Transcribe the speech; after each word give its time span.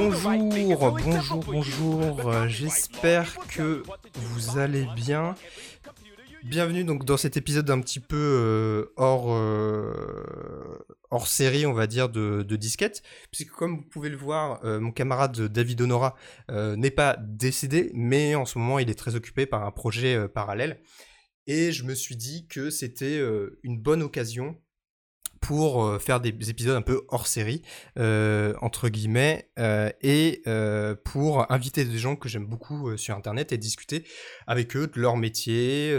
Bonjour, 0.00 0.96
bonjour, 1.04 1.44
bonjour. 1.44 2.48
J'espère 2.48 3.36
que 3.48 3.82
vous 4.14 4.58
allez 4.58 4.86
bien. 4.96 5.34
Bienvenue 6.42 6.84
donc 6.84 7.04
dans 7.04 7.18
cet 7.18 7.36
épisode 7.36 7.68
un 7.68 7.82
petit 7.82 8.00
peu 8.00 8.16
euh, 8.16 8.94
hors 8.96 9.34
euh, 9.34 9.92
hors 11.10 11.28
série, 11.28 11.66
on 11.66 11.74
va 11.74 11.86
dire 11.86 12.08
de, 12.08 12.42
disquette, 12.56 13.02
puisque 13.30 13.50
comme 13.50 13.76
vous 13.76 13.82
pouvez 13.82 14.08
le 14.08 14.16
voir, 14.16 14.64
euh, 14.64 14.80
mon 14.80 14.90
camarade 14.90 15.38
David 15.38 15.82
Honora 15.82 16.16
n'est 16.48 16.90
pas 16.90 17.18
décédé, 17.20 17.90
mais 17.92 18.34
en 18.34 18.46
ce 18.46 18.58
moment 18.58 18.78
il 18.78 18.88
est 18.88 18.98
très 18.98 19.16
occupé 19.16 19.44
par 19.44 19.66
un 19.66 19.70
projet 19.70 20.28
parallèle. 20.28 20.80
Et 21.46 21.72
je 21.72 21.84
me 21.84 21.94
suis 21.94 22.16
dit 22.16 22.46
que 22.48 22.70
c'était 22.70 23.20
une 23.62 23.78
bonne 23.78 24.02
occasion 24.02 24.56
pour 25.40 25.84
euh, 25.84 25.98
faire 25.98 26.20
des 26.20 26.50
épisodes 26.50 26.76
un 26.76 26.82
peu 26.82 27.04
hors 27.08 27.26
série, 27.26 27.62
euh, 27.98 28.54
entre 28.60 28.88
guillemets, 28.88 29.50
euh, 29.58 29.90
et 30.02 30.42
pour 31.04 31.50
inviter 31.50 31.84
des 31.84 31.98
gens 31.98 32.16
que 32.16 32.28
j'aime 32.28 32.46
beaucoup 32.46 32.96
sur 32.96 33.16
Internet 33.16 33.52
et 33.52 33.58
discuter 33.58 34.04
avec 34.46 34.76
eux 34.76 34.86
de 34.86 35.00
leur 35.00 35.16
métier, 35.16 35.96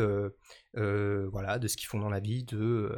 voilà, 0.73 1.59
de 1.59 1.67
ce 1.67 1.77
qu'ils 1.77 1.87
font 1.87 1.99
dans 1.99 2.09
la 2.09 2.19
vie, 2.19 2.43
de 2.43 2.91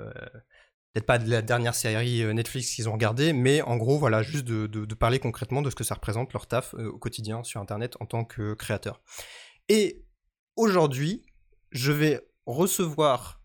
peut-être 0.93 1.05
pas 1.05 1.17
de 1.17 1.29
la 1.29 1.41
dernière 1.41 1.75
série 1.75 2.23
Netflix 2.33 2.75
qu'ils 2.75 2.89
ont 2.89 2.93
regardé, 2.93 3.33
mais 3.33 3.61
en 3.61 3.77
gros, 3.77 3.97
voilà, 3.97 4.21
juste 4.21 4.45
de, 4.45 4.67
de, 4.67 4.95
parler 4.95 5.19
concrètement 5.19 5.61
de 5.61 5.69
ce 5.69 5.75
que 5.75 5.83
ça 5.83 5.95
représente 5.95 6.33
leur 6.33 6.47
taf 6.47 6.73
au 6.73 6.97
quotidien 6.97 7.43
sur 7.43 7.61
Internet 7.61 7.95
en 7.99 8.05
tant 8.05 8.25
que 8.25 8.53
créateur. 8.53 9.01
Et 9.69 10.05
aujourd'hui, 10.55 11.25
je 11.71 11.91
vais 11.91 12.21
recevoir 12.45 13.42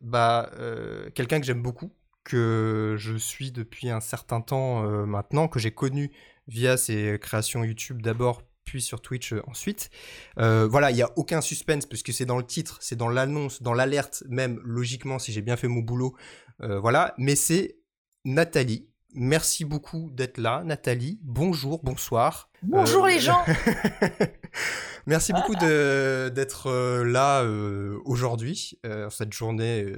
bah, 0.00 0.50
euh, 0.58 1.10
quelqu'un 1.10 1.40
que 1.40 1.46
j'aime 1.46 1.62
beaucoup, 1.62 1.92
que 2.24 2.96
je 2.98 3.16
suis 3.16 3.52
depuis 3.52 3.90
un 3.90 4.00
certain 4.00 4.40
temps 4.40 4.84
euh, 4.84 5.06
maintenant, 5.06 5.48
que 5.48 5.58
j'ai 5.58 5.70
connu 5.70 6.10
via 6.48 6.76
ses 6.76 7.18
créations 7.20 7.64
YouTube 7.64 8.02
d'abord, 8.02 8.42
puis 8.64 8.82
sur 8.82 9.00
Twitch 9.00 9.34
ensuite. 9.46 9.90
voilà, 10.36 10.90
il 10.90 10.94
n'y 10.94 11.02
a 11.02 11.10
aucun 11.16 11.40
suspense 11.40 11.86
puisque 11.86 12.12
c'est 12.12 12.26
dans 12.26 12.38
le 12.38 12.46
titre, 12.46 12.78
c'est 12.80 12.96
dans 12.96 13.08
l'annonce, 13.08 13.62
dans 13.62 13.74
l'alerte 13.74 14.24
même, 14.28 14.60
logiquement, 14.64 15.18
si 15.18 15.32
j'ai 15.32 15.42
bien 15.42 15.56
fait 15.56 15.68
mon 15.68 15.80
boulot. 15.80 16.16
voilà, 16.60 17.14
mais 17.18 17.36
c'est 17.36 17.78
Nathalie. 18.24 18.88
Merci 19.14 19.64
beaucoup 19.64 20.10
d'être 20.12 20.38
là, 20.38 20.62
Nathalie. 20.64 21.18
Bonjour, 21.22 21.80
bonsoir. 21.82 22.50
Bonjour 22.62 23.06
les 23.06 23.20
gens. 23.20 23.44
Merci 25.06 25.32
beaucoup 25.32 25.54
d'être 25.54 26.66
euh, 26.66 27.04
là 27.04 27.42
euh, 27.42 27.96
aujourd'hui, 28.04 28.76
euh, 28.84 29.08
cette 29.08 29.32
journée 29.32 29.92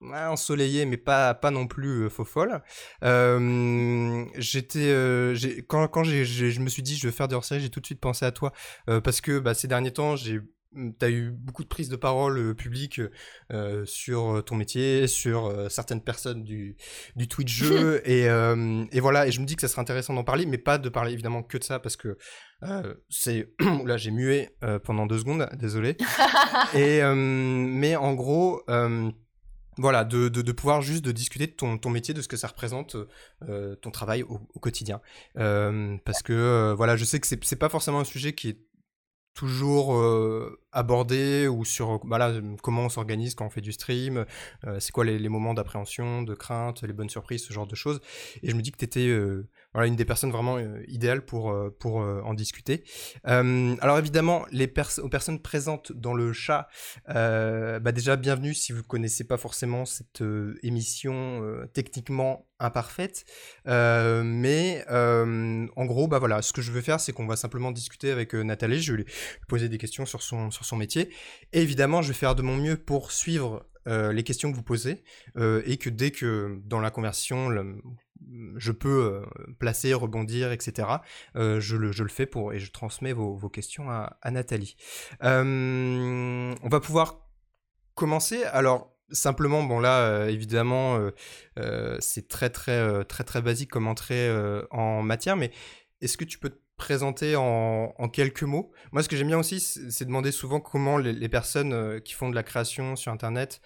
ensoleillée, 0.00 0.86
mais 0.86 0.96
pas, 0.96 1.34
pas 1.34 1.50
non 1.50 1.66
plus 1.66 2.08
faux 2.08 2.24
folle. 2.24 2.62
J'étais, 4.38 4.88
quand, 5.68 5.86
quand 5.88 6.02
je 6.04 6.60
me 6.60 6.68
suis 6.68 6.82
dit 6.82 6.96
je 6.96 7.08
vais 7.08 7.12
faire 7.12 7.28
des 7.28 7.34
hors-série, 7.34 7.60
j'ai 7.60 7.68
tout 7.68 7.80
de 7.80 7.86
suite 7.86 8.00
pensé 8.00 8.24
à 8.24 8.32
toi 8.32 8.52
parce 8.86 9.20
que 9.20 9.38
bah, 9.38 9.52
ces 9.52 9.68
derniers 9.68 9.92
temps 9.92 10.16
j'ai 10.16 10.40
tu 10.74 11.04
as 11.04 11.10
eu 11.10 11.30
beaucoup 11.30 11.62
de 11.62 11.68
prises 11.68 11.88
de 11.88 11.96
parole 11.96 12.38
euh, 12.38 12.54
publiques 12.54 13.00
euh, 13.52 13.84
sur 13.86 14.36
euh, 14.36 14.42
ton 14.42 14.56
métier, 14.56 15.06
sur 15.06 15.52
certaines 15.70 16.00
personnes 16.00 16.44
du, 16.44 16.76
du 17.16 17.28
Twitch 17.28 17.52
jeu, 17.52 18.02
et, 18.08 18.26
et, 18.92 19.00
voilà, 19.00 19.26
et 19.26 19.32
je 19.32 19.40
me 19.40 19.46
dis 19.46 19.56
que 19.56 19.62
ça 19.62 19.68
serait 19.68 19.82
intéressant 19.82 20.14
d'en 20.14 20.24
parler, 20.24 20.46
mais 20.46 20.58
pas 20.58 20.78
de 20.78 20.88
parler 20.88 21.12
évidemment 21.12 21.42
que 21.42 21.58
de 21.58 21.64
ça, 21.64 21.78
parce 21.78 21.96
que 21.96 22.18
c'est... 23.08 23.48
là, 23.84 23.96
j'ai 23.96 24.10
mué 24.10 24.50
pendant 24.84 25.06
deux 25.06 25.18
secondes, 25.18 25.48
désolé. 25.54 25.96
et, 26.74 27.02
mais 27.14 27.96
en 27.96 28.14
gros... 28.14 28.62
voilà, 29.80 30.02
de, 30.04 30.28
de, 30.28 30.42
de, 30.42 30.52
pouvoir 30.52 30.82
juste 30.82 31.04
de 31.04 31.12
discuter 31.12 31.46
de 31.46 31.52
ton, 31.52 31.78
ton 31.78 31.90
métier, 31.90 32.12
de 32.12 32.20
ce 32.20 32.26
que 32.26 32.36
ça 32.36 32.48
représente, 32.48 32.96
ton 33.80 33.90
travail 33.90 34.22
au, 34.22 34.40
au 34.54 34.60
quotidien. 34.60 35.00
parce 35.34 36.22
que, 36.22 36.74
voilà, 36.76 36.96
je 36.96 37.04
sais 37.04 37.20
que 37.20 37.26
c'est 37.26 37.56
pas 37.56 37.68
forcément 37.68 38.00
un 38.00 38.04
sujet 38.04 38.32
qui 38.32 38.50
est 38.50 38.67
toujours 39.38 39.94
euh, 39.94 40.58
abordé 40.72 41.46
ou 41.46 41.64
sur 41.64 42.00
voilà, 42.04 42.32
comment 42.60 42.86
on 42.86 42.88
s'organise 42.88 43.36
quand 43.36 43.46
on 43.46 43.50
fait 43.50 43.60
du 43.60 43.70
stream, 43.70 44.26
euh, 44.66 44.80
c'est 44.80 44.90
quoi 44.90 45.04
les, 45.04 45.28
moments 45.28 45.54
d'appréhension, 45.54 46.22
de 46.22 46.34
crainte, 46.34 46.82
les 46.82 46.92
bonnes 46.92 47.08
surprises, 47.08 47.44
ce 47.44 47.52
genre 47.52 47.68
de 47.68 47.76
choses. 47.76 48.00
Et 48.42 48.50
je 48.50 48.56
me 48.56 48.62
dis 48.62 48.72
que 48.72 48.84
tu 48.84 48.98
euh, 48.98 49.48
voilà, 49.78 49.88
une 49.88 49.96
des 49.96 50.04
personnes 50.04 50.30
vraiment 50.30 50.58
idéales 50.86 51.24
pour, 51.24 51.54
pour 51.78 51.96
en 51.96 52.34
discuter. 52.34 52.84
alors 53.24 53.98
évidemment, 53.98 54.44
les 54.50 54.72
aux 54.98 55.08
personnes 55.08 55.40
présentes 55.40 55.92
dans 55.92 56.14
le 56.14 56.32
chat, 56.32 56.68
bah 57.06 57.92
déjà 57.92 58.16
bienvenue 58.16 58.54
si 58.54 58.72
vous 58.72 58.78
ne 58.78 58.86
connaissez 58.86 59.24
pas 59.24 59.36
forcément 59.36 59.84
cette 59.84 60.22
émission 60.62 61.42
techniquement 61.72 62.48
imparfaite. 62.60 63.24
Euh, 63.66 64.22
mais 64.24 64.84
euh, 64.90 65.66
en 65.76 65.84
gros, 65.86 66.08
bah 66.08 66.18
voilà, 66.18 66.42
ce 66.42 66.52
que 66.52 66.62
je 66.62 66.72
vais 66.72 66.82
faire, 66.82 67.00
c'est 67.00 67.12
qu'on 67.12 67.26
va 67.26 67.36
simplement 67.36 67.70
discuter 67.70 68.10
avec 68.10 68.34
euh, 68.34 68.42
Nathalie. 68.42 68.82
Je 68.82 68.92
vais 68.92 68.98
lui 68.98 69.06
poser 69.48 69.68
des 69.68 69.78
questions 69.78 70.06
sur 70.06 70.22
son, 70.22 70.50
sur 70.50 70.64
son 70.64 70.76
métier. 70.76 71.10
Et 71.52 71.62
évidemment, 71.62 72.02
je 72.02 72.08
vais 72.08 72.14
faire 72.14 72.34
de 72.34 72.42
mon 72.42 72.56
mieux 72.56 72.76
pour 72.76 73.12
suivre 73.12 73.64
les 73.86 74.22
questions 74.22 74.50
que 74.50 74.56
vous 74.56 74.62
posez 74.62 75.02
et 75.38 75.78
que 75.78 75.88
dès 75.88 76.10
que 76.10 76.60
dans 76.66 76.78
la 76.78 76.90
conversation, 76.90 77.48
je 78.56 78.72
peux 78.72 79.22
placer, 79.58 79.94
rebondir, 79.94 80.52
etc., 80.52 80.88
je, 81.34 81.76
le, 81.76 81.92
je 81.92 82.02
le 82.02 82.08
fais 82.08 82.26
pour, 82.26 82.52
et 82.52 82.58
je 82.58 82.70
transmets 82.70 83.12
vos, 83.12 83.48
questions 83.48 83.90
à, 83.90 84.30
Nathalie. 84.30 84.76
on 85.20 86.54
va 86.62 86.80
pouvoir 86.80 87.28
commencer. 87.94 88.44
Alors, 88.44 88.98
Simplement, 89.10 89.62
bon 89.62 89.80
là, 89.80 90.00
euh, 90.00 90.28
évidemment, 90.28 90.96
euh, 90.96 91.10
euh, 91.58 91.96
c'est 91.98 92.28
très 92.28 92.50
très 92.50 93.04
très 93.04 93.24
très 93.24 93.40
basique 93.40 93.70
comme 93.70 93.86
entrée 93.86 94.30
en 94.70 95.02
matière, 95.02 95.36
mais 95.36 95.50
est-ce 96.00 96.16
que 96.16 96.24
tu 96.24 96.38
peux 96.38 96.50
te 96.50 96.60
présenter 96.76 97.34
en, 97.36 98.08
quelques 98.12 98.42
mots? 98.42 98.70
Moi, 98.92 99.02
ce 99.02 99.08
que 99.08 99.16
j'aime 99.16 99.28
bien 99.28 99.38
aussi, 99.38 99.60
c'est 99.60 100.04
demander 100.04 100.30
souvent 100.30 100.60
comment 100.60 100.98
les, 100.98 101.28
personnes 101.28 102.00
qui 102.02 102.14
font 102.14 102.28
de 102.28 102.34
la 102.34 102.42
création 102.42 102.96
sur 102.96 103.10
Internet 103.10 103.62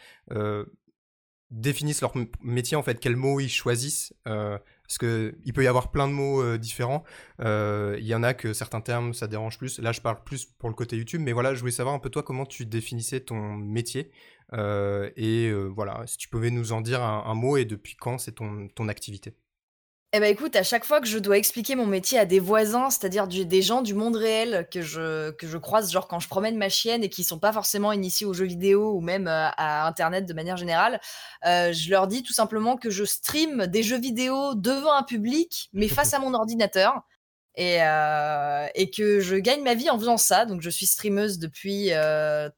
définissent 1.53 2.01
leur 2.01 2.13
métier, 2.43 2.77
en 2.77 2.83
fait, 2.83 2.99
quels 2.99 3.17
mots 3.17 3.39
ils 3.39 3.49
choisissent. 3.49 4.13
parce 4.25 4.99
qu'il 4.99 5.53
peut 5.55 5.65
y 5.65 5.69
avoir 5.69 5.91
plein 5.91 6.09
de 6.09 6.13
mots 6.13 6.57
différents. 6.59 7.05
Il 7.41 8.05
y 8.05 8.15
en 8.15 8.23
a 8.23 8.35
que 8.35 8.53
certains 8.53 8.81
termes, 8.81 9.15
ça 9.15 9.29
dérange 9.29 9.59
plus. 9.59 9.79
Là, 9.79 9.93
je 9.93 10.01
parle 10.01 10.23
plus 10.25 10.45
pour 10.45 10.69
le 10.69 10.75
côté 10.75 10.97
YouTube, 10.97 11.21
mais 11.23 11.33
voilà, 11.33 11.55
je 11.55 11.61
voulais 11.61 11.73
savoir 11.73 11.95
un 11.95 11.99
peu 11.99 12.11
toi 12.11 12.23
comment 12.23 12.47
tu 12.47 12.67
définissais 12.67 13.21
ton 13.21 13.55
métier 13.57 14.11
euh, 14.55 15.11
et 15.17 15.49
euh, 15.49 15.65
voilà, 15.65 16.03
si 16.07 16.19
tu 16.19 16.29
pouvais 16.29 16.51
nous 16.51 16.73
en 16.73 16.81
dire 16.81 17.03
un, 17.03 17.35
mot 17.35 17.57
et 17.57 17.65
depuis 17.65 17.97
quand 17.97 18.19
c'est 18.19 18.33
ton 18.33 18.89
activité? 18.89 19.35
Eh 20.15 20.21
ben 20.21 20.31
écoute, 20.31 20.56
à 20.56 20.62
chaque 20.62 20.84
fois 20.84 21.00
que 21.00 21.06
je 21.06 21.19
dois 21.19 21.39
expliquer 21.39 21.75
mon 21.75 21.87
métier 21.87 22.19
à 22.19 22.27
des 22.27 22.39
voisins, 22.39 22.91
c'est-à-dire 22.91 23.27
des 23.27 23.62
gens 23.62 23.81
du 23.81 23.95
monde 23.95 24.15
réel 24.15 24.69
que 24.71 24.83
je, 24.83 25.31
que 25.31 25.47
je 25.47 25.56
croise, 25.56 25.91
genre 25.91 26.06
quand 26.06 26.21
je 26.21 26.28
promène 26.28 26.59
ma 26.59 26.69
chienne 26.69 27.03
et 27.03 27.09
qui 27.09 27.25
sont 27.25 27.39
pas 27.39 27.50
forcément 27.50 27.93
initiés 27.93 28.27
aux 28.27 28.34
jeux 28.34 28.45
vidéo 28.45 28.93
ou 28.93 29.00
même 29.00 29.27
euh, 29.27 29.49
à 29.56 29.87
Internet 29.87 30.27
de 30.27 30.34
manière 30.34 30.59
générale, 30.59 31.00
je 31.43 31.91
leur 31.91 32.09
dis 32.09 32.23
tout 32.23 32.34
simplement 32.34 32.77
que 32.77 32.91
je 32.91 33.05
stream 33.05 33.67
des 33.69 33.83
jeux 33.83 33.99
vidéo 33.99 34.55
devant 34.55 34.93
un 34.93 35.03
public, 35.03 35.71
mais 35.73 35.89
face 35.89 36.12
à 36.12 36.19
mon 36.19 36.34
ordinateur. 36.34 37.00
Et, 37.55 37.77
et, 38.75 38.91
que 38.91 39.21
je 39.21 39.37
gagne 39.37 39.62
ma 39.62 39.75
vie 39.75 39.91
en 39.91 39.99
faisant 39.99 40.17
ça. 40.17 40.47
Donc 40.47 40.62
je 40.62 40.71
suis 40.71 40.87
streameuse 40.87 41.39
depuis 41.39 41.91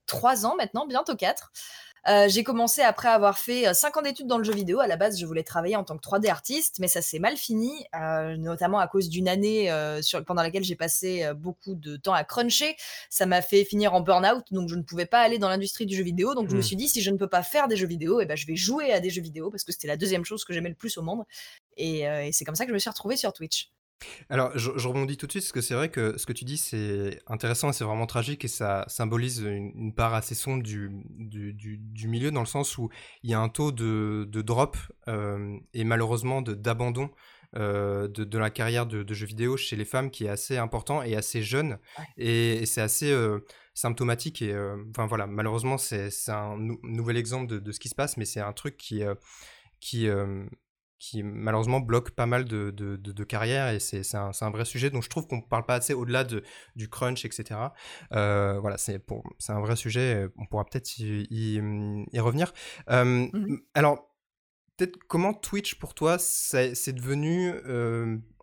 trois 0.07 0.47
ans 0.47 0.55
maintenant, 0.57 0.87
bientôt 0.87 1.17
quatre. 1.17 1.51
Euh, 2.09 2.29
j'ai 2.29 2.45
commencé 2.45 2.83
après 2.83 3.09
avoir 3.09 3.39
fait 3.39 3.73
5 3.73 3.97
euh, 3.97 4.01
ans 4.01 4.03
d'études 4.03 4.27
dans 4.27 4.39
le 4.39 4.45
jeu 4.45 4.53
vidéo. 4.53 4.81
À 4.81 4.87
la 4.87 4.97
base, 4.97 5.19
je 5.19 5.27
voulais 5.27 5.43
travailler 5.43 5.77
en 5.77 5.85
tant 5.85 5.97
que 5.97 6.07
3D 6.07 6.29
artiste, 6.29 6.79
mais 6.79 6.89
ça 6.89 7.01
s'est 7.01 7.19
mal 7.19 7.37
fini, 7.37 7.73
euh, 7.95 8.37
notamment 8.37 8.79
à 8.79 8.87
cause 8.87 9.09
d'une 9.09 9.29
année 9.29 9.71
sur, 10.03 10.25
pendant 10.25 10.43
laquelle 10.43 10.65
j'ai 10.65 10.77
passé 10.77 11.27
beaucoup 11.37 11.75
de 11.75 11.97
temps 11.97 12.13
à 12.13 12.25
cruncher. 12.25 12.77
Ça 13.11 13.27
m'a 13.27 13.43
fait 13.43 13.65
finir 13.65 13.95
en 13.95 14.01
burn-out, 14.01 14.45
donc 14.51 14.69
je 14.69 14.77
ne 14.77 14.83
pouvais 14.83 15.07
pas 15.07 15.21
aller 15.21 15.39
dans 15.39 15.49
l'industrie 15.49 15.87
du 15.87 15.97
jeu 15.97 16.05
vidéo. 16.05 16.35
Donc 16.35 16.49
je 16.49 16.55
me 16.55 16.61
mmh. 16.61 16.63
suis 16.63 16.77
dit, 16.77 16.89
si 16.89 17.03
je 17.03 17.11
ne 17.11 17.17
peux 17.17 17.29
pas 17.29 17.43
faire 17.43 17.69
des 17.69 17.77
jeux 17.77 17.87
vidéo, 17.87 18.21
eh 18.21 18.27
ben, 18.27 18.37
je 18.37 18.47
vais 18.47 18.57
jouer 18.57 18.93
à 18.93 19.01
des 19.01 19.11
jeux 19.11 19.23
vidéo 19.23 19.51
parce 19.51 19.65
que 19.65 19.73
c'était 19.73 19.89
la 19.89 19.97
deuxième 19.97 20.25
chose 20.25 20.45
que 20.45 20.53
j'aimais 20.53 20.69
le 20.69 20.75
plus 20.75 20.99
au 20.99 21.03
monde. 21.03 21.25
Et, 21.77 22.01
et 22.01 22.31
c'est 22.33 22.45
comme 22.45 22.55
ça 22.55 22.65
que 22.65 22.71
je 22.71 22.75
me 22.75 22.79
suis 22.79 22.91
retrouvée 22.91 23.17
sur 23.17 23.33
Twitch. 23.33 23.74
Alors, 24.29 24.57
je, 24.57 24.71
rebondis 24.87 25.17
tout 25.17 25.27
de 25.27 25.31
suite 25.31 25.45
parce 25.45 25.53
que 25.53 25.61
c'est 25.61 25.75
vrai 25.75 25.89
que 25.89 26.19
ce 26.19 26.27
que 26.27 26.33
tu 26.33 26.45
dis, 26.45 26.57
c'est 26.57 27.21
intéressant 27.27 27.71
et 27.71 27.73
c'est 27.73 27.85
vraiment 27.85 28.07
tragique 28.07 28.45
et 28.45 28.49
ça 28.49 28.85
symbolise 28.89 29.41
une, 29.41 29.93
part 29.95 30.15
assez 30.15 30.35
sombre 30.35 30.63
du, 30.63 30.91
du, 31.19 32.09
milieu 32.09 32.31
dans 32.31 32.41
le 32.41 32.47
sens 32.47 32.79
où 32.79 32.91
il 33.23 33.31
y 33.31 33.35
a 33.35 33.41
un 33.41 33.49
taux 33.49 33.73
de, 33.73 34.27
drop 34.43 34.77
euh, 35.09 35.57
et 35.73 35.85
malheureusement 35.85 36.43
d'abandon 36.43 37.11
euh, 37.57 38.09
de, 38.09 38.39
la 38.39 38.51
carrière 38.51 38.87
de, 38.87 39.15
jeux 39.15 39.27
vidéo 39.27 39.57
chez 39.57 39.77
les 39.77 39.85
femmes 39.85 40.11
qui 40.11 40.25
est 40.25 40.31
assez 40.31 40.57
important 40.57 41.03
et 41.03 41.15
assez 41.17 41.43
jeune. 41.43 41.79
Et, 42.17 42.67
c'est 42.67 42.81
assez 42.81 43.13
euh, 43.13 43.41
symptomatique 43.75 44.43
et 44.43 44.57
enfin 44.91 45.07
voilà 45.07 45.27
malheureusement 45.27 45.79
c'est 45.79 46.11
un 46.29 46.57
nouvel 46.83 47.17
exemple 47.17 47.61
de, 47.61 47.73
ce 47.73 47.81
qui 47.81 47.89
se 47.89 47.95
passe 47.95 48.17
mais 48.17 48.25
c'est 48.25 48.41
un 48.41 48.53
truc 48.53 48.77
qui 48.77 49.03
qui 49.81 50.09
qui 50.99 51.23
malheureusement 51.23 51.81
bloque 51.81 52.11
pas 52.11 52.27
mal 52.27 52.45
de, 52.45 52.71
de, 52.71 52.97
de, 52.97 53.25
carrières 53.25 53.69
et 53.69 53.81
c'est 53.81 54.15
un, 54.15 54.31
un, 54.41 54.51
vrai 54.51 54.65
sujet 54.65 54.91
dont 54.91 55.01
je 55.01 55.09
trouve 55.09 55.27
qu'on 55.27 55.39
ne 55.39 55.43
parle 55.43 55.67
pas 55.67 55.75
assez 55.75 55.93
au-delà 55.93 56.25
du 56.25 56.89
crunch, 56.89 57.25
etc. 57.25 57.61
Euh, 58.13 58.59
voilà, 58.61 58.79
c'est 58.79 59.03
un 59.49 59.61
vrai 59.61 59.77
sujet, 59.77 60.27
on 60.39 60.47
pourra 60.47 60.65
peut-être 60.65 60.99
y, 60.99 61.27
y, 61.31 62.21
revenir. 62.21 62.53
Euh, 62.91 63.05
mmh 63.05 63.59
Alors, 63.75 64.15
peut-être 64.77 64.97
comment 65.09 65.35
Twitch 65.35 65.77
pour 65.77 65.95
toi 65.95 66.17
c'est 66.19 66.93
devenu 66.93 67.53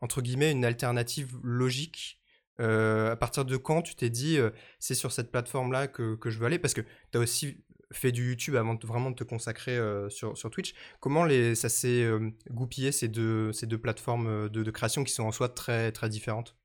entre 0.02 0.22
guillemets 0.22 0.52
une 0.52 0.66
alternative 0.66 1.38
logique 1.44 2.20
à 2.60 3.16
partir 3.16 3.44
de 3.46 3.58
quand 3.58 3.82
tu 3.82 3.96
t'es 3.96 4.10
dit 4.10 4.38
c'est 4.78 4.96
sur 4.96 5.12
cette 5.12 5.32
plateforme 5.32 5.72
là 5.72 5.88
que, 5.88 6.16
que, 6.16 6.30
je 6.30 6.38
veux 6.38 6.46
aller? 6.46 6.60
Parce 6.60 6.74
que 6.74 6.82
tu 6.82 7.18
as 7.18 7.20
aussi 7.20 7.64
fait 7.92 8.12
du 8.12 8.30
YouTube 8.30 8.56
avant 8.56 8.76
de 8.76 8.88
vraiment 8.88 9.14
te 9.14 9.24
consacrer 9.24 9.80
sur, 10.10 10.38
sur, 10.38 10.50
Twitch 10.50 10.74
comment 11.00 11.24
les, 11.24 11.56
ça 11.56 11.70
s'est 11.70 12.08
goupillé 12.50 12.92
ces 12.92 13.08
deux, 13.08 13.52
ces 13.54 13.66
deux 13.68 13.78
plateformes 13.78 14.50
de, 14.50 14.64
de, 14.64 14.72
création 14.72 15.04
qui 15.04 15.14
sont 15.14 15.24
en 15.24 15.32
soi 15.32 15.50
très 15.50 15.92
très 15.92 16.10
différentes? 16.10 16.56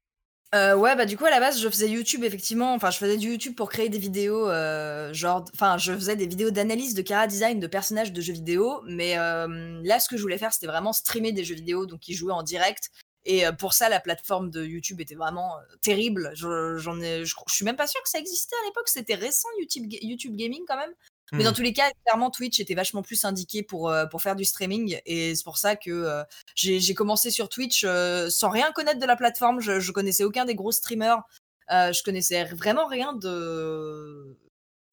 Euh, 0.55 0.77
ouais, 0.77 0.95
bah, 0.97 1.07
du 1.07 1.17
coup, 1.17 1.25
à 1.25 1.31
la 1.31 1.41
base, 1.41 1.61
je 1.61 1.69
faisais 1.69 1.89
YouTube, 1.89 2.23
effectivement. 2.23 2.73
Enfin, 2.75 2.91
je 2.91 2.99
faisais 2.99 3.17
du 3.17 3.31
YouTube 3.31 3.55
pour 3.57 3.69
créer 3.69 3.89
des 3.89 3.99
vidéos, 3.99 4.49
euh, 4.49 5.13
genre 5.13 5.45
enfin, 5.55 5.77
je 5.77 5.93
faisais 5.93 6.17
des 6.17 6.27
vidéos 6.27 6.51
d'analyse 6.51 6.95
de 6.95 7.07
chara 7.07 7.27
design 7.27 7.59
de 7.59 7.67
personnages 7.67 8.13
de 8.13 8.21
jeux 8.21 8.33
vidéo, 8.33 8.81
mais 8.87 9.19
euh, 9.19 9.81
là, 9.85 9.99
ce 9.99 10.09
que 10.09 10.17
je 10.17 10.23
voulais 10.23 10.39
faire, 10.39 10.53
c'était 10.53 10.69
vraiment 10.69 10.93
streamer 10.93 11.33
des 11.33 11.45
jeux 11.45 11.57
vidéo, 11.57 11.87
donc 11.87 12.07
ils 12.09 12.15
jouaient 12.15 12.33
en 12.33 12.43
direct 12.43 12.91
et 13.29 13.43
pour 13.59 13.73
ça, 13.73 13.89
la 13.89 13.99
plateforme 13.99 14.53
de 14.53 14.65
YouTube 14.65 15.01
était 15.01 15.17
vraiment, 15.17 15.57
terrible. 15.83 16.31
Je 16.35 16.77
j'en 16.77 17.01
ai 17.01 17.25
je 17.25 17.35
suis 17.49 17.65
même 17.65 17.75
pas 17.75 17.89
sûre 17.89 18.01
que 18.05 18.09
ça 18.09 18.21
existait 18.21 18.55
à 18.63 18.67
l'époque, 18.69 18.89
c'était 18.89 19.17
récent 19.17 19.49
YouTube 19.59 19.87
YouTube 20.01 20.37
Gaming 20.37 20.63
quand 20.69 20.77
même. 20.77 20.93
Mais 21.33 21.45
dans 21.45 21.51
mmh. 21.51 21.55
tous 21.55 21.63
les 21.63 21.73
cas, 21.73 21.91
clairement, 22.05 22.31
Twitch 22.31 22.61
était 22.61 22.75
vachement 22.75 23.03
plus 23.03 23.25
indiqué 23.25 23.63
pour, 23.63 23.91
euh, 23.91 24.07
pour 24.07 24.23
faire 24.23 24.37
du 24.37 24.45
streaming. 24.45 25.01
Et 25.07 25.35
c'est 25.35 25.45
pour 25.45 25.59
ça 25.59 25.77
que 25.77 25.91
euh, 25.91 26.23
j'ai 26.55 26.95
commencé 26.95 27.31
sur 27.31 27.49
Twitch 27.49 27.85
euh, 27.85 28.31
sans 28.31 28.49
rien 28.49 28.71
connaître 28.73 29.01
de 29.01 29.07
la 29.07 29.17
plateforme. 29.17 29.61
Je, 29.61 29.81
je 29.81 29.93
connaissais 29.93 30.25
aucun 30.25 30.45
des 30.45 30.55
gros 30.55 30.73
streamers. 30.73 31.23
je 31.69 32.03
connaissais 32.03 32.45
vraiment 32.45 32.87
rien 32.87 33.13
de. 33.13 34.37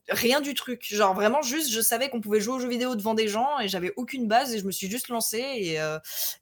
Rien 0.09 0.41
du 0.41 0.53
truc. 0.53 0.83
Genre 0.83 1.13
vraiment 1.13 1.41
juste, 1.41 1.71
je 1.71 1.79
savais 1.79 2.09
qu'on 2.09 2.19
pouvait 2.19 2.41
jouer 2.41 2.55
aux 2.55 2.59
jeux 2.59 2.67
vidéo 2.67 2.95
devant 2.95 3.13
des 3.13 3.29
gens 3.29 3.57
et 3.61 3.69
j'avais 3.69 3.93
aucune 3.95 4.27
base 4.27 4.53
et 4.53 4.59
je 4.59 4.65
me 4.65 4.71
suis 4.71 4.89
juste 4.89 5.07
lancée. 5.07 5.37
Et, 5.37 5.79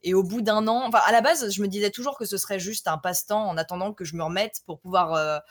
et 0.02 0.14
au 0.16 0.24
bout 0.24 0.42
d'un 0.42 0.68
an, 0.68 0.84
enfin 0.88 1.02
à 1.06 1.12
la 1.12 1.22
base, 1.22 1.54
je 1.54 1.62
me 1.62 1.68
disais 1.68 1.92
toujours 1.92 2.18
que 2.18 2.26
ce 2.26 2.38
serait 2.38 2.60
juste 2.60 2.88
un 2.88 2.98
passe-temps 2.98 3.48
en 3.48 3.58
attendant 3.58 3.94
que 3.94 4.04
je 4.04 4.16
me 4.16 4.24
remette 4.24 4.62
pour 4.66 4.80
pouvoir 4.80 5.44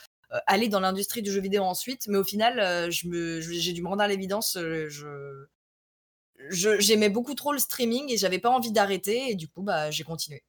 aller 0.46 0.68
dans 0.68 0.80
l'industrie 0.80 1.22
du 1.22 1.30
jeu 1.32 1.40
vidéo 1.40 1.62
ensuite. 1.62 2.06
Mais 2.08 2.18
au 2.18 2.24
final, 2.24 2.60
euh, 2.60 2.90
j'ai 2.90 3.72
dû 3.72 3.82
me 3.82 3.88
rendre 3.88 4.02
à 4.02 4.08
l'évidence. 4.08 4.56
Euh, 4.56 4.88
je, 4.88 6.78
j'aimais 6.78 7.08
beaucoup 7.08 7.34
trop 7.34 7.52
le 7.52 7.58
streaming 7.58 8.10
et 8.10 8.16
j'avais 8.16 8.38
pas 8.38 8.50
envie 8.50 8.72
d'arrêter. 8.72 9.30
Et 9.30 9.34
du 9.34 9.48
coup, 9.48 9.62
bah, 9.62 9.90
j'ai 9.90 10.04
continué. 10.04 10.42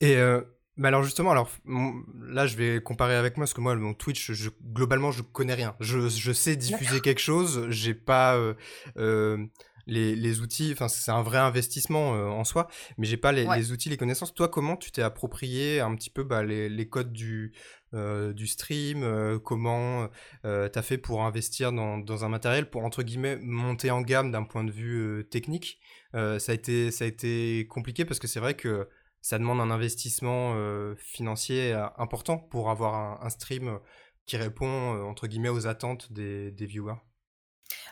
Et 0.00 0.16
mais 0.76 0.88
alors 0.88 1.02
justement, 1.04 1.30
alors 1.30 1.50
là 2.28 2.46
je 2.46 2.56
vais 2.56 2.82
comparer 2.82 3.14
avec 3.14 3.36
moi 3.36 3.44
parce 3.44 3.52
que 3.52 3.60
moi 3.60 3.76
mon 3.76 3.92
Twitch, 3.92 4.32
je, 4.32 4.48
globalement 4.72 5.12
je 5.12 5.22
connais 5.22 5.54
rien. 5.54 5.76
Je, 5.80 6.08
je 6.08 6.32
sais 6.32 6.56
diffuser 6.56 7.00
quelque 7.00 7.20
chose, 7.20 7.66
j'ai 7.68 7.94
pas 7.94 8.36
les, 9.86 10.16
les, 10.16 10.40
outils. 10.40 10.70
Enfin 10.72 10.88
c'est 10.88 11.10
un 11.10 11.22
vrai 11.22 11.38
investissement 11.38 12.10
en 12.10 12.44
soi, 12.44 12.68
mais 12.98 13.06
j'ai 13.06 13.16
pas 13.16 13.32
les, 13.32 13.46
les, 13.46 13.72
outils, 13.72 13.88
les 13.88 13.96
connaissances. 13.96 14.34
Toi 14.34 14.48
comment 14.48 14.76
tu 14.76 14.90
t'es 14.90 15.02
approprié 15.02 15.80
un 15.80 15.94
petit 15.94 16.10
peu 16.10 16.24
bah, 16.24 16.42
les, 16.42 16.68
les, 16.68 16.88
codes 16.88 17.12
du 17.12 17.52
euh, 17.94 18.32
du 18.32 18.46
stream, 18.46 19.02
euh, 19.02 19.38
comment 19.38 20.08
euh, 20.46 20.66
tu 20.70 20.78
as 20.78 20.82
fait 20.82 20.96
pour 20.96 21.24
investir 21.24 21.72
dans, 21.72 22.24
un 22.24 22.28
matériel, 22.30 22.70
pour 22.70 22.86
entre 22.86 23.02
guillemets 23.02 23.36
monter 23.36 23.90
en 23.90 24.00
gamme 24.00 24.30
d'un 24.30 24.44
point 24.44 24.64
de 24.64 24.70
vue 24.70 25.26
technique? 25.30 25.78
ça, 26.14 26.52
a 26.52 26.54
été, 26.54 26.90
ça 26.90 27.04
a 27.04 27.08
été 27.08 27.66
compliqué 27.68 28.04
parce 28.04 28.18
que 28.18 28.26
c'est 28.26 28.40
vrai 28.40 28.54
que 28.54 28.88
ça 29.22 29.38
demande 29.38 29.60
un 29.60 29.70
investissement 29.70 30.54
financier 30.98 31.72
important 31.96 32.36
pour 32.38 32.68
avoir 32.68 33.22
un, 33.24 33.30
stream 33.30 33.78
qui 34.26 34.36
répond 34.36 34.66
entre 35.08 35.26
guillemets 35.26 35.48
aux 35.48 35.66
attentes 35.66 36.12
des, 36.12 36.52
viewers. 36.66 36.96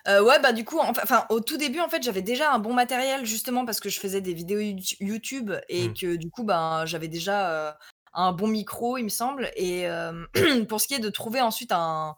Ouais, 0.06 0.40
bah 0.40 0.52
du 0.52 0.64
coup, 0.64 0.78
enfin, 0.78 1.24
au 1.30 1.40
tout 1.40 1.56
début, 1.56 1.80
en 1.80 1.88
fait, 1.88 2.02
j'avais 2.02 2.22
déjà 2.22 2.52
un 2.52 2.58
bon 2.58 2.72
matériel 2.72 3.24
justement 3.24 3.64
parce 3.64 3.80
que 3.80 3.88
je 3.88 4.00
faisais 4.00 4.20
des 4.20 4.34
vidéos 4.34 4.60
YouTube 5.00 5.52
et 5.68 5.88
mmh. 5.88 5.94
que 5.94 6.16
du 6.16 6.30
coup, 6.30 6.44
ben, 6.44 6.84
j'avais 6.86 7.08
déjà 7.08 7.76
un 8.12 8.32
bon 8.32 8.48
micro, 8.48 8.96
il 8.96 9.04
me 9.04 9.08
semble. 9.08 9.50
Et 9.56 9.86
pour 10.68 10.80
ce 10.80 10.86
qui 10.86 10.94
est 10.94 11.00
de 11.00 11.10
trouver 11.10 11.40
ensuite 11.40 11.72
un, 11.72 12.16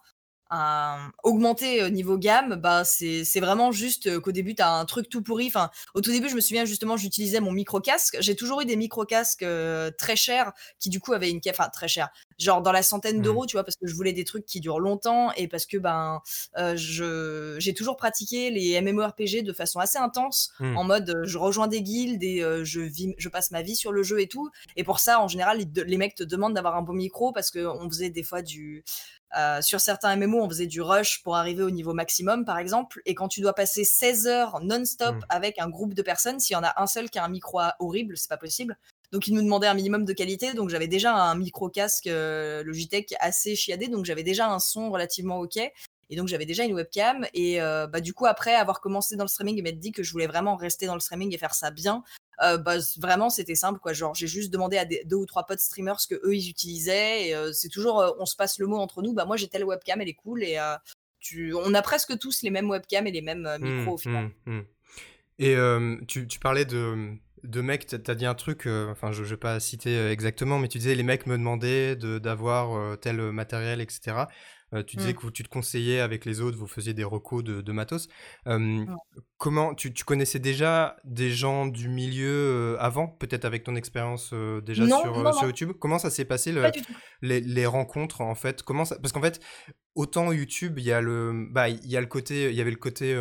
augmenter 1.23 1.91
niveau 1.91 2.19
gamme, 2.19 2.57
bah 2.57 2.85
c'est 2.85 3.41
vraiment 3.41 3.73
juste 3.73 4.21
qu'au 4.21 4.33
début 4.33 4.55
tu 4.55 4.63
as 4.63 4.73
un 4.73 4.85
truc 4.85 5.09
tout 5.09 5.23
pourri. 5.23 5.47
Enfin, 5.47 5.71
au 5.95 6.01
tout 6.01 6.11
début, 6.11 6.29
je 6.29 6.35
me 6.35 6.41
souviens 6.41 6.65
justement, 6.65 6.97
j'utilisais 6.97 7.41
mon 7.41 7.53
micro 7.53 7.81
casque. 7.81 8.17
J'ai 8.21 8.37
toujours 8.37 8.61
eu 8.61 8.65
des 8.65 8.77
micro 8.77 9.05
casques 9.05 9.47
très 9.99 10.17
chers 10.17 10.53
qui 10.79 10.91
du 10.91 11.01
coup 11.01 11.13
avaient 11.13 11.31
une 11.31 11.41
enfin 11.49 11.69
très 11.73 11.89
cher, 11.89 12.11
genre 12.39 12.63
dans 12.63 12.73
la 12.73 12.83
centaine 12.83 13.19
mmh. 13.19 13.23
d'euros, 13.23 13.47
tu 13.47 13.57
vois, 13.57 13.65
parce 13.65 13.77
que 13.77 13.87
je 13.87 13.95
voulais 13.95 14.13
des 14.13 14.25
trucs 14.25 14.47
qui 14.47 14.61
durent 14.61 14.81
longtemps 14.81 15.33
et 15.37 15.49
parce 15.49 15.67
que 15.67 15.79
ben 15.79 16.21
je 16.57 17.57
j'ai 17.59 17.75
toujours 17.75 17.97
pratiqué 17.97 18.51
les 18.51 18.81
MMORPG 18.81 19.43
de 19.43 19.53
façon 19.53 19.81
assez 19.81 19.99
intense, 19.99 20.53
mmh. 20.61 20.77
en 20.77 20.85
mode 20.85 21.23
je 21.25 21.39
rejoins 21.39 21.69
des 21.69 21.83
guildes 21.83 22.23
et 22.23 22.45
je 22.65 22.81
vis, 22.81 23.15
je 23.19 23.29
passe 23.29 23.51
ma 23.51 23.63
vie 23.63 23.77
sur 23.77 23.93
le 23.93 24.03
jeu 24.03 24.21
et 24.21 24.29
tout. 24.29 24.51
Et 24.77 24.85
pour 24.85 24.99
ça, 24.99 25.21
en 25.21 25.29
général, 25.29 25.59
les, 25.87 25.97
mecs 25.97 26.15
te 26.15 26.25
demandent 26.25 26.55
d'avoir 26.55 26.77
un 26.77 26.83
bon 26.83 26.93
micro 26.93 27.33
parce 27.33 27.51
que 27.51 27.65
on 27.67 27.89
faisait 27.89 28.11
des 28.11 28.23
fois 28.23 28.43
du 28.43 28.85
euh, 29.37 29.63
sur 29.63 29.81
certains 29.81 30.15
MMO, 30.17 30.43
on 30.43 30.49
faisait 30.49 30.67
du 30.67 30.81
rush 30.83 31.23
pour 31.23 31.37
arriver 31.37 31.63
au 31.63 31.71
niveau 31.71 31.95
maximum, 31.95 32.45
par 32.45 32.59
exemple. 32.59 33.01
Et 33.07 33.15
quand 33.15 33.29
tu 33.29 33.41
dois 33.41 33.55
passer 33.55 33.85
16 33.85 34.27
heures 34.27 34.61
non-stop 34.63 35.17
mmh. 35.17 35.21
avec 35.29 35.59
un 35.59 35.69
groupe 35.69 35.95
de 35.95 36.03
personnes, 36.03 36.41
s'il 36.41 36.55
y 36.55 36.57
en 36.57 36.65
a 36.65 36.75
un 36.77 36.87
seul 36.87 37.11
qui 37.11 37.19
a 37.19 37.25
un 37.25 37.29
micro 37.29 37.61
horrible, 37.79 38.17
c'est 38.17 38.29
pas 38.29 38.37
possible. 38.37 38.77
Donc, 39.13 39.29
ils 39.29 39.35
nous 39.35 39.43
demandaient 39.43 39.67
un 39.67 39.75
minimum 39.75 40.07
de 40.07 40.13
qualité. 40.15 40.55
Donc, 40.55 40.71
j'avais 40.71 40.89
déjà 40.89 41.15
un 41.15 41.35
micro 41.35 41.69
casque 41.69 42.07
euh, 42.07 42.65
Logitech 42.65 43.15
assez 43.21 43.55
chiadé. 43.55 43.89
Donc, 43.89 44.07
j'avais 44.07 44.23
déjà 44.23 44.49
un 44.49 44.59
son 44.59 44.91
relativement 44.91 45.39
OK. 45.41 45.59
Et 45.59 46.17
donc, 46.17 46.29
j'avais 46.29 46.47
déjà 46.47 46.65
une 46.65 46.73
webcam. 46.73 47.27
Et 47.35 47.61
euh, 47.61 47.87
bah, 47.87 48.01
du 48.01 48.15
coup, 48.15 48.25
après 48.25 48.55
avoir 48.55 48.81
commencé 48.81 49.17
dans 49.17 49.25
le 49.25 49.29
streaming 49.29 49.59
et 49.59 49.63
m'être 49.63 49.79
dit 49.79 49.93
que 49.93 50.03
je 50.03 50.11
voulais 50.13 50.27
vraiment 50.27 50.57
rester 50.57 50.87
dans 50.87 50.95
le 50.95 51.01
streaming 51.01 51.35
et 51.35 51.39
faire 51.39 51.55
ça 51.55 51.71
bien, 51.71 52.03
euh, 52.41 52.57
bah, 52.57 52.77
vraiment 52.99 53.29
c'était 53.29 53.55
simple 53.55 53.79
quoi 53.79 53.93
genre 53.93 54.15
j'ai 54.15 54.27
juste 54.27 54.51
demandé 54.53 54.79
à 54.79 54.87
deux 54.87 55.17
ou 55.17 55.27
trois 55.27 55.45
potes 55.45 55.61
streamers 55.61 56.01
ce 56.01 56.07
que 56.07 56.15
eux 56.15 56.35
ils 56.35 56.49
utilisaient 56.49 57.29
et 57.29 57.35
euh, 57.35 57.53
c'est 57.53 57.69
toujours 57.69 58.01
euh, 58.01 58.11
on 58.19 58.25
se 58.25 58.37
passe 58.37 58.59
le 58.59 58.67
mot 58.67 58.79
entre 58.79 59.03
nous 59.03 59.13
bah 59.13 59.27
moi 59.27 59.37
j'ai 59.37 59.49
telle 59.49 59.65
webcam 59.65 60.01
elle 60.01 60.09
est 60.09 60.15
cool 60.15 60.43
et 60.43 60.59
tu, 61.21 61.55
on 61.55 61.75
a 61.75 61.83
presque 61.83 62.19
tous 62.19 62.43
les 62.43 62.51
mêmes 62.51 62.71
webcams 62.71 63.07
et 63.07 63.13
les 63.13 63.21
mêmes 63.21 63.49
micros 63.61 63.93
au 63.93 63.97
mmh, 63.97 63.99
final 63.99 64.31
mmh, 64.47 64.57
mmh. 64.57 64.65
et 65.41 66.07
tu, 66.07 66.27
tu, 66.27 66.39
parlais 66.39 66.65
de 66.65 67.15
de 67.45 67.61
mecs, 67.61 67.87
tu 67.87 67.97
as 68.11 68.15
dit 68.15 68.27
un 68.27 68.35
truc, 68.35 68.67
enfin 68.67 69.13
je, 69.13 69.23
ne 69.23 69.27
vais 69.27 69.37
pas 69.37 69.59
citer 69.59 70.07
exactement, 70.11 70.61
mais 70.61 70.69
tu 70.69 70.79
disais 70.79 70.95
les 70.95 71.03
mecs 71.03 71.27
me 71.27 71.37
demandaient 71.37 71.97
d'avoir 71.97 72.99
tel 72.99 73.21
matériel, 73.33 73.81
etc. 73.81 74.25
Euh, 74.75 74.83
tu 74.83 74.97
disais 74.97 75.13
mmh. 75.13 75.17
que 75.17 75.27
tu 75.29 75.43
te 75.43 75.49
conseillais 75.49 76.01
avec 76.01 76.25
les 76.25 76.41
autres, 76.41 76.57
vous 76.57 76.67
faisiez 76.67 76.95
des 76.95 77.05
recos 77.05 77.45
de, 77.45 77.73
matos. 77.73 78.09
Comment 79.37 79.75
tu, 79.75 79.93
connaissais 80.05 80.39
déjà 80.39 80.97
des 81.05 81.31
gens 81.31 81.67
du 81.67 81.89
milieu 81.89 82.77
avant, 82.81 83.09
peut-être 83.09 83.45
avec 83.45 83.65
ton 83.65 83.77
expérience 83.77 84.33
déjà 84.65 84.87
sur, 84.87 85.35
sur 85.35 85.47
YouTube? 85.47 85.73
Comment 85.79 85.99
ça 85.99 86.11
s'est 86.11 86.25
passé 86.25 86.55
les, 87.21 87.67
rencontres 87.67 88.21
en 88.21 88.35
fait? 88.35 88.63
Comment 88.63 88.85
ça... 88.85 88.99
Parce 88.99 89.13
qu'en 89.13 89.21
fait, 89.21 89.41
autant 89.95 90.33
YouTube, 90.33 90.79
il 90.79 90.85
y 90.85 90.93
a 90.93 91.01
le, 91.01 91.47
bah, 91.51 91.69
il 91.69 91.87
y 91.87 91.97
a 91.97 92.01
le 92.01 92.07
côté, 92.07 92.51
il 92.51 92.55
y 92.55 92.61
avait 92.61 92.71
le 92.71 92.77
côté. 92.77 93.17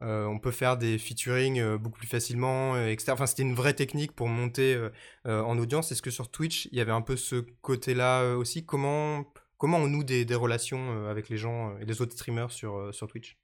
on 0.00 0.38
peut 0.38 0.50
faire 0.52 0.78
des 0.78 0.96
featuring 0.96 1.76
beaucoup 1.76 1.98
plus 1.98 2.08
facilement, 2.08 2.80
etc. 2.86 3.12
Enfin, 3.12 3.26
c'était 3.26 3.42
une 3.42 3.54
vraie 3.54 3.74
technique 3.74 4.12
pour 4.12 4.28
monter 4.28 4.80
en 5.24 5.58
audience. 5.58 5.92
Est-ce 5.92 6.02
que 6.02 6.10
sur 6.10 6.30
Twitch, 6.30 6.68
il 6.72 6.78
y 6.78 6.80
avait 6.80 6.92
un 6.92 7.02
peu 7.02 7.16
ce 7.16 7.44
côté-là 7.60 8.36
aussi? 8.36 8.64
Comment 8.64 9.24
Comment 9.58 9.78
on 9.78 9.88
noue 9.88 10.04
des, 10.04 10.26
relations 10.34 10.92
euh, 10.92 11.10
avec 11.10 11.28
les 11.30 11.38
gens 11.38 11.70
euh, 11.70 11.78
et 11.80 11.86
les 11.86 12.02
autres 12.02 12.12
streamers 12.12 12.50
sur, 12.50 12.76
euh, 12.76 12.92
sur 12.92 13.06
Twitch? 13.06 13.38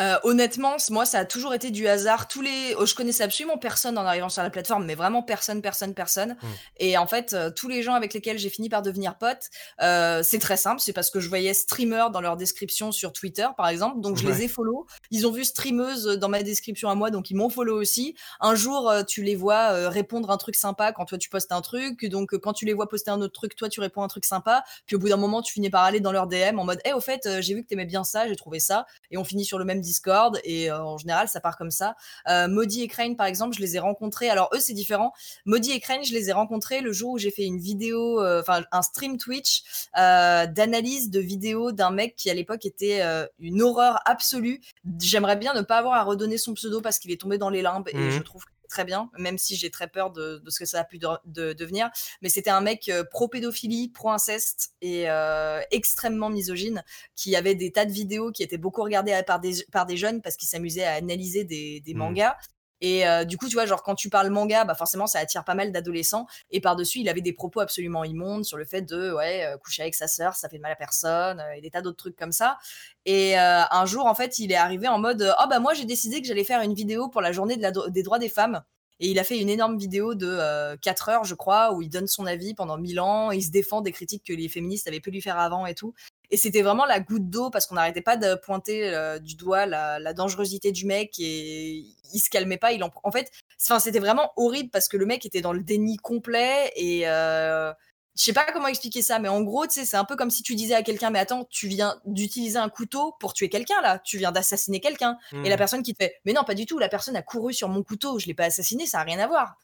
Euh, 0.00 0.16
honnêtement, 0.24 0.76
moi, 0.90 1.06
ça 1.06 1.20
a 1.20 1.24
toujours 1.24 1.54
été 1.54 1.70
du 1.70 1.86
hasard. 1.86 2.26
Tous 2.26 2.42
les, 2.42 2.74
oh, 2.78 2.86
je 2.86 2.94
connaissais 2.94 3.22
absolument 3.22 3.58
personne 3.58 3.96
en 3.96 4.04
arrivant 4.04 4.28
sur 4.28 4.42
la 4.42 4.50
plateforme, 4.50 4.84
mais 4.84 4.96
vraiment 4.96 5.22
personne, 5.22 5.62
personne, 5.62 5.94
personne. 5.94 6.30
Mmh. 6.30 6.46
Et 6.78 6.98
en 6.98 7.06
fait, 7.06 7.32
euh, 7.32 7.50
tous 7.50 7.68
les 7.68 7.82
gens 7.82 7.94
avec 7.94 8.12
lesquels 8.12 8.38
j'ai 8.38 8.50
fini 8.50 8.68
par 8.68 8.82
devenir 8.82 9.16
pote, 9.16 9.50
euh, 9.82 10.22
c'est 10.24 10.40
très 10.40 10.56
simple. 10.56 10.80
C'est 10.80 10.92
parce 10.92 11.10
que 11.10 11.20
je 11.20 11.28
voyais 11.28 11.54
streamer 11.54 12.06
dans 12.12 12.20
leur 12.20 12.36
description 12.36 12.90
sur 12.90 13.12
Twitter, 13.12 13.46
par 13.56 13.68
exemple. 13.68 14.00
Donc 14.00 14.16
je 14.16 14.26
les 14.26 14.42
ai 14.42 14.48
follow. 14.48 14.86
Ils 15.10 15.26
ont 15.26 15.32
vu 15.32 15.44
streameuse 15.44 16.04
dans 16.04 16.28
ma 16.28 16.42
description 16.42 16.88
à 16.88 16.94
moi, 16.94 17.10
donc 17.10 17.30
ils 17.30 17.36
m'ont 17.36 17.50
follow 17.50 17.80
aussi. 17.80 18.16
Un 18.40 18.54
jour, 18.54 18.92
tu 19.06 19.22
les 19.22 19.36
vois 19.36 19.88
répondre 19.88 20.30
un 20.30 20.36
truc 20.36 20.56
sympa 20.56 20.92
quand 20.92 21.04
toi 21.04 21.18
tu 21.18 21.28
postes 21.28 21.52
un 21.52 21.60
truc. 21.60 22.04
Donc 22.06 22.36
quand 22.38 22.52
tu 22.52 22.64
les 22.64 22.74
vois 22.74 22.88
poster 22.88 23.10
un 23.10 23.20
autre 23.20 23.32
truc, 23.32 23.54
toi 23.54 23.68
tu 23.68 23.80
réponds 23.80 24.02
un 24.02 24.08
truc 24.08 24.24
sympa. 24.24 24.64
Puis 24.86 24.96
au 24.96 24.98
bout 24.98 25.08
d'un 25.08 25.16
moment, 25.16 25.42
tu 25.42 25.52
finis 25.52 25.70
par 25.70 25.84
aller 25.84 26.00
dans 26.00 26.12
leur 26.12 26.26
DM 26.26 26.58
en 26.58 26.64
mode, 26.64 26.80
eh, 26.84 26.92
au 26.92 27.00
fait, 27.00 27.28
j'ai 27.40 27.54
vu 27.54 27.62
que 27.62 27.68
t'aimais 27.68 27.86
bien 27.86 28.02
ça, 28.04 28.26
j'ai 28.26 28.36
trouvé 28.36 28.58
ça, 28.58 28.86
et 29.10 29.18
on 29.18 29.24
finit 29.24 29.44
sur 29.44 29.58
le 29.58 29.64
même 29.64 29.80
Discord 29.84 30.40
et 30.42 30.70
euh, 30.70 30.82
en 30.82 30.98
général 30.98 31.28
ça 31.28 31.40
part 31.40 31.56
comme 31.56 31.70
ça. 31.70 31.94
Euh, 32.28 32.48
Maudit 32.48 32.82
et 32.82 32.88
Crane 32.88 33.16
par 33.16 33.26
exemple, 33.26 33.54
je 33.54 33.60
les 33.60 33.76
ai 33.76 33.78
rencontrés. 33.78 34.28
Alors 34.28 34.50
eux 34.54 34.60
c'est 34.60 34.72
différent. 34.72 35.12
Maudit 35.46 35.72
et 35.72 35.80
Crane, 35.80 36.04
je 36.04 36.12
les 36.12 36.30
ai 36.30 36.32
rencontrés 36.32 36.80
le 36.80 36.92
jour 36.92 37.12
où 37.12 37.18
j'ai 37.18 37.30
fait 37.30 37.44
une 37.44 37.58
vidéo, 37.58 38.20
euh, 38.20 38.40
enfin 38.40 38.64
un 38.72 38.82
stream 38.82 39.18
Twitch 39.18 39.62
d'analyse 39.94 41.10
de 41.10 41.20
vidéos 41.20 41.72
d'un 41.72 41.90
mec 41.90 42.16
qui 42.16 42.30
à 42.30 42.34
l'époque 42.34 42.64
était 42.66 43.02
une 43.38 43.62
horreur 43.62 44.00
absolue. 44.06 44.60
J'aimerais 45.00 45.36
bien 45.36 45.54
ne 45.54 45.62
pas 45.62 45.78
avoir 45.78 45.94
à 45.94 46.02
redonner 46.02 46.38
son 46.38 46.54
pseudo 46.54 46.80
parce 46.80 46.98
qu'il 46.98 47.10
est 47.10 47.20
tombé 47.20 47.38
dans 47.38 47.50
les 47.50 47.62
limbes 47.62 47.88
et 47.88 48.10
je 48.10 48.18
mmh. 48.18 48.24
trouve 48.24 48.44
très 48.74 48.84
bien, 48.84 49.08
même 49.16 49.38
si 49.38 49.54
j'ai 49.54 49.70
très 49.70 49.86
peur 49.86 50.10
de, 50.10 50.42
ce 50.48 50.58
que 50.58 50.64
ça 50.64 50.80
a 50.80 50.84
pu 50.84 50.98
devenir. 50.98 51.90
Mais 52.22 52.28
c'était 52.28 52.50
un 52.50 52.60
mec 52.60 52.88
euh, 52.88 53.04
pro-pédophilie, 53.08 53.88
pro-inceste 53.90 54.72
et 54.80 55.08
euh, 55.08 55.60
extrêmement 55.70 56.28
misogyne, 56.28 56.82
qui 57.14 57.36
avait 57.36 57.54
des 57.54 57.70
tas 57.70 57.86
de 57.86 57.92
vidéos 57.92 58.32
qui 58.32 58.42
étaient 58.42 58.58
beaucoup 58.58 58.82
regardées 58.82 59.18
par 59.24 59.38
des, 59.38 59.64
par 59.70 59.86
des 59.86 59.96
jeunes 59.96 60.22
parce 60.22 60.34
qu'ils 60.36 60.48
s'amusaient 60.48 60.84
à 60.84 60.94
analyser 60.94 61.44
des, 61.44 61.82
mmh. 61.86 61.96
mangas. 61.96 62.36
Et 62.80 63.06
euh, 63.06 63.24
du 63.24 63.36
coup, 63.36 63.48
tu 63.48 63.54
vois, 63.54 63.66
genre 63.66 63.82
quand 63.82 63.94
tu 63.94 64.10
parles 64.10 64.30
manga, 64.30 64.64
bah 64.64 64.74
forcément 64.74 65.06
ça 65.06 65.18
attire 65.18 65.44
pas 65.44 65.54
mal 65.54 65.72
d'adolescents. 65.72 66.26
Et 66.50 66.60
par-dessus, 66.60 67.00
il 67.00 67.08
avait 67.08 67.20
des 67.20 67.32
propos 67.32 67.60
absolument 67.60 68.04
immondes 68.04 68.44
sur 68.44 68.56
le 68.56 68.64
fait 68.64 68.82
de 68.82 69.12
ouais, 69.12 69.44
euh, 69.46 69.56
coucher 69.58 69.82
avec 69.82 69.94
sa 69.94 70.08
sœur, 70.08 70.34
ça 70.34 70.48
fait 70.48 70.56
de 70.56 70.62
mal 70.62 70.72
à 70.72 70.76
personne, 70.76 71.40
euh, 71.40 71.52
et 71.56 71.60
des 71.60 71.70
tas 71.70 71.82
d'autres 71.82 71.96
trucs 71.96 72.16
comme 72.16 72.32
ça. 72.32 72.58
Et 73.06 73.36
un 73.36 73.86
jour, 73.86 74.06
en 74.06 74.14
fait, 74.14 74.38
il 74.38 74.50
est 74.50 74.56
arrivé 74.56 74.88
en 74.88 74.98
mode 74.98 75.34
oh 75.38 75.44
bah 75.48 75.58
moi 75.58 75.74
j'ai 75.74 75.84
décidé 75.84 76.22
que 76.22 76.26
j'allais 76.26 76.44
faire 76.44 76.62
une 76.62 76.74
vidéo 76.74 77.08
pour 77.08 77.20
la 77.20 77.32
journée 77.32 77.56
des 77.56 78.02
droits 78.02 78.18
des 78.18 78.28
femmes. 78.30 78.62
Et 79.00 79.08
il 79.08 79.18
a 79.18 79.24
fait 79.24 79.38
une 79.38 79.48
énorme 79.48 79.76
vidéo 79.76 80.14
de 80.14 80.76
4 80.76 81.08
heures, 81.08 81.24
je 81.24 81.34
crois, 81.34 81.74
où 81.74 81.82
il 81.82 81.88
donne 81.88 82.06
son 82.06 82.26
avis 82.26 82.54
pendant 82.54 82.78
1000 82.78 83.00
ans, 83.00 83.30
il 83.32 83.42
se 83.42 83.50
défend 83.50 83.80
des 83.80 83.92
critiques 83.92 84.24
que 84.24 84.32
les 84.32 84.48
féministes 84.48 84.86
avaient 84.86 85.00
pu 85.00 85.10
lui 85.10 85.20
faire 85.20 85.38
avant 85.38 85.66
et 85.66 85.74
tout. 85.74 85.94
Et 86.30 86.36
c'était 86.36 86.62
vraiment 86.62 86.84
la 86.84 87.00
goutte 87.00 87.28
d'eau 87.28 87.50
parce 87.50 87.66
qu'on 87.66 87.74
n'arrêtait 87.74 88.02
pas 88.02 88.16
de 88.16 88.34
pointer 88.34 88.92
euh, 88.94 89.18
du 89.18 89.34
doigt 89.36 89.66
la, 89.66 90.12
dangerosité 90.14 90.72
du 90.72 90.86
mec 90.86 91.12
et 91.18 91.84
il 92.12 92.20
se 92.20 92.30
calmait 92.30 92.56
pas. 92.56 92.72
Il 92.72 92.82
en, 92.82 92.90
en 93.02 93.10
fait, 93.10 93.30
c'était 93.58 93.98
vraiment 93.98 94.32
horrible 94.36 94.70
parce 94.70 94.88
que 94.88 94.96
le 94.96 95.06
mec 95.06 95.26
était 95.26 95.40
dans 95.40 95.52
le 95.52 95.62
déni 95.62 95.96
complet 95.96 96.72
et 96.76 97.02
euh, 97.08 97.72
je 98.16 98.22
sais 98.22 98.32
pas 98.32 98.44
comment 98.52 98.68
expliquer 98.68 99.02
ça, 99.02 99.18
mais 99.18 99.28
en 99.28 99.42
gros, 99.42 99.66
tu 99.66 99.74
sais, 99.74 99.84
c'est 99.84 99.96
un 99.96 100.04
peu 100.04 100.14
comme 100.14 100.30
si 100.30 100.42
tu 100.42 100.54
disais 100.54 100.74
à 100.74 100.82
quelqu'un, 100.82 101.10
mais 101.10 101.18
attends, 101.18 101.46
tu 101.50 101.66
viens 101.66 102.00
d'utiliser 102.04 102.58
un 102.58 102.68
couteau 102.68 103.16
pour 103.18 103.32
tuer 103.32 103.48
quelqu'un 103.48 103.80
là, 103.82 103.98
tu 103.98 104.18
viens 104.18 104.30
d'assassiner 104.30 104.80
quelqu'un. 104.80 105.18
Et 105.32 105.48
la 105.48 105.56
mmh. 105.56 105.58
personne 105.58 105.82
qui 105.82 105.94
te 105.94 106.02
fait, 106.02 106.20
mais 106.24 106.32
non, 106.32 106.44
pas 106.44 106.54
du 106.54 106.64
tout, 106.64 106.78
la 106.78 106.88
personne 106.88 107.16
a 107.16 107.22
couru 107.22 107.52
sur 107.52 107.68
mon 107.68 107.82
couteau, 107.82 108.18
je 108.18 108.26
l'ai 108.26 108.34
pas 108.34 108.44
assassiné, 108.44 108.86
ça 108.86 109.00
a 109.00 109.02
rien 109.02 109.18
à 109.18 109.26
voir. 109.26 109.56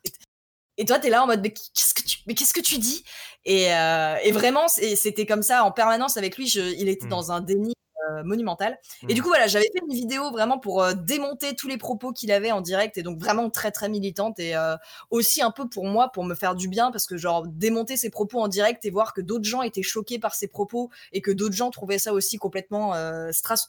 Et 0.76 0.84
toi, 0.84 0.98
tu 0.98 1.06
es 1.06 1.10
là 1.10 1.22
en 1.22 1.26
mode, 1.26 1.42
mais 1.42 1.52
qu'est-ce 1.52 1.94
que 1.94 2.02
tu, 2.02 2.18
mais 2.26 2.34
qu'est-ce 2.34 2.54
que 2.54 2.60
tu 2.60 2.78
dis? 2.78 3.04
Et, 3.44 3.72
euh, 3.72 4.16
et, 4.24 4.32
vraiment, 4.32 4.66
c'était 4.68 5.26
comme 5.26 5.42
ça 5.42 5.62
en 5.64 5.72
permanence 5.72 6.16
avec 6.16 6.36
lui. 6.36 6.46
Je, 6.48 6.60
il 6.60 6.88
était 6.88 7.06
mmh. 7.06 7.10
dans 7.10 7.32
un 7.32 7.40
déni 7.40 7.74
euh, 8.08 8.22
monumental. 8.24 8.78
Et 9.08 9.14
du 9.14 9.20
mmh. 9.20 9.22
coup, 9.22 9.28
voilà, 9.28 9.46
j'avais 9.46 9.66
fait 9.66 9.80
une 9.86 9.94
vidéo 9.94 10.30
vraiment 10.30 10.58
pour 10.58 10.82
euh, 10.82 10.94
démonter 10.94 11.54
tous 11.54 11.68
les 11.68 11.76
propos 11.76 12.12
qu'il 12.12 12.32
avait 12.32 12.50
en 12.50 12.60
direct 12.60 12.96
et 12.96 13.02
donc 13.02 13.18
vraiment 13.18 13.50
très 13.50 13.70
très 13.70 13.88
militante 13.88 14.38
et 14.38 14.56
euh, 14.56 14.76
aussi 15.10 15.42
un 15.42 15.50
peu 15.50 15.68
pour 15.68 15.84
moi 15.84 16.10
pour 16.10 16.24
me 16.24 16.34
faire 16.34 16.54
du 16.54 16.68
bien 16.68 16.90
parce 16.90 17.06
que 17.06 17.16
genre 17.16 17.46
démonter 17.46 17.96
ses 17.96 18.08
propos 18.08 18.40
en 18.40 18.48
direct 18.48 18.84
et 18.84 18.90
voir 18.90 19.12
que 19.12 19.20
d'autres 19.20 19.44
gens 19.44 19.62
étaient 19.62 19.82
choqués 19.82 20.18
par 20.18 20.34
ses 20.34 20.48
propos 20.48 20.90
et 21.12 21.20
que 21.20 21.30
d'autres 21.30 21.54
gens 21.54 21.70
trouvaient 21.70 21.98
ça 21.98 22.12
aussi 22.12 22.38
complètement 22.38 22.94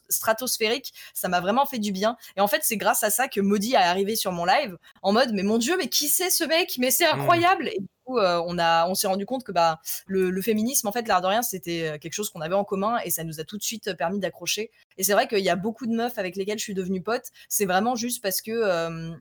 stratosphérique, 0.10 0.94
ça 1.14 1.28
m'a 1.28 1.40
vraiment 1.40 1.66
fait 1.66 1.80
du 1.80 1.92
bien. 1.92 2.16
Et 2.38 2.42
en 2.42 2.48
fait, 2.48 2.62
c'est 2.64 2.78
grâce 2.78 3.04
à 3.04 3.10
ça 3.10 3.28
que 3.28 3.42
Maudit 3.42 3.74
est 3.74 3.78
arrivé 3.78 4.16
sur 4.16 4.32
mon 4.32 4.46
live 4.46 4.78
en 5.02 5.12
mode 5.12 5.32
mais 5.34 5.44
mon 5.44 5.58
dieu, 5.58 5.76
mais 5.78 5.88
qui 5.88 6.08
c'est 6.08 6.30
ce 6.30 6.44
mec? 6.44 6.76
Mais 6.80 6.92
c'est 6.92 7.06
mmh. 7.06 7.20
incroyable. 7.20 7.68
Et 7.68 7.80
euh, 8.18 8.42
on, 8.46 8.58
a, 8.58 8.88
on 8.88 8.96
s'est 8.96 9.08
rendu 9.08 9.26
compte 9.26 9.44
que 9.44 9.52
bah, 9.52 9.80
le, 10.08 10.42
féminisme, 10.42 10.88
en 10.88 10.92
fait, 10.92 11.08
l'art 11.08 11.22
de 11.22 11.28
rien, 11.28 11.42
c'était 11.42 11.90
euh, 11.90 11.98
quelque 11.98 12.14
chose 12.14 12.30
qu'on 12.30 12.42
avait 12.42 12.56
en 12.56 12.64
commun 12.64 12.98
et 13.04 13.12
ça 13.12 13.24
nous 13.24 13.40
a 13.40 13.44
tout 13.44 13.58
de 13.58 13.64
suite 13.64 13.94
permis 13.98 14.20
d'accrocher. 14.20 14.72
Et 14.98 15.04
c'est 15.04 15.14
vrai 15.14 15.28
qu'il 15.28 15.40
y 15.40 15.50
a 15.50 15.56
beaucoup 15.56 15.88
de 15.88 15.94
meufs 15.94 16.18
avec 16.18 16.36
lesquelles 16.36 16.60
je 16.60 16.64
suis 16.64 16.74
devenue 16.74 17.02
pote. 17.02 17.26
C'est 17.50 17.66
vraiment 17.66 17.96
juste 17.96 18.22
parce 18.22 18.42
que 18.42 18.52
euh, 18.52 19.14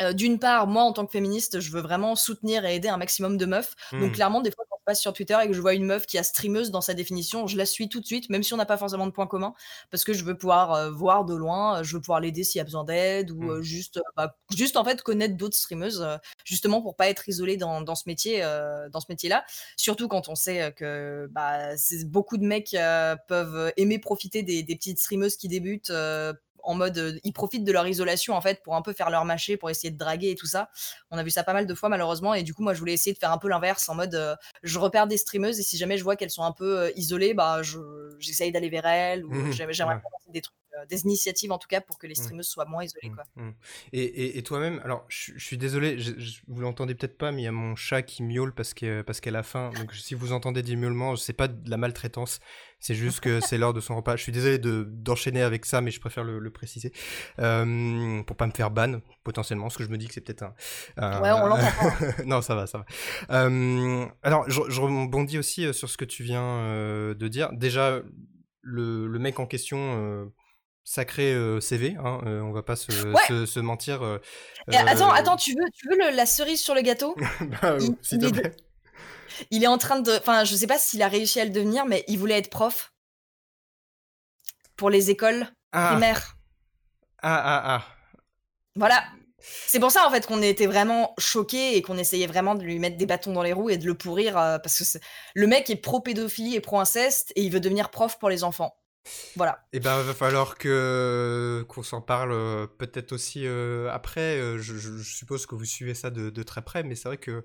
euh, 0.00 0.12
d'une 0.12 0.38
part, 0.38 0.66
moi 0.66 0.82
en 0.82 0.92
tant 0.92 1.06
que 1.06 1.12
féministe, 1.12 1.60
je 1.60 1.70
veux 1.70 1.80
vraiment 1.80 2.16
soutenir 2.16 2.64
et 2.64 2.76
aider 2.76 2.88
un 2.88 2.96
maximum 2.96 3.36
de 3.36 3.46
meufs. 3.46 3.74
Donc 3.92 4.10
mmh. 4.10 4.12
clairement, 4.12 4.40
des 4.40 4.50
fois, 4.50 4.64
passe 4.84 5.00
sur 5.00 5.12
Twitter 5.12 5.36
et 5.42 5.46
que 5.46 5.52
je 5.52 5.60
vois 5.60 5.74
une 5.74 5.84
meuf 5.84 6.06
qui 6.06 6.18
a 6.18 6.22
streameuse 6.22 6.70
dans 6.70 6.80
sa 6.80 6.94
définition, 6.94 7.46
je 7.46 7.56
la 7.56 7.66
suis 7.66 7.88
tout 7.88 8.00
de 8.00 8.06
suite, 8.06 8.30
même 8.30 8.42
si 8.42 8.54
on 8.54 8.56
n'a 8.56 8.66
pas 8.66 8.76
forcément 8.76 9.06
de 9.06 9.12
points 9.12 9.26
communs, 9.26 9.54
parce 9.90 10.04
que 10.04 10.12
je 10.12 10.24
veux 10.24 10.36
pouvoir 10.36 10.72
euh, 10.72 10.90
voir 10.90 11.24
de 11.24 11.34
loin, 11.34 11.78
euh, 11.78 11.82
je 11.82 11.94
veux 11.96 12.00
pouvoir 12.00 12.20
l'aider 12.20 12.44
s'il 12.44 12.58
y 12.58 12.60
a 12.60 12.64
besoin 12.64 12.84
d'aide 12.84 13.30
ou 13.30 13.42
mmh. 13.42 13.62
juste, 13.62 14.00
bah, 14.16 14.36
juste 14.54 14.76
en 14.76 14.84
fait 14.84 15.02
connaître 15.02 15.36
d'autres 15.36 15.56
streameuses, 15.56 16.06
justement 16.44 16.82
pour 16.82 16.96
pas 16.96 17.08
être 17.08 17.28
isolé 17.28 17.56
dans, 17.56 17.94
ce 17.94 18.04
métier, 18.06 18.40
dans 18.90 19.00
ce 19.00 19.06
métier-là. 19.08 19.44
Surtout 19.76 20.08
quand 20.08 20.28
on 20.28 20.34
sait 20.34 20.72
que 20.76 21.28
bah, 21.30 21.74
beaucoup 22.06 22.36
de 22.36 22.44
mecs 22.44 22.76
peuvent 23.28 23.72
aimer 23.76 23.98
profiter 23.98 24.42
des, 24.42 24.62
des 24.62 24.76
petites 24.76 24.98
streameuses 24.98 25.36
qui 25.36 25.48
débutent 25.48 25.92
en 26.62 26.74
mode 26.74 26.98
euh, 26.98 27.18
ils 27.24 27.32
profitent 27.32 27.64
de 27.64 27.72
leur 27.72 27.86
isolation 27.86 28.34
en 28.34 28.40
fait 28.40 28.62
pour 28.62 28.76
un 28.76 28.82
peu 28.82 28.92
faire 28.92 29.10
leur 29.10 29.24
marché 29.24 29.56
pour 29.56 29.70
essayer 29.70 29.90
de 29.90 29.98
draguer 29.98 30.30
et 30.30 30.34
tout 30.34 30.46
ça. 30.46 30.70
On 31.10 31.18
a 31.18 31.22
vu 31.22 31.30
ça 31.30 31.44
pas 31.44 31.52
mal 31.52 31.66
de 31.66 31.74
fois 31.74 31.88
malheureusement 31.88 32.34
et 32.34 32.42
du 32.42 32.54
coup 32.54 32.62
moi 32.62 32.74
je 32.74 32.78
voulais 32.78 32.94
essayer 32.94 33.12
de 33.12 33.18
faire 33.18 33.32
un 33.32 33.38
peu 33.38 33.48
l'inverse 33.48 33.88
en 33.88 33.94
mode 33.94 34.14
euh, 34.14 34.36
je 34.62 34.78
repère 34.78 35.06
des 35.06 35.16
streameuses 35.16 35.58
et 35.58 35.62
si 35.62 35.76
jamais 35.76 35.98
je 35.98 36.04
vois 36.04 36.16
qu'elles 36.16 36.30
sont 36.30 36.44
un 36.44 36.52
peu 36.52 36.80
euh, 36.80 36.90
isolées 36.96 37.34
bah 37.34 37.60
j'essaye 38.18 38.52
d'aller 38.52 38.68
vers 38.68 38.86
elles 38.86 39.24
ou 39.24 39.32
mmh 39.32 39.52
j'aimerais 39.52 40.00
des 40.32 40.40
trucs 40.40 40.56
des 40.88 41.02
initiatives 41.02 41.52
en 41.52 41.58
tout 41.58 41.68
cas 41.68 41.80
pour 41.80 41.98
que 41.98 42.06
les 42.06 42.12
mmh. 42.12 42.22
streameuses 42.22 42.48
soient 42.48 42.64
moins 42.64 42.84
isolées. 42.84 43.10
Mmh, 43.10 43.14
quoi. 43.14 43.24
Et, 43.92 44.42
toi-même, 44.42 44.80
alors 44.84 45.04
je, 45.08 45.38
suis 45.38 45.58
désolé, 45.58 45.98
je, 45.98 46.12
vous 46.48 46.60
l'entendez 46.60 46.94
peut-être 46.94 47.18
pas, 47.18 47.32
mais 47.32 47.42
il 47.42 47.44
y 47.44 47.48
a 47.48 47.52
mon 47.52 47.76
chat 47.76 48.02
qui 48.02 48.22
miaule 48.22 48.52
parce 48.52 48.74
qu'elle 48.74 49.04
parce 49.04 49.20
qu'elle 49.20 49.36
a 49.36 49.42
faim. 49.42 49.70
Donc 49.76 49.92
si 49.94 50.14
vous 50.14 50.32
entendez 50.32 50.62
des 50.62 50.76
miaulements, 50.76 51.16
c'est 51.16 51.32
pas 51.32 51.48
de 51.48 51.70
la 51.70 51.76
maltraitance, 51.76 52.40
c'est 52.82 52.96
juste 52.96 53.20
que 53.20 53.40
c'est 53.40 53.58
l'heure 53.58 53.72
de 53.72 53.80
son 53.80 53.94
repas. 53.94 54.16
Je 54.16 54.22
suis 54.22 54.32
désolé 54.32 54.58
de, 54.58 54.82
d'enchaîner 54.88 55.42
avec 55.42 55.64
ça, 55.64 55.80
mais 55.80 55.92
je 55.92 56.00
préfère 56.00 56.24
le, 56.24 56.50
préciser. 56.50 56.92
Euh, 57.38 58.22
pour 58.24 58.36
pas 58.36 58.46
me 58.48 58.52
faire 58.52 58.72
ban, 58.72 59.00
potentiellement, 59.22 59.66
parce 59.66 59.76
que 59.76 59.84
je 59.84 59.88
me 59.88 59.96
dis 59.96 60.08
que 60.08 60.14
c'est 60.14 60.20
peut-être 60.20 60.42
un. 60.96 61.20
Ouais, 61.20 61.30
on 61.30 61.46
l'entend 61.46 61.62
non, 62.26 62.42
ça 62.42 62.56
va, 62.56 62.66
ça 62.66 62.78
va. 62.78 62.84
Euh, 63.30 64.06
alors, 64.24 64.50
je, 64.50 64.80
rebondis 64.80 65.38
aussi 65.38 65.64
euh, 65.64 65.72
sur 65.72 65.88
ce 65.88 65.96
que 65.96 66.04
tu 66.04 66.24
viens 66.24 66.42
euh, 66.42 67.14
de 67.14 67.28
dire. 67.28 67.52
Déjà, 67.52 68.00
le, 68.62 69.06
le 69.06 69.18
mec 69.20 69.38
en 69.38 69.46
question 69.46 70.32
sacré 70.84 71.34
CV, 71.60 71.96
hein, 71.98 72.20
on 72.24 72.52
va 72.52 72.62
pas 72.62 72.76
se, 72.76 73.46
se, 73.46 73.60
mentir. 73.60 74.02
attends, 74.68 75.10
attends, 75.10 75.36
tu 75.36 75.52
veux, 75.52 75.70
tu 75.74 75.88
veux 75.88 75.96
la 76.10 76.26
cerise 76.26 76.60
sur 76.60 76.74
le 76.74 76.82
gâteau? 76.82 77.16
Bah, 77.62 77.76
S'il 78.02 78.18
te 78.18 78.28
plaît 78.28 78.54
il 79.50 79.64
est 79.64 79.68
en 79.68 79.78
train 79.78 80.00
de. 80.00 80.12
Enfin, 80.12 80.44
je 80.44 80.54
sais 80.54 80.66
pas 80.66 80.78
s'il 80.78 81.02
a 81.02 81.08
réussi 81.08 81.40
à 81.40 81.44
le 81.44 81.50
devenir, 81.50 81.86
mais 81.86 82.04
il 82.08 82.18
voulait 82.18 82.38
être 82.38 82.50
prof 82.50 82.92
pour 84.76 84.90
les 84.90 85.10
écoles 85.10 85.46
ah. 85.72 85.90
primaires. 85.90 86.36
Ah, 87.22 87.40
ah, 87.44 87.62
ah. 87.76 87.84
Voilà. 88.76 89.04
C'est 89.44 89.80
pour 89.80 89.90
ça 89.90 90.06
en 90.06 90.10
fait 90.10 90.24
qu'on 90.24 90.40
était 90.40 90.66
vraiment 90.66 91.14
choqués 91.18 91.76
et 91.76 91.82
qu'on 91.82 91.98
essayait 91.98 92.28
vraiment 92.28 92.54
de 92.54 92.62
lui 92.62 92.78
mettre 92.78 92.96
des 92.96 93.06
bâtons 93.06 93.32
dans 93.32 93.42
les 93.42 93.52
roues 93.52 93.70
et 93.70 93.76
de 93.76 93.86
le 93.86 93.94
pourrir 93.94 94.38
euh, 94.38 94.58
parce 94.58 94.78
que 94.78 94.98
le 95.34 95.46
mec 95.48 95.68
est 95.68 95.76
pro 95.76 95.98
pédophilie 95.98 96.54
et 96.54 96.60
pro 96.60 96.78
inceste 96.78 97.32
et 97.34 97.42
il 97.42 97.50
veut 97.50 97.58
devenir 97.58 97.90
prof 97.90 98.20
pour 98.20 98.30
les 98.30 98.44
enfants. 98.44 98.76
Voilà. 99.36 99.58
Et 99.72 99.78
eh 99.78 99.80
ben, 99.80 100.00
va 100.00 100.14
falloir 100.14 100.56
que 100.56 101.64
qu'on 101.68 101.82
s'en 101.82 102.00
parle 102.00 102.32
euh, 102.32 102.66
peut-être 102.66 103.12
aussi 103.12 103.46
euh, 103.46 103.90
après. 103.92 104.38
Euh, 104.38 104.58
je, 104.58 105.02
suppose 105.02 105.46
que 105.46 105.54
vous 105.54 105.64
suivez 105.64 105.94
ça 105.94 106.10
de, 106.10 106.42
très 106.42 106.62
près, 106.62 106.82
mais 106.82 106.94
c'est 106.94 107.08
vrai 107.08 107.16
que. 107.16 107.44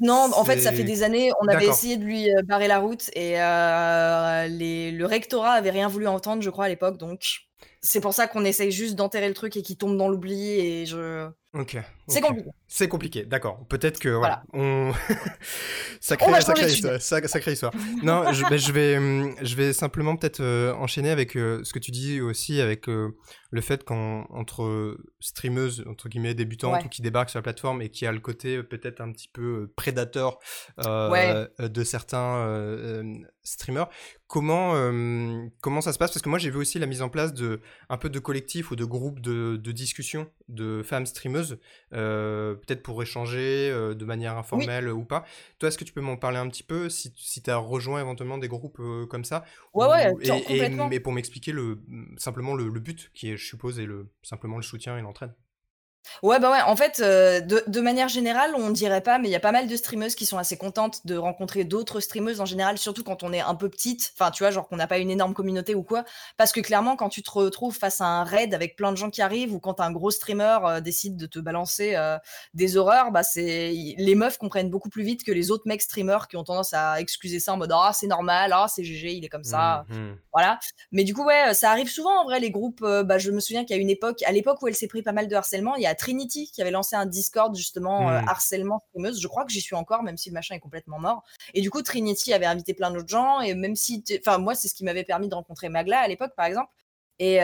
Non, 0.00 0.30
en 0.34 0.44
fait, 0.44 0.60
ça 0.60 0.72
fait 0.72 0.84
des 0.84 1.02
années. 1.02 1.30
On 1.40 1.48
avait 1.48 1.66
essayé 1.66 1.96
de 1.96 2.04
lui 2.04 2.28
barrer 2.44 2.68
la 2.68 2.78
route 2.78 3.10
et 3.14 3.32
les, 4.48 4.92
le 4.92 5.06
rectorat 5.06 5.52
avait 5.52 5.70
rien 5.70 5.88
voulu 5.88 6.06
entendre, 6.06 6.42
je 6.42 6.50
crois, 6.50 6.64
à 6.64 6.68
l'époque. 6.68 6.98
Donc, 6.98 7.20
c'est 7.80 8.00
pour 8.00 8.14
ça 8.14 8.26
qu'on 8.26 8.44
essaye 8.44 8.72
juste 8.72 8.94
d'enterrer 8.94 9.28
le 9.28 9.34
truc 9.34 9.56
et 9.56 9.62
qu'il 9.62 9.76
tombe 9.76 9.96
dans 9.96 10.08
l'oubli. 10.08 10.50
Et 10.52 10.86
je. 10.86 11.28
Ok. 11.54 11.78
C'est 12.08 12.20
compliqué. 12.22 12.50
C'est 12.66 12.88
compliqué, 12.88 13.24
d'accord. 13.24 13.66
Peut-être 13.68 13.98
que 13.98 14.08
voilà. 14.08 14.42
On... 14.52 14.92
sacré, 16.00 16.40
sacré, 16.40 17.52
histoire. 17.52 17.72
non, 18.02 18.32
je, 18.32 18.56
je, 18.56 18.72
vais, 18.72 18.96
hum, 18.96 19.34
je 19.42 19.54
vais 19.54 19.72
simplement 19.72 20.16
peut-être 20.16 20.40
euh, 20.40 20.72
enchaîner 20.74 21.10
avec 21.10 21.36
euh, 21.36 21.62
ce 21.64 21.72
que 21.72 21.78
tu 21.78 21.90
dis 21.90 22.20
aussi, 22.20 22.60
avec 22.60 22.88
euh, 22.88 23.16
le 23.50 23.60
fait 23.60 23.84
qu'entre 23.84 24.96
streameuses, 25.20 25.84
entre 25.88 26.08
guillemets, 26.08 26.34
débutantes 26.34 26.84
ou 26.84 26.88
qui 26.88 27.02
débarquent 27.02 27.30
sur 27.30 27.38
la 27.38 27.42
plateforme 27.42 27.82
et 27.82 27.90
qui 27.90 28.06
a 28.06 28.12
le 28.12 28.20
côté 28.20 28.62
peut-être 28.62 29.00
un 29.00 29.12
petit 29.12 29.28
peu 29.28 29.70
prédateur 29.76 30.38
de 30.78 31.84
certains 31.84 33.02
streamers, 33.42 33.88
comment, 34.26 34.74
comment 35.62 35.80
ça 35.80 35.94
se 35.94 35.98
passe? 35.98 36.10
Parce 36.10 36.22
que 36.22 36.28
moi, 36.28 36.38
j'ai 36.38 36.50
vu 36.50 36.58
aussi 36.58 36.78
la 36.78 36.86
mise 36.86 37.00
en 37.00 37.08
place 37.08 37.32
de 37.32 37.60
un 37.88 37.96
peu 37.96 38.10
de 38.10 38.18
collectifs 38.18 38.70
ou 38.70 38.76
de 38.76 38.84
groupes 38.84 39.20
de, 39.20 39.56
de 39.56 39.72
discussion 39.72 40.30
de 40.48 40.82
femmes 40.82 41.06
streameuses. 41.06 41.58
Euh, 41.98 42.54
peut-être 42.54 42.82
pour 42.82 43.02
échanger 43.02 43.70
euh, 43.70 43.94
de 43.94 44.04
manière 44.04 44.36
informelle 44.36 44.88
ou 44.88 45.04
pas. 45.04 45.24
Toi, 45.58 45.68
est-ce 45.68 45.78
que 45.78 45.84
tu 45.84 45.92
peux 45.92 46.00
m'en 46.00 46.16
parler 46.16 46.38
un 46.38 46.48
petit 46.48 46.62
peu 46.62 46.88
si, 46.88 47.12
si 47.16 47.42
tu 47.42 47.50
as 47.50 47.56
rejoint 47.56 48.00
éventuellement 48.00 48.38
des 48.38 48.48
groupes 48.48 48.78
euh, 48.78 49.06
comme 49.06 49.24
ça 49.24 49.44
Ouais, 49.74 49.86
ouais, 49.86 50.14
et, 50.22 50.94
et, 50.94 51.00
pour 51.00 51.12
m'expliquer 51.12 51.52
le, 51.52 51.80
simplement 52.16 52.54
le, 52.54 52.68
le, 52.68 52.80
but 52.80 53.10
qui 53.14 53.30
est, 53.30 53.36
je 53.36 53.44
suppose, 53.44 53.80
est 53.80 53.86
le, 53.86 54.08
simplement 54.22 54.56
le 54.56 54.62
soutien 54.62 54.96
et 54.96 55.02
l'entraide? 55.02 55.32
Ouais, 56.22 56.40
bah 56.40 56.50
ouais, 56.50 56.60
en 56.62 56.76
fait, 56.76 57.00
euh, 57.00 57.40
de, 57.40 57.80
manière 57.80 58.08
générale, 58.08 58.52
on 58.56 58.70
dirait 58.70 59.00
pas, 59.00 59.18
mais 59.18 59.28
il 59.28 59.30
y 59.30 59.36
a 59.36 59.40
pas 59.40 59.52
mal 59.52 59.68
de 59.68 59.76
streameuses 59.76 60.14
qui 60.14 60.26
sont 60.26 60.38
assez 60.38 60.56
contentes 60.56 61.06
de 61.06 61.16
rencontrer 61.16 61.64
d'autres 61.64 62.00
streameuses 62.00 62.40
en 62.40 62.44
général, 62.44 62.78
surtout 62.78 63.04
quand 63.04 63.22
on 63.22 63.32
est 63.32 63.40
un 63.40 63.54
peu 63.54 63.68
petite, 63.68 64.12
enfin, 64.14 64.30
tu 64.30 64.42
vois, 64.42 64.50
genre 64.50 64.68
qu'on 64.68 64.76
n'a 64.76 64.86
pas 64.86 64.98
une 64.98 65.10
énorme 65.10 65.34
communauté 65.34 65.74
ou 65.74 65.82
quoi. 65.82 66.04
Parce 66.36 66.52
que 66.52 66.60
clairement, 66.60 66.96
quand 66.96 67.08
tu 67.08 67.22
te 67.22 67.30
retrouves 67.30 67.76
face 67.76 68.00
à 68.00 68.06
un 68.06 68.24
raid 68.24 68.54
avec 68.54 68.76
plein 68.76 68.92
de 68.92 68.96
gens 68.96 69.10
qui 69.10 69.22
arrivent 69.22 69.54
ou 69.54 69.60
quand 69.60 69.80
un 69.80 69.92
gros 69.92 70.10
streamer 70.10 70.58
euh, 70.64 70.80
décide 70.80 71.16
de 71.16 71.26
te 71.26 71.38
balancer 71.38 71.94
euh, 71.94 72.18
des 72.54 72.76
horreurs, 72.76 73.12
bah 73.12 73.22
c'est 73.22 73.72
les 73.96 74.14
meufs 74.14 74.38
comprennent 74.38 74.70
beaucoup 74.70 74.88
plus 74.88 75.02
vite 75.02 75.24
que 75.24 75.32
les 75.32 75.50
autres 75.50 75.64
mecs 75.66 75.82
streamers 75.82 76.28
qui 76.28 76.36
ont 76.36 76.44
tendance 76.44 76.74
à 76.74 77.00
excuser 77.00 77.40
ça 77.40 77.52
en 77.54 77.56
mode 77.56 77.72
ah 77.72 77.92
c'est 77.94 78.06
normal, 78.06 78.52
ah 78.52 78.66
c'est 78.68 78.84
GG, 78.84 79.14
il 79.14 79.24
est 79.24 79.28
comme 79.28 79.44
ça, 79.44 79.84
mmh. 79.88 80.12
voilà. 80.32 80.58
Mais 80.92 81.04
du 81.04 81.14
coup 81.14 81.24
ouais, 81.24 81.54
ça 81.54 81.70
arrive 81.70 81.88
souvent 81.88 82.20
en 82.20 82.24
vrai 82.24 82.40
les 82.40 82.50
groupes. 82.50 82.80
bah 82.80 83.18
je 83.18 83.30
me 83.30 83.40
souviens 83.40 83.64
qu'il 83.64 83.76
y 83.76 83.78
a 83.78 83.82
une 83.82 83.90
époque, 83.90 84.22
à 84.24 84.32
l'époque 84.32 84.60
où 84.62 84.68
elle 84.68 84.74
s'est 84.74 84.88
pris 84.88 85.02
pas 85.02 85.12
mal 85.12 85.28
de 85.28 85.36
harcèlement, 85.36 85.76
il 85.76 85.82
y 85.82 85.86
a 85.86 85.94
Trinity 85.98 86.50
qui 86.50 86.62
avait 86.62 86.70
lancé 86.70 86.96
un 86.96 87.06
Discord 87.06 87.54
justement 87.54 88.08
euh, 88.08 88.20
mmh. 88.20 88.28
harcèlement 88.28 88.82
streameuse. 88.88 89.20
Je 89.20 89.28
crois 89.28 89.44
que 89.44 89.52
j'y 89.52 89.60
suis 89.60 89.76
encore, 89.76 90.02
même 90.02 90.16
si 90.16 90.30
le 90.30 90.34
machin 90.34 90.54
est 90.54 90.60
complètement 90.60 90.98
mort. 90.98 91.24
Et 91.54 91.60
du 91.60 91.70
coup, 91.70 91.82
Trinity 91.82 92.32
avait 92.32 92.46
invité 92.46 92.74
plein 92.74 92.90
d'autres 92.90 93.08
gens. 93.08 93.40
Et 93.40 93.54
même 93.54 93.76
si, 93.76 94.02
enfin, 94.18 94.38
moi, 94.38 94.54
c'est 94.54 94.68
ce 94.68 94.74
qui 94.74 94.84
m'avait 94.84 95.04
permis 95.04 95.28
de 95.28 95.34
rencontrer 95.34 95.68
Magla 95.68 96.00
à 96.00 96.08
l'époque, 96.08 96.32
par 96.36 96.46
exemple. 96.46 96.70
Et 97.18 97.38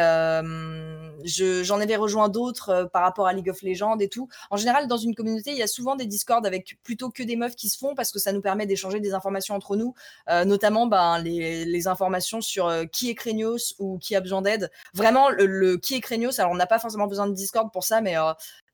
j'en 1.25 1.81
avais 1.81 1.97
rejoint 1.97 2.29
d'autres 2.29 2.89
par 2.93 3.03
rapport 3.03 3.27
à 3.27 3.33
League 3.33 3.51
of 3.51 3.63
Legends 3.63 3.99
et 3.99 4.09
tout. 4.09 4.29
En 4.51 4.57
général, 4.57 4.87
dans 4.87 4.97
une 4.97 5.15
communauté, 5.15 5.51
il 5.51 5.59
y 5.59 5.63
a 5.63 5.67
souvent 5.67 5.97
des 5.97 6.07
Discord 6.07 6.47
avec 6.47 6.79
plutôt 6.83 7.11
que 7.11 7.23
des 7.23 7.37
meufs 7.37 7.57
qui 7.57 7.69
se 7.69 7.79
font 7.79 7.95
parce 7.95 8.13
que 8.13 8.19
ça 8.19 8.33
nous 8.33 8.41
permet 8.41 8.67
d'échanger 8.67 9.01
des 9.01 9.15
informations 9.15 9.55
entre 9.55 9.77
nous, 9.77 9.95
notamment 10.29 10.87
ben, 10.87 11.19
les, 11.19 11.65
les, 11.65 11.89
informations 11.89 12.41
sur 12.41 12.73
qui 12.93 13.11
est 13.11 13.15
Krenios 13.15 13.75
ou 13.79 13.99
qui 13.99 14.17
a 14.17 14.21
besoin 14.21 14.43
d'aide. 14.43 14.71
Vraiment, 14.95 15.29
le, 15.31 15.77
qui 15.77 15.95
est 15.95 16.01
Krenios, 16.01 16.41
alors 16.41 16.53
on 16.53 16.57
n'a 16.57 16.67
pas 16.67 16.79
forcément 16.79 17.07
besoin 17.07 17.27
de 17.27 17.35
Discord 17.35 17.71
pour 17.73 17.85
ça, 17.85 18.01
mais 18.01 18.17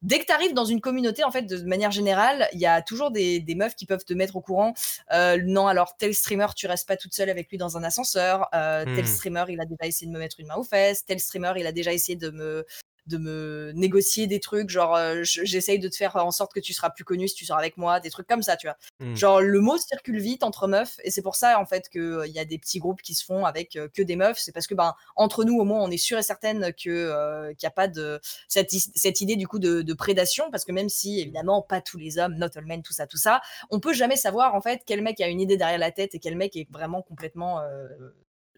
dès 0.03 0.19
que 0.19 0.27
tu 0.27 0.33
arrives 0.33 0.55
dans 0.55 0.65
une 0.65 0.81
communauté, 0.81 1.25
en 1.25 1.31
fait, 1.31 1.43
de 1.43 1.63
manière 1.65 1.91
générale, 1.91 2.49
il 2.53 2.61
y 2.61 2.67
a 2.67 2.83
toujours 2.83 3.11
des, 3.11 3.41
des, 3.41 3.55
meufs 3.55 3.75
qui 3.75 3.87
peuvent 3.87 4.05
te 4.05 4.15
mettre 4.15 4.37
au 4.37 4.41
courant. 4.41 4.75
Euh, 5.13 5.39
non, 5.45 5.67
alors 5.67 5.97
tel 5.97 6.15
streamer, 6.15 6.47
tu 6.57 6.67
restes 6.67 6.89
pas 6.89 6.97
toute 6.97 7.15
seule 7.15 7.31
avec 7.31 7.51
lui 7.51 7.59
dans 7.59 7.77
un 7.77 7.83
ascenseur. 7.83 8.49
Euh, 8.55 8.85
tel 8.85 9.05
hmm. 9.05 9.07
streamer, 9.07 9.45
il 9.49 9.61
a 9.61 9.67
déjà 9.67 9.87
essayé 9.87 10.07
de 10.07 10.13
me 10.13 10.19
mettre 10.19 10.41
une 10.41 10.47
main 10.47 10.57
aux 10.57 10.65
fesses. 10.65 11.05
Tel 11.05 11.21
streamer, 11.21 11.53
il 11.57 11.67
a 11.67 11.73
déjà 11.73 11.93
essayé 11.93 12.17
de 12.17 12.31
me 12.31 12.65
de 13.07 13.19
me 13.19 13.73
négocier 13.75 14.27
des 14.27 14.41
trucs, 14.41 14.71
genre 14.71 14.95
euh, 14.97 15.21
j'essaye 15.23 15.79
de 15.79 15.89
te 15.89 15.97
faire 15.97 16.17
en 16.17 16.31
sorte 16.31 16.53
que 16.53 16.61
tu 16.61 16.73
seras 16.73 16.91
plus 16.91 17.05
connu 17.05 17.29
si 17.29 17.35
tu 17.35 17.45
sors 17.45 17.59
avec 17.59 17.77
moi, 17.77 18.01
des 18.01 18.11
trucs 18.11 18.27
comme 18.27 18.43
ça, 18.43 18.57
tu 18.57 18.67
vois. 18.67 18.77
Mmh. 19.01 19.17
Genre 19.17 19.41
le 19.41 19.61
mot 19.61 19.77
circule 19.79 20.21
vite 20.21 20.43
entre 20.43 20.67
meufs 20.67 20.99
et 21.05 21.11
c'est 21.11 21.23
pour 21.23 21.37
ça 21.37 21.59
en 21.61 21.67
fait 21.67 21.89
qu'il 21.89 22.01
euh, 22.01 22.27
il 22.27 22.33
y 22.33 22.39
a 22.39 22.45
des 22.45 22.59
petits 22.59 22.79
groupes 22.79 23.03
qui 23.03 23.15
se 23.15 23.25
font 23.25 23.45
avec 23.45 23.77
euh, 23.77 23.89
que 23.93 24.03
des 24.03 24.17
meufs, 24.17 24.39
c'est 24.39 24.53
parce 24.53 24.67
que 24.67 24.75
ben 24.75 24.95
entre 25.17 25.45
nous 25.45 25.59
au 25.59 25.65
moins 25.65 25.81
on 25.81 25.91
est 25.91 25.97
sûr 25.97 26.19
et 26.19 26.23
certaine 26.23 26.73
que 26.73 27.53
qu'il 27.55 27.67
n'y 27.67 27.69
a 27.69 27.73
pas 27.73 27.89
de 27.89 28.21
cette, 28.49 28.71
cette, 28.71 29.21
idée 29.21 29.37
du 29.37 29.47
coup 29.47 29.59
de, 29.59 29.83
de, 29.83 29.95
prédation 29.95 30.51
parce 30.51 30.65
que 30.65 30.73
même 30.73 30.89
si 30.89 31.21
évidemment 31.21 31.63
pas 31.63 31.81
tous 31.81 31.99
les 31.99 32.19
hommes, 32.19 32.37
not 32.37 32.49
all 32.57 32.67
men, 32.67 32.83
tout 32.83 32.93
ça, 32.93 33.07
tout 33.07 33.17
ça, 33.17 33.41
on 33.71 33.81
peut 33.81 33.93
jamais 33.93 34.17
savoir 34.17 34.55
en 34.55 34.61
fait 34.61 34.83
quel 34.87 35.03
mec 35.03 35.21
a 35.21 35.29
une 35.29 35.41
idée 35.41 35.57
derrière 35.57 35.79
la 35.79 35.91
tête 35.91 36.15
et 36.15 36.19
quel 36.19 36.37
mec 36.37 36.57
est 36.57 36.69
vraiment 36.71 37.03
complètement 37.03 37.61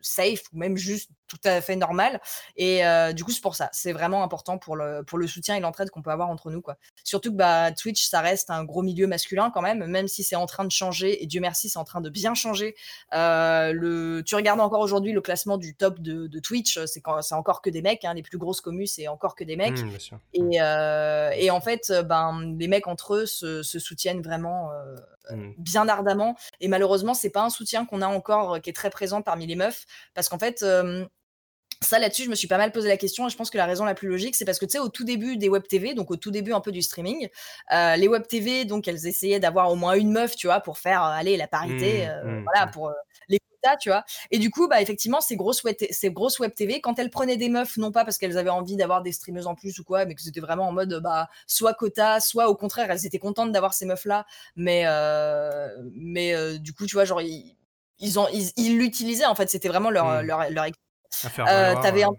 safe 0.03 0.43
ou 0.53 0.59
même 0.59 0.77
juste 0.77 1.11
tout 1.33 1.49
à 1.49 1.61
fait 1.63 1.77
normal. 1.77 2.21
Et 2.57 2.85
euh, 2.85 3.13
du 3.13 3.25
coup, 3.25 3.31
c'est 3.31 3.41
pour 3.41 3.57
ça. 3.57 3.71
C'est 3.73 3.93
vraiment 3.93 4.23
important 4.23 4.59
pour 4.59 4.77
le, 4.77 5.03
pour 5.03 5.19
le 5.19 5.27
soutien 5.27 5.57
et 5.57 5.61
l'entraide 5.61 5.91
qu'on 5.91 6.03
peut 6.03 6.11
avoir 6.11 6.29
entre 6.29 6.51
nous. 6.51 6.61
Quoi. 6.61 6.77
Surtout 7.05 7.31
que 7.31 7.37
bah, 7.37 7.73
Twitch, 7.73 8.07
ça 8.07 8.21
reste 8.21 8.51
un 8.51 8.65
gros 8.65 8.83
milieu 8.83 9.07
masculin 9.07 9.51
quand 9.51 9.63
même, 9.63 9.87
même 9.87 10.09
si 10.09 10.25
c'est 10.25 10.37
en 10.37 10.45
train 10.45 10.65
de 10.65 10.71
changer. 10.71 11.23
Et 11.23 11.27
Dieu 11.27 11.41
merci, 11.41 11.71
c'est 11.71 11.79
en 11.79 11.85
train 11.85 12.03
de 12.03 12.11
bien 12.11 12.35
changer. 12.35 12.75
Euh, 13.15 13.73
le, 13.73 14.23
tu 14.27 14.35
regardes 14.35 14.61
encore 14.61 14.81
aujourd'hui 14.81 15.13
le 15.13 15.23
classement 15.23 15.57
du 15.57 15.75
top 15.75 16.01
de, 16.01 16.27
de 16.27 16.39
Twitch, 16.39 16.79
c'est, 16.85 17.03
c'est 17.23 17.35
encore 17.35 17.63
que 17.63 17.71
des 17.71 17.81
mecs. 17.81 18.05
Hein, 18.05 18.15
les 18.15 18.23
plus 18.23 18.39
grosses 18.39 18.61
communes, 18.61 18.87
c'est 18.87 19.09
encore 19.09 19.35
que 19.35 19.45
des 19.45 19.57
mecs. 19.57 19.81
Mmh, 19.81 20.17
et, 20.35 20.61
euh, 20.61 21.31
et, 21.35 21.51
en 21.51 21.61
fait, 21.63 21.93
ben, 22.05 22.55
les 22.59 22.69
mecs 22.69 22.87
entre 22.87 23.15
eux 23.15 23.27
se, 23.27 23.63
se 23.63 23.79
soutiennent 23.79 24.21
vraiment 24.21 24.71
mmh. 25.31 25.53
bien 25.57 25.89
ardemment. 25.89 26.37
Et 26.61 26.69
malheureusement, 26.69 27.15
c'est 27.15 27.31
pas 27.31 27.43
un 27.43 27.51
soutien 27.51 27.87
qu'on 27.87 28.03
a 28.03 28.07
encore 28.07 28.61
qui 28.61 28.69
est 28.69 28.75
très 28.75 28.91
présent 28.91 29.23
parmi 29.23 29.47
les 29.47 29.57
meufs. 29.57 29.87
Parce 30.15 30.29
qu'en 30.29 30.39
fait, 30.39 30.65
ça 31.83 31.99
là-dessus, 31.99 32.25
je 32.25 32.31
me 32.31 32.35
suis 32.35 32.49
pas 32.49 32.59
mal 32.59 32.73
posé 32.73 32.89
la 32.89 32.97
question 32.97 33.27
et 33.27 33.31
je 33.31 33.37
pense 33.37 33.51
que 33.51 33.59
la 33.59 33.67
raison 33.67 33.85
la 33.85 33.95
plus 33.95 34.09
logique, 34.09 34.35
c'est 34.37 34.45
parce 34.45 34.59
que 34.59 34.67
tu 34.67 34.73
sais, 34.73 34.79
au 34.79 34.89
tout 34.89 35.05
début 35.05 35.37
des 35.37 35.49
web 35.49 35.65
TV, 35.67 35.95
donc 35.95 36.11
au 36.11 36.17
tout 36.17 36.31
début 36.31 36.53
un 36.53 36.61
peu 36.61 36.73
du 36.73 36.83
streaming, 36.83 37.29
les 37.71 38.09
web 38.09 38.27
TV, 38.27 38.65
donc 38.65 38.89
elles 38.89 39.07
essayaient 39.07 39.41
d'avoir 39.41 39.71
au 39.71 39.75
moins 39.75 39.95
une 39.95 40.13
meuf, 40.13 40.37
tu 40.37 40.47
vois, 40.47 40.61
pour 40.61 40.79
faire 40.79 41.03
aller 41.03 41.37
la 41.37 41.49
parité, 41.49 42.07
mmh, 42.07 42.29
mmh, 42.29 42.45
voilà, 42.45 42.67
mmh. 42.67 42.71
pour 42.71 42.93
les 43.29 43.39
quotas, 43.39 43.77
tu 43.79 43.89
vois. 43.89 44.05
Et 44.31 44.39
du 44.39 44.51
coup, 44.51 44.69
bah 44.69 44.81
effectivement, 44.81 45.21
ces 45.21 45.37
grosses 45.37 45.65
web, 45.65 45.77
ces 45.91 46.11
grosses 46.11 46.39
web 46.39 46.55
TV, 46.55 46.81
quand 46.81 46.99
elles 46.99 47.11
prenaient 47.11 47.37
des 47.37 47.49
meufs, 47.49 47.77
non 47.77 47.91
pas 47.91 48.05
parce 48.05 48.19
qu'elles 48.19 48.39
avaient 48.39 48.51
envie 48.51 48.77
d'avoir 48.77 49.03
des 49.03 49.13
streameuses 49.13 49.47
en 49.47 49.55
plus 49.55 49.79
ou 49.79 49.85
quoi, 49.85 50.05
mais 50.05 50.15
que 50.15 50.23
c'était 50.23 50.41
vraiment 50.41 50.69
en 50.69 50.73
mode 50.73 51.01
bah 51.03 51.29
soit 51.47 51.75
quota, 51.75 52.21
soit 52.21 52.49
au 52.49 52.55
contraire, 52.55 52.91
elles 52.91 53.07
étaient 53.07 53.19
contentes 53.19 53.53
d'avoir 53.53 53.75
ces 53.75 53.87
meufs 53.87 54.05
là, 54.05 54.25
mais 54.57 54.85
mais 55.95 56.59
du 56.59 56.73
coup, 56.73 56.87
tu 56.87 56.95
vois, 56.95 57.05
genre 57.05 57.21
ils 58.03 58.19
ont 58.19 58.27
ils 58.31 58.77
l'utilisaient 58.77 59.25
en 59.25 59.35
fait 59.35 59.49
c'était 59.49 59.69
vraiment 59.69 59.91
leur, 59.91 60.07
mmh. 60.07 60.27
leur, 60.27 60.51
leur, 60.51 60.67
euh, 61.49 61.75
t'avais 61.81 62.03
un 62.03 62.11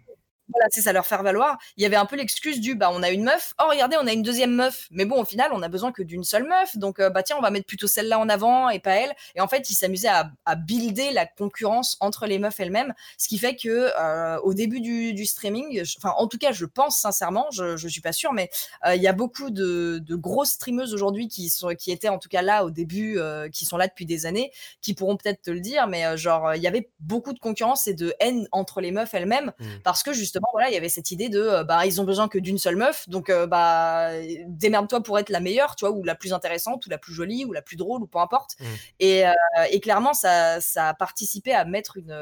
voilà, 0.49 0.67
c'est 0.71 0.81
ça, 0.81 0.91
leur 0.91 1.05
faire 1.05 1.23
valoir. 1.23 1.57
Il 1.77 1.83
y 1.83 1.85
avait 1.85 1.95
un 1.95 2.05
peu 2.05 2.17
l'excuse 2.17 2.59
du 2.59 2.75
bah 2.75 2.89
on 2.91 3.01
a 3.01 3.11
une 3.11 3.23
meuf, 3.23 3.53
oh 3.61 3.69
regardez, 3.69 3.95
on 3.99 4.07
a 4.07 4.11
une 4.11 4.23
deuxième 4.23 4.53
meuf. 4.53 4.87
Mais 4.91 5.05
bon, 5.05 5.21
au 5.21 5.25
final, 5.25 5.51
on 5.53 5.61
a 5.61 5.69
besoin 5.69 5.91
que 5.91 6.03
d'une 6.03 6.23
seule 6.25 6.43
meuf. 6.43 6.75
Donc 6.77 6.99
euh, 6.99 7.09
bah 7.09 7.23
tiens, 7.23 7.37
on 7.37 7.41
va 7.41 7.49
mettre 7.49 7.65
plutôt 7.65 7.87
celle-là 7.87 8.19
en 8.19 8.27
avant 8.27 8.69
et 8.69 8.79
pas 8.79 8.95
elle. 8.95 9.13
Et 9.35 9.41
en 9.41 9.47
fait, 9.47 9.69
ils 9.69 9.75
s'amusaient 9.75 10.09
à, 10.09 10.31
à, 10.45 10.55
builder 10.55 11.11
la 11.11 11.25
concurrence 11.25 11.97
entre 12.01 12.25
les 12.25 12.39
meufs 12.39 12.59
elles-mêmes, 12.59 12.93
ce 13.17 13.27
qui 13.29 13.37
fait 13.37 13.55
que 13.55 13.91
euh, 13.97 14.37
au 14.41 14.53
début 14.53 14.81
du, 14.81 15.13
du 15.13 15.25
streaming, 15.25 15.81
enfin 15.97 16.13
en 16.17 16.27
tout 16.27 16.37
cas, 16.37 16.51
je 16.51 16.65
pense 16.65 16.99
sincèrement, 16.99 17.47
je, 17.51 17.77
je 17.77 17.87
suis 17.87 18.01
pas 18.01 18.13
sûre, 18.13 18.33
mais 18.33 18.49
euh, 18.85 18.95
il 18.95 19.01
y 19.01 19.07
a 19.07 19.13
beaucoup 19.13 19.49
de, 19.49 19.99
de 19.99 20.15
grosses 20.15 20.51
streameuses 20.51 20.93
aujourd'hui 20.93 21.29
qui 21.29 21.49
sont 21.49 21.69
qui 21.69 21.91
étaient 21.91 22.09
en 22.09 22.19
tout 22.19 22.29
cas 22.29 22.41
là 22.41 22.65
au 22.65 22.69
début, 22.69 23.17
qui 23.51 23.65
sont 23.65 23.77
là 23.77 23.87
depuis 23.87 24.05
des 24.05 24.25
années, 24.25 24.51
qui 24.81 24.93
pourront 24.93 25.15
peut-être 25.17 25.41
te 25.41 25.51
le 25.51 25.61
dire, 25.61 25.87
mais 25.87 26.17
genre 26.17 26.53
il 26.55 26.61
y 26.61 26.67
avait 26.67 26.91
beaucoup 26.99 27.33
de 27.33 27.39
concurrence 27.39 27.87
et 27.87 27.93
de 27.93 28.13
haine 28.19 28.47
entre 28.51 28.81
les 28.81 28.91
meufs 28.91 29.13
elles-mêmes 29.13 29.53
mmh. 29.59 29.65
parce 29.83 30.03
que 30.03 30.13
justement 30.13 30.32
voilà, 30.51 30.69
il 30.69 30.73
y 30.73 30.77
avait 30.77 30.89
cette 30.89 31.11
idée 31.11 31.29
de 31.29 31.39
euh, 31.39 31.63
bah 31.63 31.85
ils 31.85 31.99
ont 32.01 32.03
besoin 32.03 32.27
que 32.27 32.37
d'une 32.37 32.57
seule 32.57 32.75
meuf, 32.75 33.07
donc 33.09 33.29
euh, 33.29 33.47
bah 33.47 34.11
démerde-toi 34.47 35.01
pour 35.03 35.19
être 35.19 35.29
la 35.29 35.39
meilleure, 35.39 35.75
tu 35.75 35.85
vois, 35.85 35.95
ou 35.95 36.03
la 36.03 36.15
plus 36.15 36.33
intéressante, 36.33 36.85
ou 36.85 36.89
la 36.89 36.97
plus 36.97 37.13
jolie, 37.13 37.45
ou 37.45 37.53
la 37.53 37.61
plus 37.61 37.75
drôle, 37.75 38.03
ou 38.03 38.07
peu 38.07 38.19
importe. 38.19 38.55
Mmh. 38.59 38.65
Et, 38.99 39.27
euh, 39.27 39.33
et, 39.71 39.79
clairement, 39.79 40.13
ça, 40.13 40.61
ça 40.61 40.89
a 40.89 40.93
participé 40.93 41.53
à 41.53 41.65
mettre 41.65 41.97
une, 41.97 42.13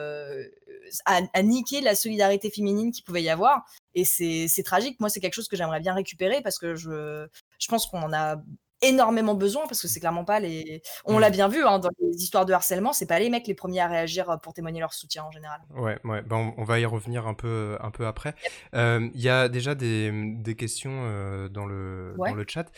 à, 1.06 1.44
niquer 1.44 1.82
la 1.82 1.96
solidarité 1.96 2.50
féminine 2.50 2.92
qui 2.92 3.02
pouvait 3.02 3.24
y 3.24 3.30
avoir. 3.30 3.66
Et 3.96 4.06
c'est 4.06 4.64
tragique. 4.64 5.00
Moi, 5.00 5.10
c'est 5.10 5.20
quelque 5.20 5.34
chose 5.34 5.48
que 5.48 5.56
j'aimerais 5.56 5.80
bien 5.80 5.94
récupérer 5.94 6.42
parce 6.42 6.58
que 6.58 6.76
je, 6.76 7.28
je 7.60 7.68
pense 7.68 7.88
qu'on 7.88 8.02
en 8.02 8.14
a 8.14 8.38
énormément 8.82 9.36
besoin 9.36 9.64
parce 9.68 9.82
que 9.82 9.88
c'est 9.88 10.00
clairement 10.00 10.26
pas 10.26 10.40
les. 10.40 10.82
On 11.06 11.20
l'a 11.20 11.30
bien 11.30 11.48
vu 11.48 11.64
hein, 11.64 11.80
dans 11.80 11.90
les 12.02 12.24
histoires 12.24 12.46
de 12.46 12.54
harcèlement, 12.54 12.94
c'est 12.94 13.06
pas 13.06 13.20
les 13.20 13.30
mecs 13.30 13.48
les 13.48 13.54
premiers 13.54 13.82
à 13.82 13.88
réagir 13.88 14.30
euh, 14.30 14.38
pour 14.38 14.54
témoigner 14.54 14.80
leur 14.80 14.94
soutien 14.94 15.24
en 15.24 15.32
général. 15.32 15.62
Ouais, 15.76 16.00
ouais. 16.04 16.22
Ben, 16.24 16.54
on, 16.58 16.64
va 16.64 16.80
y 16.80 16.86
revenir 16.86 17.28
un 17.28 17.34
peu, 17.34 17.78
un 17.82 17.92
peu 17.92 18.08
après. 18.08 18.34
Euh, 18.76 19.10
il 19.14 19.22
y 19.22 19.30
a 19.30 19.50
déjà 19.50 19.76
des, 19.76 20.12
des 20.38 20.56
questions 20.56 20.92
euh, 21.04 21.50
dans, 21.50 21.66
le, 21.66 22.16
dans 22.18 22.34
le 22.34 22.46
chat. 22.48 22.72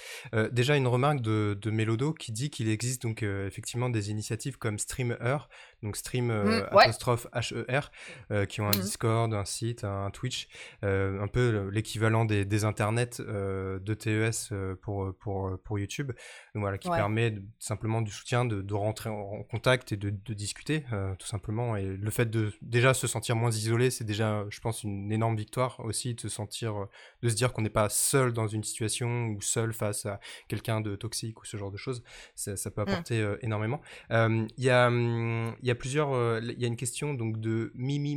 déjà 0.51 0.75
une 0.75 0.87
remarque 0.87 1.21
de, 1.21 1.57
de 1.59 1.71
Melodo 1.71 2.13
qui 2.13 2.31
dit 2.31 2.49
qu'il 2.49 2.69
existe 2.69 3.03
donc 3.03 3.23
effectivement 3.23 3.89
des 3.89 4.11
initiatives 4.11 4.57
comme 4.57 4.79
Streamer 4.79 5.37
donc 5.83 5.97
stream 5.97 6.31
euh, 6.31 6.61
mmh, 6.61 6.67
apostrophe 6.71 7.27
HER, 7.33 7.91
euh, 8.31 8.45
qui 8.45 8.61
ont 8.61 8.67
un 8.67 8.69
mmh. 8.69 8.81
Discord, 8.81 9.33
un 9.33 9.45
site, 9.45 9.83
un 9.83 10.09
Twitch, 10.11 10.47
euh, 10.83 11.21
un 11.21 11.27
peu 11.27 11.69
l'équivalent 11.71 12.25
des, 12.25 12.45
des, 12.45 12.63
internets 12.63 13.19
de 13.19 13.93
TES 13.93 14.53
pour, 14.81 15.13
pour, 15.19 15.51
pour 15.63 15.79
YouTube, 15.79 16.13
donc, 16.55 16.61
voilà, 16.61 16.77
qui 16.77 16.89
permet 16.89 17.35
simplement 17.59 18.01
du 18.01 18.11
soutien, 18.11 18.45
de, 18.45 18.61
de, 18.61 18.73
rentrer 18.73 19.09
en 19.09 19.43
contact 19.43 19.91
et 19.91 19.97
de, 19.97 20.09
de 20.09 20.33
discuter, 20.33 20.85
tout 21.19 21.27
simplement. 21.27 21.75
Et 21.75 21.83
le 21.85 22.11
fait 22.11 22.29
de 22.29 22.53
déjà 22.61 22.93
se 22.93 23.07
sentir 23.07 23.35
moins 23.35 23.51
isolé, 23.51 23.89
c'est 23.89 24.05
déjà, 24.05 24.45
je 24.49 24.59
pense, 24.61 24.83
une 24.83 25.11
énorme 25.11 25.35
victoire 25.35 25.81
aussi, 25.81 26.13
de 26.13 26.21
se 26.21 26.29
sentir, 26.29 26.87
de 27.21 27.29
se 27.29 27.35
dire 27.35 27.51
qu'on 27.51 27.61
n'est 27.61 27.69
pas 27.69 27.89
seul 27.89 28.31
dans 28.31 28.47
une 28.47 28.63
situation 28.63 29.27
ou 29.27 29.41
seul 29.41 29.73
face 29.73 30.05
à 30.05 30.21
quelqu'un 30.47 30.79
de 30.79 30.95
toxique 30.95 31.41
ou 31.41 31.45
ce 31.45 31.57
genre 31.57 31.71
de 31.71 31.77
choses. 31.77 32.03
Ça, 32.35 32.55
ça 32.55 32.71
peut 32.71 32.81
mmh. 32.81 32.89
apporter 32.89 33.35
énormément. 33.41 33.81
Il 34.09 34.47
y 34.57 34.69
a, 34.69 34.87
hum, 34.87 35.53
y 35.73 35.77
a 35.77 35.79
plusieurs. 35.79 36.13
Euh, 36.13 36.39
il 36.41 36.59
y 36.59 36.65
a 36.65 36.67
une 36.67 36.75
question 36.75 37.13
donc 37.13 37.39
de 37.39 37.71
Mimi 37.75 38.15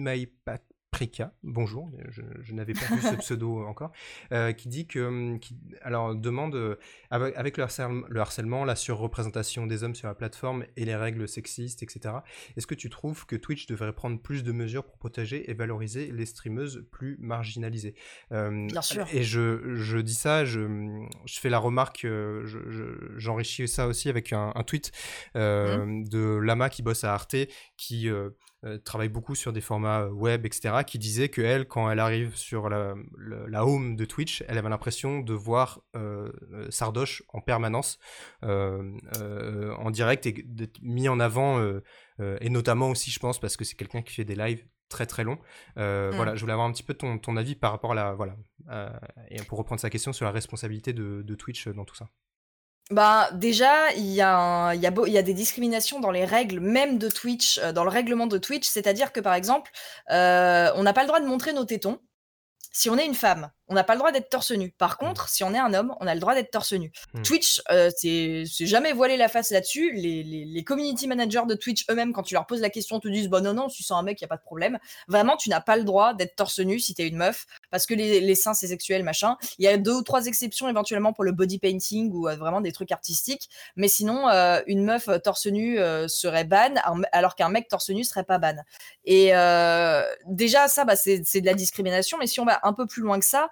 Bonjour, 1.43 1.91
je, 2.11 2.53
n'avais 2.53 2.73
pas 2.73 2.87
vu 2.95 3.01
ce 3.01 3.15
pseudo 3.17 3.67
encore, 3.67 3.93
euh, 4.33 4.53
qui 4.53 4.69
dit 4.69 4.87
que, 4.87 5.01
hum, 5.01 5.39
alors 5.83 6.15
demande 6.15 6.55
euh, 6.55 6.77
avec, 7.11 7.57
le, 7.57 7.65
harcèlement, 8.21 8.65
la 8.65 8.77
surreprésentation 8.77 9.67
des 9.67 9.83
hommes 9.83 9.95
sur 9.95 10.09
la 10.09 10.15
plateforme 10.15 10.65
et 10.77 10.85
les 10.85 10.97
règles 10.97 11.29
sexistes, 11.29 11.83
etc. 11.83 12.17
Est-ce 12.57 12.67
que 12.67 12.75
tu 12.75 12.89
trouves 12.89 13.27
que 13.27 13.37
Twitch 13.37 13.67
devrait 13.67 13.93
prendre 13.93 14.21
plus 14.21 14.43
de 14.43 14.53
mesures 14.53 14.85
pour 14.85 14.97
protéger 14.97 15.51
et 15.51 15.55
valoriser 15.55 16.11
les 16.13 16.27
streameuses 16.27 16.87
plus 16.91 17.17
marginalisées? 17.21 17.95
Bien 18.31 18.83
sûr. 18.83 19.07
Et 19.13 19.23
je, 19.23 19.75
je, 19.75 19.99
dis 19.99 20.15
ça, 20.15 20.45
je, 20.45 20.61
je 21.27 21.41
fais 21.41 21.51
la 21.51 21.59
remarque, 21.59 22.07
j'enrichis 23.17 23.69
ça 23.69 23.87
aussi 23.87 24.09
avec 24.09 24.33
un, 24.33 24.53
tweet 24.67 24.93
mmh. 25.35 26.05
de 26.09 26.39
Lama 26.39 26.71
qui 26.71 26.83
bosse 26.83 27.05
à 27.05 27.13
Arte, 27.13 27.37
qui 27.77 28.09
euh, 28.67 28.79
travaille 28.79 29.09
beaucoup 29.09 29.35
sur 29.35 29.53
des 29.53 29.61
formats 29.61 30.03
euh, 30.03 30.11
web, 30.11 30.45
etc., 30.45 30.83
qui 30.87 30.99
disait 30.99 31.29
que 31.29 31.41
elle, 31.41 31.69
quand 31.69 31.91
elle 31.91 32.01
arrive 32.01 32.37
sur 32.37 32.69
la, 32.69 32.95
home 33.65 33.97
de 33.97 34.05
Twitch, 34.05 34.43
elle 34.49 34.59
avait 34.59 34.69
l'impression 34.69 35.21
de 35.21 35.35
voir 35.35 35.83
euh, 35.95 36.33
Sardoche 36.71 37.23
en 37.29 37.41
permanence 37.41 37.99
en 38.43 39.91
direct 39.91 40.27
et 40.27 40.33
d'être 40.33 40.81
mis 40.83 41.09
en 41.09 41.21
avant, 41.21 41.61
et 42.21 42.51
notamment 42.51 42.91
aussi, 42.91 43.11
je 43.11 43.19
pense, 43.19 43.39
parce 43.39 43.57
que 43.57 43.65
c'est 43.65 43.77
quelqu'un 43.77 44.03
qui 44.03 44.15
fait 44.15 44.25
des 44.25 44.37
lives 44.37 44.65
très 44.89 45.07
très 45.07 45.25
longs. 45.25 45.39
Mm. 45.77 46.11
Voilà, 46.15 46.35
je 46.35 46.41
voulais 46.41 46.53
avoir 46.53 46.69
un 46.69 46.73
petit 46.73 46.83
peu 46.83 46.95
ton, 46.95 47.19
ton 47.19 47.37
avis 47.37 47.55
par 47.55 47.73
rapport 47.73 47.93
à 47.93 47.95
la, 47.95 48.15
voilà, 48.15 48.37
et 49.31 49.43
pour 49.43 49.59
reprendre 49.59 49.81
sa 49.81 49.91
question 49.91 50.13
sur 50.13 50.25
la 50.25 50.33
responsabilité 50.33 50.93
de 50.93 51.35
Twitch 51.35 51.69
dans 51.69 51.85
tout 51.85 51.97
ça. 51.97 52.09
Bah, 52.91 53.29
déjà, 53.33 53.93
il 53.97 54.07
y 54.07 54.21
a 54.21 54.73
il 54.75 54.81
y 54.81 54.87
a 54.87 54.93
il 55.07 55.13
y 55.13 55.19
a 55.19 55.23
des 55.23 55.35
discriminations 55.35 55.99
dans 55.99 56.13
les 56.13 56.25
règles 56.25 56.61
même 56.61 56.99
de 56.99 57.09
Twitch, 57.09 57.59
euh, 57.59 57.73
dans 57.73 57.83
le 57.83 57.91
règlement 57.91 58.27
de 58.29 58.39
Twitch. 58.39 58.67
C'est-à-dire 58.69 59.13
que, 59.13 59.21
par 59.21 59.35
exemple, 59.35 59.73
euh, 60.11 60.71
on 60.77 60.85
n'a 60.85 60.93
pas 60.93 61.03
le 61.03 61.09
droit 61.09 61.21
de 61.21 61.27
montrer 61.27 61.53
nos 61.53 61.65
tétons 61.65 61.99
si 62.73 62.91
on 62.91 62.99
est 62.99 63.07
une 63.07 63.15
femme 63.15 63.51
on 63.69 63.75
n'a 63.75 63.85
pas 63.85 63.95
le 63.95 63.99
droit 63.99 64.13
d'être 64.13 64.29
torse 64.29 64.53
nu. 64.53 64.71
Par 64.71 64.93
mmh. 64.93 64.97
contre, 64.97 65.29
si 65.29 65.45
on 65.45 65.53
est 65.53 65.59
un 65.59 65.75
homme, 65.75 65.95
on 66.01 66.07
a 66.07 66.15
le 66.15 66.21
droit 66.21 66.35
d'être 66.35 66.51
torse 66.51 66.73
nu. 66.73 66.93
Mmh. 67.15 67.23
Twitch, 67.23 67.63
euh, 67.71 67.91
c'est 67.97 68.45
jamais 68.67 68.93
voilé 68.93 69.17
la 69.17 69.29
face 69.29 69.51
là-dessus. 69.51 69.93
Les, 69.93 70.23
les, 70.23 70.65
community 70.65 71.07
managers 71.07 71.43
de 71.49 71.55
Twitch 71.55 71.85
eux-mêmes, 71.91 72.13
quand 72.13 72.23
tu 72.23 72.35
leur 72.35 72.47
poses 72.47 72.61
la 72.61 72.71
question, 72.71 73.01
te 73.01 73.09
disent 73.09 73.29
bah 73.29 73.41
non 73.41 73.55
non, 73.55 73.69
si 73.69 73.83
c'est 73.83 73.95
un 73.95 74.03
mec, 74.03 74.21
il 74.21 74.25
y 74.25 74.27
a 74.27 74.29
pas 74.29 74.37
de 74.37 74.43
problème. 74.43 74.79
Vraiment, 75.09 75.37
tu 75.37 75.49
n'as 75.49 75.61
pas 75.61 75.77
le 75.77 75.85
droit 75.85 76.15
d'être 76.15 76.37
torse 76.37 76.59
nu 76.61 76.79
si 76.79 76.95
tu 76.95 77.03
es 77.03 77.09
une 77.09 77.17
meuf, 77.17 77.47
parce 77.77 77.85
que 77.85 77.93
les, 77.93 78.35
seins 78.35 78.55
c'est 78.55 78.69
sexuel 78.69 79.05
machin. 79.05 79.37
Il 79.59 79.67
y 79.67 79.69
a 79.69 79.77
deux 79.77 79.97
ou 79.97 80.03
trois 80.03 80.27
exceptions 80.27 80.67
éventuellement 80.67 81.13
pour 81.13 81.25
le 81.25 81.33
body 81.33 81.59
painting 81.59 82.11
ou 82.11 82.23
vraiment 82.23 82.63
des 82.63 82.73
trucs 82.73 82.91
artistiques, 82.91 83.51
mais 83.77 83.87
sinon 83.87 84.29
une 84.67 84.83
meuf 84.83 85.11
torse 85.23 85.47
nu 85.47 85.77
serait 86.09 86.45
ban 86.45 86.75
alors 87.13 87.35
qu'un 87.35 87.51
mec 87.51 87.69
torse 87.69 87.91
nu 87.91 88.03
serait 88.03 88.25
pas 88.25 88.39
ban. 88.39 88.57
Et 89.05 89.27
déjà 90.27 90.69
ça 90.69 90.87
bah, 90.87 90.97
c'est 90.97 91.21
de 91.21 91.47
la 91.47 91.53
discrimination, 91.53 92.17
mais 92.17 92.27
si 92.27 92.41
on 92.41 92.47
va 92.47 92.61
un 92.63 92.73
peu 92.73 92.87
plus 92.87 93.03
loin 93.03 93.21
que 93.21 93.27
ça, 93.27 93.51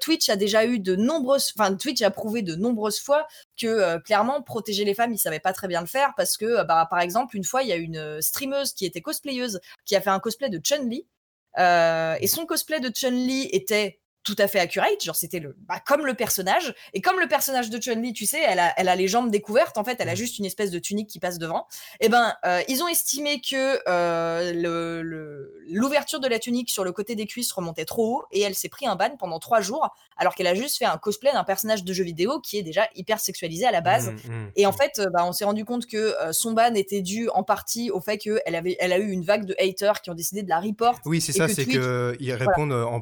Twitch 0.00 0.28
a 0.30 0.34
déjà 0.34 0.66
eu 0.66 0.80
de 0.80 0.96
nombreuses, 0.96 1.52
enfin 1.56 1.72
Twitch 1.76 2.02
a 2.02 2.10
prouvé 2.10 2.42
de 2.42 2.56
nombreuses 2.56 2.98
fois 2.98 3.28
que 3.56 3.98
clairement 3.98 4.42
protéger 4.42 4.84
les 4.84 4.94
femmes, 4.94 5.12
ils 5.12 5.18
savaient 5.18 5.38
pas 5.38 5.52
très 5.52 5.68
bien 5.68 5.80
le 5.80 5.86
faire 5.86 6.12
parce 6.16 6.36
que 6.36 6.64
bah, 6.64 6.88
par 6.90 6.98
exemple 6.98 7.36
une 7.36 7.44
fois 7.44 7.62
il 7.62 7.68
y 7.68 7.72
a 7.72 7.76
une 7.76 8.20
streameuse 8.20 8.72
qui 8.72 8.84
était 8.84 9.00
cosplayeuse 9.00 9.60
qui 9.84 9.94
a 9.94 10.00
fait 10.00 10.10
un 10.10 10.18
cosplay 10.18 10.48
de 10.48 10.58
Chun-Li. 10.58 11.00
Euh, 11.00 11.19
et 11.58 12.26
son 12.26 12.46
cosplay 12.46 12.80
de 12.80 12.90
Chun-Li 12.94 13.48
était 13.52 13.99
tout 14.22 14.36
à 14.38 14.48
fait 14.48 14.58
accurate, 14.58 15.02
genre 15.02 15.16
c'était 15.16 15.38
le 15.38 15.56
bah, 15.66 15.80
comme 15.86 16.04
le 16.04 16.14
personnage 16.14 16.74
et 16.92 17.00
comme 17.00 17.18
le 17.18 17.26
personnage 17.26 17.70
de 17.70 17.80
Chun-Li, 17.80 18.12
tu 18.12 18.26
sais, 18.26 18.40
elle 18.46 18.58
a, 18.58 18.74
elle 18.76 18.88
a 18.88 18.96
les 18.96 19.08
jambes 19.08 19.30
découvertes 19.30 19.78
en 19.78 19.84
fait, 19.84 19.96
elle 19.98 20.10
a 20.10 20.12
mmh. 20.12 20.16
juste 20.16 20.38
une 20.38 20.44
espèce 20.44 20.70
de 20.70 20.78
tunique 20.78 21.08
qui 21.08 21.20
passe 21.20 21.38
devant. 21.38 21.66
Et 22.00 22.06
eh 22.06 22.08
ben 22.10 22.34
euh, 22.44 22.60
ils 22.68 22.82
ont 22.82 22.88
estimé 22.88 23.40
que 23.40 23.80
euh, 23.88 25.52
l'ouverture 25.68 26.20
de 26.20 26.28
la 26.28 26.38
tunique 26.38 26.70
sur 26.70 26.84
le 26.84 26.92
côté 26.92 27.14
des 27.14 27.26
cuisses 27.26 27.50
remontait 27.52 27.86
trop 27.86 28.16
haut 28.16 28.24
et 28.30 28.40
elle 28.40 28.54
s'est 28.54 28.68
pris 28.68 28.86
un 28.86 28.94
ban 28.94 29.16
pendant 29.18 29.38
trois 29.38 29.62
jours 29.62 29.88
alors 30.18 30.34
qu'elle 30.34 30.48
a 30.48 30.54
juste 30.54 30.76
fait 30.76 30.84
un 30.84 30.98
cosplay 30.98 31.32
d'un 31.32 31.44
personnage 31.44 31.82
de 31.82 31.92
jeu 31.94 32.04
vidéo 32.04 32.40
qui 32.40 32.58
est 32.58 32.62
déjà 32.62 32.88
hyper 32.94 33.20
sexualisé 33.20 33.64
à 33.64 33.70
la 33.70 33.80
base. 33.80 34.10
Mmh, 34.10 34.14
mmh, 34.14 34.52
et 34.56 34.66
en 34.66 34.72
fait, 34.72 34.98
euh, 34.98 35.06
bah, 35.14 35.24
on 35.24 35.32
s'est 35.32 35.46
rendu 35.46 35.64
compte 35.64 35.86
que 35.86 36.14
son 36.32 36.52
ban 36.52 36.74
était 36.74 37.00
dû 37.00 37.30
en 37.30 37.42
partie 37.42 37.90
au 37.90 38.00
fait 38.00 38.18
qu'elle 38.18 38.54
avait, 38.54 38.76
elle 38.80 38.92
a 38.92 38.98
eu 38.98 39.10
une 39.10 39.24
vague 39.24 39.46
de 39.46 39.54
haters 39.58 40.02
qui 40.02 40.10
ont 40.10 40.14
décidé 40.14 40.42
de 40.42 40.48
la 40.48 40.60
report. 40.60 40.98
Oui, 41.06 41.22
c'est 41.22 41.32
ça, 41.32 41.48
c'est 41.48 41.64
qu'ils 41.64 42.34
répondent 42.34 42.72
en 42.72 43.00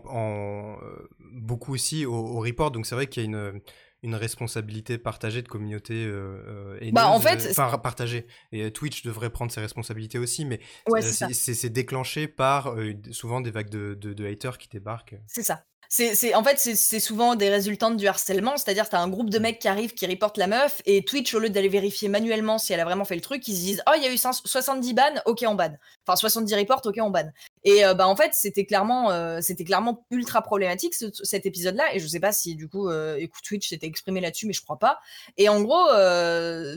beaucoup 1.38 1.74
aussi 1.74 2.06
au, 2.06 2.40
report, 2.40 2.70
donc 2.70 2.86
c'est 2.86 2.94
vrai 2.94 3.06
qu'il 3.06 3.22
y 3.22 3.26
a 3.26 3.28
une, 3.28 3.60
une 4.02 4.14
responsabilité 4.14 4.98
partagée 4.98 5.42
de 5.42 5.48
communauté 5.48 5.94
euh, 5.94 6.78
euh 6.80 6.90
bah, 6.92 7.08
en 7.08 7.20
fait, 7.20 7.48
enfin 7.50 7.76
partagée. 7.78 8.26
Et 8.52 8.70
Twitch 8.70 9.02
devrait 9.02 9.30
prendre 9.30 9.50
ses 9.50 9.60
responsabilités 9.60 10.18
aussi 10.18 10.44
mais 10.44 10.60
euh, 10.90 11.00
c'est 11.00 11.70
déclenché 11.70 12.28
par 12.28 12.74
euh, 12.74 12.92
souvent 13.10 13.40
des 13.40 13.50
vagues 13.50 13.70
de, 13.70 13.94
de, 13.94 14.12
de 14.12 14.26
haters 14.26 14.58
qui 14.58 14.68
débarquent. 14.68 15.16
C'est 15.26 15.42
ça. 15.42 15.64
C'est, 15.90 16.34
en 16.34 16.44
fait, 16.44 16.58
c'est, 16.58 17.00
souvent 17.00 17.34
des 17.34 17.48
résultantes 17.48 17.96
du 17.96 18.06
harcèlement, 18.06 18.58
c'est-à-dire 18.58 18.90
tu 18.90 18.94
as 18.94 19.00
un 19.00 19.08
groupe 19.08 19.30
de 19.30 19.38
mecs 19.38 19.58
qui 19.58 19.68
arrivent, 19.68 19.94
qui 19.94 20.06
reportent 20.06 20.36
la 20.36 20.46
meuf, 20.46 20.82
et 20.84 21.02
Twitch, 21.02 21.32
au 21.34 21.38
lieu 21.38 21.48
d'aller 21.48 21.70
vérifier 21.70 22.10
manuellement 22.10 22.58
si 22.58 22.74
elle 22.74 22.80
a 22.80 22.84
vraiment 22.84 23.06
fait 23.06 23.14
le 23.14 23.22
truc, 23.22 23.48
ils 23.48 23.54
se 23.56 23.60
disent 23.60 23.82
«Oh, 23.88 23.92
il 23.96 24.02
y 24.02 24.06
a 24.06 24.12
eu 24.12 24.18
70 24.18 24.92
bans, 24.92 25.02
ok, 25.24 25.44
on 25.46 25.54
ban.» 25.54 25.72
Enfin, 26.06 26.16
70 26.16 26.54
reports, 26.56 26.82
ok, 26.84 26.96
on 27.00 27.08
ban. 27.08 27.30
Et 27.64 27.84
euh, 27.84 27.94
bah 27.94 28.06
en 28.06 28.16
fait, 28.16 28.32
c'était 28.34 28.64
clairement, 28.64 29.10
euh, 29.10 29.38
c'était 29.40 29.64
clairement 29.64 30.04
ultra 30.10 30.42
problématique 30.42 30.94
cet 30.94 31.46
épisode-là. 31.46 31.94
Et 31.94 31.98
je 31.98 32.06
sais 32.06 32.20
pas 32.20 32.32
si 32.32 32.54
du 32.54 32.68
coup, 32.68 32.88
euh, 32.88 33.16
écoute, 33.18 33.42
Twitch 33.44 33.68
s'était 33.68 33.86
exprimé 33.86 34.20
là-dessus, 34.20 34.46
mais 34.46 34.52
je 34.52 34.62
crois 34.62 34.78
pas. 34.78 35.00
Et 35.36 35.48
en 35.48 35.60
gros, 35.62 35.86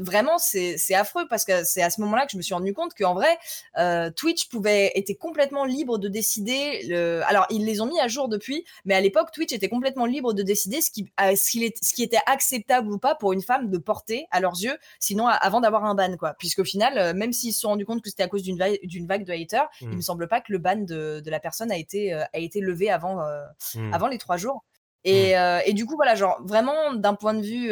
vraiment, 0.03 0.37
c'est 0.37 0.93
affreux 0.93 1.27
parce 1.29 1.45
que 1.45 1.63
c'est 1.63 1.81
à 1.81 1.89
ce 1.89 2.01
moment-là 2.01 2.25
que 2.25 2.31
je 2.31 2.37
me 2.37 2.41
suis 2.41 2.53
rendu 2.53 2.73
compte 2.73 2.93
qu'en 2.93 3.13
vrai, 3.13 3.37
Twitch 4.15 4.49
pouvait 4.49 4.91
était 4.95 5.15
complètement 5.15 5.65
libre 5.65 5.97
de 5.97 6.07
décider. 6.07 6.81
Le... 6.87 7.21
Alors 7.25 7.45
ils 7.49 7.65
les 7.65 7.81
ont 7.81 7.85
mis 7.85 7.99
à 7.99 8.07
jour 8.07 8.27
depuis, 8.27 8.65
mais 8.85 8.93
à 8.95 9.01
l'époque, 9.01 9.31
Twitch 9.31 9.53
était 9.53 9.69
complètement 9.69 10.05
libre 10.05 10.33
de 10.33 10.43
décider 10.43 10.81
ce 10.81 10.91
qui, 10.91 11.11
ce 11.19 11.51
qui, 11.51 11.73
ce 11.81 11.93
qui 11.93 12.03
était 12.03 12.19
acceptable 12.25 12.91
ou 12.91 12.97
pas 12.97 13.15
pour 13.15 13.33
une 13.33 13.41
femme 13.41 13.69
de 13.69 13.77
porter 13.77 14.27
à 14.31 14.39
leurs 14.39 14.59
yeux, 14.61 14.77
sinon 14.99 15.27
avant 15.27 15.61
d'avoir 15.61 15.85
un 15.85 15.95
ban, 15.95 16.15
quoi. 16.17 16.35
Puisqu'au 16.37 16.63
final, 16.63 17.15
même 17.15 17.33
s'ils 17.33 17.53
se 17.53 17.61
sont 17.61 17.69
rendus 17.69 17.85
compte 17.85 18.01
que 18.01 18.09
c'était 18.09 18.23
à 18.23 18.27
cause 18.27 18.43
d'une 18.43 19.07
vague 19.07 19.25
de 19.25 19.33
haters, 19.33 19.69
il 19.81 19.89
mmh. 19.89 19.95
me 19.95 20.01
semble 20.01 20.27
pas 20.27 20.41
que 20.41 20.51
le 20.51 20.57
ban 20.57 20.70
de, 20.75 21.21
la 21.25 21.39
personne 21.39 21.71
a 21.71 21.77
été, 21.77 22.13
euh, 22.13 22.23
a 22.33 22.39
été 22.39 22.59
levé 22.59 22.89
avant, 22.89 23.21
euh, 23.21 23.43
mmh. 23.75 23.93
avant 23.93 24.07
les 24.07 24.17
trois 24.17 24.37
jours. 24.37 24.63
Mmh. 25.05 25.09
Et, 25.09 25.37
euh, 25.37 25.59
et, 25.65 25.73
du 25.73 25.85
coup, 25.85 25.95
voilà, 25.95 26.15
genre 26.15 26.41
vraiment 26.43 26.93
d'un 26.93 27.15
point 27.15 27.33
de 27.33 27.41
vue 27.41 27.71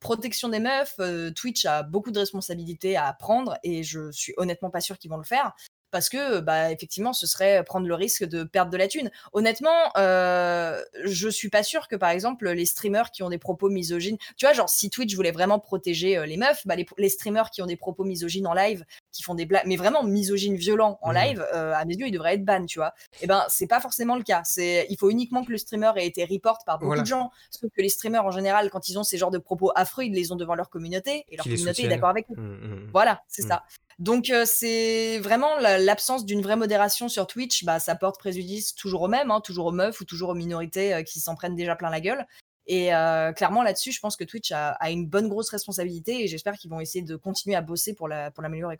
protection 0.00 0.48
des 0.48 0.60
meufs, 0.60 1.00
Twitch 1.34 1.64
a 1.64 1.82
beaucoup 1.82 2.10
de 2.10 2.18
responsabilités 2.18 2.96
à 2.96 3.12
prendre 3.12 3.58
et 3.62 3.82
je 3.82 4.10
suis 4.10 4.34
honnêtement 4.36 4.70
pas 4.70 4.80
sûr 4.80 4.98
qu'ils 4.98 5.10
vont 5.10 5.16
le 5.16 5.24
faire 5.24 5.54
parce 5.90 6.08
que 6.08 6.40
bah 6.40 6.70
effectivement 6.70 7.12
ce 7.12 7.26
serait 7.26 7.62
prendre 7.64 7.86
le 7.86 7.94
risque 7.94 8.24
de 8.24 8.44
perdre 8.44 8.70
de 8.70 8.76
la 8.76 8.88
thune. 8.88 9.10
Honnêtement, 9.32 9.92
euh, 9.96 10.82
je 11.04 11.28
suis 11.28 11.48
pas 11.48 11.62
sûre 11.62 11.88
que 11.88 11.96
par 11.96 12.10
exemple 12.10 12.48
les 12.50 12.66
streamers 12.66 13.10
qui 13.10 13.22
ont 13.22 13.30
des 13.30 13.38
propos 13.38 13.68
misogynes, 13.68 14.18
tu 14.36 14.46
vois 14.46 14.52
genre 14.52 14.68
si 14.68 14.90
Twitch 14.90 15.14
voulait 15.14 15.30
vraiment 15.30 15.58
protéger 15.58 16.16
euh, 16.18 16.26
les 16.26 16.36
meufs, 16.36 16.66
bah, 16.66 16.74
les, 16.76 17.08
streamers 17.08 17.50
qui 17.50 17.62
ont 17.62 17.66
des 17.66 17.76
propos 17.76 18.04
misogynes 18.04 18.46
en 18.46 18.54
live, 18.54 18.84
qui 19.12 19.22
font 19.22 19.34
des 19.34 19.46
blagues, 19.46 19.64
mais 19.66 19.76
vraiment 19.76 20.02
misogynes 20.02 20.56
violents 20.56 20.98
en 21.02 21.12
mmh. 21.12 21.16
live, 21.16 21.46
euh, 21.54 21.72
à 21.74 21.84
mes 21.84 21.94
yeux 21.94 22.06
ils 22.06 22.12
devraient 22.12 22.34
être 22.34 22.44
ban, 22.44 22.64
tu 22.66 22.78
vois. 22.78 22.94
Et 23.14 23.24
eh 23.24 23.26
ben 23.26 23.44
c'est 23.48 23.66
pas 23.66 23.80
forcément 23.80 24.16
le 24.16 24.22
cas. 24.22 24.42
C'est 24.44 24.86
il 24.90 24.96
faut 24.96 25.10
uniquement 25.10 25.44
que 25.44 25.52
le 25.52 25.58
streamer 25.58 25.92
ait 25.96 26.06
été 26.06 26.24
report 26.24 26.58
par 26.64 26.78
beaucoup 26.78 27.00
de 27.00 27.06
gens, 27.06 27.30
sauf 27.50 27.70
que 27.70 27.82
les 27.82 27.88
streamers 27.88 28.24
en 28.24 28.30
général 28.30 28.70
quand 28.70 28.88
ils 28.88 28.98
ont 28.98 29.04
ces 29.04 29.18
genres 29.18 29.30
de 29.30 29.38
propos 29.38 29.72
affreux, 29.74 30.04
ils 30.04 30.12
les 30.12 30.32
ont 30.32 30.36
devant 30.36 30.54
leur 30.54 30.70
communauté 30.70 31.24
et 31.28 31.36
leur 31.36 31.44
communauté 31.44 31.84
est 31.84 31.88
d'accord 31.88 32.10
avec 32.10 32.26
eux. 32.30 32.34
Mmh, 32.36 32.84
mmh, 32.84 32.90
voilà, 32.92 33.22
c'est 33.28 33.42
ça. 33.42 33.64
Donc 33.98 34.30
euh, 34.30 34.44
c'est 34.46 35.18
vraiment 35.18 35.58
l'absence 35.58 36.24
d'une 36.24 36.40
vraie 36.40 36.56
modération 36.56 37.08
sur 37.08 37.26
Twitch, 37.26 37.64
bah, 37.64 37.80
ça 37.80 37.96
porte 37.96 38.18
préjudice 38.18 38.74
toujours 38.74 39.02
aux 39.02 39.08
mêmes, 39.08 39.30
hein, 39.30 39.40
toujours 39.40 39.66
aux 39.66 39.72
meufs 39.72 40.00
ou 40.00 40.04
toujours 40.04 40.30
aux 40.30 40.34
minorités 40.34 40.94
euh, 40.94 41.02
qui 41.02 41.18
s'en 41.18 41.34
prennent 41.34 41.56
déjà 41.56 41.74
plein 41.74 41.90
la 41.90 42.00
gueule. 42.00 42.24
Et 42.66 42.94
euh, 42.94 43.32
clairement 43.32 43.62
là-dessus, 43.62 43.92
je 43.92 43.98
pense 43.98 44.14
que 44.14 44.24
Twitch 44.24 44.52
a, 44.52 44.76
une 44.90 45.06
bonne 45.06 45.28
grosse 45.28 45.48
responsabilité 45.48 46.22
et 46.22 46.28
j'espère 46.28 46.52
qu'ils 46.54 46.70
vont 46.70 46.80
essayer 46.80 47.02
de 47.02 47.16
continuer 47.16 47.56
à 47.56 47.62
bosser 47.62 47.94
pour 47.94 48.08
l'améliorer. 48.08 48.76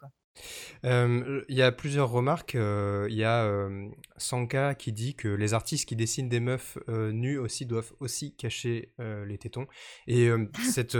La, 0.83 1.09
il 1.49 1.57
y 1.57 1.63
a 1.63 1.73
plusieurs 1.73 2.11
remarques. 2.11 2.53
Il 2.53 3.15
y 3.15 3.25
a 3.25 3.51
Sanka 4.19 4.75
qui 4.75 4.93
dit 4.93 5.15
que 5.15 5.29
les 5.29 5.55
artistes 5.55 5.89
qui 5.89 5.97
dessinent 5.97 6.29
des 6.29 6.39
meufs 6.39 6.77
nues 6.87 7.39
aussi 7.39 7.65
doivent 7.65 7.95
aussi 7.99 8.37
cacher 8.37 8.93
les 8.99 9.39
tétons. 9.39 9.67
Et 10.07 10.29
cette 10.71 10.99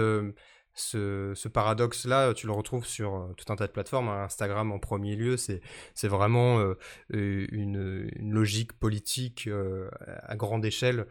ce, 0.81 1.49
paradoxe-là, 1.49 2.35
tu 2.35 2.47
le 2.47 2.53
retrouves 2.53 2.87
sur 2.87 3.15
euh, 3.17 3.33
tout 3.37 3.53
un 3.53 3.57
tas 3.57 3.67
de 3.67 3.73
plateformes. 3.73 4.09
Hein. 4.09 4.25
Instagram 4.25 4.73
en 4.73 4.79
premier 4.79 5.17
lieu, 5.17 5.37
c'est 5.37 5.61
vraiment 6.05 6.59
euh, 6.61 6.77
une, 7.11 8.09
logique 8.19 8.73
politique 8.73 9.47
euh, 9.47 9.89
à 10.23 10.37
grande 10.37 10.65
échelle 10.65 11.07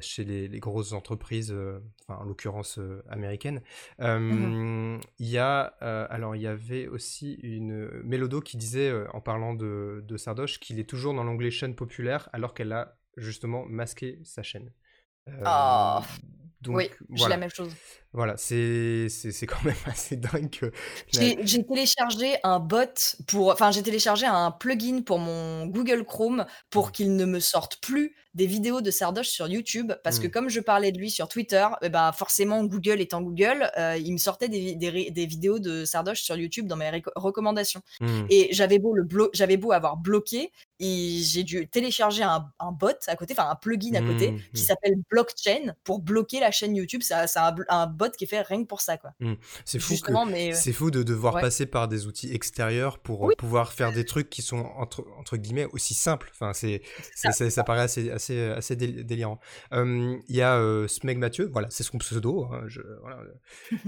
chez 0.00 0.24
les, 0.24 0.48
grosses 0.60 0.92
entreprises, 0.92 1.54
en 2.08 2.24
l'occurrence 2.24 2.78
américaines. 3.08 3.60
Mmh 3.98 5.00
il 5.18 5.28
y 5.28 5.38
a, 5.38 5.62
alors 5.62 6.36
il 6.36 6.42
y 6.42 6.46
avait 6.46 6.86
aussi 6.86 7.34
une 7.42 7.88
Mélodo 8.02 8.40
qui 8.40 8.56
disait, 8.56 8.92
en 9.12 9.20
parlant 9.20 9.54
de, 9.54 10.04
de 10.06 10.16
Sardoche, 10.16 10.60
qu'il 10.60 10.78
est 10.78 10.88
toujours 10.88 11.14
dans 11.14 11.24
l'onglet 11.24 11.50
chaîne 11.50 11.74
populaire 11.74 12.28
alors 12.32 12.54
qu'elle 12.54 12.72
a 12.72 12.96
justement 13.16 13.64
masqué 13.66 14.20
sa 14.24 14.42
chaîne. 14.42 14.70
Oh. 15.44 16.00
oui, 16.68 16.90
j'ai 17.12 17.28
la 17.28 17.36
même 17.36 17.50
chose. 17.50 17.74
Voilà, 18.14 18.36
c'est 18.36 19.08
quand 19.48 19.64
même 19.64 19.74
assez 19.86 20.16
dingue 20.16 20.48
que... 20.48 20.70
J'ai 21.12 21.64
téléchargé 21.64 22.36
un 22.44 22.60
bot 22.60 23.16
pour... 23.26 23.50
Enfin, 23.50 23.72
j'ai 23.72 23.82
téléchargé 23.82 24.24
un 24.24 24.52
plugin 24.52 25.02
pour 25.02 25.18
mon 25.18 25.66
Google 25.66 26.04
Chrome 26.04 26.46
pour 26.70 26.88
mmh. 26.88 26.92
qu'il 26.92 27.16
ne 27.16 27.24
me 27.24 27.40
sorte 27.40 27.80
plus 27.80 28.14
des 28.34 28.46
vidéos 28.46 28.80
de 28.80 28.90
Sardoche 28.90 29.28
sur 29.28 29.46
YouTube 29.46 29.92
parce 30.02 30.18
que 30.18 30.26
mmh. 30.26 30.30
comme 30.30 30.48
je 30.48 30.60
parlais 30.60 30.90
de 30.90 30.98
lui 30.98 31.10
sur 31.10 31.28
Twitter, 31.28 31.66
eh 31.82 31.88
ben 31.88 32.10
forcément 32.12 32.64
Google 32.64 33.00
étant 33.00 33.22
Google, 33.22 33.70
euh, 33.78 33.96
il 33.96 34.12
me 34.12 34.18
sortait 34.18 34.48
des, 34.48 34.74
des, 34.74 35.26
vidéos 35.26 35.60
de 35.60 35.84
Sardoche 35.84 36.20
sur 36.20 36.36
YouTube 36.36 36.66
dans 36.66 36.76
mes 36.76 37.02
recommandations. 37.14 37.80
Mmh. 38.00 38.06
Et 38.30 38.48
j'avais 38.52 38.78
beau 38.80 38.92
le 38.92 39.06
j'avais 39.32 39.56
beau 39.56 39.70
avoir 39.70 39.96
bloqué, 39.96 40.50
j'ai 40.80 41.44
dû 41.44 41.68
télécharger 41.68 42.22
un, 42.22 42.46
un, 42.58 42.72
bot 42.72 42.88
à 43.06 43.16
côté, 43.16 43.34
enfin 43.36 43.48
un 43.48 43.54
plugin 43.54 43.94
à 43.94 44.00
côté 44.00 44.34
qui 44.52 44.62
s'appelle 44.62 44.94
Blockchain 45.10 45.74
pour 45.84 46.00
bloquer 46.00 46.40
la 46.40 46.50
chaîne 46.50 46.74
YouTube. 46.76 47.02
C'est 47.02 47.14
un, 47.14 47.54
un 47.68 47.86
bot 47.86 48.03
qui 48.12 48.24
est 48.24 48.26
fait 48.26 48.42
rien 48.42 48.62
que 48.62 48.68
pour 48.68 48.80
ça, 48.80 48.96
quoi. 48.96 49.10
Mmh. 49.20 49.34
C'est 49.64 49.78
fou, 49.78 49.94
mais... 50.28 50.52
c'est 50.52 50.72
fou 50.72 50.90
de 50.90 51.02
devoir 51.02 51.40
passer 51.40 51.66
par 51.66 51.88
des 51.88 52.06
outils 52.06 52.32
extérieurs 52.32 52.98
pour 52.98 53.30
euh, 53.30 53.34
pouvoir 53.36 53.72
faire 53.72 53.92
des 53.92 54.04
trucs 54.04 54.30
qui 54.30 54.42
sont 54.42 54.70
entre, 54.76 55.04
entre 55.18 55.36
guillemets 55.36 55.66
aussi 55.72 55.94
simples. 55.94 56.30
Enfin, 56.32 56.52
c'est 56.52 56.82
ça. 57.14 57.32
Ça, 57.32 57.64
paraît 57.64 57.82
assez, 57.82 58.10
assez, 58.10 58.40
assez 58.50 58.76
délirant. 58.76 59.38
Il 59.72 60.22
y 60.28 60.42
a 60.42 60.56
euh, 60.56 60.88
Smeg 60.88 61.18
Mathieu, 61.18 61.48
voilà, 61.52 61.68
c'est 61.70 61.82
son 61.82 61.98
pseudo, 61.98 62.44
hein, 62.44 62.64
je, 62.66 62.80
voilà, 63.00 63.20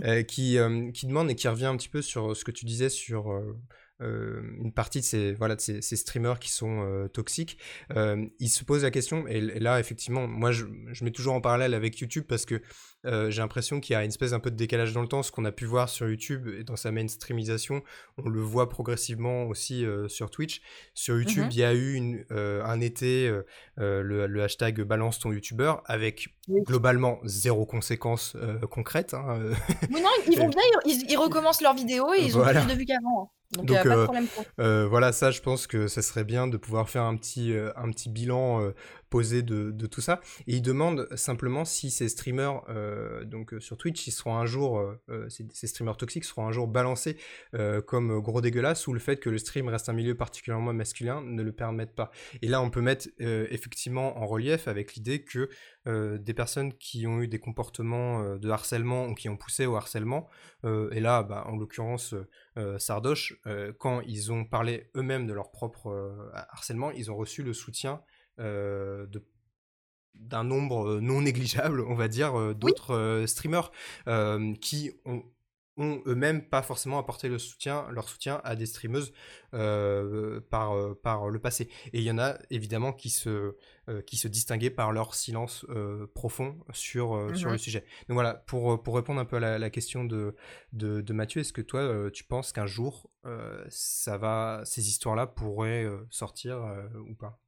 euh, 0.05 0.23
qui, 0.23 0.59
qui 0.93 1.07
demande 1.07 1.31
et 1.31 1.35
qui 1.35 1.49
revient 1.49 1.67
un 1.67 1.77
petit 1.77 1.89
peu 1.89 2.03
sur 2.03 2.37
ce 2.37 2.45
que 2.45 2.51
tu 2.51 2.65
disais 2.65 2.89
sur 2.89 3.33
euh, 3.33 3.59
une 4.01 4.73
partie 4.73 5.01
de 5.01 5.05
ces, 5.05 5.33
voilà, 5.33 5.57
de 5.57 5.61
ces, 5.61 5.97
streamers 5.97 6.39
qui 6.39 6.51
sont 6.51 6.83
euh, 6.83 7.09
toxiques, 7.09 7.59
euh, 7.97 8.27
ils 8.39 8.49
se 8.49 8.65
posent 8.65 8.83
la 8.83 8.91
question, 8.91 9.27
et, 9.27 9.41
là, 9.41 9.81
effectivement, 9.81 10.27
moi, 10.27 10.53
je, 10.53 10.67
je, 10.93 11.05
mets 11.05 11.11
toujours 11.11 11.35
en 11.35 11.41
parallèle 11.41 11.73
avec 11.73 11.99
YouTube 11.99 12.25
parce 12.29 12.45
que 12.45 12.61
j'ai 13.05 13.41
l'impression 13.41 13.79
qu'il 13.79 13.93
y 13.93 13.97
a 13.97 14.03
une 14.03 14.09
espèce 14.09 14.33
un 14.33 14.41
peu 14.41 14.51
de 14.51 14.57
décalage 14.57 14.93
dans 14.93 15.01
le 15.01 15.07
temps, 15.07 15.23
ce 15.23 15.31
qu'on 15.31 15.45
a 15.45 15.53
pu 15.53 15.65
voir 15.65 15.89
sur 15.89 16.09
YouTube 16.09 16.49
et 16.49 16.65
dans 16.65 16.75
sa 16.75 16.91
mainstreamisation, 16.91 17.85
on 18.19 18.29
le 18.29 18.41
voit 18.41 18.69
progressivement 18.69 19.45
aussi 19.45 19.85
sur 20.09 20.29
Twitch. 20.29 20.61
Sur 20.93 21.17
YouTube, 21.17 21.45
mmh 21.45 21.51
il 21.53 21.57
y 21.59 21.63
a 21.63 21.73
eu 21.73 21.95
une, 21.95 22.25
un 22.31 22.81
été 22.81 23.33
le, 23.77 24.43
hashtag 24.43 24.83
balance 24.83 25.21
ton 25.21 25.31
YouTuber 25.31 25.75
avec 25.85 26.31
globalement 26.49 27.21
zéro 27.23 27.65
conséquence 27.65 28.37
concrète. 28.73 29.15
Hein, 29.15 29.39
non, 29.89 30.01
ils 30.29 30.37
vont 30.39 30.49
bien, 30.49 30.63
ils, 30.85 31.17
recommencent 31.17 31.63
leurs 31.63 31.77
vidéos 31.77 32.13
et 32.13 32.23
ils 32.23 32.37
ont 32.37 32.43
plus 32.43 32.67
de 32.67 32.77
vues 32.77 32.87
qu'avant. 32.87 33.31
Donc, 33.53 33.69
pas 33.69 33.83
de 33.85 34.05
problème 34.05 34.27
voilà, 34.89 35.13
ça, 35.13 35.31
je 35.31 35.41
pense 35.41 35.67
que 35.67 35.89
ça 35.89 36.03
serait 36.03 36.25
bien 36.25 36.49
de 36.49 36.57
pouvoir 36.57 36.89
faire 36.89 37.03
un 37.03 37.17
petit, 37.17 37.55
un 37.77 37.91
petit 37.91 38.09
bilan 38.09 38.73
posé 39.11 39.43
de, 39.43 39.87
tout 39.87 40.01
ça. 40.01 40.21
Et 40.47 40.57
il 40.57 40.63
demande 40.63 41.09
simplement 41.17 41.65
si 41.65 41.91
ces 41.91 42.09
streamers, 42.09 42.63
donc 43.25 43.55
sur 43.59 43.77
Twitch, 43.77 44.07
ils 44.07 44.13
seront 44.13 44.37
un 44.37 44.47
jour, 44.47 44.83
ces, 45.29 45.47
ces, 45.53 45.67
streamers 45.67 45.97
toxiques 45.97 46.25
seront 46.25 46.47
un 46.47 46.53
jour 46.53 46.67
balancés 46.67 47.17
comme 47.87 48.21
gros 48.21 48.41
dégueulasses 48.41 48.87
ou 48.87 48.93
le 48.93 48.99
fait 48.99 49.19
que 49.19 49.31
le 49.31 49.39
stream 49.39 49.69
reste 49.69 49.89
un 49.89 49.93
milieu 49.93 50.15
particulièrement 50.15 50.73
masculin 50.73 51.23
ne 51.23 51.43
le 51.43 51.53
permettent 51.53 51.95
pas. 51.95 52.11
Et 52.43 52.49
là, 52.49 52.61
on 52.61 52.71
peut 52.71 52.81
mettre 52.81 53.09
effectivement 53.19 54.19
en 54.19 54.27
relief 54.27 54.69
avec 54.69 54.95
l'idée 54.95 55.23
que 55.23 55.49
des 56.17 56.35
personnes 56.35 56.73
qui 56.75 57.07
ont 57.07 57.21
eu 57.21 57.29
des 57.29 57.39
comportements 57.39 58.37
de 58.37 58.51
harcèlement 58.51 59.07
ou 59.07 59.15
qui 59.15 59.29
ont 59.29 59.37
poussé 59.37 59.67
au 59.67 59.77
harcèlement, 59.77 60.29
et 60.65 61.01
là, 61.01 61.23
bah, 61.23 61.45
en 61.47 61.57
l'occurrence, 61.57 62.15
Sardoche, 62.79 63.41
quand 63.79 64.01
ils 64.01 64.33
ont 64.33 64.45
parlé 64.45 64.91
eux-mêmes 64.97 65.27
de 65.27 65.33
leur 65.33 65.51
propre 65.51 66.31
harcèlement, 66.33 66.91
ils 66.91 67.11
ont 67.11 67.17
reçu 67.17 67.43
le 67.43 67.53
soutien 67.53 68.03
de 68.39 69.23
d'un 70.15 70.45
nombre 70.45 70.99
non 71.01 71.21
négligeable, 71.21 71.83
on 71.83 71.95
va 71.95 72.09
dire, 72.09 72.55
d'autres 72.55 73.25
streamers 73.27 73.71
qui 74.61 74.93
ont 75.05 75.25
ont 75.77 76.03
eux-mêmes 76.07 76.49
pas 76.49 76.63
forcément 76.63 76.99
apporté 76.99 77.29
le 77.29 77.39
soutien, 77.39 77.87
leur 77.91 78.09
soutien 78.09 78.41
à 78.45 78.57
des 78.57 78.67
streameuses 78.67 79.13
euh, 79.55 80.41
par, 80.41 80.75
euh, 80.75 80.99
par 81.01 81.29
le 81.29 81.39
passé. 81.39 81.69
Et 81.93 81.99
il 81.99 82.03
y 82.03 82.11
en 82.11 82.19
a 82.19 82.39
évidemment 82.51 82.93
qui 82.93 83.11
se, 83.11 83.57
euh, 83.89 84.03
qui 84.03 84.17
se 84.17 84.29
distinguaient 84.29 84.71
par 84.71 84.93
leur 84.93 85.15
silence 85.15 85.67
profond 86.15 86.59
sur, 86.73 87.31
sur 87.37 87.51
le 87.51 87.59
sujet. 87.59 87.85
Donc 88.09 88.15
voilà, 88.15 88.35
pour, 88.35 88.83
pour 88.83 88.97
répondre 88.97 89.21
un 89.21 89.25
peu 89.25 89.37
à 89.37 89.59
la, 89.59 89.71
question 89.71 90.05
de, 90.05 90.35
de, 90.73 91.01
de 91.01 91.13
Mathieu, 91.13 91.41
est-ce 91.41 91.53
que 91.53 91.63
toi, 91.63 92.11
tu 92.11 92.25
penses 92.25 92.53
qu'un 92.53 92.67
jour, 92.67 93.11
ça 93.69 94.17
va, 94.17 94.63
ces 94.65 94.89
histoires-là 94.89 95.27
pourraient 95.27 95.87
sortir 96.11 96.59
ou 97.09 97.15
pas? 97.15 97.39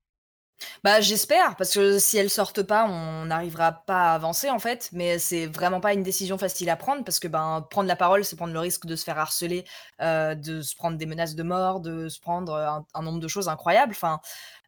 Bah, 0.85 1.01
j'espère, 1.01 1.57
parce 1.57 1.75
que 1.75 1.99
si 1.99 2.19
elles 2.19 2.31
sortent 2.31 2.63
pas, 2.63 2.87
on 2.87 3.27
n'arrivera 3.27 3.73
pas 3.73 4.11
à 4.11 4.15
avancer 4.15 4.51
en 4.51 4.59
fait. 4.59 4.89
Mais 4.93 5.19
c'est 5.19 5.47
vraiment 5.47 5.81
pas 5.81 5.93
une 5.93 6.03
décision 6.03 6.39
facile 6.39 6.71
à 6.71 6.77
prendre 6.77 7.05
parce 7.05 7.19
que 7.19 7.29
ben 7.29 7.67
prendre 7.71 7.89
la 7.89 7.97
parole, 7.97 8.25
c'est 8.25 8.37
prendre 8.37 8.53
le 8.53 8.61
risque 8.61 8.87
de 8.87 8.97
se 8.97 9.05
faire 9.05 9.19
harceler, 9.19 9.65
euh, 10.01 10.35
de 10.35 10.63
se 10.63 10.75
prendre 10.77 10.97
des 10.97 11.07
menaces 11.07 11.35
de 11.35 11.43
mort, 11.43 11.81
de 11.81 12.09
se 12.09 12.21
prendre 12.21 12.55
un, 12.55 12.87
un 12.95 13.03
nombre 13.03 13.21
de 13.21 13.29
choses 13.29 13.49
incroyables. 13.49 13.93
Enfin, 13.93 14.21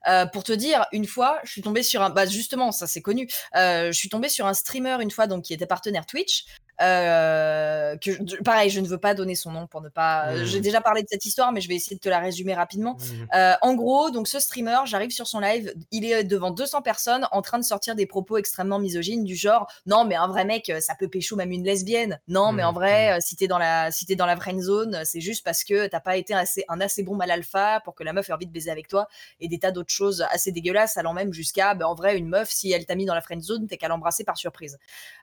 euh, 0.09 0.26
pour 0.26 0.44
te 0.44 0.53
dire, 0.53 0.87
une 0.92 1.07
fois, 1.07 1.38
je 1.44 1.53
suis 1.53 1.62
tombée 1.62 1.83
sur 1.83 2.03
un, 2.03 2.11
bah 2.11 2.26
justement, 2.26 2.72
ça 2.72 2.87
c'est 2.87 3.03
connu. 3.03 3.29
Euh, 3.57 3.92
je 3.92 3.98
suis 3.98 4.09
tombée 4.09 4.29
sur 4.29 4.46
un 4.46 4.55
streamer 4.55 4.96
une 5.03 5.11
fois, 5.11 5.26
donc 5.26 5.44
qui 5.44 5.53
était 5.55 5.66
partenaire 5.66 6.07
Twitch. 6.07 6.44
Euh, 6.81 7.97
que 7.97 8.43
pareil, 8.43 8.71
je 8.71 8.81
ne 8.81 8.87
veux 8.87 8.99
pas 8.99 9.14
donner 9.14 9.35
son 9.35 9.51
nom 9.51 9.66
pour 9.66 9.81
ne 9.83 9.88
pas. 9.88 10.33
Mmh. 10.33 10.45
J'ai 10.45 10.61
déjà 10.61 10.81
parlé 10.81 11.03
de 11.03 11.09
cette 11.09 11.25
histoire, 11.25 11.53
mais 11.53 11.61
je 11.61 11.69
vais 11.69 11.75
essayer 11.75 11.97
de 11.97 12.01
te 12.01 12.09
la 12.09 12.21
résumer 12.21 12.55
rapidement. 12.55 12.95
Mmh. 12.95 13.37
Euh, 13.37 13.55
en 13.61 13.75
gros, 13.75 14.11
donc 14.11 14.29
ce 14.29 14.38
streamer, 14.38 14.79
j'arrive 14.87 15.11
sur 15.11 15.27
son 15.27 15.40
live, 15.40 15.75
il 15.90 16.05
est 16.05 16.25
devant 16.25 16.51
200 16.51 16.83
personnes 16.83 17.27
en 17.33 17.43
train 17.43 17.59
de 17.59 17.64
sortir 17.64 17.95
des 17.95 18.07
propos 18.07 18.38
extrêmement 18.38 18.79
misogynes 18.79 19.25
du 19.25 19.37
genre 19.37 19.71
non 19.87 20.05
mais 20.05 20.14
un 20.14 20.29
vrai 20.29 20.45
mec, 20.45 20.73
ça 20.81 20.95
peut 20.99 21.09
pécho 21.09 21.37
même 21.37 21.53
une 21.53 21.64
lesbienne. 21.64 22.19
Non 22.29 22.53
mais 22.53 22.64
en 22.64 22.73
mmh. 22.73 22.75
vrai, 22.75 23.19
si 23.21 23.37
t'es 23.37 23.47
dans 23.47 23.59
la 23.59 23.90
si 23.90 24.07
t'es 24.07 24.16
dans 24.16 24.27
la 24.27 24.37
friend 24.37 24.61
zone, 24.61 25.01
c'est 25.05 25.21
juste 25.21 25.45
parce 25.45 25.64
que 25.64 25.87
t'as 25.87 26.01
pas 26.01 26.16
été 26.16 26.35
assez 26.35 26.64
un 26.69 26.81
assez 26.81 27.03
bon 27.03 27.16
mal 27.16 27.31
alpha 27.31 27.81
pour 27.85 27.95
que 27.95 28.05
la 28.05 28.12
meuf 28.12 28.31
ait 28.31 28.33
envie 28.33 28.47
de 28.47 28.53
baiser 28.53 28.71
avec 28.71 28.88
toi 28.88 29.07
et 29.40 29.49
des 29.49 29.59
tas 29.59 29.71
d'autres 29.71 29.93
choses 29.93 30.25
assez 30.31 30.53
dégueulasses 30.53 30.97
allant 30.97 31.12
même 31.12 31.33
jusqu'à 31.33 31.75
ben, 31.75 31.87
en 31.87 31.95
vrai 31.95 32.16
une 32.16 32.29
meuf 32.29 32.49
si 32.51 32.73
elle 32.73 32.87
t'a 32.87 32.95
mis 32.95 33.05
dans 33.05 33.14
la 33.14 33.21
friend 33.21 33.43
zone, 33.43 33.66
t'es 33.66 33.77
qu'à 33.77 33.88
l'embrasser 33.88 34.25
par 34.25 34.37
surprise. 34.37 34.79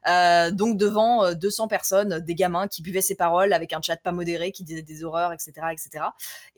Euh, 0.08 0.52
donc 0.52 0.78
devant 0.78 1.34
200 1.48 1.70
personnes, 1.70 2.20
des 2.20 2.36
gamins 2.36 2.68
qui 2.68 2.82
buvaient 2.82 3.00
ses 3.00 3.16
paroles 3.16 3.54
avec 3.54 3.72
un 3.72 3.82
chat 3.82 3.96
pas 3.96 4.12
modéré, 4.12 4.52
qui 4.52 4.66
disaient 4.66 4.82
des 4.82 5.06
horreurs, 5.06 5.32
etc., 5.32 5.54
etc. 5.72 6.04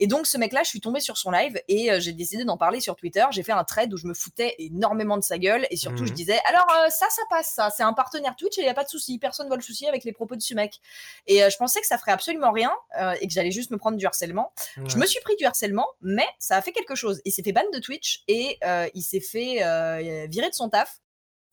Et 0.00 0.08
donc 0.08 0.26
ce 0.26 0.36
mec-là, 0.36 0.64
je 0.64 0.68
suis 0.68 0.80
tombée 0.80 0.98
sur 0.98 1.16
son 1.16 1.30
live 1.30 1.62
et 1.68 1.92
euh, 1.92 2.00
j'ai 2.00 2.12
décidé 2.12 2.44
d'en 2.44 2.56
parler 2.56 2.80
sur 2.80 2.96
Twitter. 2.96 3.24
J'ai 3.30 3.44
fait 3.44 3.52
un 3.52 3.62
thread 3.62 3.94
où 3.94 3.96
je 3.96 4.08
me 4.08 4.14
foutais 4.14 4.56
énormément 4.58 5.16
de 5.16 5.22
sa 5.22 5.38
gueule 5.38 5.64
et 5.70 5.76
surtout 5.76 6.06
je 6.06 6.10
mmh. 6.10 6.16
disais 6.16 6.40
alors 6.48 6.66
euh, 6.70 6.88
ça, 6.88 7.06
ça 7.08 7.22
passe, 7.30 7.52
ça, 7.54 7.70
c'est 7.70 7.84
un 7.84 7.92
partenaire 7.92 8.34
Twitch 8.34 8.58
et 8.58 8.62
il 8.62 8.66
y 8.66 8.68
a 8.68 8.74
pas 8.74 8.82
de 8.82 8.88
souci, 8.88 9.18
personne 9.18 9.46
ne 9.46 9.50
va 9.50 9.56
le 9.56 9.62
soucier 9.62 9.88
avec 9.88 10.02
les 10.02 10.12
propos 10.12 10.34
de 10.34 10.42
ce 10.42 10.54
mec. 10.54 10.80
Et 11.28 11.38
je 11.38 11.56
pensais 11.56 11.80
que 11.80 11.86
ça 11.86 11.98
ferait 11.98 12.12
absolument 12.12 12.50
rien 12.50 12.72
et 13.20 13.28
que 13.28 13.32
j'allais 13.32 13.52
juste 13.52 13.70
me 13.70 13.78
prendre 13.78 13.96
du 13.96 14.06
harcèlement. 14.06 14.52
Je 14.86 14.96
me 14.96 15.06
suis 15.06 15.20
pris 15.20 15.36
du 15.36 15.44
harcèlement, 15.44 15.86
mais 16.00 16.26
ça 16.38 16.56
a 16.56 16.62
fait 16.62 16.72
quelque 16.72 16.96
chose. 16.96 17.20
Il 17.24 17.32
s'est 17.32 17.42
fait 17.42 17.52
ban 17.52 17.62
de 17.72 17.78
Twitch 17.78 18.24
et 18.26 18.58
il 18.94 19.02
s'est 19.02 19.20
fait 19.20 19.56
virer 20.28 20.48
de 20.48 20.54
son 20.54 20.68
taf 20.68 21.00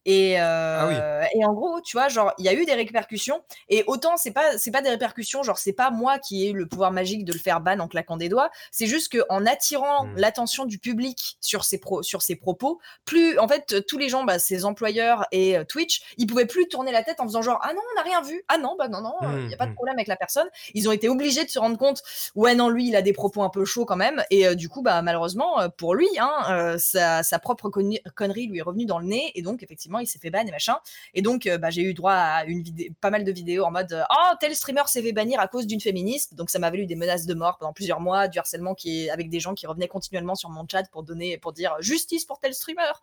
et, 0.07 0.39
ah 0.39 0.87
euh, 0.87 1.23
et 1.35 1.43
en 1.43 1.53
gros, 1.53 1.81
tu 1.81 1.97
vois, 1.97 2.07
genre, 2.07 2.33
il 2.37 2.45
y 2.45 2.49
a 2.49 2.53
eu 2.53 2.65
des 2.65 2.73
répercussions. 2.73 3.43
Et 3.67 3.83
autant, 3.87 4.15
c'est 4.15 4.31
pas, 4.31 4.57
c'est 4.57 4.71
pas 4.71 4.81
des 4.81 4.89
répercussions, 4.89 5.43
genre, 5.43 5.57
c'est 5.57 5.73
pas 5.73 5.91
moi 5.91 6.17
qui 6.17 6.47
ai 6.47 6.53
le 6.53 6.65
pouvoir 6.65 6.93
magique 6.93 7.25
de 7.25 7.33
le 7.33 7.39
faire 7.39 7.59
ban 7.59 7.77
en 7.79 7.89
claquant 7.89 8.15
des 8.15 8.29
doigts. 8.29 8.49
C'est 8.71 8.87
juste 8.87 9.11
qu'en 9.11 9.45
attirant 9.45 10.05
mmh. 10.05 10.15
l'attention 10.15 10.65
du 10.65 10.79
public 10.79 11.37
sur 11.41 11.65
ses, 11.65 11.77
pro, 11.77 12.03
sur 12.03 12.21
ses 12.21 12.37
propos, 12.37 12.79
plus, 13.03 13.37
en 13.37 13.49
fait, 13.49 13.85
tous 13.85 13.97
les 13.97 14.07
gens, 14.07 14.23
bah, 14.23 14.39
ses 14.39 14.63
employeurs 14.63 15.25
et 15.33 15.57
euh, 15.57 15.65
Twitch, 15.65 16.01
ils 16.17 16.25
pouvaient 16.25 16.45
plus 16.45 16.69
tourner 16.69 16.93
la 16.93 17.03
tête 17.03 17.19
en 17.19 17.25
faisant 17.25 17.41
genre, 17.41 17.59
ah 17.61 17.73
non, 17.73 17.81
on 17.91 17.95
n'a 17.97 18.03
rien 18.03 18.21
vu. 18.21 18.45
Ah 18.47 18.57
non, 18.57 18.77
bah 18.79 18.87
non, 18.87 19.01
non, 19.01 19.13
il 19.39 19.47
n'y 19.47 19.53
a 19.53 19.57
pas 19.57 19.65
de 19.65 19.71
mmh. 19.71 19.75
problème 19.75 19.95
avec 19.97 20.07
la 20.07 20.15
personne. 20.15 20.47
Ils 20.73 20.87
ont 20.87 20.93
été 20.93 21.09
obligés 21.09 21.43
de 21.43 21.49
se 21.49 21.59
rendre 21.59 21.77
compte, 21.77 22.01
ouais, 22.35 22.55
non, 22.55 22.69
lui, 22.69 22.87
il 22.87 22.95
a 22.95 23.01
des 23.01 23.13
propos 23.13 23.43
un 23.43 23.49
peu 23.49 23.65
chauds 23.65 23.85
quand 23.85 23.97
même. 23.97 24.23
Et 24.29 24.47
euh, 24.47 24.55
du 24.55 24.69
coup, 24.69 24.81
bah, 24.81 25.01
malheureusement, 25.01 25.69
pour 25.75 25.95
lui, 25.95 26.07
hein, 26.17 26.77
sa, 26.77 27.23
sa 27.23 27.39
propre 27.39 27.69
connerie 27.69 28.47
lui 28.47 28.59
est 28.59 28.61
revenue 28.61 28.85
dans 28.85 28.99
le 28.99 29.05
nez. 29.05 29.33
Et 29.35 29.41
donc, 29.41 29.63
effectivement, 29.63 29.96
il 29.99 30.07
s'est 30.07 30.19
fait 30.19 30.29
ban 30.29 30.45
et 30.45 30.51
machin. 30.51 30.77
Et 31.13 31.21
donc, 31.21 31.47
euh, 31.47 31.57
bah, 31.57 31.69
j'ai 31.69 31.81
eu 31.81 31.93
droit 31.93 32.13
à 32.13 32.45
une 32.45 32.63
pas 33.01 33.09
mal 33.09 33.23
de 33.23 33.31
vidéos 33.31 33.63
en 33.65 33.71
mode 33.71 34.05
Oh, 34.09 34.33
tel 34.39 34.55
streamer 34.55 34.83
s'est 34.87 35.01
fait 35.01 35.13
bannir 35.13 35.39
à 35.39 35.47
cause 35.47 35.67
d'une 35.67 35.81
féministe. 35.81 36.35
Donc, 36.35 36.49
ça 36.49 36.59
m'a 36.59 36.69
valu 36.69 36.85
des 36.85 36.95
menaces 36.95 37.25
de 37.25 37.33
mort 37.33 37.57
pendant 37.57 37.73
plusieurs 37.73 37.99
mois, 37.99 38.27
du 38.27 38.39
harcèlement 38.39 38.75
qui 38.75 39.09
avec 39.09 39.29
des 39.29 39.39
gens 39.39 39.53
qui 39.53 39.67
revenaient 39.67 39.87
continuellement 39.87 40.35
sur 40.35 40.49
mon 40.49 40.65
chat 40.69 40.83
pour 40.91 41.03
donner, 41.03 41.37
pour 41.37 41.53
dire 41.53 41.75
justice 41.79 42.25
pour 42.25 42.39
tel 42.39 42.53
streamer. 42.53 42.93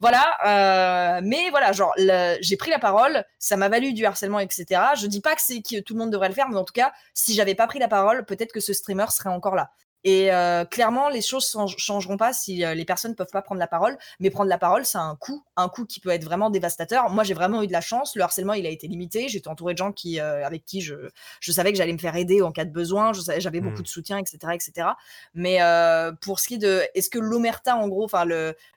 Voilà, 0.00 0.36
euh, 0.46 1.20
mais 1.22 1.50
voilà, 1.50 1.70
genre, 1.70 1.94
j'ai 2.40 2.56
pris 2.56 2.70
la 2.72 2.80
parole, 2.80 3.24
ça 3.38 3.56
m'a 3.56 3.68
valu 3.68 3.92
du 3.92 4.04
harcèlement, 4.04 4.40
etc. 4.40 4.80
Je 4.96 5.06
dis 5.06 5.20
pas 5.20 5.36
que 5.36 5.42
c'est 5.42 5.62
que 5.62 5.78
tout 5.78 5.94
le 5.94 6.00
monde 6.00 6.10
devrait 6.10 6.28
le 6.28 6.34
faire, 6.34 6.48
mais 6.48 6.56
en 6.56 6.64
tout 6.64 6.72
cas, 6.72 6.92
si 7.14 7.34
j'avais 7.34 7.54
pas 7.54 7.68
pris 7.68 7.78
la 7.78 7.86
parole, 7.86 8.24
peut-être 8.24 8.52
que 8.52 8.58
ce 8.58 8.72
streamer 8.72 9.06
serait 9.10 9.30
encore 9.30 9.54
là. 9.54 9.70
Et 10.04 10.32
euh, 10.32 10.64
clairement, 10.64 11.08
les 11.08 11.22
choses 11.22 11.54
ne 11.54 11.66
changeront 11.78 12.16
pas 12.16 12.32
si 12.32 12.64
euh, 12.64 12.74
les 12.74 12.84
personnes 12.84 13.14
peuvent 13.14 13.30
pas 13.32 13.42
prendre 13.42 13.58
la 13.58 13.66
parole. 13.66 13.96
Mais 14.20 14.30
prendre 14.30 14.48
la 14.48 14.58
parole, 14.58 14.84
ça 14.84 15.00
a 15.00 15.04
un 15.04 15.16
coût, 15.16 15.44
un 15.56 15.68
coût 15.68 15.86
qui 15.86 16.00
peut 16.00 16.10
être 16.10 16.24
vraiment 16.24 16.50
dévastateur. 16.50 17.08
Moi, 17.10 17.24
j'ai 17.24 17.34
vraiment 17.34 17.62
eu 17.62 17.66
de 17.66 17.72
la 17.72 17.80
chance. 17.80 18.16
Le 18.16 18.22
harcèlement, 18.22 18.54
il 18.54 18.66
a 18.66 18.70
été 18.70 18.88
limité. 18.88 19.28
J'étais 19.28 19.48
entourée 19.48 19.74
de 19.74 19.78
gens 19.78 19.92
qui, 19.92 20.20
euh, 20.20 20.44
avec 20.44 20.64
qui 20.64 20.80
je, 20.80 20.94
je 21.40 21.52
savais 21.52 21.72
que 21.72 21.78
j'allais 21.78 21.92
me 21.92 21.98
faire 21.98 22.16
aider 22.16 22.42
en 22.42 22.52
cas 22.52 22.64
de 22.64 22.70
besoin. 22.70 23.12
J'avais 23.38 23.60
beaucoup 23.60 23.80
mmh. 23.80 23.82
de 23.82 23.88
soutien, 23.88 24.18
etc., 24.18 24.38
etc. 24.54 24.88
Mais 25.34 25.58
pour 26.20 26.40
ce 26.40 26.48
qui 26.48 26.54
est 26.54 26.58
de, 26.58 26.82
est-ce 26.94 27.10
que 27.10 27.18
l'omerta, 27.18 27.76
en 27.76 27.88
gros, 27.88 28.04
enfin 28.04 28.24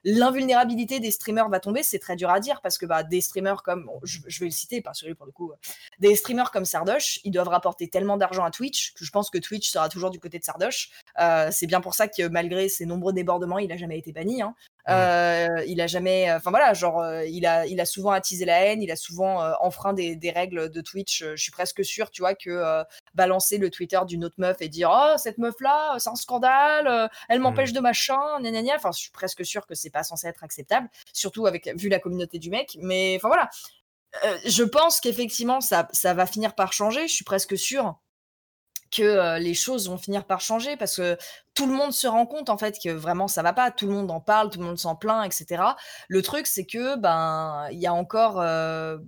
l'invulnérabilité 0.04 1.00
des 1.00 1.10
streamers 1.10 1.48
va 1.48 1.60
tomber, 1.60 1.82
c'est 1.82 1.98
très 1.98 2.16
dur 2.16 2.30
à 2.30 2.40
dire 2.40 2.60
parce 2.60 2.78
que 2.78 2.86
bah, 2.86 3.02
des 3.02 3.20
streamers 3.20 3.62
comme, 3.62 3.90
je, 4.02 4.18
je, 4.26 4.40
vais 4.40 4.46
le 4.46 4.52
citer 4.52 4.80
parce 4.80 5.02
que 5.02 5.12
pour 5.12 5.26
le 5.26 5.32
coup, 5.32 5.52
des 5.98 6.14
streamers 6.14 6.50
comme 6.50 6.64
Sardoche, 6.64 7.20
ils 7.24 7.30
doivent 7.30 7.48
rapporter 7.48 7.88
tellement 7.88 8.16
d'argent 8.16 8.44
à 8.44 8.50
Twitch 8.50 8.94
que 8.94 9.04
je 9.04 9.10
pense 9.10 9.30
que 9.30 9.38
Twitch 9.38 9.70
sera 9.70 9.88
toujours 9.88 10.10
du 10.10 10.20
côté 10.20 10.38
de 10.38 10.44
Sardoche. 10.44 10.90
Euh, 11.20 11.48
c'est 11.50 11.66
bien 11.66 11.80
pour 11.80 11.94
ça 11.94 12.08
que 12.08 12.28
malgré 12.28 12.68
ses 12.68 12.86
nombreux 12.86 13.12
débordements, 13.12 13.58
il 13.58 13.72
a 13.72 13.76
jamais 13.76 13.98
été 13.98 14.12
banni. 14.12 14.42
Hein. 14.42 14.54
Euh, 14.88 15.64
il 15.66 15.80
a 15.80 15.86
jamais, 15.86 16.32
enfin 16.32 16.50
voilà, 16.50 16.72
genre 16.72 17.00
euh, 17.00 17.24
il 17.24 17.44
a, 17.46 17.66
il 17.66 17.80
a 17.80 17.84
souvent 17.84 18.10
attisé 18.12 18.44
la 18.44 18.60
haine, 18.60 18.82
il 18.82 18.90
a 18.90 18.96
souvent 18.96 19.40
enfreint 19.60 19.92
des, 19.92 20.32
règles 20.34 20.70
de 20.70 20.80
Twitch. 20.80 21.24
Je 21.24 21.42
suis 21.42 21.52
presque 21.52 21.84
sûre, 21.84 22.10
tu 22.10 22.22
vois, 22.22 22.34
que 22.34 22.84
balancer 23.14 23.58
le 23.58 23.70
Twitter 23.70 23.98
d'une 24.06 24.24
autre 24.24 24.36
meuf 24.38 24.58
et 24.60 24.68
dire 24.68 24.90
oh 24.92 25.16
cette 25.16 25.38
meuf 25.38 25.54
là, 25.60 25.96
c'est 25.98 26.10
un 26.10 26.14
scandale, 26.14 27.10
elle 27.28 27.40
m'empêche 27.40 27.72
de 27.72 27.80
machin, 27.80 28.40
gna, 28.40 28.74
Enfin, 28.76 28.90
je 28.92 28.98
suis 28.98 29.10
presque 29.10 29.44
sûre 29.44 29.66
que 29.66 29.74
c'est 29.74 29.90
pas 29.90 30.02
censé 30.02 30.26
être 30.26 30.44
acceptable, 30.44 30.88
surtout 31.12 31.46
avec 31.46 31.68
vu 31.76 31.88
la 31.88 31.98
communauté 31.98 32.38
du 32.38 32.50
mec. 32.50 32.76
Mais 32.80 33.16
enfin 33.16 33.28
voilà, 33.28 33.48
je 34.44 34.62
pense 34.62 35.00
qu'effectivement 35.00 35.60
ça, 35.60 35.88
ça 35.92 36.14
va 36.14 36.26
finir 36.26 36.54
par 36.54 36.72
changer. 36.72 37.08
Je 37.08 37.14
suis 37.14 37.24
presque 37.24 37.56
sûre 37.56 37.96
que 38.90 39.38
les 39.38 39.54
choses 39.54 39.88
vont 39.88 39.98
finir 39.98 40.24
par 40.24 40.40
changer 40.40 40.76
parce 40.76 40.96
que 40.96 41.16
tout 41.54 41.66
le 41.66 41.72
monde 41.72 41.92
se 41.92 42.06
rend 42.06 42.26
compte 42.26 42.50
en 42.50 42.58
fait 42.58 42.78
que 42.82 42.90
vraiment 42.90 43.28
ça 43.28 43.42
va 43.42 43.52
pas, 43.52 43.70
tout 43.70 43.86
le 43.86 43.92
monde 43.92 44.10
en 44.10 44.20
parle, 44.20 44.50
tout 44.50 44.60
le 44.60 44.66
monde 44.66 44.78
s'en 44.78 44.94
plaint, 44.94 45.24
etc. 45.24 45.62
Le 46.08 46.22
truc 46.22 46.46
c'est 46.46 46.66
que 46.66 46.96
ben 46.96 47.66
il 47.70 47.78
y 47.78 47.86
a 47.86 47.94
encore 47.94 48.44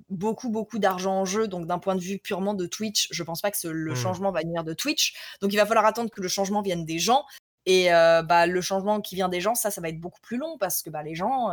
beaucoup 0.09 0.49
beaucoup 0.49 0.79
d'argent 0.79 1.21
en 1.21 1.25
jeu, 1.25 1.49
donc 1.49 1.67
d'un 1.67 1.79
point 1.79 1.95
de 1.95 2.01
vue 2.01 2.19
purement 2.19 2.55
de 2.55 2.67
Twitch, 2.67 3.09
je 3.11 3.23
pense 3.23 3.41
pas 3.41 3.51
que 3.51 3.69
le 3.69 3.93
mmh. 3.93 3.97
changement 3.97 4.33
va 4.33 4.41
venir 4.41 4.65
de 4.65 4.75
Twitch, 4.75 5.15
donc 5.41 5.53
il 5.53 5.57
va 5.57 5.67
falloir 5.67 5.87
attendre 5.87 6.11
que 6.11 6.21
le 6.21 6.29
changement 6.29 6.63
vienne 6.63 6.85
des 6.85 6.99
gens. 6.99 7.25
Et 7.71 7.91
bah, 7.91 8.47
le 8.47 8.61
changement 8.63 9.03
qui 9.03 9.15
vient 9.15 9.29
des 9.29 9.43
gens, 9.43 9.55
ça, 9.55 9.71
ça 9.71 9.83
va 9.83 9.91
être 9.91 10.01
beaucoup 10.01 10.23
plus 10.23 10.39
long 10.39 10.57
parce 10.57 10.81
que 10.83 10.89
bah, 10.89 11.03
les 11.03 11.15
gens, 11.15 11.51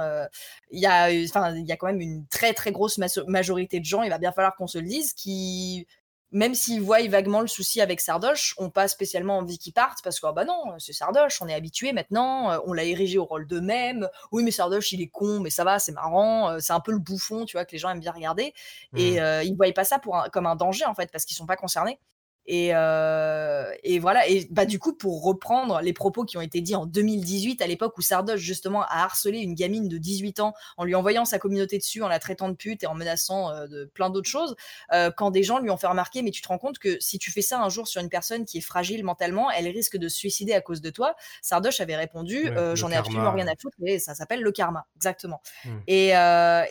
il 0.72 0.80
y, 0.80 0.86
a, 0.86 1.12
il 1.12 1.66
y 1.66 1.72
a 1.74 1.76
quand 1.76 1.88
même 1.88 2.00
une 2.00 2.26
très 2.28 2.54
très 2.54 2.72
grosse 2.72 2.98
majorité 3.28 3.82
de 3.82 3.86
gens, 3.86 4.02
il 4.02 4.10
va 4.10 4.18
bien 4.18 4.32
falloir 4.32 4.56
qu'on 4.56 4.68
se 4.68 4.78
le 4.78 4.86
dise, 4.86 5.14
qui 5.14 5.86
même 6.32 6.56
s'ils 6.56 6.82
voient 6.82 7.08
vaguement 7.08 7.42
le 7.42 7.48
souci 7.48 7.82
avec 7.82 8.02
Sardoche, 8.02 8.56
on 8.58 8.70
pas 8.70 8.88
spécialement 8.88 9.38
envie 9.38 9.58
qu'ils 9.58 9.74
partent 9.74 10.00
parce 10.04 10.20
que, 10.20 10.28
ah 10.28 10.34
bah 10.34 10.46
non, 10.46 10.76
c'est 10.80 10.94
Sardoche, 10.94 11.42
on 11.42 11.48
est 11.48 11.54
habitué 11.54 11.94
maintenant, 11.94 12.52
euh, 12.52 12.58
on 12.66 12.74
l'a 12.74 12.84
érigé 12.84 13.18
au 13.18 13.26
rôle 13.26 13.48
de 13.48 13.60
même. 13.60 14.10
Oui, 14.32 14.44
mais 14.44 14.52
Sardoche, 14.52 14.92
il 14.92 15.02
est 15.02 15.08
con, 15.08 15.40
mais 15.40 15.50
ça 15.50 15.64
va, 15.64 15.80
c'est 15.80 15.92
marrant, 15.92 16.50
euh, 16.50 16.60
c'est 16.60 16.74
un 16.74 16.80
peu 16.80 16.92
le 16.92 17.00
bouffon, 17.00 17.46
tu 17.46 17.58
vois, 17.58 17.66
que 17.66 17.72
les 17.72 17.78
gens 17.78 17.90
aiment 17.90 18.00
bien 18.00 18.12
regarder. 18.12 18.54
Et 18.96 19.14
mmh. 19.14 19.20
euh, 19.20 19.44
ils 19.44 19.56
voient 19.56 19.72
pas 19.74 19.84
ça 19.84 20.00
pour 20.00 20.22
comme 20.34 20.46
un 20.46 20.56
danger, 20.56 20.86
en 20.86 20.96
fait, 20.96 21.12
parce 21.12 21.26
qu'ils 21.26 21.38
sont 21.38 21.46
pas 21.46 21.58
concernés. 21.58 22.00
Et, 22.48 22.70
euh, 22.74 23.72
et, 23.84 24.00
voilà. 24.00 24.28
Et 24.28 24.48
bah, 24.52 24.66
du 24.66 24.80
coup, 24.80 24.94
pour 24.94 25.24
reprendre 25.24 25.82
les 25.82 25.94
propos 25.94 26.26
qui 26.26 26.38
ont 26.38 26.42
été 26.42 26.62
dits 26.62 26.76
en 26.76 26.86
2018, 26.86 27.62
à 27.62 27.68
l'époque 27.68 27.98
où 27.98 28.02
Sardoche, 28.02 28.40
justement, 28.40 28.84
a 28.84 29.04
harcelé 29.04 29.40
une 29.40 29.56
gamine 29.56 29.88
de 29.88 29.98
18 29.98 30.40
ans 30.40 30.54
en 30.78 30.84
lui 30.84 30.96
envoyant 30.96 31.26
sa 31.26 31.40
communauté 31.40 31.78
dessus, 31.78 32.04
en 32.04 32.08
la 32.08 32.20
traitant 32.20 32.50
de 32.50 32.56
pute 32.56 32.84
et 32.84 32.88
en 32.88 32.94
menaçant 32.94 33.50
euh, 33.50 33.68
de 33.68 33.86
plein 33.86 34.10
d'autres 34.10 34.30
choses, 34.30 34.56
euh, 34.94 35.12
quand 35.16 35.32
des 35.32 35.44
gens 35.44 35.60
lui 35.60 35.70
ont 35.70 35.78
fait 35.78 35.88
remarquer, 35.88 36.22
mais 36.22 36.32
tu 36.32 36.42
te 36.42 36.48
rends 36.48 36.58
compte 36.58 36.78
que 36.78 36.98
si 37.00 37.18
tu 37.18 37.32
fais 37.32 37.42
ça 37.42 37.60
un 37.60 37.70
jour 37.70 37.88
sur 37.88 38.02
une 38.02 38.10
personne 38.10 38.46
qui 38.46 38.60
est 38.60 38.62
fragile 38.62 39.04
mentalement, 39.04 39.50
elle 39.52 39.68
risque 39.68 39.98
de 39.98 40.08
se 40.08 40.18
suicider 40.18 40.54
à 40.54 40.62
cause 40.62 40.82
de 40.82 40.90
toi. 40.90 41.16
Sardoche 41.42 41.80
avait 41.82 41.96
répondu 41.96 42.52
J'en 42.74 42.92
ai 42.92 42.96
absolument 42.96 43.32
rien 43.32 43.48
à 43.48 43.56
foutre, 43.60 43.78
et 43.86 44.00
ça 44.00 44.16
s'appelle 44.16 44.42
le 44.42 44.52
karma. 44.52 44.86
Exactement. 44.96 45.42
Mmh. 45.66 45.70
Et, 45.88 46.12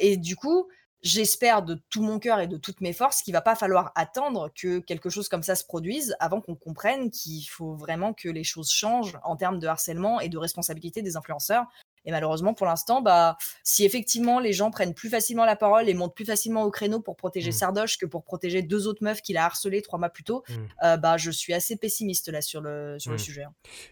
et 0.01 0.17
du 0.17 0.37
coup, 0.37 0.69
j'espère 1.05 1.63
de 1.63 1.81
tout 1.91 2.03
mon 2.03 2.19
cœur 2.19 2.41
et 2.41 2.47
de 2.47 2.57
toutes 2.57 2.81
mes 2.81 2.95
forces 2.95 3.23
qu'il 3.23 3.35
va 3.35 3.43
pas 3.43 3.55
falloir 3.55 3.93
attendre 3.95 4.51
que 4.55 4.81
quelque 4.81 5.11
chose 5.11 5.29
comme 5.29 5.43
ça 5.43 5.55
se 5.55 5.65
produise 5.65 6.17
avant 6.19 6.41
qu'on 6.41 6.57
comprenne 6.57 7.11
qu'il 7.11 7.45
faut 7.45 7.75
vraiment 7.75 8.15
que 8.15 8.29
les 8.29 8.43
choses 8.43 8.71
changent 8.71 9.19
en 9.23 9.37
termes 9.37 9.59
de 9.59 9.67
harcèlement 9.67 10.19
et 10.21 10.31
de 10.31 10.39
responsabilité 10.39 11.03
des 11.03 11.17
influenceurs. 11.17 11.67
Et 12.07 12.11
malheureusement, 12.11 12.55
pour 12.55 12.67
l'instant, 12.67 13.01
bah, 13.01 13.37
si 13.63 13.85
effectivement 13.85 14.39
les 14.39 14.53
gens 14.53 14.71
prennent 14.71 14.95
plus 14.95 15.09
facilement 15.09 15.45
la 15.45 15.57
parole 15.57 15.89
et 15.89 15.95
montent 15.95 16.15
plus 16.15 16.25
facilement 16.25 16.65
au 16.65 16.71
créneau 16.71 17.01
pour 17.01 17.17
protéger 17.17 17.51
mmh. 17.51 17.53
Sardoche 17.53 17.99
que 17.99 18.07
pour 18.07 18.25
protéger 18.25 18.63
deux 18.63 18.87
autres 18.87 19.03
meufs 19.03 19.23
qu'il 19.23 19.37
a 19.37 19.45
harcelées 19.45 19.83
trois 19.83 19.99
mois 19.99 20.11
plus 20.11 20.25
tôt, 20.25 20.45
mmh. 20.49 20.53
euh, 20.85 20.97
bah, 20.97 21.17
je 21.17 21.31
suis 21.31 21.55
assez 21.55 21.77
pessimiste 21.77 22.29
là 22.29 22.43
sur 22.43 22.61
le, 22.61 22.99
sur 22.99 23.11
le 23.11 23.17
mmh. 23.17 23.21
sujet. 23.21 23.45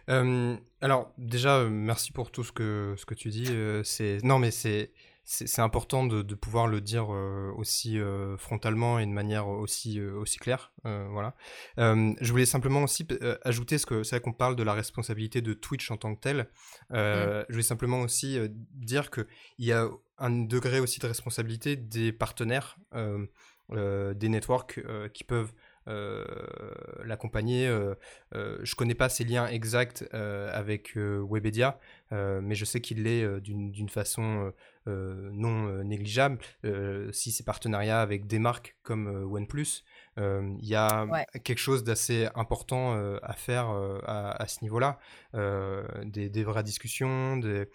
Hein. 0.08 0.58
alors, 0.80 1.12
déjà, 1.16 1.58
euh, 1.58 1.68
merci 1.70 2.12
pour 2.12 2.30
tout 2.30 2.44
ce 2.44 2.52
que, 2.52 2.94
ce 2.98 3.06
que 3.06 3.14
tu 3.14 3.30
dis. 3.30 3.46
Euh, 3.48 3.82
c'est 3.82 4.18
non, 4.22 4.38
mais 4.38 4.50
c'est 4.50 4.92
c'est 5.24 5.62
important 5.62 6.04
de, 6.04 6.22
de, 6.22 6.34
pouvoir 6.34 6.66
le 6.66 6.80
dire 6.80 7.14
euh, 7.14 7.52
aussi 7.56 7.98
euh, 7.98 8.36
frontalement 8.36 8.98
et 8.98 9.06
de 9.06 9.12
manière 9.12 9.48
aussi, 9.48 10.00
euh, 10.00 10.14
aussi 10.14 10.38
claire. 10.38 10.72
voilà. 10.84 11.34
je 11.76 12.30
voulais 12.30 12.46
simplement 12.46 12.82
aussi 12.82 13.06
ajouter, 13.44 13.78
ce 13.78 13.86
que 13.86 14.02
c'est 14.02 14.20
qu'on 14.20 14.32
parle 14.32 14.56
de 14.56 14.62
la 14.62 14.72
responsabilité 14.72 15.40
de 15.40 15.54
Twitch 15.54 15.90
en 15.90 15.96
tant 15.96 16.14
que 16.14 16.20
tel. 16.20 16.48
Mmh. 16.90 16.96
Je 17.48 17.52
voulais 17.52 17.62
simplement 17.62 18.00
aussi 18.00 18.38
dire 18.72 19.10
qu'il 19.10 19.26
y 19.58 19.72
a 19.72 19.88
un 20.18 20.30
degré 20.30 20.80
aussi 20.80 20.98
de 20.98 21.06
responsabilité 21.06 21.76
des 21.76 22.12
partenaires, 22.12 22.76
des 22.92 24.28
networks 24.28 24.80
qui 25.14 25.24
peuvent 25.24 25.52
l'accompagner. 25.86 27.66
Euh, 27.66 27.94
euh, 28.34 28.58
je 28.62 28.74
connais 28.74 28.94
pas 28.94 29.08
ses 29.08 29.24
liens 29.24 29.46
exacts 29.46 30.08
avec 30.12 30.96
Webedia, 30.96 31.78
mais 32.10 32.54
je 32.54 32.64
sais 32.64 32.80
qu'il 32.80 33.02
l'est 33.04 33.40
d'une 33.40 33.88
façon 33.88 34.52
non 34.86 35.84
négligeable. 35.84 36.38
si 37.12 37.32
c'est 37.32 37.44
partenariat 37.44 38.00
avec 38.00 38.26
des 38.26 38.38
marques 38.38 38.76
comme 38.82 39.06
OnePlus, 39.06 39.84
il 40.16 40.66
y 40.66 40.74
a 40.74 41.06
quelque 41.44 41.58
chose 41.58 41.84
d'assez 41.84 42.28
important 42.34 42.94
à 43.22 43.32
faire 43.32 43.68
à, 44.06 44.46
ce 44.46 44.62
niveau-là. 44.62 44.98
Des, 46.04 46.28
des, 46.28 46.44
vraies 46.44 46.62
discussions, 46.62 47.36
des, 47.36 47.68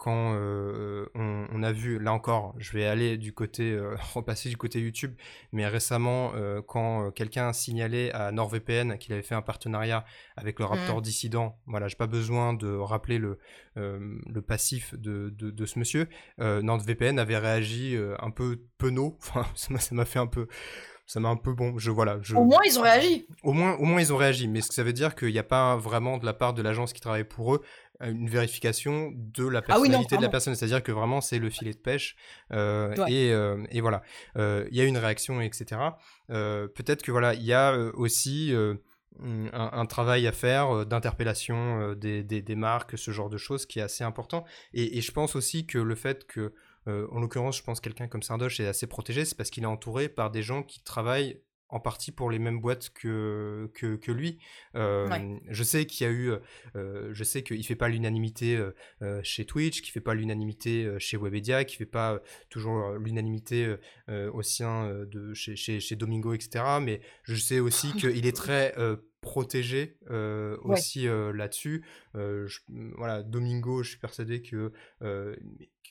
quand 0.00 0.32
euh, 0.34 1.04
on, 1.14 1.62
a 1.62 1.72
vu, 1.72 1.98
là 1.98 2.14
encore, 2.14 2.54
je 2.56 2.72
vais 2.72 2.86
aller 2.86 3.18
du 3.18 3.34
côté, 3.34 3.70
euh, 3.72 3.96
repasser 4.14 4.48
du 4.48 4.56
côté 4.56 4.80
YouTube, 4.80 5.14
mais 5.52 5.66
récemment, 5.66 6.32
euh, 6.36 6.62
quand 6.66 7.10
quelqu'un 7.10 7.48
a 7.48 7.52
signalé 7.52 8.10
à 8.12 8.32
NordVPN 8.32 8.96
qu'il 8.96 9.12
avait 9.12 9.22
fait 9.22 9.34
un 9.34 9.42
partenariat 9.42 10.06
avec 10.38 10.58
le 10.58 10.64
Raptor 10.64 10.98
mmh. 10.98 11.02
dissident, 11.02 11.58
voilà, 11.66 11.86
j'ai 11.86 11.96
pas 11.96 12.06
besoin 12.06 12.54
de 12.54 12.74
rappeler 12.74 13.18
le, 13.18 13.38
le 13.76 14.40
passif 14.40 14.94
de, 14.94 15.28
de, 15.28 15.66
ce 15.66 15.78
monsieur, 15.78 16.08
NordVPN 16.38 17.18
avait 17.18 17.36
réagi 17.36 17.94
un 18.20 18.30
peu 18.30 18.58
penaud, 18.78 19.18
enfin, 19.20 19.44
ça 19.54 19.94
m'a 19.94 20.06
fait 20.06 20.18
un 20.18 20.26
peu 20.26 20.48
ça 21.10 21.18
m'a 21.18 21.28
un 21.28 21.36
peu 21.36 21.52
bon. 21.54 21.76
Je 21.76 21.90
voilà. 21.90 22.18
Je... 22.22 22.36
Au 22.36 22.44
moins 22.44 22.60
ils 22.64 22.78
ont 22.78 22.82
réagi. 22.82 23.26
Au 23.42 23.52
moins, 23.52 23.74
au 23.78 23.84
moins 23.84 24.00
ils 24.00 24.12
ont 24.12 24.16
réagi. 24.16 24.46
Mais 24.46 24.60
ce 24.60 24.68
que 24.68 24.74
ça 24.74 24.84
veut 24.84 24.92
dire 24.92 25.16
qu'il 25.16 25.32
n'y 25.32 25.40
a 25.40 25.42
pas 25.42 25.74
vraiment 25.74 26.18
de 26.18 26.24
la 26.24 26.32
part 26.32 26.54
de 26.54 26.62
l'agence 26.62 26.92
qui 26.92 27.00
travaille 27.00 27.24
pour 27.24 27.56
eux 27.56 27.62
une 28.00 28.28
vérification 28.28 29.12
de 29.14 29.46
la 29.46 29.58
ah 29.58 29.62
personnalité 29.62 30.16
de 30.16 30.22
la 30.22 30.28
personne. 30.28 30.54
C'est-à-dire 30.54 30.82
que 30.82 30.92
vraiment, 30.92 31.20
c'est 31.20 31.38
le 31.38 31.50
filet 31.50 31.72
de 31.72 31.78
pêche. 31.78 32.16
Euh, 32.52 32.94
et, 33.06 33.32
euh, 33.32 33.62
et, 33.70 33.80
voilà. 33.80 34.02
Euh, 34.36 34.66
il 34.70 34.76
y 34.76 34.80
a 34.80 34.84
une 34.84 34.98
réaction, 34.98 35.40
etc. 35.40 35.80
Peut-être 36.28 37.02
que 37.02 37.10
voilà, 37.10 37.34
il 37.34 37.44
y 37.44 37.52
a 37.52 37.76
aussi 37.94 38.54
un, 39.52 39.86
travail 39.86 40.26
à 40.26 40.32
faire 40.32 40.86
d'interpellation 40.86 41.94
des, 41.94 42.22
des, 42.22 42.42
des, 42.42 42.56
marques, 42.56 42.96
ce 42.96 43.10
genre 43.10 43.28
de 43.28 43.38
choses 43.38 43.66
qui 43.66 43.78
est 43.78 43.82
assez 43.82 44.04
important. 44.04 44.44
Et, 44.72 44.98
et 44.98 45.00
je 45.00 45.12
pense 45.12 45.36
aussi 45.36 45.66
que 45.66 45.78
le 45.78 45.94
fait 45.94 46.26
que, 46.26 46.54
en 46.86 47.20
l'occurrence, 47.20 47.58
je 47.58 47.62
pense 47.62 47.80
quelqu'un 47.80 48.08
comme 48.08 48.22
Sardoche 48.22 48.60
est 48.60 48.66
assez 48.66 48.86
protégé, 48.86 49.24
c'est 49.24 49.36
parce 49.36 49.50
qu'il 49.50 49.64
est 49.64 49.66
entouré 49.66 50.08
par 50.08 50.30
des 50.30 50.42
gens 50.42 50.62
qui 50.62 50.82
travaillent 50.82 51.42
en 51.70 51.80
partie 51.80 52.12
pour 52.12 52.30
les 52.30 52.38
mêmes 52.38 52.60
boîtes 52.60 52.90
que, 52.90 53.70
que, 53.74 54.12
lui. 54.12 54.38
Je 54.74 55.62
sais 55.62 55.86
qu'il 55.86 56.06
y 56.06 56.10
a 56.10 56.12
eu, 56.12 56.32
je 56.74 57.24
sais 57.24 57.42
qu'il 57.42 57.64
fait 57.64 57.76
pas 57.76 57.88
l'unanimité 57.88 58.62
chez 59.22 59.44
Twitch, 59.44 59.82
qu'il 59.82 59.92
fait 59.92 60.00
pas 60.00 60.14
l'unanimité 60.14 60.88
chez 60.98 61.16
Webedia, 61.16 61.64
qu'il 61.64 61.78
fait 61.78 61.86
pas 61.86 62.20
toujours 62.48 62.92
l'unanimité 62.92 63.76
au 64.08 64.42
sein 64.42 65.04
de 65.10 65.34
chez, 65.34 65.56
chez, 65.56 65.80
chez, 65.80 65.96
Domingo, 65.96 66.34
etc. 66.34 66.64
Mais 66.80 67.00
je 67.22 67.34
sais 67.34 67.60
aussi 67.60 67.92
qu'il 67.98 68.26
est 68.26 68.36
très 68.36 68.74
protégé 69.20 69.98
aussi 70.62 71.06
là-dessus. 71.06 71.84
voilà, 72.14 73.22
Domingo, 73.22 73.82
je 73.82 73.90
suis 73.90 73.98
persuadé 73.98 74.42
que 74.42 74.72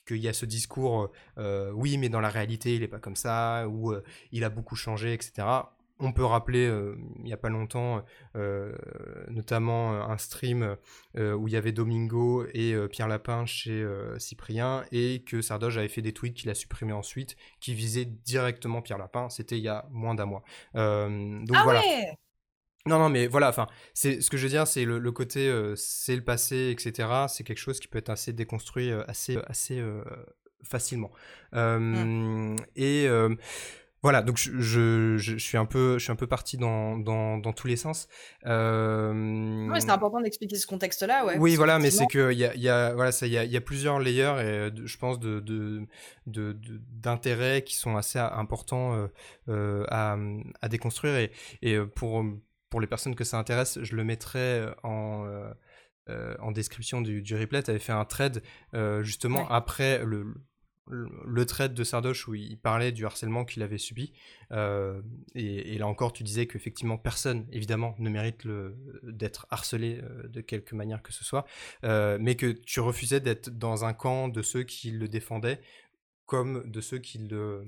qu'il 0.06 0.18
y 0.18 0.28
a 0.28 0.32
ce 0.32 0.46
discours, 0.46 1.10
euh, 1.38 1.70
oui, 1.72 1.98
mais 1.98 2.08
dans 2.08 2.20
la 2.20 2.30
réalité, 2.30 2.74
il 2.74 2.80
n'est 2.80 2.88
pas 2.88 2.98
comme 2.98 3.16
ça, 3.16 3.68
ou 3.68 3.92
euh, 3.92 4.02
il 4.32 4.44
a 4.44 4.50
beaucoup 4.50 4.76
changé, 4.76 5.12
etc. 5.12 5.46
On 6.02 6.12
peut 6.12 6.24
rappeler, 6.24 6.66
euh, 6.66 6.96
il 7.18 7.24
n'y 7.24 7.32
a 7.32 7.36
pas 7.36 7.50
longtemps, 7.50 8.02
notamment 9.28 9.92
un 9.92 10.16
stream 10.16 10.76
où 11.14 11.46
il 11.46 11.52
y 11.52 11.56
avait 11.56 11.72
Domingo 11.72 12.46
et 12.54 12.74
Pierre 12.90 13.08
Lapin 13.08 13.44
chez 13.44 13.86
Cyprien, 14.16 14.84
et 14.92 15.22
que 15.24 15.42
Sardoche 15.42 15.76
avait 15.76 15.88
fait 15.88 16.00
des 16.00 16.14
tweets 16.14 16.34
qu'il 16.34 16.48
a 16.48 16.54
supprimés 16.54 16.94
ensuite, 16.94 17.36
qui 17.60 17.74
visaient 17.74 18.06
directement 18.06 18.80
Pierre 18.80 18.98
Lapin. 18.98 19.28
C'était 19.28 19.58
il 19.58 19.62
y 19.62 19.68
a 19.68 19.86
moins 19.90 20.14
d'un 20.14 20.24
mois. 20.24 20.42
donc 20.74 21.50
ah 21.54 21.64
voilà. 21.64 21.80
Ouais 21.80 22.18
non, 22.86 22.98
non, 22.98 23.10
mais 23.10 23.26
voilà, 23.26 23.50
enfin, 23.50 23.66
c'est 23.92 24.22
ce 24.22 24.30
que 24.30 24.38
je 24.38 24.44
veux 24.44 24.48
dire, 24.48 24.66
c'est 24.66 24.84
le, 24.84 25.12
côté, 25.12 25.48
euh, 25.48 25.74
c'est 25.76 26.16
le 26.16 26.24
passé, 26.24 26.70
etc. 26.70 27.08
C'est 27.28 27.44
quelque 27.44 27.58
chose 27.58 27.78
qui 27.78 27.88
peut 27.88 27.98
être 27.98 28.08
assez 28.08 28.32
déconstruit 28.32 28.90
euh, 28.90 29.02
assez, 29.06 29.38
assez 29.46 29.78
euh, 29.78 30.02
facilement. 30.62 31.10
Mmh. 31.52 32.56
Et 32.76 33.06
voilà, 34.02 34.22
donc 34.22 34.38
je, 34.38 34.58
je, 34.60 35.18
je, 35.18 35.36
suis 35.36 35.58
un 35.58 35.66
peu, 35.66 35.98
je 35.98 36.04
suis 36.04 36.10
un 36.10 36.16
peu 36.16 36.26
parti 36.26 36.56
dans, 36.56 36.96
dans, 36.96 37.36
dans 37.36 37.52
tous 37.52 37.66
les 37.66 37.76
sens. 37.76 38.08
Euh... 38.46 39.68
Ouais, 39.68 39.78
c'est 39.82 39.90
important 39.90 40.22
d'expliquer 40.22 40.56
ce 40.56 40.66
contexte-là, 40.66 41.26
ouais. 41.26 41.36
Oui, 41.38 41.54
voilà, 41.54 41.78
mais 41.78 41.90
c'est 41.90 42.06
que 42.06 42.32
il 42.32 42.38
y 42.38 42.46
a, 42.46 42.54
y 42.54 42.70
a, 42.70 42.94
voilà, 42.94 43.12
ça, 43.12 43.26
il 43.26 43.32
y 43.34 43.36
a, 43.36 43.44
y 43.44 43.58
a 43.58 43.60
plusieurs 43.60 44.00
layers 44.00 44.40
et 44.40 44.70
je 44.86 44.96
pense 44.96 45.20
de, 45.20 45.40
de, 45.40 45.86
d'intérêts 46.24 47.62
qui 47.62 47.76
sont 47.76 47.98
assez 47.98 48.18
importants 48.18 49.06
à, 49.46 50.16
à 50.62 50.68
déconstruire 50.70 51.16
et, 51.16 51.30
et 51.60 51.78
pour 51.78 52.24
pour 52.70 52.80
les 52.80 52.86
personnes 52.86 53.16
que 53.16 53.24
ça 53.24 53.38
intéresse, 53.38 53.78
je 53.82 53.96
le 53.96 54.04
mettrai 54.04 54.38
euh, 54.38 54.72
en, 54.84 55.26
euh, 55.26 55.52
euh, 56.08 56.34
en 56.40 56.52
description 56.52 57.02
du, 57.02 57.20
du 57.20 57.36
replay. 57.36 57.62
Tu 57.62 57.70
avais 57.70 57.80
fait 57.80 57.92
un 57.92 58.04
trade 58.04 58.42
justement 59.02 59.48
après 59.50 60.04
le, 60.04 60.34
le, 60.86 61.46
trade 61.46 61.74
de 61.74 61.84
Sardoche 61.84 62.26
où 62.26 62.34
il 62.34 62.58
parlait 62.58 62.92
du 62.92 63.04
harcèlement 63.04 63.44
qu'il 63.44 63.62
avait 63.62 63.78
subi. 63.78 64.12
et, 65.34 65.78
là 65.78 65.86
encore, 65.86 66.12
tu 66.12 66.22
disais 66.22 66.46
qu'effectivement, 66.46 66.96
personne, 66.96 67.46
évidemment, 67.52 67.94
ne 67.98 68.08
mérite 68.08 68.46
d'être 69.02 69.46
harcelé 69.50 70.00
de 70.28 70.40
quelque 70.40 70.74
manière 70.74 71.02
que 71.02 71.12
ce 71.12 71.24
soit, 71.24 71.44
mais 71.82 72.34
que 72.36 72.50
tu 72.52 72.80
refusais 72.80 73.20
d'être 73.20 73.50
dans 73.50 73.84
un 73.84 73.92
camp 73.92 74.28
de 74.28 74.42
ceux 74.42 74.62
qui 74.62 74.90
le 74.90 75.08
défendaient 75.08 75.60
comme 76.30 76.62
de 76.64 76.80
ceux 76.80 76.98
qui 76.98 77.18
le, 77.18 77.36
euh, 77.36 77.64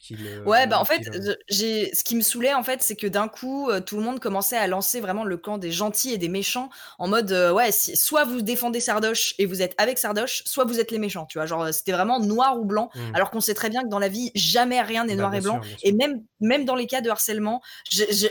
qui 0.00 0.16
ouais 0.44 0.66
bah 0.66 0.80
en 0.80 0.84
fait 0.84 1.08
j'ai 1.48 1.94
ce 1.94 2.02
qui 2.02 2.16
me 2.16 2.20
saoulait 2.20 2.52
en 2.52 2.64
fait 2.64 2.82
c'est 2.82 2.96
que 2.96 3.06
d'un 3.06 3.28
coup 3.28 3.70
euh, 3.70 3.78
tout 3.80 3.96
le 3.96 4.02
monde 4.02 4.18
commençait 4.18 4.56
à 4.56 4.66
lancer 4.66 5.00
vraiment 5.00 5.22
le 5.22 5.36
camp 5.36 5.56
des 5.56 5.70
gentils 5.70 6.10
et 6.10 6.18
des 6.18 6.28
méchants 6.28 6.68
en 6.98 7.06
mode 7.06 7.30
euh, 7.30 7.52
ouais 7.52 7.70
soit 7.70 8.24
vous 8.24 8.42
défendez 8.42 8.80
Sardoche 8.80 9.36
et 9.38 9.46
vous 9.46 9.62
êtes 9.62 9.72
avec 9.78 9.98
Sardoche 9.98 10.42
soit 10.46 10.64
vous 10.64 10.80
êtes 10.80 10.90
les 10.90 10.98
méchants 10.98 11.26
tu 11.26 11.38
vois. 11.38 11.46
Genre 11.46 11.72
c'était 11.72 11.92
vraiment 11.92 12.18
noir 12.18 12.58
ou 12.58 12.64
blanc 12.64 12.90
mmh. 12.92 13.14
alors 13.14 13.30
qu'on 13.30 13.40
sait 13.40 13.54
très 13.54 13.70
bien 13.70 13.84
que 13.84 13.88
dans 13.88 14.00
la 14.00 14.08
vie 14.08 14.32
jamais 14.34 14.82
rien 14.82 15.04
n'est 15.04 15.14
bah, 15.14 15.22
noir 15.22 15.34
et 15.36 15.40
blanc. 15.40 15.60
et 15.84 15.92
même 15.92 16.24
même 16.40 16.64
dans 16.64 16.74
les 16.74 16.88
cas 16.88 17.02
de 17.02 17.08
harcèlement 17.08 17.62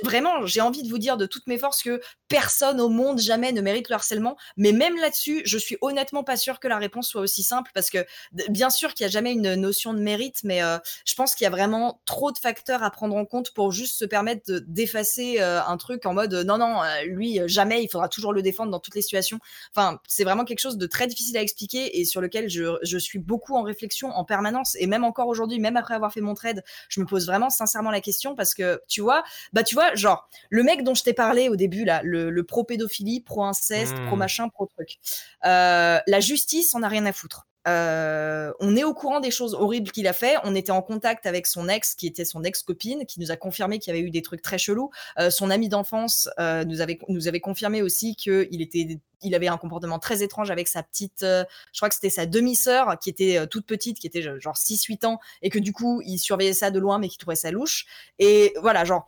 vraiment 0.03 0.45
j'ai 0.45 0.59
envie 0.59 0.83
de 0.83 0.89
vous 0.89 0.99
dire 0.99 1.15
de 1.15 1.25
toutes 1.25 1.47
mes 1.47 1.57
forces 1.57 1.81
que 1.81 2.01
personne 2.27 2.81
au 2.81 2.89
monde 2.89 3.19
jamais 3.19 3.53
ne 3.53 3.61
mérite 3.61 3.87
le 3.87 3.95
harcèlement 3.95 4.35
mais 4.57 4.73
même 4.73 4.97
là-dessus 4.97 5.43
je 5.45 5.57
suis 5.57 5.77
honnêtement 5.79 6.25
pas 6.25 6.35
sûr 6.35 6.59
que 6.59 6.67
la 6.67 6.77
réponse 6.77 7.07
soit 7.07 7.21
aussi 7.21 7.41
simple 7.41 7.71
parce 7.73 7.89
que 7.89 8.05
bien 8.49 8.69
sûr 8.69 8.93
qu'il 8.93 9.05
y 9.05 9.07
a 9.07 9.11
jamais 9.11 9.31
une 9.31 9.44
une 9.45 9.61
notion 9.61 9.93
de 9.93 9.99
mérite, 9.99 10.41
mais 10.43 10.61
je 11.05 11.15
pense 11.15 11.35
qu'il 11.35 11.45
y 11.45 11.47
a 11.47 11.51
vraiment 11.51 12.01
trop 12.05 12.31
de 12.31 12.37
facteurs 12.37 12.83
à 12.83 12.91
prendre 12.91 13.15
en 13.15 13.25
compte 13.25 13.51
pour 13.51 13.71
juste 13.71 13.95
se 13.95 14.05
permettre 14.05 14.61
d'effacer 14.67 15.39
un 15.39 15.77
truc 15.77 16.05
en 16.05 16.13
mode 16.13 16.33
non, 16.33 16.57
non, 16.57 16.81
lui, 17.05 17.39
jamais, 17.47 17.83
il 17.83 17.89
faudra 17.89 18.09
toujours 18.09 18.33
le 18.33 18.41
défendre 18.41 18.71
dans 18.71 18.79
toutes 18.79 18.95
les 18.95 19.01
situations. 19.01 19.39
Enfin, 19.75 19.99
c'est 20.07 20.23
vraiment 20.23 20.45
quelque 20.45 20.59
chose 20.59 20.77
de 20.77 20.87
très 20.87 21.07
difficile 21.07 21.37
à 21.37 21.41
expliquer 21.41 21.99
et 21.99 22.05
sur 22.05 22.21
lequel 22.21 22.49
je, 22.49 22.77
je 22.83 22.97
suis 22.97 23.19
beaucoup 23.19 23.55
en 23.55 23.63
réflexion 23.63 24.09
en 24.09 24.25
permanence. 24.25 24.75
Et 24.79 24.87
même 24.87 25.03
encore 25.03 25.27
aujourd'hui, 25.27 25.59
même 25.59 25.77
après 25.77 25.95
avoir 25.95 26.11
fait 26.11 26.21
mon 26.21 26.33
trade, 26.33 26.63
je 26.89 26.99
me 26.99 27.05
pose 27.05 27.25
vraiment 27.25 27.49
sincèrement 27.49 27.91
la 27.91 28.01
question 28.01 28.35
parce 28.35 28.53
que 28.53 28.81
tu 28.87 29.01
vois, 29.01 29.23
bah 29.53 29.63
tu 29.63 29.75
vois, 29.75 29.93
genre, 29.95 30.27
le 30.49 30.63
mec 30.63 30.83
dont 30.83 30.95
je 30.95 31.03
t'ai 31.03 31.13
parlé 31.13 31.49
au 31.49 31.55
début, 31.55 31.85
là, 31.85 32.01
le, 32.03 32.43
pro-pédophilie, 32.43 33.21
pro-inceste, 33.21 33.97
mmh. 33.97 34.07
pro-machin, 34.07 34.49
pro-truc, 34.49 34.97
euh, 35.45 35.99
la 36.05 36.19
justice 36.19 36.73
on 36.75 36.83
a 36.83 36.87
rien 36.87 37.05
à 37.05 37.13
foutre. 37.13 37.47
Euh, 37.67 38.51
on 38.59 38.75
est 38.75 38.83
au 38.83 38.93
courant 38.93 39.19
des 39.19 39.31
choses 39.31 39.53
horribles 39.53 39.91
qu'il 39.91 40.07
a 40.07 40.13
fait. 40.13 40.35
On 40.43 40.55
était 40.55 40.71
en 40.71 40.81
contact 40.81 41.25
avec 41.25 41.47
son 41.47 41.67
ex, 41.67 41.95
qui 41.95 42.07
était 42.07 42.25
son 42.25 42.43
ex-copine, 42.43 43.05
qui 43.05 43.19
nous 43.19 43.31
a 43.31 43.37
confirmé 43.37 43.79
qu'il 43.79 43.93
y 43.93 43.97
avait 43.97 44.05
eu 44.05 44.11
des 44.11 44.21
trucs 44.21 44.41
très 44.41 44.57
chelous. 44.57 44.91
Euh, 45.19 45.29
son 45.29 45.49
ami 45.49 45.69
d'enfance 45.69 46.29
euh, 46.39 46.63
nous, 46.63 46.81
avait, 46.81 46.99
nous 47.07 47.27
avait 47.27 47.39
confirmé 47.39 47.81
aussi 47.81 48.15
qu'il 48.15 48.61
était 48.61 48.99
il 49.21 49.33
avait 49.33 49.47
un 49.47 49.57
comportement 49.57 49.97
très 49.97 50.21
étrange 50.21 50.51
avec 50.51 50.67
sa 50.67 50.83
petite, 50.83 51.21
je 51.21 51.45
crois 51.79 51.89
que 51.89 51.95
c'était 51.95 52.11
sa 52.11 52.27
demi-sœur 52.27 52.99
qui 52.99 53.09
était 53.09 53.47
toute 53.47 53.65
petite, 53.65 53.97
qui 53.97 54.05
était 54.05 54.21
genre 54.21 54.55
6-8 54.55 55.07
ans, 55.07 55.19
et 55.41 55.49
que 55.49 55.57
du 55.57 55.73
coup, 55.73 56.01
il 56.05 56.19
surveillait 56.19 56.53
ça 56.53 56.69
de 56.69 56.77
loin, 56.77 56.99
mais 56.99 57.07
qui 57.07 57.17
trouvait 57.17 57.35
ça 57.35 57.49
louche. 57.49 57.87
Et 58.19 58.53
voilà, 58.61 58.85
genre, 58.85 59.07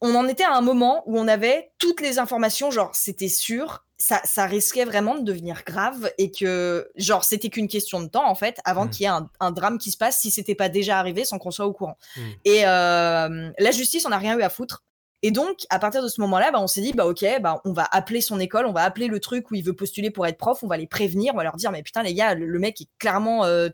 on 0.00 0.14
en 0.14 0.26
était 0.28 0.44
à 0.44 0.54
un 0.54 0.60
moment 0.60 1.02
où 1.06 1.18
on 1.18 1.28
avait 1.28 1.70
toutes 1.78 2.00
les 2.00 2.18
informations, 2.18 2.70
genre, 2.70 2.94
c'était 2.94 3.28
sûr, 3.28 3.84
ça, 3.98 4.20
ça, 4.24 4.46
risquait 4.46 4.84
vraiment 4.84 5.14
de 5.16 5.22
devenir 5.22 5.62
grave 5.64 6.10
et 6.18 6.30
que, 6.30 6.90
genre, 6.96 7.24
c'était 7.24 7.48
qu'une 7.48 7.68
question 7.68 8.00
de 8.00 8.08
temps, 8.08 8.28
en 8.28 8.34
fait, 8.34 8.58
avant 8.64 8.86
mmh. 8.86 8.90
qu'il 8.90 9.04
y 9.04 9.08
ait 9.08 9.12
un, 9.40 9.50
drame 9.50 9.78
qui 9.78 9.90
se 9.90 9.96
passe 9.96 10.20
si 10.20 10.30
c'était 10.30 10.54
pas 10.54 10.68
déjà 10.68 10.98
arrivé 10.98 11.24
sans 11.24 11.38
qu'on 11.38 11.50
soit 11.50 11.66
au 11.66 11.72
courant. 11.72 11.96
Mmh. 12.16 12.20
Et 12.44 12.66
euh, 12.66 13.50
la 13.58 13.70
justice, 13.70 14.04
on 14.06 14.10
n'a 14.10 14.18
rien 14.18 14.38
eu 14.38 14.42
à 14.42 14.50
foutre. 14.50 14.84
Et 15.22 15.30
donc, 15.30 15.66
à 15.70 15.78
partir 15.78 16.02
de 16.02 16.08
ce 16.08 16.20
moment-là, 16.20 16.52
bah, 16.52 16.60
on 16.60 16.66
s'est 16.66 16.82
dit, 16.82 16.92
bah, 16.92 17.06
ok, 17.06 17.24
bah, 17.40 17.60
on 17.64 17.72
va 17.72 17.88
appeler 17.90 18.20
son 18.20 18.38
école, 18.38 18.66
on 18.66 18.72
va 18.72 18.82
appeler 18.82 19.08
le 19.08 19.18
truc 19.18 19.50
où 19.50 19.54
il 19.54 19.64
veut 19.64 19.72
postuler 19.72 20.10
pour 20.10 20.26
être 20.26 20.38
prof, 20.38 20.62
on 20.62 20.68
va 20.68 20.76
les 20.76 20.86
prévenir, 20.86 21.32
on 21.34 21.38
va 21.38 21.44
leur 21.44 21.56
dire, 21.56 21.70
mais 21.70 21.82
putain, 21.82 22.02
les 22.02 22.14
gars, 22.14 22.34
le, 22.34 22.58
mec 22.58 22.80
est 22.80 22.88
clairement 22.98 23.44
euh, 23.44 23.70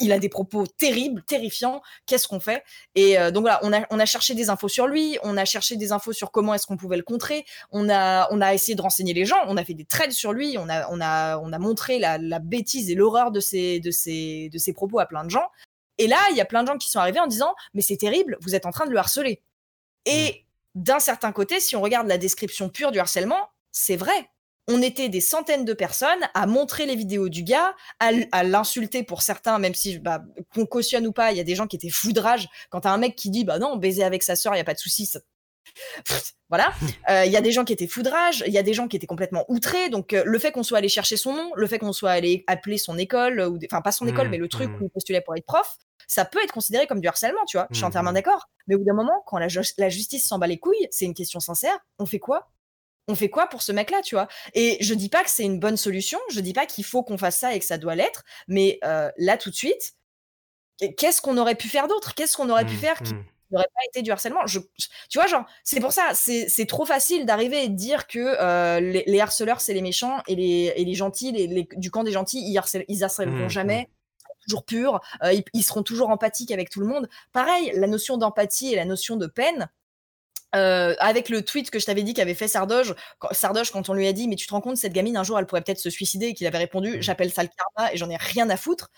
il 0.00 0.12
a 0.12 0.18
des 0.18 0.28
propos 0.28 0.66
terribles, 0.66 1.22
terrifiants. 1.22 1.82
Qu'est-ce 2.06 2.26
qu'on 2.26 2.40
fait? 2.40 2.64
Et 2.94 3.18
euh, 3.18 3.30
donc 3.30 3.42
voilà, 3.42 3.60
on 3.62 3.72
a, 3.72 3.86
on 3.90 3.98
a 3.98 4.06
cherché 4.06 4.34
des 4.34 4.50
infos 4.50 4.68
sur 4.68 4.86
lui, 4.86 5.18
on 5.22 5.36
a 5.36 5.44
cherché 5.44 5.76
des 5.76 5.92
infos 5.92 6.12
sur 6.12 6.30
comment 6.30 6.54
est-ce 6.54 6.66
qu'on 6.66 6.76
pouvait 6.76 6.96
le 6.96 7.02
contrer. 7.02 7.44
On 7.70 7.88
a, 7.88 8.28
on 8.30 8.40
a 8.40 8.54
essayé 8.54 8.74
de 8.74 8.82
renseigner 8.82 9.14
les 9.14 9.24
gens, 9.24 9.38
on 9.46 9.56
a 9.56 9.64
fait 9.64 9.74
des 9.74 9.84
trades 9.84 10.12
sur 10.12 10.32
lui, 10.32 10.56
on 10.58 10.68
a, 10.68 10.88
on 10.90 11.00
a, 11.00 11.38
on 11.38 11.52
a 11.52 11.58
montré 11.58 11.98
la, 11.98 12.18
bêtise 12.38 12.90
et 12.90 12.94
l'horreur 12.94 13.30
de 13.30 13.40
ses, 13.40 13.80
de, 13.80 13.90
ses, 13.90 14.48
de 14.50 14.58
ses 14.58 14.72
propos 14.72 14.98
à 14.98 15.06
plein 15.06 15.24
de 15.24 15.30
gens. 15.30 15.48
Et 15.98 16.08
là, 16.08 16.18
il 16.30 16.36
y 16.36 16.40
a 16.40 16.44
plein 16.44 16.62
de 16.62 16.68
gens 16.68 16.76
qui 16.76 16.90
sont 16.90 16.98
arrivés 16.98 17.20
en 17.20 17.26
disant 17.26 17.54
Mais 17.74 17.82
c'est 17.82 17.96
terrible, 17.96 18.36
vous 18.40 18.54
êtes 18.54 18.66
en 18.66 18.70
train 18.70 18.86
de 18.86 18.90
le 18.90 18.98
harceler. 18.98 19.42
Et 20.06 20.44
d'un 20.74 20.98
certain 20.98 21.32
côté, 21.32 21.60
si 21.60 21.76
on 21.76 21.80
regarde 21.80 22.08
la 22.08 22.18
description 22.18 22.68
pure 22.68 22.90
du 22.90 22.98
harcèlement, 22.98 23.50
c'est 23.70 23.96
vrai 23.96 24.30
on 24.68 24.80
était 24.80 25.08
des 25.08 25.20
centaines 25.20 25.64
de 25.64 25.74
personnes 25.74 26.20
à 26.32 26.46
montrer 26.46 26.86
les 26.86 26.96
vidéos 26.96 27.28
du 27.28 27.42
gars, 27.42 27.74
à, 28.00 28.44
l'insulter 28.44 29.02
pour 29.02 29.22
certains, 29.22 29.58
même 29.58 29.74
si 29.74 29.98
bah, 29.98 30.22
qu'on 30.54 30.66
cautionne 30.66 31.06
ou 31.06 31.12
pas, 31.12 31.32
il 31.32 31.36
y 31.36 31.40
a 31.40 31.44
des 31.44 31.54
gens 31.54 31.66
qui 31.66 31.76
étaient 31.76 31.90
foudrage. 31.90 32.48
Quand 32.70 32.80
t'as 32.80 32.90
un 32.90 32.98
mec 32.98 33.16
qui 33.16 33.30
dit 33.30 33.44
bah 33.44 33.58
non, 33.58 33.76
baiser 33.76 34.04
avec 34.04 34.22
sa 34.22 34.36
sœur, 34.36 34.54
il 34.54 34.58
y 34.58 34.60
a 34.60 34.64
pas 34.64 34.74
de 34.74 34.78
souci. 34.78 35.10
voilà, 36.48 36.72
euh, 37.10 37.24
il 37.24 37.32
y 37.32 37.36
a 37.36 37.40
des 37.40 37.52
gens 37.52 37.64
qui 37.64 37.72
étaient 37.72 37.86
foudrage, 37.86 38.44
il 38.46 38.52
y 38.52 38.58
a 38.58 38.62
des 38.62 38.74
gens 38.74 38.88
qui 38.88 38.96
étaient 38.96 39.06
complètement 39.06 39.44
outrés. 39.48 39.90
Donc 39.90 40.12
euh, 40.12 40.22
le 40.24 40.38
fait 40.38 40.52
qu'on 40.52 40.62
soit 40.62 40.78
allé 40.78 40.88
chercher 40.88 41.16
son 41.16 41.34
nom, 41.34 41.50
le 41.56 41.66
fait 41.66 41.78
qu'on 41.78 41.92
soit 41.92 42.10
allé 42.10 42.44
appeler 42.46 42.78
son 42.78 42.96
école 42.96 43.40
ou 43.40 43.58
enfin 43.70 43.82
pas 43.82 43.92
son 43.92 44.06
école, 44.06 44.28
mmh, 44.28 44.30
mais 44.30 44.38
le 44.38 44.48
truc 44.48 44.70
mmh. 44.70 44.82
où 44.82 44.84
il 44.84 44.90
postulait 44.90 45.20
pour 45.20 45.36
être 45.36 45.46
prof, 45.46 45.76
ça 46.06 46.24
peut 46.24 46.42
être 46.42 46.52
considéré 46.52 46.86
comme 46.86 47.00
du 47.00 47.08
harcèlement, 47.08 47.44
tu 47.46 47.56
vois. 47.56 47.66
Je 47.70 47.76
suis 47.76 47.84
entièrement 47.84 48.12
mmh. 48.12 48.14
d'accord. 48.14 48.48
Mais 48.66 48.76
au 48.76 48.78
bout 48.78 48.84
d'un 48.84 48.94
moment, 48.94 49.22
quand 49.26 49.38
la, 49.38 49.48
la 49.78 49.88
justice 49.88 50.26
s'en 50.26 50.38
bat 50.38 50.46
les 50.46 50.58
couilles, 50.58 50.88
c'est 50.90 51.04
une 51.04 51.14
question 51.14 51.40
sincère. 51.40 51.78
On 51.98 52.06
fait 52.06 52.18
quoi? 52.18 52.50
On 53.08 53.14
fait 53.14 53.28
quoi 53.28 53.46
pour 53.46 53.62
ce 53.62 53.72
mec-là, 53.72 54.00
tu 54.02 54.14
vois? 54.14 54.28
Et 54.54 54.78
je 54.80 54.94
dis 54.94 55.08
pas 55.08 55.22
que 55.22 55.30
c'est 55.30 55.44
une 55.44 55.58
bonne 55.58 55.76
solution, 55.76 56.18
je 56.30 56.40
dis 56.40 56.52
pas 56.52 56.66
qu'il 56.66 56.84
faut 56.84 57.02
qu'on 57.02 57.18
fasse 57.18 57.38
ça 57.38 57.54
et 57.54 57.58
que 57.58 57.64
ça 57.64 57.78
doit 57.78 57.94
l'être, 57.94 58.24
mais 58.48 58.78
euh, 58.84 59.10
là 59.18 59.36
tout 59.36 59.50
de 59.50 59.54
suite, 59.54 59.94
qu'est-ce 60.96 61.20
qu'on 61.20 61.36
aurait 61.38 61.54
pu 61.54 61.68
faire 61.68 61.88
d'autre? 61.88 62.14
Qu'est-ce 62.14 62.36
qu'on 62.36 62.48
aurait 62.50 62.64
pu 62.64 62.74
mmh, 62.74 62.78
faire 62.78 62.98
qui 63.02 63.14
mmh. 63.14 63.24
n'aurait 63.50 63.68
pas 63.74 63.80
été 63.90 64.02
du 64.02 64.10
harcèlement? 64.10 64.46
Je, 64.46 64.58
Tu 65.10 65.18
vois, 65.18 65.26
genre, 65.26 65.44
c'est 65.64 65.80
pour 65.80 65.92
ça, 65.92 66.12
c'est 66.14 66.66
trop 66.66 66.86
facile 66.86 67.26
d'arriver 67.26 67.64
et 67.64 67.68
de 67.68 67.76
dire 67.76 68.06
que 68.06 68.18
euh, 68.18 68.80
les, 68.80 69.20
harceleurs 69.20 69.60
c'est 69.60 69.74
les 69.74 69.82
méchants 69.82 70.22
et 70.26 70.34
les, 70.34 70.72
et 70.76 70.84
les 70.84 70.94
gentils, 70.94 71.32
les, 71.32 71.68
du 71.76 71.90
camp 71.90 72.04
des 72.04 72.12
gentils, 72.12 72.42
ils, 72.46 72.56
harcèlent, 72.56 72.86
ils 72.88 73.04
harcèleront 73.04 73.46
mmh, 73.46 73.50
jamais 73.50 73.90
toujours 74.46 74.64
purs, 74.64 75.00
euh, 75.22 75.32
ils, 75.32 75.44
ils, 75.54 75.62
seront 75.62 75.82
toujours 75.82 76.10
empathiques 76.10 76.50
avec 76.50 76.70
tout 76.70 76.80
le 76.80 76.86
monde. 76.86 77.08
Pareil, 77.32 77.72
la 77.76 77.86
notion 77.86 78.18
d'empathie 78.18 78.72
et 78.72 78.76
la 78.76 78.84
notion 78.84 79.16
de 79.16 79.26
peine, 79.26 79.70
euh, 80.54 80.94
avec 80.98 81.28
le 81.28 81.42
tweet 81.42 81.70
que 81.70 81.78
je 81.78 81.86
t'avais 81.86 82.02
dit 82.02 82.14
qu'avait 82.14 82.34
fait 82.34 82.48
Sardoche, 82.48 82.92
Sardoche 83.32 83.70
quand 83.70 83.88
on 83.88 83.94
lui 83.94 84.06
a 84.06 84.12
dit 84.12 84.28
mais 84.28 84.36
tu 84.36 84.46
te 84.46 84.52
rends 84.52 84.60
compte 84.60 84.76
cette 84.76 84.92
gamine 84.92 85.16
un 85.16 85.24
jour 85.24 85.38
elle 85.38 85.46
pourrait 85.46 85.62
peut-être 85.62 85.78
se 85.78 85.90
suicider 85.90 86.26
et 86.26 86.34
qu'il 86.34 86.46
avait 86.46 86.58
répondu 86.58 86.98
mmh. 86.98 87.02
j'appelle 87.02 87.32
ça 87.32 87.42
le 87.42 87.48
karma 87.48 87.92
et 87.92 87.96
j'en 87.96 88.10
ai 88.10 88.16
rien 88.16 88.48
à 88.50 88.56
foutre. 88.56 88.90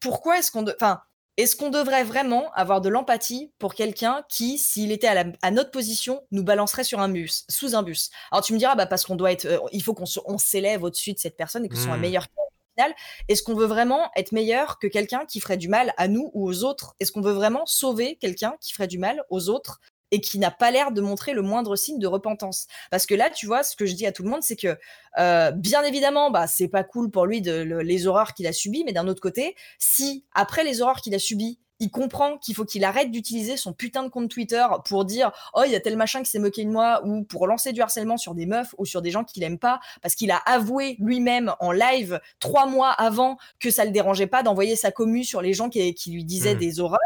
Pourquoi 0.00 0.38
est-ce 0.38 0.50
qu'on 0.50 0.64
enfin 0.68 1.00
est-ce 1.38 1.54
qu'on 1.54 1.70
devrait 1.70 2.02
vraiment 2.02 2.50
avoir 2.54 2.80
de 2.80 2.88
l'empathie 2.88 3.52
pour 3.60 3.74
quelqu'un 3.74 4.24
qui, 4.28 4.58
s'il 4.58 4.90
était 4.90 5.06
à, 5.06 5.50
notre 5.52 5.70
position, 5.70 6.20
nous 6.32 6.42
balancerait 6.42 6.82
sur 6.82 6.98
un 6.98 7.08
bus, 7.08 7.44
sous 7.48 7.76
un 7.76 7.84
bus? 7.84 8.10
Alors 8.32 8.42
tu 8.42 8.52
me 8.52 8.58
diras, 8.58 8.74
bah 8.74 8.86
parce 8.86 9.06
qu'on 9.06 9.14
doit 9.14 9.30
être, 9.30 9.44
euh, 9.44 9.58
il 9.70 9.80
faut 9.84 9.94
qu'on 9.94 10.38
s'élève 10.38 10.82
au-dessus 10.82 11.12
de 11.12 11.18
cette 11.20 11.36
personne 11.36 11.64
et 11.64 11.68
que 11.68 11.76
ce 11.76 11.84
soit 11.84 11.92
un 11.92 11.96
mmh. 11.96 12.00
meilleur 12.00 12.24
final. 12.24 12.94
Est-ce 13.28 13.44
qu'on 13.44 13.54
veut 13.54 13.66
vraiment 13.66 14.10
être 14.16 14.32
meilleur 14.32 14.80
que 14.80 14.88
quelqu'un 14.88 15.26
qui 15.26 15.38
ferait 15.38 15.56
du 15.56 15.68
mal 15.68 15.94
à 15.96 16.08
nous 16.08 16.32
ou 16.34 16.48
aux 16.48 16.64
autres? 16.64 16.96
Est-ce 16.98 17.12
qu'on 17.12 17.20
veut 17.20 17.32
vraiment 17.32 17.66
sauver 17.66 18.16
quelqu'un 18.16 18.54
qui 18.60 18.72
ferait 18.72 18.88
du 18.88 18.98
mal 18.98 19.22
aux 19.30 19.48
autres? 19.48 19.80
Et 20.10 20.20
qui 20.20 20.38
n'a 20.38 20.50
pas 20.50 20.70
l'air 20.70 20.92
de 20.92 21.00
montrer 21.00 21.34
le 21.34 21.42
moindre 21.42 21.76
signe 21.76 21.98
de 21.98 22.06
repentance. 22.06 22.66
Parce 22.90 23.06
que 23.06 23.14
là, 23.14 23.30
tu 23.30 23.46
vois, 23.46 23.62
ce 23.62 23.76
que 23.76 23.86
je 23.86 23.94
dis 23.94 24.06
à 24.06 24.12
tout 24.12 24.22
le 24.22 24.30
monde, 24.30 24.42
c'est 24.42 24.56
que 24.56 24.78
euh, 25.18 25.50
bien 25.50 25.82
évidemment, 25.82 26.30
bah 26.30 26.46
c'est 26.46 26.68
pas 26.68 26.84
cool 26.84 27.10
pour 27.10 27.26
lui 27.26 27.42
de 27.42 27.62
les 27.62 28.06
horreurs 28.06 28.34
qu'il 28.34 28.46
a 28.46 28.52
subies, 28.52 28.84
mais 28.84 28.92
d'un 28.92 29.08
autre 29.08 29.20
côté, 29.20 29.54
si 29.78 30.24
après 30.34 30.64
les 30.64 30.80
horreurs 30.80 31.00
qu'il 31.00 31.14
a 31.14 31.18
subies, 31.18 31.58
il 31.80 31.90
comprend 31.90 32.38
qu'il 32.38 32.54
faut 32.54 32.64
qu'il 32.64 32.84
arrête 32.84 33.10
d'utiliser 33.10 33.56
son 33.56 33.72
putain 33.72 34.02
de 34.02 34.08
compte 34.08 34.28
Twitter 34.28 34.64
pour 34.84 35.04
dire 35.04 35.30
oh 35.54 35.62
il 35.64 35.72
y 35.72 35.76
a 35.76 35.80
tel 35.80 35.96
machin 35.96 36.22
qui 36.22 36.30
s'est 36.30 36.38
moqué 36.38 36.64
de 36.64 36.70
moi 36.70 37.02
ou 37.04 37.22
pour 37.22 37.46
lancer 37.46 37.72
du 37.72 37.80
harcèlement 37.80 38.16
sur 38.16 38.34
des 38.34 38.46
meufs 38.46 38.74
ou 38.78 38.84
sur 38.84 39.02
des 39.02 39.10
gens 39.10 39.24
qu'il 39.24 39.42
aime 39.42 39.58
pas 39.58 39.80
parce 40.02 40.14
qu'il 40.14 40.30
a 40.30 40.38
avoué 40.38 40.96
lui-même 40.98 41.54
en 41.60 41.72
live 41.72 42.20
trois 42.40 42.66
mois 42.66 42.90
avant 42.90 43.38
que 43.60 43.70
ça 43.70 43.84
le 43.84 43.92
dérangeait 43.92 44.26
pas 44.26 44.42
d'envoyer 44.42 44.76
sa 44.76 44.90
commu 44.90 45.24
sur 45.24 45.40
les 45.40 45.54
gens 45.54 45.68
qui, 45.68 45.94
lui 46.10 46.24
disaient 46.24 46.54
mmh. 46.54 46.58
des 46.58 46.80
horreurs 46.80 46.98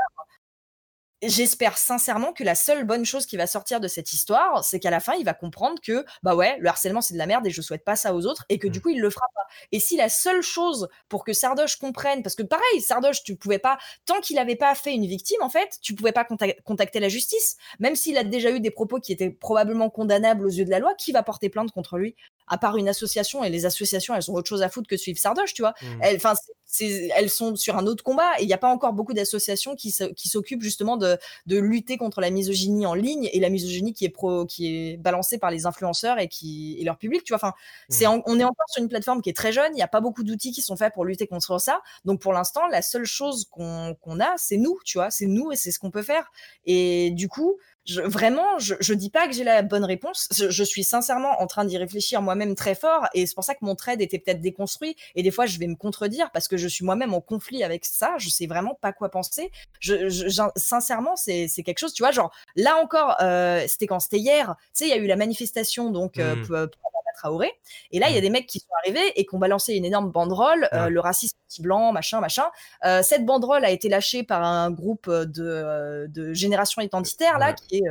j'espère 1.22 1.78
sincèrement 1.78 2.32
que 2.32 2.44
la 2.44 2.54
seule 2.54 2.84
bonne 2.84 3.04
chose 3.04 3.26
qui 3.26 3.36
va 3.36 3.46
sortir 3.46 3.80
de 3.80 3.88
cette 3.88 4.12
histoire, 4.12 4.64
c'est 4.64 4.80
qu'à 4.80 4.90
la 4.90 5.00
fin, 5.00 5.14
il 5.14 5.24
va 5.24 5.34
comprendre 5.34 5.80
que, 5.80 6.04
bah 6.22 6.34
ouais, 6.34 6.56
le 6.58 6.68
harcèlement, 6.68 7.00
c'est 7.00 7.14
de 7.14 7.18
la 7.18 7.26
merde 7.26 7.46
et 7.46 7.50
je 7.50 7.62
souhaite 7.62 7.84
pas 7.84 7.96
ça 7.96 8.14
aux 8.14 8.26
autres 8.26 8.44
et 8.48 8.58
que 8.58 8.68
du 8.68 8.78
mmh. 8.78 8.82
coup, 8.82 8.88
il 8.90 9.00
le 9.00 9.10
fera 9.10 9.26
pas. 9.34 9.42
Et 9.70 9.80
si 9.80 9.96
la 9.96 10.08
seule 10.08 10.42
chose 10.42 10.88
pour 11.08 11.24
que 11.24 11.32
Sardoche 11.32 11.76
comprenne, 11.76 12.22
parce 12.22 12.34
que 12.34 12.42
pareil, 12.42 12.80
Sardoche, 12.80 13.22
tu 13.22 13.36
pouvais 13.36 13.58
pas, 13.58 13.78
tant 14.04 14.20
qu'il 14.20 14.38
avait 14.38 14.56
pas 14.56 14.74
fait 14.74 14.92
une 14.94 15.06
victime, 15.06 15.42
en 15.42 15.48
fait, 15.50 15.78
tu 15.80 15.94
pouvais 15.94 16.12
pas 16.12 16.26
contacter 16.64 17.00
la 17.00 17.08
justice. 17.08 17.56
Même 17.78 17.96
s'il 17.96 18.18
a 18.18 18.24
déjà 18.24 18.50
eu 18.50 18.60
des 18.60 18.70
propos 18.70 18.98
qui 18.98 19.12
étaient 19.12 19.30
probablement 19.30 19.90
condamnables 19.90 20.44
aux 20.44 20.50
yeux 20.50 20.64
de 20.64 20.70
la 20.70 20.78
loi, 20.78 20.94
qui 20.94 21.12
va 21.12 21.22
porter 21.22 21.48
plainte 21.48 21.72
contre 21.72 21.98
lui? 21.98 22.16
À 22.48 22.58
part 22.58 22.76
une 22.76 22.88
association, 22.88 23.44
et 23.44 23.50
les 23.50 23.66
associations, 23.66 24.14
elles 24.14 24.30
ont 24.30 24.34
autre 24.34 24.48
chose 24.48 24.62
à 24.62 24.68
foutre 24.68 24.88
que 24.88 24.96
suivre 24.96 25.18
Sardoche, 25.18 25.54
tu 25.54 25.62
vois. 25.62 25.74
Mmh. 25.82 26.02
Enfin, 26.16 26.34
elles 26.80 27.30
sont 27.30 27.54
sur 27.56 27.76
un 27.76 27.86
autre 27.86 28.02
combat 28.02 28.30
et 28.38 28.42
il 28.44 28.46
n'y 28.46 28.54
a 28.54 28.58
pas 28.58 28.68
encore 28.68 28.92
beaucoup 28.92 29.12
d'associations 29.12 29.76
qui, 29.76 29.90
s'occupent 29.90 30.62
justement 30.62 30.96
de, 30.96 31.18
lutter 31.46 31.96
contre 31.96 32.20
la 32.20 32.30
misogynie 32.30 32.86
en 32.86 32.94
ligne 32.94 33.28
et 33.32 33.40
la 33.40 33.50
misogynie 33.50 33.92
qui 33.92 34.04
est, 34.04 34.10
pro, 34.10 34.46
qui 34.46 34.68
est 34.68 34.96
balancée 34.96 35.38
par 35.38 35.50
les 35.50 35.66
influenceurs 35.66 36.18
et, 36.18 36.28
qui, 36.28 36.76
et 36.78 36.84
leur 36.84 36.96
public. 36.96 37.24
Tu 37.24 37.34
vois, 37.34 37.36
enfin, 37.36 37.52
mmh. 37.90 38.22
on 38.26 38.40
est 38.40 38.44
encore 38.44 38.68
sur 38.68 38.82
une 38.82 38.88
plateforme 38.88 39.22
qui 39.22 39.30
est 39.30 39.36
très 39.36 39.52
jeune, 39.52 39.72
il 39.72 39.76
n'y 39.76 39.82
a 39.82 39.88
pas 39.88 40.00
beaucoup 40.00 40.22
d'outils 40.22 40.52
qui 40.52 40.62
sont 40.62 40.76
faits 40.76 40.94
pour 40.94 41.04
lutter 41.04 41.26
contre 41.26 41.58
ça. 41.58 41.80
Donc 42.04 42.20
pour 42.20 42.32
l'instant, 42.32 42.66
la 42.66 42.82
seule 42.82 43.04
chose 43.04 43.46
qu'on 43.50 44.20
a, 44.20 44.34
c'est 44.36 44.56
nous, 44.56 44.78
tu 44.84 44.98
vois, 44.98 45.10
c'est 45.10 45.26
nous 45.26 45.52
et 45.52 45.56
c'est 45.56 45.72
ce 45.72 45.78
qu'on 45.78 45.90
peut 45.90 46.02
faire. 46.02 46.30
Et 46.64 47.10
du 47.10 47.28
coup, 47.28 47.58
vraiment, 47.88 48.58
je, 48.58 48.74
je 48.80 48.94
dis 48.94 49.10
pas 49.10 49.26
que 49.26 49.34
j'ai 49.34 49.44
la 49.44 49.62
bonne 49.62 49.84
réponse. 49.84 50.28
Je, 50.32 50.62
suis 50.62 50.84
sincèrement 50.84 51.40
en 51.40 51.46
train 51.46 51.64
d'y 51.64 51.76
réfléchir 51.76 52.22
moi-même 52.22 52.54
très 52.54 52.74
fort, 52.74 53.06
et 53.14 53.26
c'est 53.26 53.34
pour 53.34 53.44
ça 53.44 53.54
que 53.54 53.64
mon 53.64 53.74
trade 53.74 54.00
était 54.00 54.18
peut-être 54.18 54.40
déconstruit. 54.40 54.96
Et 55.14 55.22
des 55.22 55.30
fois, 55.30 55.46
je 55.46 55.58
vais 55.58 55.66
me 55.66 55.74
contredire 55.74 56.30
parce 56.30 56.48
que 56.48 56.56
je 56.56 56.68
suis 56.68 56.84
moi-même 56.84 57.14
en 57.14 57.20
conflit 57.20 57.64
avec 57.64 57.84
ça. 57.84 58.14
Je 58.18 58.28
sais 58.28 58.46
vraiment 58.46 58.78
pas 58.80 58.92
quoi 58.92 59.10
penser. 59.10 59.50
Je, 59.80 60.50
sincèrement, 60.56 61.16
c'est 61.16 61.48
quelque 61.64 61.78
chose. 61.78 61.92
Tu 61.92 62.02
vois, 62.02 62.12
genre 62.12 62.32
là 62.56 62.76
encore, 62.82 63.16
euh, 63.20 63.64
c'était 63.66 63.86
quand? 63.86 64.00
C'était 64.00 64.18
hier. 64.18 64.54
Tu 64.58 64.70
sais, 64.72 64.86
il 64.86 64.90
y 64.90 64.92
a 64.92 64.96
eu 64.96 65.06
la 65.06 65.16
manifestation 65.16 65.90
donc 65.90 66.18
euh, 66.18 66.36
mmh. 66.36 66.68
Traoré. 67.14 67.50
Et 67.90 67.98
là, 67.98 68.08
il 68.08 68.14
y 68.14 68.16
a 68.16 68.20
mmh. 68.20 68.22
des 68.22 68.30
mecs 68.30 68.46
qui 68.46 68.60
sont 68.60 68.74
arrivés 68.82 69.12
et 69.16 69.24
qui 69.24 69.34
ont 69.34 69.38
balancé 69.38 69.74
une 69.74 69.84
énorme 69.84 70.10
banderole, 70.10 70.68
euh, 70.72 70.88
le 70.88 71.00
racisme 71.00 71.36
anti-blanc, 71.48 71.92
machin, 71.92 72.20
machin. 72.20 72.44
Euh, 72.84 73.02
cette 73.02 73.24
banderole 73.24 73.64
a 73.64 73.70
été 73.70 73.88
lâchée 73.88 74.22
par 74.22 74.42
un 74.42 74.70
groupe 74.70 75.08
de, 75.10 76.06
de 76.08 76.32
génération 76.32 76.82
identitaire, 76.82 77.38
là, 77.38 77.52
qui 77.52 77.76
est 77.76 77.82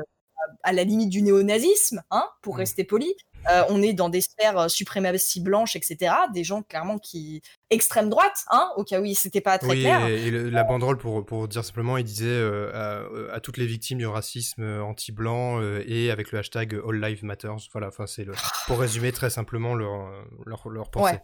à 0.64 0.74
la 0.74 0.84
limite 0.84 1.10
du 1.10 1.22
néonazisme, 1.22 2.02
hein, 2.12 2.24
pour 2.42 2.56
Mmh. 2.56 2.58
rester 2.60 2.84
poli. 2.84 3.14
Euh, 3.52 3.64
on 3.70 3.82
est 3.82 3.94
dans 3.94 4.10
des 4.10 4.22
sphères 4.22 4.58
euh, 4.60 4.68
suprématie 4.68 5.42
blanche, 5.42 5.76
etc. 5.76 6.14
Des 6.32 6.44
gens 6.44 6.62
clairement 6.62 7.00
qui 7.00 7.42
extrême 7.72 8.08
droite, 8.10 8.46
hein, 8.52 8.70
au 8.78 8.84
cas 8.84 9.02
où 9.02 9.14
c'était 9.16 9.42
pas 9.42 9.58
très 9.58 9.70
Oui, 9.70 9.82
clair. 9.82 10.06
et, 10.08 10.28
et 10.28 10.32
le- 10.32 10.50
la 10.52 10.64
banderole, 10.64 10.98
pour, 11.00 11.26
pour 11.26 11.48
dire 11.48 11.66
simplement, 11.66 11.98
il 11.98 12.04
disait 12.04 12.28
euh, 12.28 12.72
à, 13.32 13.36
à 13.36 13.40
toutes 13.40 13.58
les 13.58 13.66
victimes 13.66 13.98
du 13.98 14.06
racisme 14.06 14.64
anti-blanc 14.82 15.60
euh, 15.60 15.84
et 15.88 16.12
avec 16.12 16.32
le 16.32 16.38
hashtag 16.40 16.80
All 16.88 17.02
Lives 17.02 17.24
Matters. 17.26 17.58
Voilà, 17.72 17.88
enfin, 17.88 18.06
c'est 18.06 18.28
pour 18.68 18.80
résumer 18.80 19.12
très 19.12 19.32
simplement 19.32 19.74
leur, 19.74 20.12
leur, 20.46 20.70
leur 20.70 20.92
pensée. 20.92 21.14
Ouais. 21.16 21.22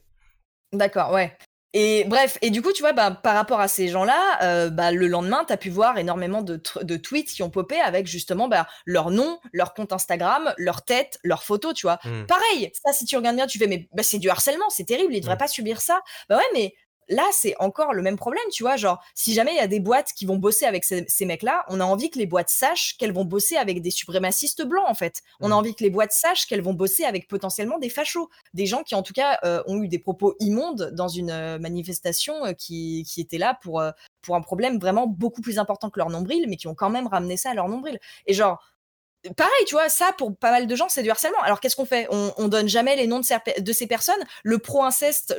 D'accord, 0.74 1.12
ouais. 1.14 1.38
Et 1.74 2.06
bref, 2.06 2.38
et 2.42 2.50
du 2.50 2.62
coup, 2.62 2.72
tu 2.72 2.82
vois, 2.82 2.94
bah, 2.94 3.12
par 3.12 3.36
rapport 3.36 3.60
à 3.60 3.68
ces 3.68 3.88
gens-là, 3.90 4.40
euh, 4.42 4.70
bah, 4.70 4.92
le 4.92 5.08
lendemain, 5.08 5.44
tu 5.46 5.54
as 5.54 5.58
pu 5.58 5.70
voir 5.70 5.98
énormément 5.98 6.42
de, 6.42 6.56
tweets 6.98 7.28
qui 7.30 7.44
ont 7.44 7.50
popé 7.50 7.80
avec 7.80 8.08
justement 8.08 8.48
bah, 8.48 8.68
leur 8.86 9.12
nom, 9.12 9.40
leur 9.52 9.74
compte 9.74 9.92
Instagram, 9.94 10.54
leur 10.58 10.84
tête, 10.86 11.20
leur 11.24 11.44
photo, 11.44 11.74
tu 11.74 11.86
vois. 11.86 12.00
Mm. 12.06 12.26
Pareil, 12.26 12.72
ça, 12.86 12.94
si 12.94 13.06
tu 13.06 13.16
regardes 13.18 13.36
bien, 13.36 13.48
tu 13.48 13.60
fais, 13.60 13.68
mais 13.68 13.88
bah, 13.94 14.04
c'est 14.04 14.18
du 14.20 14.30
harcèlement, 14.30 14.70
c'est 14.70 14.86
terrible, 14.86 15.14
ils 15.14 15.22
devraient 15.22 15.36
Mm. 15.36 15.40
pas 15.40 15.48
subir 15.48 15.82
ça. 15.82 16.02
Bah 16.30 16.38
ouais, 16.38 16.44
mais 16.54 16.74
là, 17.10 17.24
c'est 17.32 17.56
encore 17.60 17.94
le 17.94 18.02
même 18.02 18.18
problème, 18.18 18.44
tu 18.52 18.64
vois. 18.64 18.76
Genre, 18.78 19.04
si 19.16 19.34
jamais 19.34 19.52
il 19.52 19.58
y 19.58 19.60
a 19.60 19.68
des 19.68 19.80
boîtes 19.80 20.14
qui 20.16 20.26
vont 20.26 20.38
bosser 20.38 20.66
avec 20.66 20.84
ces, 20.86 21.06
ces 21.08 21.26
mecs-là, 21.26 21.66
on 21.70 21.80
a 21.80 21.84
envie 21.86 22.10
que 22.10 22.20
les 22.20 22.26
boîtes 22.26 22.50
sachent 22.50 22.98
qu'elles 22.98 23.14
vont 23.14 23.26
bosser 23.26 23.58
avec 23.58 23.82
des 23.82 23.92
suprémacistes 23.92 24.64
blancs, 24.66 24.86
en 24.88 24.94
fait. 24.96 25.22
On 25.40 25.52
a 25.52 25.56
Mm. 25.56 25.58
envie 25.58 25.76
que 25.76 25.84
les 25.84 25.90
boîtes 25.90 26.12
sachent 26.12 26.46
qu'elles 26.46 26.62
vont 26.62 26.74
bosser 26.74 27.04
avec 27.04 27.28
potentiellement 27.28 27.80
des 27.80 27.90
fachos 27.90 28.30
des 28.54 28.66
gens 28.66 28.84
qui 28.84 28.96
en 28.96 29.04
tout 29.04 29.14
cas 29.14 29.40
euh, 29.44 29.64
ont 29.68 29.82
eu 29.82 29.88
des 29.88 30.00
propos 30.00 30.36
immondes 30.40 30.92
dans 30.94 31.08
une 31.08 31.32
euh, 31.32 31.60
manifestation 31.60 32.46
euh, 32.46 32.54
qui, 32.54 33.04
qui 33.08 33.22
était 33.22 33.38
là 33.38 33.58
pour, 33.62 33.80
euh, 33.80 33.92
pour 34.22 34.36
un 34.36 34.42
problème 34.42 34.80
vraiment 34.80 35.08
beaucoup 35.08 35.42
plus 35.42 35.60
important 35.60 35.90
que 35.90 36.00
leur 36.00 36.10
nombril, 36.10 36.46
mais 36.50 36.58
qui 36.58 36.68
ont 36.68 36.76
quand 36.76 36.90
même 36.90 37.08
ramené 37.08 37.38
ça 37.38 37.52
à 37.52 37.54
leur 37.54 37.70
nombril. 37.70 38.00
Et 38.26 38.34
genre, 38.34 38.62
pareil, 39.36 39.66
tu 39.66 39.76
vois, 39.76 39.90
ça 39.90 40.12
pour 40.18 40.36
pas 40.36 40.52
mal 40.52 40.68
de 40.68 40.76
gens, 40.76 40.88
c'est 40.90 41.04
du 41.04 41.10
harcèlement. 41.10 41.40
Alors 41.44 41.60
qu'est-ce 41.60 41.76
qu'on 41.76 41.86
fait? 41.86 42.08
On, 42.12 42.32
on 42.38 42.48
donne 42.48 42.68
jamais 42.70 42.96
les 42.96 43.08
noms 43.08 43.20
de, 43.20 43.26
ces- 43.26 43.62
de 43.62 43.74
ces 43.74 43.88
personnes. 43.88 44.24
Le 44.44 44.58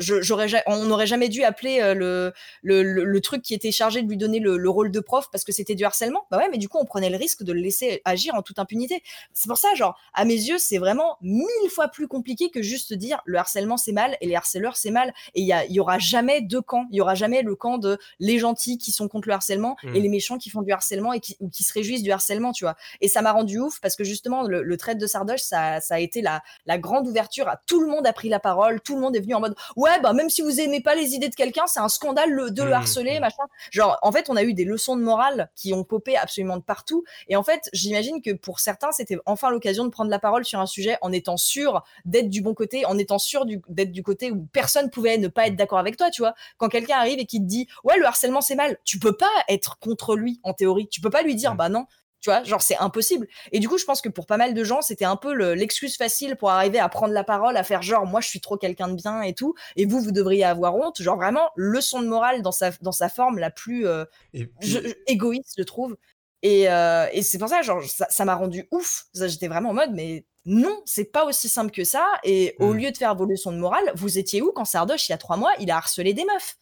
j'aurais 0.01 0.49
ja- 0.49 0.63
on 0.67 0.85
n'aurait 0.85 1.07
jamais 1.07 1.29
dû 1.29 1.43
appeler 1.45 1.81
euh, 1.81 1.95
le, 1.95 2.33
le, 2.63 3.21
truc 3.21 3.43
qui 3.43 3.55
était 3.55 3.73
chargé 3.73 4.03
de 4.03 4.09
lui 4.09 4.17
donner 4.17 4.39
le, 4.41 4.57
le 4.57 4.71
rôle 4.71 4.91
de 4.91 5.01
prof 5.01 5.27
parce 5.31 5.45
que 5.45 5.53
c'était 5.53 5.75
du 5.75 5.85
harcèlement. 5.85 6.27
Bah 6.31 6.39
ouais, 6.39 6.49
mais 6.51 6.59
du 6.59 6.69
coup, 6.69 6.79
on 6.81 6.85
prenait 6.85 7.11
le 7.11 7.17
risque 7.17 7.43
de 7.43 7.53
le 7.53 7.61
laisser 7.61 8.01
agir 8.05 8.35
en 8.35 8.43
toute 8.43 8.59
impunité. 8.59 9.03
C'est 9.33 9.49
pour 9.49 9.59
ça, 9.59 9.69
genre, 9.75 9.99
à 10.15 10.25
mes 10.25 10.35
yeux, 10.35 10.59
c'est 10.59 10.79
vraiment 10.79 11.17
mille 11.21 11.71
fois 11.71 11.89
plus 11.89 12.09
compliqué 12.09 12.51
que 12.51 12.63
juste 12.63 12.93
dire 12.95 13.21
le 13.25 13.39
harcèlement 13.39 13.77
c'est 13.77 13.93
mal 13.93 14.17
et 14.21 14.27
les 14.27 14.35
harceleurs 14.35 14.77
c'est 14.77 14.91
mal. 14.91 15.13
Et 15.35 15.41
il 15.41 15.47
y, 15.47 15.53
a- 15.53 15.67
y 15.67 15.81
aura 15.81 15.99
jamais 15.99 16.41
deux 16.41 16.61
camps. 16.63 16.87
Il 16.91 16.97
y 16.97 17.01
aura 17.01 17.15
jamais 17.15 17.43
le 17.43 17.55
camp 17.57 17.79
de 17.79 17.99
les 18.19 18.39
gentils 18.39 18.79
qui 18.79 18.93
sont 18.93 19.09
contre 19.09 19.29
le 19.29 19.35
harcèlement 19.35 19.77
Mm. 19.83 19.95
et 19.97 20.01
les 20.01 20.09
méchants 20.09 20.39
qui 20.39 20.51
font 20.51 20.63
du 20.63 20.73
harcèlement 20.73 21.13
et 21.13 21.21
qui, 21.21 21.37
ou 21.41 21.49
qui 21.49 21.63
se 21.65 21.73
réjouissent 21.73 22.03
du 22.03 22.11
harcèlement, 22.13 22.53
tu 22.53 22.65
vois. 22.65 22.77
Et 23.01 23.09
ça 23.09 23.23
m'a 23.23 23.33
rendu 23.33 23.59
ouf 23.59 23.78
parce 23.81 23.97
que 23.97 24.05
justement, 24.05 24.43
le, 24.43 24.63
le 24.63 24.77
trait 24.77 24.95
de 24.95 25.07
Sardoche, 25.07 25.41
ça, 25.41 25.81
ça 25.81 25.95
a 25.97 25.99
été 25.99 26.21
la, 26.23 26.43
la 26.67 26.79
grande 26.79 27.07
ouverture. 27.09 27.49
À, 27.49 27.61
tout 27.67 27.81
le 27.81 27.87
monde 27.89 28.07
a 28.07 28.13
pris 28.13 28.29
la 28.29 28.41
parole, 28.41 28.81
tout 28.81 28.95
le 28.95 29.01
monde 29.01 29.17
est 29.17 29.21
venu 29.21 29.35
en 29.35 29.41
mode 29.41 29.55
ouais, 29.77 30.01
bah 30.01 30.13
même 30.13 30.31
si 30.31 30.43
vous 30.43 30.61
aimez 30.61 30.81
pas 30.81 30.95
les 30.95 31.15
idées 31.15 31.29
de 31.29 31.35
quelqu'un, 31.35 31.67
c'est 31.67 31.81
un 31.81 31.89
scandale 31.89 32.31
le- 32.31 32.51
de 32.51 32.63
le 32.63 32.71
Mm, 32.71 32.75
harceler, 32.75 33.17
mm. 33.19 33.21
machin. 33.21 33.43
Genre, 33.71 33.99
en 34.03 34.13
fait, 34.13 34.29
on 34.31 34.37
a 34.37 34.43
eu 34.43 34.55
des 34.55 34.65
leçons 34.65 34.97
de 34.97 35.03
morale 35.03 35.51
qui 35.55 35.73
ont 35.73 35.85
popé 35.85 36.17
absolument 36.17 36.57
de 36.57 36.63
partout. 36.63 37.05
Et 37.29 37.37
en 37.37 37.43
fait, 37.43 37.69
j'imagine 37.73 38.21
que 38.23 38.33
pour 38.33 38.61
certains, 38.61 38.93
c'était 38.93 39.19
enfin 39.27 39.51
l'occasion 39.51 39.85
de 39.85 39.91
prendre 39.91 40.11
la 40.11 40.19
parole 40.19 40.45
sur 40.45 40.61
un 40.61 40.67
sujet 40.67 40.97
en 41.03 41.13
étant 41.13 41.37
sûr 41.37 41.83
d'être 42.05 42.29
du 42.31 42.43
bon 42.43 42.55
côté, 42.55 42.85
en 42.87 42.99
étant 42.99 43.19
sûr 43.19 43.45
d'être 43.69 43.93
du 43.93 44.03
côté 44.03 44.31
où 44.31 44.47
personne 44.53 44.91
pouvait 44.91 45.19
ne 45.19 45.29
pas 45.29 45.47
être 45.47 45.57
d'accord 45.57 45.79
avec 45.79 45.97
toi, 45.97 46.11
tu 46.11 46.23
vois. 46.23 46.35
Quand 46.57 46.69
quelqu'un 46.69 46.97
arrive 46.99 47.19
et 47.19 47.27
qui 47.27 47.41
te 47.41 47.47
dit 47.47 47.69
ouais, 47.85 47.99
le 47.99 48.07
harcèlement 48.07 48.41
c'est 48.41 48.55
mal, 48.55 48.77
tu 48.85 48.99
peux 48.99 49.17
pas 49.17 49.27
être 49.49 49.79
contre 49.79 50.17
lui 50.17 50.41
en 50.43 50.53
théorie. 50.55 50.89
Tu 50.89 51.01
peux 51.01 51.11
pas 51.11 51.23
lui 51.23 51.35
dire 51.35 51.55
Mm. 51.55 51.57
bah 51.57 51.69
non. 51.69 51.87
Tu 52.21 52.31
vois, 52.31 52.43
genre 52.43 52.63
c'est 52.63 52.77
impossible. 52.79 53.29
Et 53.53 53.61
du 53.61 53.69
coup, 53.69 53.79
je 53.79 53.85
pense 53.85 54.01
que 54.01 54.09
pour 54.09 54.27
pas 54.27 54.37
mal 54.39 54.53
de 54.53 54.65
gens, 54.65 54.83
c'était 54.83 55.05
un 55.05 55.15
peu 55.17 55.33
le- 55.35 55.55
l'excuse 55.55 55.97
facile 55.97 56.35
pour 56.37 56.51
arriver 56.51 56.81
à 56.81 56.89
prendre 56.89 57.13
la 57.15 57.23
parole, 57.23 57.57
à 57.57 57.63
faire 57.63 57.81
genre 57.83 58.07
moi 58.07 58.21
je 58.21 58.29
suis 58.29 58.41
trop 58.41 58.57
quelqu'un 58.57 58.89
de 58.89 58.95
bien 58.97 59.23
et 59.23 59.35
tout, 59.35 59.55
et 59.77 59.87
vous 59.87 60.01
vous 60.01 60.11
devriez 60.11 60.43
avoir 60.45 60.75
honte. 60.75 61.01
Genre 61.01 61.17
vraiment 61.17 61.51
leçon 61.55 62.01
de 62.03 62.09
morale 62.09 62.43
dans 62.43 62.51
sa 62.53 62.71
dans 62.83 62.91
sa 62.93 63.09
forme 63.09 63.39
la 63.39 63.51
plus 63.51 63.87
euh, 63.87 64.05
Et 64.35 64.47
puis, 64.47 64.69
je- 64.69 64.79
je- 64.89 64.95
égoïste, 65.07 65.55
je 65.59 65.63
trouve. 65.63 65.97
Et, 66.43 66.69
euh, 66.71 67.07
et 67.13 67.23
c'est 67.23 67.39
pour 67.39 67.49
ça, 67.49 67.63
genre, 67.63 67.83
ça 67.85 68.25
m'a 68.25 68.35
rendu 68.37 68.67
ouf. 68.73 69.07
J'étais 69.15 69.49
vraiment 69.49 69.71
en 69.71 69.75
mode, 69.75 69.91
mais 69.93 70.25
non, 70.45 70.83
c'est 70.87 71.05
pas 71.13 71.25
aussi 71.25 71.49
simple 71.49 71.71
que 71.73 71.85
ça. 71.85 72.05
Et 72.25 72.55
au 72.61 72.75
Mm. 72.75 72.79
lieu 72.79 72.91
de 72.93 72.97
faire 72.97 73.15
vos 73.17 73.27
leçons 73.27 73.53
de 73.53 73.59
morale, 73.59 73.93
vous 73.95 74.19
étiez 74.19 74.41
où 74.43 74.53
quand 74.53 74.65
Sardoche, 74.65 75.09
il 75.09 75.13
y 75.13 75.15
a 75.15 75.19
trois 75.19 75.37
mois, 75.37 75.53
il 75.61 75.71
a 75.71 75.77
harcelé 75.77 76.15
des 76.15 76.25
meufs? 76.25 76.57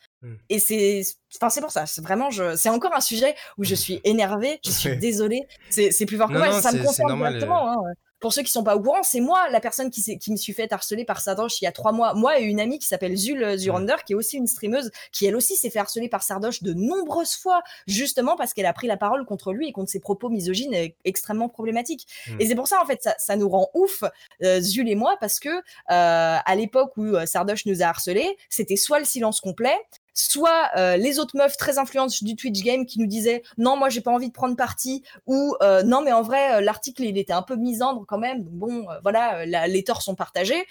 Et 0.48 0.58
c'est, 0.58 1.02
enfin, 1.36 1.50
c'est 1.50 1.60
pour 1.60 1.70
ça. 1.70 1.86
C'est 1.86 2.00
vraiment, 2.02 2.30
je, 2.30 2.56
c'est 2.56 2.68
encore 2.68 2.94
un 2.94 3.00
sujet 3.00 3.34
où 3.58 3.64
je 3.64 3.74
suis 3.74 4.00
énervée. 4.04 4.60
Je 4.64 4.70
suis 4.70 4.96
désolée. 4.96 5.46
C'est, 5.70 5.90
c'est 5.90 6.06
plus 6.06 6.16
fort 6.16 6.28
que 6.28 6.34
Non, 6.34 6.38
moi. 6.40 6.48
non, 6.50 6.60
ça 6.60 6.72
me 6.72 6.82
concerne 6.82 7.16
directement. 7.16 7.70
hein. 7.72 7.92
Pour 8.18 8.32
ceux 8.32 8.40
qui 8.42 8.50
sont 8.50 8.64
pas 8.64 8.74
au 8.74 8.80
courant, 8.82 9.02
c'est 9.02 9.20
moi 9.20 9.46
la 9.50 9.60
personne 9.60 9.90
qui, 9.90 10.18
qui 10.18 10.32
me 10.32 10.36
suis 10.36 10.54
fait 10.54 10.72
harceler 10.72 11.04
par 11.04 11.20
Sardoche 11.20 11.60
il 11.60 11.66
y 11.66 11.68
a 11.68 11.72
trois 11.72 11.92
mois. 11.92 12.14
Moi 12.14 12.40
et 12.40 12.44
une 12.44 12.60
amie 12.60 12.78
qui 12.78 12.86
s'appelle 12.86 13.14
Zul 13.14 13.44
euh, 13.44 13.56
Zurander, 13.58 13.96
qui 14.06 14.14
est 14.14 14.16
aussi 14.16 14.38
une 14.38 14.46
streameuse, 14.46 14.90
qui 15.12 15.26
elle 15.26 15.36
aussi 15.36 15.54
s'est 15.54 15.68
fait 15.68 15.80
harceler 15.80 16.08
par 16.08 16.22
Sardoche 16.22 16.62
de 16.62 16.72
nombreuses 16.72 17.34
fois, 17.36 17.60
justement 17.86 18.34
parce 18.34 18.54
qu'elle 18.54 18.64
a 18.64 18.72
pris 18.72 18.86
la 18.86 18.96
parole 18.96 19.26
contre 19.26 19.52
lui 19.52 19.68
et 19.68 19.72
contre 19.72 19.90
ses 19.90 20.00
propos 20.00 20.30
misogynes 20.30 20.72
et 20.72 20.96
extrêmement 21.04 21.50
problématiques. 21.50 22.06
Mm. 22.28 22.40
Et 22.40 22.46
c'est 22.46 22.54
pour 22.54 22.68
ça, 22.68 22.80
en 22.82 22.86
fait, 22.86 23.02
ça, 23.02 23.14
ça 23.18 23.36
nous 23.36 23.50
rend 23.50 23.68
ouf, 23.74 24.02
euh, 24.42 24.60
Zul 24.62 24.88
et 24.88 24.94
moi, 24.94 25.18
parce 25.20 25.38
que 25.38 25.50
euh, 25.50 25.60
à 25.88 26.54
l'époque 26.56 26.96
où 26.96 27.04
euh, 27.04 27.26
Sardoche 27.26 27.66
nous 27.66 27.82
a 27.82 27.84
harcelés, 27.86 28.38
c'était 28.48 28.76
soit 28.76 28.98
le 28.98 29.04
silence 29.04 29.40
complet, 29.42 29.76
soit 30.16 30.70
euh, 30.76 30.96
les 30.96 31.18
autres 31.18 31.36
meufs 31.36 31.56
très 31.56 31.78
influentes 31.78 32.24
du 32.24 32.34
Twitch 32.34 32.62
game 32.62 32.86
qui 32.86 32.98
nous 32.98 33.06
disaient 33.06 33.42
non 33.58 33.76
moi 33.76 33.88
j'ai 33.90 34.00
pas 34.00 34.10
envie 34.10 34.28
de 34.28 34.32
prendre 34.32 34.56
parti 34.56 35.02
ou 35.26 35.54
euh, 35.62 35.82
non 35.82 36.02
mais 36.02 36.12
en 36.12 36.22
vrai 36.22 36.54
euh, 36.56 36.60
l'article 36.60 37.04
il 37.04 37.18
était 37.18 37.32
un 37.32 37.42
peu 37.42 37.54
misandre 37.56 38.04
quand 38.08 38.18
même. 38.18 38.42
Bon 38.42 38.86
voilà 39.02 39.44
les 39.44 39.84
torts 39.84 40.02
sont 40.02 40.14
partagés 40.14 40.66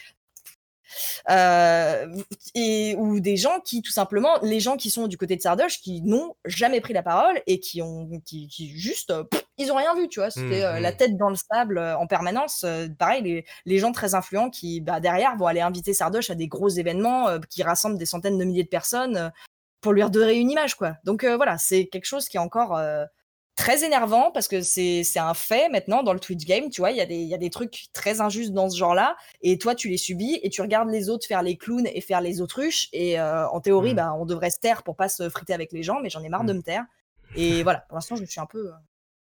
euh, 1.29 2.07
et 2.53 2.95
ou 2.97 3.19
des 3.19 3.37
gens 3.37 3.59
qui 3.63 3.81
tout 3.81 3.91
simplement 3.91 4.37
les 4.41 4.59
gens 4.59 4.77
qui 4.77 4.89
sont 4.89 5.07
du 5.07 5.17
côté 5.17 5.35
de 5.35 5.41
Sardoche 5.41 5.81
qui 5.81 6.01
n'ont 6.01 6.35
jamais 6.45 6.81
pris 6.81 6.93
la 6.93 7.03
parole 7.03 7.41
et 7.47 7.59
qui 7.59 7.81
ont 7.81 8.09
qui, 8.25 8.47
qui 8.47 8.69
juste 8.77 9.11
euh, 9.11 9.23
pff, 9.23 9.45
ils 9.57 9.71
ont 9.71 9.75
rien 9.75 9.95
vu 9.95 10.07
tu 10.07 10.19
vois. 10.19 10.29
C'était 10.29 10.63
euh, 10.63 10.79
la 10.79 10.91
tête 10.91 11.17
dans 11.17 11.29
le 11.29 11.35
sable 11.35 11.77
euh, 11.77 11.97
en 11.97 12.07
permanence 12.07 12.65
pareil 12.97 13.23
les, 13.23 13.45
les 13.65 13.77
gens 13.79 13.91
très 13.91 14.15
influents 14.15 14.49
qui 14.49 14.81
bah, 14.81 14.99
derrière 14.99 15.35
vont 15.37 15.47
aller 15.47 15.61
inviter 15.61 15.93
Sardoche 15.93 16.29
à 16.29 16.35
des 16.35 16.47
gros 16.47 16.69
événements 16.69 17.27
qui 17.49 17.63
rassemblent 17.63 17.97
des 17.97 18.05
centaines 18.05 18.37
de 18.37 18.43
milliers 18.43 18.63
de 18.63 18.69
personnes 18.69 19.31
pour 19.81 19.93
lui 19.93 20.03
redorer 20.03 20.37
une 20.37 20.51
image 20.51 20.75
quoi. 20.75 20.95
Donc 21.03 21.25
voilà 21.25 21.57
c'est 21.57 21.87
quelque 21.87 22.05
chose 22.05 22.27
qui 22.27 22.37
est 22.37 22.39
encore 22.39 22.79
très 23.55 23.83
énervant 23.85 24.31
parce 24.31 24.47
que 24.47 24.61
c'est 24.61 25.03
un 25.17 25.33
fait 25.33 25.69
maintenant 25.69 26.03
dans 26.03 26.13
le 26.13 26.19
Twitch 26.19 26.45
game, 26.45 26.69
tu 26.69 26.81
vois, 26.81 26.91
il 26.91 26.97
y, 26.97 27.01
a 27.01 27.05
des- 27.05 27.23
y 27.23 27.33
a 27.33 27.37
des 27.37 27.49
trucs 27.49 27.85
très 27.93 28.19
injustes 28.21 28.51
dans 28.53 28.69
ce 28.69 28.77
genre-là, 28.77 29.15
et 29.41 29.57
toi 29.57 29.75
tu 29.75 29.87
les 29.89 29.97
subis 29.97 30.39
et 30.43 30.49
tu 30.49 30.61
regardes 30.61 30.89
les 30.89 31.09
autres 31.09 31.25
faire 31.25 31.41
les 31.41 31.55
clowns 31.55 31.87
et 31.87 32.01
faire 32.01 32.21
les 32.21 32.41
autruches, 32.41 32.89
et 32.93 33.19
euh, 33.19 33.47
en 33.49 33.61
théorie, 33.61 33.93
Mm. 33.93 33.97
bah, 33.97 34.13
on 34.17 34.25
devrait 34.25 34.49
se 34.49 34.59
taire 34.59 34.83
pour 34.83 34.95
pas 34.95 35.07
se 35.09 35.29
friter 35.29 35.53
avec 35.53 35.71
les 35.71 35.83
gens, 35.83 35.99
mais 36.01 36.09
j'en 36.09 36.21
ai 36.23 36.29
marre 36.29 36.43
Mm. 36.43 36.47
de 36.47 36.53
me 36.53 36.61
taire. 36.61 36.83
Et 37.35 37.63
voilà, 37.63 37.79
pour 37.87 37.95
l'instant 37.95 38.15
je 38.15 38.25
suis 38.25 38.39
un 38.41 38.45
peu... 38.45 38.67
euh, 38.67 38.71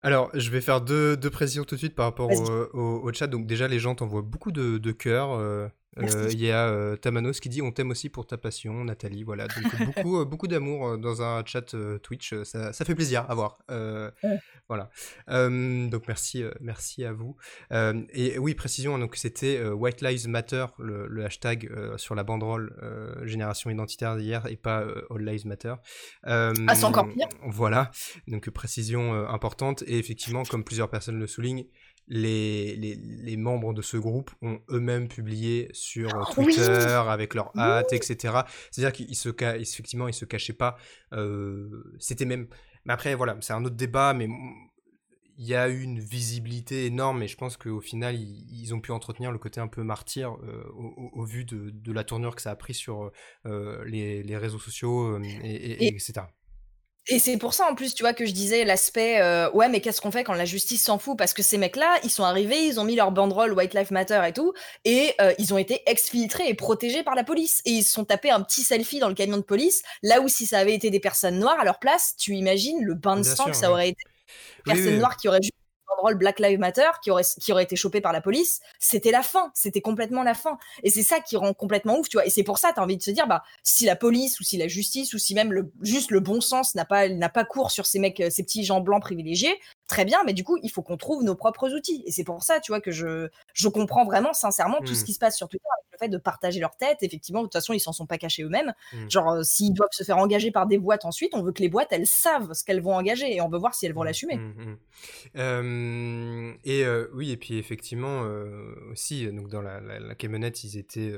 Alors, 0.03 0.31
je 0.35 0.51
vais 0.51 0.61
faire 0.61 0.81
deux, 0.81 1.17
deux 1.17 1.31
précisions 1.31 1.65
tout 1.65 1.75
de 1.75 1.81
suite 1.81 1.95
par 1.97 2.05
rapport 2.07 2.31
au, 2.31 2.51
au- 2.79 3.01
au 3.03 3.13
chat. 3.13 3.27
Donc, 3.27 3.47
déjà, 3.47 3.67
les 3.67 3.79
gens 3.81 3.95
t'envoient 3.97 4.23
beaucoup 4.23 4.53
de, 4.53 4.79
de 4.79 4.93
cœurs. 4.93 5.33
euh, 5.33 5.67
Il 6.31 6.41
y 6.41 6.51
a 6.51 6.69
euh, 6.69 6.97
Tamanos 6.97 7.41
qui 7.41 7.49
dit 7.49 7.63
On 7.63 7.73
t'aime 7.73 7.91
aussi 7.91 8.09
pour 8.09 8.27
ta 8.27 8.37
passion, 8.39 8.85
Nathalie. 8.85 9.23
Voilà, 9.25 9.47
donc 9.49 9.57
beaucoup, 9.97 10.21
euh, 10.21 10.25
beaucoup 10.25 10.47
d'amour 10.47 10.89
euh, 10.89 10.97
dans 10.97 11.23
un 11.23 11.45
chat 11.45 11.75
euh, 11.75 11.99
Twitch. 11.99 12.33
euh, 12.33 12.45
Ça, 12.45 12.73
ça 12.73 12.85
fait 12.85 12.95
plaisir 12.95 13.25
à 13.29 13.35
voir. 13.35 13.59
Euh, 13.71 14.11
Ouais. 14.23 14.39
Voilà. 14.69 14.91
Euh, 15.31 15.89
donc, 15.89 16.09
merci, 16.09 16.43
euh, 16.43 16.51
merci 16.61 17.05
à 17.05 17.13
vous. 17.13 17.37
Euh, 17.73 18.03
et 18.13 18.39
oui, 18.39 18.55
précision 18.55 18.99
donc 18.99 19.17
c'était 19.17 19.57
euh, 19.57 19.73
White 19.73 20.03
Lives 20.03 20.29
Matter, 20.29 20.67
le, 20.79 21.07
le 21.09 21.25
hashtag 21.25 21.71
euh, 21.75 21.97
sur 21.97 22.15
la 22.15 22.23
banderole 22.23 22.77
euh, 22.83 23.27
Génération 23.27 23.71
Identitaire 23.71 24.17
d'hier, 24.17 24.47
et 24.47 24.57
pas 24.57 24.83
euh, 24.83 25.07
All 25.11 25.25
Lives 25.25 25.47
Matter. 25.47 25.75
Euh, 26.27 26.53
Ah, 26.67 26.75
c'est 26.75 26.85
encore 26.85 27.09
pire. 27.09 27.29
Voilà. 27.47 27.91
Donc 28.27 28.49
précision 28.51 29.15
euh, 29.15 29.27
importante 29.29 29.83
et 29.87 29.99
effectivement 29.99 30.43
comme 30.45 30.65
plusieurs 30.65 30.91
personnes 30.91 31.19
le 31.19 31.27
soulignent, 31.27 31.65
les, 32.09 32.75
les, 32.77 32.95
les 32.97 33.37
membres 33.37 33.75
de 33.75 33.83
ce 33.83 33.97
groupe 33.97 34.31
ont 34.43 34.61
eux-mêmes 34.71 35.09
publié 35.09 35.69
sur 35.73 36.09
euh, 36.15 36.25
Oui. 36.39 36.55
Twitter 36.55 36.63
avec 37.09 37.35
leur 37.35 37.51
hâte, 37.59 37.93
etc. 37.93 38.17
C'est-à-dire 38.71 38.93
qu'ils 38.93 39.15
se 39.17 39.29
effectivement 39.57 40.09
ils 40.09 40.15
se 40.15 40.25
cachaient 40.25 40.53
pas. 40.55 40.77
euh, 41.13 41.69
C'était 41.99 42.25
même. 42.25 42.49
Mais 42.85 42.93
après 42.95 43.15
voilà, 43.15 43.37
c'est 43.41 43.53
un 43.53 43.65
autre 43.65 43.77
débat, 43.77 44.15
mais 44.15 44.29
il 45.41 45.47
y 45.47 45.55
a 45.55 45.69
eu 45.69 45.83
une 45.83 46.01
visibilité 46.01 46.87
énorme 46.87 47.23
et 47.23 47.29
je 47.29 47.37
pense 47.37 47.57
qu'au 47.57 47.81
final 47.81 48.17
ils, 48.17 48.45
ils 48.51 48.75
ont 48.75 48.81
pu 48.81 48.91
entretenir 48.91 49.31
le 49.31 49.39
côté 49.39 49.61
un 49.61 49.69
peu 49.69 49.83
martyr 49.85 50.33
euh, 50.43 50.65
au, 50.75 50.87
au- 50.97 51.11
au 51.21 51.25
vu 51.25 51.45
de, 51.45 51.71
de 51.71 51.93
la 51.93 52.03
tournure 52.03 52.35
que 52.35 52.43
ça 52.43 52.51
a 52.51 52.57
pris 52.57 52.75
sur 52.75 53.13
euh, 53.47 53.85
les, 53.85 54.23
les 54.25 54.37
réseaux 54.37 54.59
sociaux 54.59 55.23
et, 55.23 55.29
et- 55.29 55.85
Et- 55.85 55.89
etc. 55.89 56.13
Et 57.11 57.19
c'est 57.19 57.39
pour 57.39 57.55
ça 57.55 57.65
en 57.71 57.75
plus, 57.75 57.95
tu 57.95 58.03
vois, 58.03 58.13
que 58.13 58.27
je 58.27 58.33
disais 58.33 58.65
l'aspect 58.65 59.19
euh, 59.23 59.51
ouais, 59.53 59.71
mais 59.71 59.81
qu'est-ce 59.81 60.01
qu'on 60.03 60.11
fait 60.11 60.25
quand 60.25 60.35
la 60.35 60.45
justice 60.45 60.83
s'en 60.85 60.99
fout? 60.99 61.17
Parce 61.17 61.33
que 61.33 61.43
ces 61.43 61.57
mecs-là, 61.57 61.99
ils 62.05 62.11
sont 62.11 62.23
arrivés, 62.23 62.67
ils 62.67 62.79
ont 62.81 62.85
mis 62.85 62.97
leur 62.97 63.13
banderole 63.13 63.55
White 63.55 63.73
Lives 63.73 63.93
Matter 63.93 64.21
et 64.27 64.33
tout, 64.35 64.53
et 64.85 65.15
euh, 65.23 65.33
ils 65.39 65.55
ont 65.55 65.59
été 65.59 65.81
exfiltrés 65.87 66.49
et 66.49 66.55
protégés 66.55 67.03
par 67.03 67.15
la 67.15 67.25
police. 67.25 67.63
Et 67.65 67.71
ils 67.71 67.83
se 67.83 67.93
sont 67.95 68.05
tapés 68.05 68.31
un 68.31 68.43
petit 68.43 68.63
selfie 68.63 68.99
dans 68.99 69.09
le 69.09 69.15
camion 69.15 69.39
de 69.39 69.43
police, 69.43 69.83
là 70.03 70.21
où 70.21 70.29
si 70.29 70.45
ça 70.45 70.59
avait 70.59 70.75
été 70.75 70.91
des 70.91 71.01
personnes 71.01 71.39
noires 71.39 71.59
à 71.59 71.65
leur 71.65 71.79
place, 71.79 72.15
tu 72.19 72.35
imagines 72.35 72.85
le 72.85 72.95
bain 72.95 73.17
de 73.17 73.23
Bien 73.23 73.35
sang 73.35 73.45
sûr, 73.45 73.53
que 73.53 73.57
ça 73.57 73.71
aurait 73.71 73.89
été. 73.91 74.03
Oui, 74.67 74.75
Personnes 74.75 74.97
oui. 74.99 74.99
noires 74.99 75.17
qui 75.17 75.29
auraient 75.29 75.43
juste 75.43 75.55
banderole 75.89 76.17
Black 76.17 76.41
Lives 76.41 76.59
Matter 76.59 76.89
qui 77.03 77.11
aurait, 77.11 77.25
qui 77.41 77.53
aurait 77.53 77.65
été 77.65 77.77
chopé 77.77 78.01
par 78.01 78.13
la 78.13 78.21
police, 78.21 78.61
c'était 78.79 79.11
la 79.11 79.23
fin, 79.23 79.51
c'était 79.55 79.81
complètement 79.81 80.23
la 80.23 80.35
fin. 80.35 80.59
Et 80.83 80.91
c'est 80.91 81.03
ça 81.03 81.21
qui 81.21 81.37
rend 81.37 81.55
complètement 81.55 81.99
ouf, 81.99 82.09
tu 82.09 82.17
vois. 82.17 82.27
Et 82.27 82.31
c'est 82.31 82.43
pour 82.43 82.59
ça, 82.59 82.73
tu 82.73 82.81
as 82.81 82.83
envie 82.83 82.97
de 82.97 83.03
se 83.03 83.11
dire, 83.11 83.27
bah, 83.27 83.43
si 83.63 83.85
la 83.85 83.97
police 83.97 84.41
ou 84.41 84.45
si 84.45 84.57
la 84.57 84.69
justice 84.69 85.15
ou 85.15 85.19
si 85.19 85.35
même 85.35 85.53
le, 85.53 85.73
juste 85.83 86.11
le 86.11 86.21
bon 86.21 86.41
sens 86.41 86.75
n'a 86.75 86.85
pas, 86.85 87.09
n'a 87.09 87.29
pas 87.29 87.45
cours 87.45 87.71
sur 87.71 87.87
ces 87.87 87.99
mecs, 87.99 88.23
ces 88.31 88.43
petits 88.43 88.65
gens 88.65 88.81
blancs 88.81 89.03
privilégiés, 89.03 89.59
très 89.89 90.05
bien, 90.05 90.19
mais 90.25 90.35
du 90.35 90.45
coup, 90.45 90.59
il 90.63 90.71
faut 90.71 90.83
qu'on 90.83 90.99
trouve 90.99 91.25
nos 91.25 91.35
propres 91.35 91.75
outils. 91.75 92.05
Et 92.07 92.13
c'est 92.13 92.23
pour 92.23 92.45
ça, 92.45 92.61
tu 92.61 92.71
vois, 92.71 92.81
que 92.81 92.93
je, 92.93 93.29
je 93.55 93.69
comprends 93.69 94.05
vraiment 94.05 94.35
sincèrement 94.35 94.79
tout 94.81 94.95
ce 94.95 95.03
mmh. 95.03 95.07
qui 95.07 95.13
se 95.15 95.19
passe 95.19 95.37
sur 95.37 95.49
Twitter 95.49 95.65
avec 95.79 95.93
le 95.93 95.99
fait 95.99 96.09
de 96.11 96.19
partager 96.19 96.61
leur 96.61 96.77
tête. 96.77 96.99
Effectivement, 97.03 97.41
de 97.41 97.47
toute 97.47 97.55
façon, 97.55 97.73
ils 97.73 97.81
s'en 97.81 97.93
sont 97.93 98.07
pas 98.07 98.19
cachés 98.19 98.43
eux-mêmes. 98.43 98.75
Mmh. 98.93 99.11
Genre, 99.11 99.31
euh, 99.31 99.43
s'ils 99.43 99.73
doivent 99.73 99.89
se 99.91 100.05
faire 100.05 100.19
engager 100.19 100.51
par 100.51 100.67
des 100.67 100.79
boîtes 100.79 101.07
ensuite, 101.07 101.35
on 101.35 101.43
veut 101.43 101.53
que 101.53 101.63
les 101.63 101.71
boîtes, 101.71 101.89
elles 101.91 102.07
savent 102.07 102.53
ce 102.53 102.65
qu'elles 102.65 102.83
vont 102.83 102.95
engager 102.95 103.35
et 103.35 103.41
on 103.41 103.49
veut 103.49 103.59
voir 103.59 103.75
si 103.75 103.87
elles 103.87 103.95
vont 103.95 104.03
mmh. 104.03 104.07
l'assumer. 104.07 104.39
et 105.35 106.85
euh, 106.85 107.09
oui, 107.15 107.31
et 107.31 107.37
puis 107.39 107.57
effectivement, 107.57 108.23
aussi, 108.91 109.27
donc 109.33 109.49
dans 109.49 109.63
la, 109.63 109.81
la, 109.81 110.15
camionnette, 110.15 110.65
ils 110.65 110.77
étaient 110.77 111.15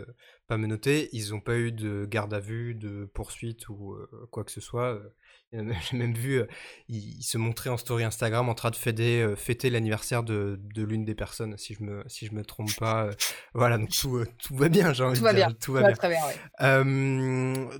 pas 0.46 0.56
menottés, 0.56 1.08
ils 1.12 1.30
n'ont 1.30 1.40
pas 1.40 1.56
eu 1.56 1.72
de 1.72 2.06
garde 2.08 2.32
à 2.32 2.40
vue, 2.40 2.74
de 2.74 3.04
poursuite 3.12 3.68
ou 3.68 3.96
quoi 4.30 4.44
que 4.44 4.52
ce 4.52 4.60
soit. 4.60 5.00
J'ai 5.90 5.96
même 5.96 6.14
vu, 6.14 6.40
euh, 6.40 6.46
il, 6.88 7.22
se 7.22 7.36
montrait 7.36 7.70
en 7.70 7.76
story 7.76 8.04
Instagram 8.04 8.48
en 8.48 8.54
train 8.54 8.70
de 8.70 8.76
fêter, 8.76 9.20
euh, 9.20 9.34
fêter 9.34 9.68
l'anniversaire 9.68 10.22
de, 10.22 10.60
de 10.74 10.84
l'une 10.84 11.04
des 11.04 11.16
personnes, 11.16 11.56
si 11.58 11.74
je 11.74 11.82
me, 11.82 12.04
si 12.06 12.26
je 12.26 12.34
me 12.34 12.44
trompe 12.44 12.74
pas. 12.78 13.06
Euh, 13.06 13.12
voilà, 13.54 13.76
donc 13.76 13.90
tout, 13.90 14.24
tout 14.38 14.54
va 14.54 14.68
bien, 14.68 14.92
j'ai 14.92 15.02
envie 15.02 15.18
tout 15.18 15.26
de 15.26 15.34
dire. 15.34 15.48
Bien. 15.48 15.56
Tout 15.60 15.72
va 15.72 15.82
bien. 15.82 15.92
Très 15.92 16.08
bien 16.08 16.20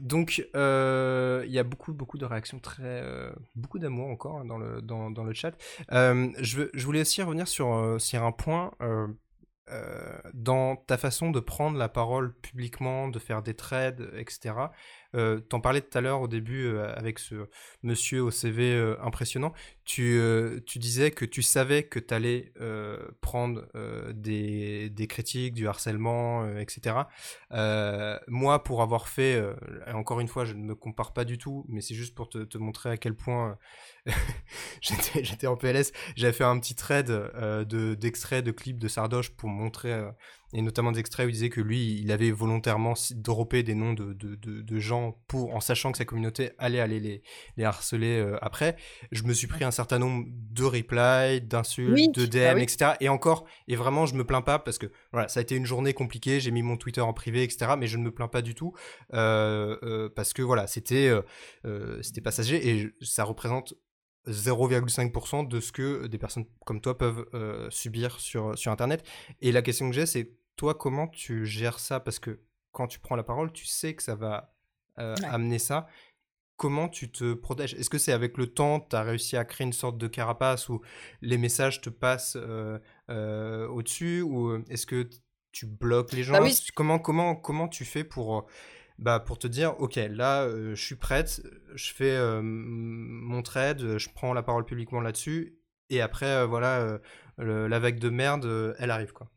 donc, 0.01 0.39
il 0.39 1.53
y 1.53 1.59
a 1.59 1.63
beaucoup, 1.63 1.93
beaucoup 1.93 2.19
de 2.19 2.25
réactions 2.25 2.59
très, 2.59 3.05
beaucoup 3.55 3.79
d'amour 3.79 4.09
encore 4.09 4.41
hein, 4.41 4.45
dans, 4.45 4.59
le, 4.59 4.83
dans, 4.83 5.11
dans, 5.11 5.25
le 5.25 5.33
chat. 5.33 5.53
je, 5.91 6.69
je 6.75 6.85
voulais 6.85 7.03
aussi 7.03 7.23
revenir 7.23 7.47
sur, 7.47 7.97
sur 8.01 8.25
un 8.25 8.33
point. 8.33 8.73
dans 10.35 10.77
ta 10.77 10.99
façon 10.99 11.31
de 11.31 11.39
prendre 11.39 11.79
la 11.79 11.89
parole 11.89 12.35
publiquement, 12.41 13.09
de 13.09 13.19
faire 13.21 13.43
des 13.43 13.55
trades, 13.55 14.11
etc. 14.17 14.55
Euh, 15.15 15.41
T'en 15.41 15.61
parlais 15.61 15.81
tout 15.81 15.97
à 15.97 16.01
l'heure 16.01 16.21
au 16.21 16.29
début 16.29 16.67
euh, 16.67 16.93
avec 16.95 17.19
ce 17.19 17.47
monsieur 17.83 18.23
au 18.23 18.31
CV 18.31 18.73
euh, 18.75 18.97
impressionnant. 19.03 19.53
Tu, 19.91 20.21
euh, 20.21 20.61
tu, 20.67 20.79
disais 20.79 21.11
que 21.11 21.25
tu 21.25 21.43
savais 21.43 21.83
que 21.83 21.99
tu 21.99 22.15
allais 22.15 22.53
prendre 23.21 23.67
des, 24.13 24.89
des, 24.89 25.07
critiques, 25.09 25.53
du 25.53 25.67
harcèlement, 25.67 26.49
etc. 26.59 26.97
moi, 28.29 28.63
pour 28.63 28.83
avoir 28.83 29.09
fait, 29.09 29.43
encore 29.93 30.21
une 30.21 30.29
fois, 30.29 30.45
je 30.45 30.53
ne 30.53 30.63
me 30.63 30.77
compare 30.77 31.13
pas 31.13 31.25
du 31.25 31.39
tout, 31.39 31.65
mais 31.69 31.81
c'est 31.81 31.97
juste 31.97 32.15
pour 32.15 32.29
te, 32.29 32.39
te, 32.39 32.57
montrer 32.57 32.91
à 32.91 32.97
quel 32.99 33.17
point 33.17 33.59
j'étais 34.81 35.49
en 35.49 35.57
PLS. 35.57 35.91
J'avais 36.15 36.35
fait 36.35 36.45
un 36.45 36.61
petit 36.61 36.77
thread 36.77 37.11
d'extraits 37.99 38.45
de, 38.45 38.53
de 38.53 38.57
clips 38.57 38.79
de 38.79 38.87
Sardoche 38.87 39.31
pour 39.31 39.49
montrer 39.49 39.93
et 40.53 40.63
notamment 40.63 40.91
des 40.91 41.01
extraits 41.01 41.27
où 41.27 41.29
il 41.29 41.33
disait 41.33 41.49
que 41.49 41.61
lui, 41.61 42.01
il 42.01 42.11
avait 42.11 42.33
volontairement 42.33 42.95
droppé 43.13 43.63
des 43.63 43.75
noms 43.75 43.93
de, 43.93 44.13
de, 44.13 44.35
de, 44.35 44.79
gens 44.81 45.17
pour, 45.29 45.55
en 45.55 45.61
sachant 45.61 45.93
que 45.93 45.99
sa 45.99 46.05
communauté 46.05 46.51
allait 46.59 46.81
aller 46.81 46.99
les, 46.99 47.23
les 47.57 47.65
harceler 47.65 48.19
euh, 48.19 48.37
après. 48.43 48.77
Je 49.13 49.23
me 49.23 49.33
suis 49.33 49.47
pris 49.47 49.63
un 49.63 49.71
certain 49.81 49.99
nombre 49.99 50.27
de 50.29 50.65
replies, 50.65 51.41
d'insultes, 51.41 52.15
de 52.15 52.27
DM, 52.27 52.55
bah 52.55 52.61
etc. 52.61 52.93
Et 53.01 53.09
encore, 53.09 53.47
et 53.69 53.77
vraiment, 53.77 54.07
je 54.07 54.15
me 54.15 54.25
plains 54.25 54.43
pas 54.43 54.59
parce 54.59 54.79
que 54.79 54.87
voilà, 55.13 55.29
ça 55.29 55.41
a 55.41 55.43
été 55.43 55.57
une 55.57 55.67
journée 55.67 55.95
compliquée. 55.95 56.41
J'ai 56.41 56.51
mis 56.51 56.63
mon 56.63 56.77
Twitter 56.77 57.01
en 57.01 57.13
privé, 57.13 57.43
etc. 57.43 57.73
Mais 57.79 57.87
je 57.87 57.97
ne 57.97 58.05
me 58.05 58.11
plains 58.11 58.29
pas 58.29 58.43
du 58.43 58.55
tout 58.55 58.75
euh, 59.15 59.77
euh, 59.83 60.09
parce 60.15 60.33
que 60.33 60.43
voilà, 60.43 60.67
c'était 60.67 61.11
c'était 62.03 62.21
passager 62.21 62.69
et 62.69 62.91
ça 63.01 63.25
représente 63.25 63.75
0,5% 64.27 65.49
de 65.49 65.61
ce 65.61 65.73
que 65.73 66.07
des 66.07 66.19
personnes 66.19 66.45
comme 66.67 66.81
toi 66.81 66.99
peuvent 66.99 67.27
subir 67.71 68.21
sur, 68.21 68.57
sur 68.59 68.71
Internet. 68.71 69.03
Et 69.41 69.53
la 69.53 69.63
question 69.63 69.89
que 69.89 69.95
j'ai, 69.95 70.07
c'est 70.07 70.33
toi, 70.57 70.75
comment 70.75 71.09
tu 71.09 71.47
gères 71.47 71.79
ça? 71.79 72.01
Parce 72.01 72.19
que 72.19 72.41
quand 72.73 72.87
tu 72.87 72.99
prends 72.99 73.17
la 73.17 73.23
parole, 73.23 73.53
tu 73.53 73.67
sais 73.67 73.95
que 73.95 74.03
ça 74.03 74.15
va 74.15 74.55
euh, 74.99 75.15
amener 75.25 75.59
ça. 75.59 75.87
Comment 76.61 76.91
tu 76.91 77.11
te 77.11 77.33
protèges? 77.33 77.73
Est-ce 77.73 77.89
que 77.89 77.97
c'est 77.97 78.13
avec 78.13 78.37
le 78.37 78.47
temps, 78.47 78.81
tu 78.81 78.95
as 78.95 79.03
réussi 79.03 79.35
à 79.39 79.47
créer 79.47 79.67
une 79.67 79.73
sorte 79.73 79.97
de 79.97 80.07
carapace 80.07 80.69
où 80.69 80.83
les 81.23 81.39
messages 81.39 81.81
te 81.81 81.89
passent 81.89 82.37
euh, 82.37 82.79
euh, 83.09 83.67
au-dessus 83.69 84.21
Ou 84.21 84.63
est-ce 84.69 84.85
que 84.85 85.09
tu 85.53 85.65
bloques 85.65 86.13
les 86.13 86.23
bah 86.23 86.45
gens 86.45 86.55
comment, 86.75 86.99
comment, 86.99 87.35
comment 87.35 87.67
tu 87.67 87.87
fais 87.87 88.05
pour, 88.05 88.47
bah, 88.99 89.21
pour 89.21 89.39
te 89.39 89.47
dire, 89.47 89.75
ok, 89.81 89.97
là, 90.11 90.51
je 90.51 90.85
suis 90.85 90.97
prête, 90.97 91.43
je 91.75 91.95
fais 91.95 92.21
mon 92.43 93.41
trade, 93.41 93.97
je 93.97 94.09
prends 94.15 94.35
la 94.35 94.43
parole 94.43 94.67
publiquement 94.67 95.01
là-dessus, 95.01 95.57
et 95.89 96.03
après, 96.03 96.47
voilà, 96.47 96.99
la 97.39 97.79
vague 97.79 97.99
de 97.99 98.11
merde, 98.11 98.77
elle 98.79 98.91
arrive, 98.91 99.15
quoi. 99.15 99.31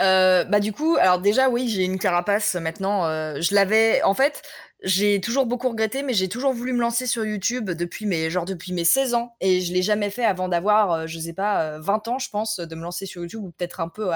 Euh, 0.00 0.44
bah, 0.44 0.58
du 0.60 0.72
coup, 0.72 0.96
alors 0.98 1.20
déjà, 1.20 1.48
oui, 1.48 1.68
j'ai 1.68 1.84
une 1.84 1.98
carapace 1.98 2.56
maintenant, 2.56 3.04
euh, 3.06 3.40
je 3.40 3.54
l'avais 3.54 4.02
en 4.02 4.12
fait, 4.14 4.42
j'ai 4.82 5.20
toujours 5.20 5.46
beaucoup 5.46 5.68
regretté, 5.68 6.02
mais 6.02 6.14
j'ai 6.14 6.28
toujours 6.28 6.52
voulu 6.52 6.72
me 6.72 6.80
lancer 6.80 7.06
sur 7.06 7.24
YouTube 7.24 7.70
depuis 7.70 8.04
mes 8.06 8.28
genre 8.28 8.44
depuis 8.44 8.72
mes 8.72 8.84
16 8.84 9.14
ans 9.14 9.36
et 9.40 9.60
je 9.60 9.72
l'ai 9.72 9.82
jamais 9.82 10.10
fait 10.10 10.24
avant 10.24 10.48
d'avoir, 10.48 10.90
euh, 10.92 11.06
je 11.06 11.18
sais 11.20 11.32
pas, 11.32 11.78
20 11.78 12.08
ans, 12.08 12.18
je 12.18 12.28
pense, 12.28 12.58
de 12.58 12.74
me 12.74 12.82
lancer 12.82 13.06
sur 13.06 13.22
YouTube 13.22 13.44
ou 13.44 13.50
peut-être 13.52 13.78
un 13.80 13.88
peu 13.88 14.10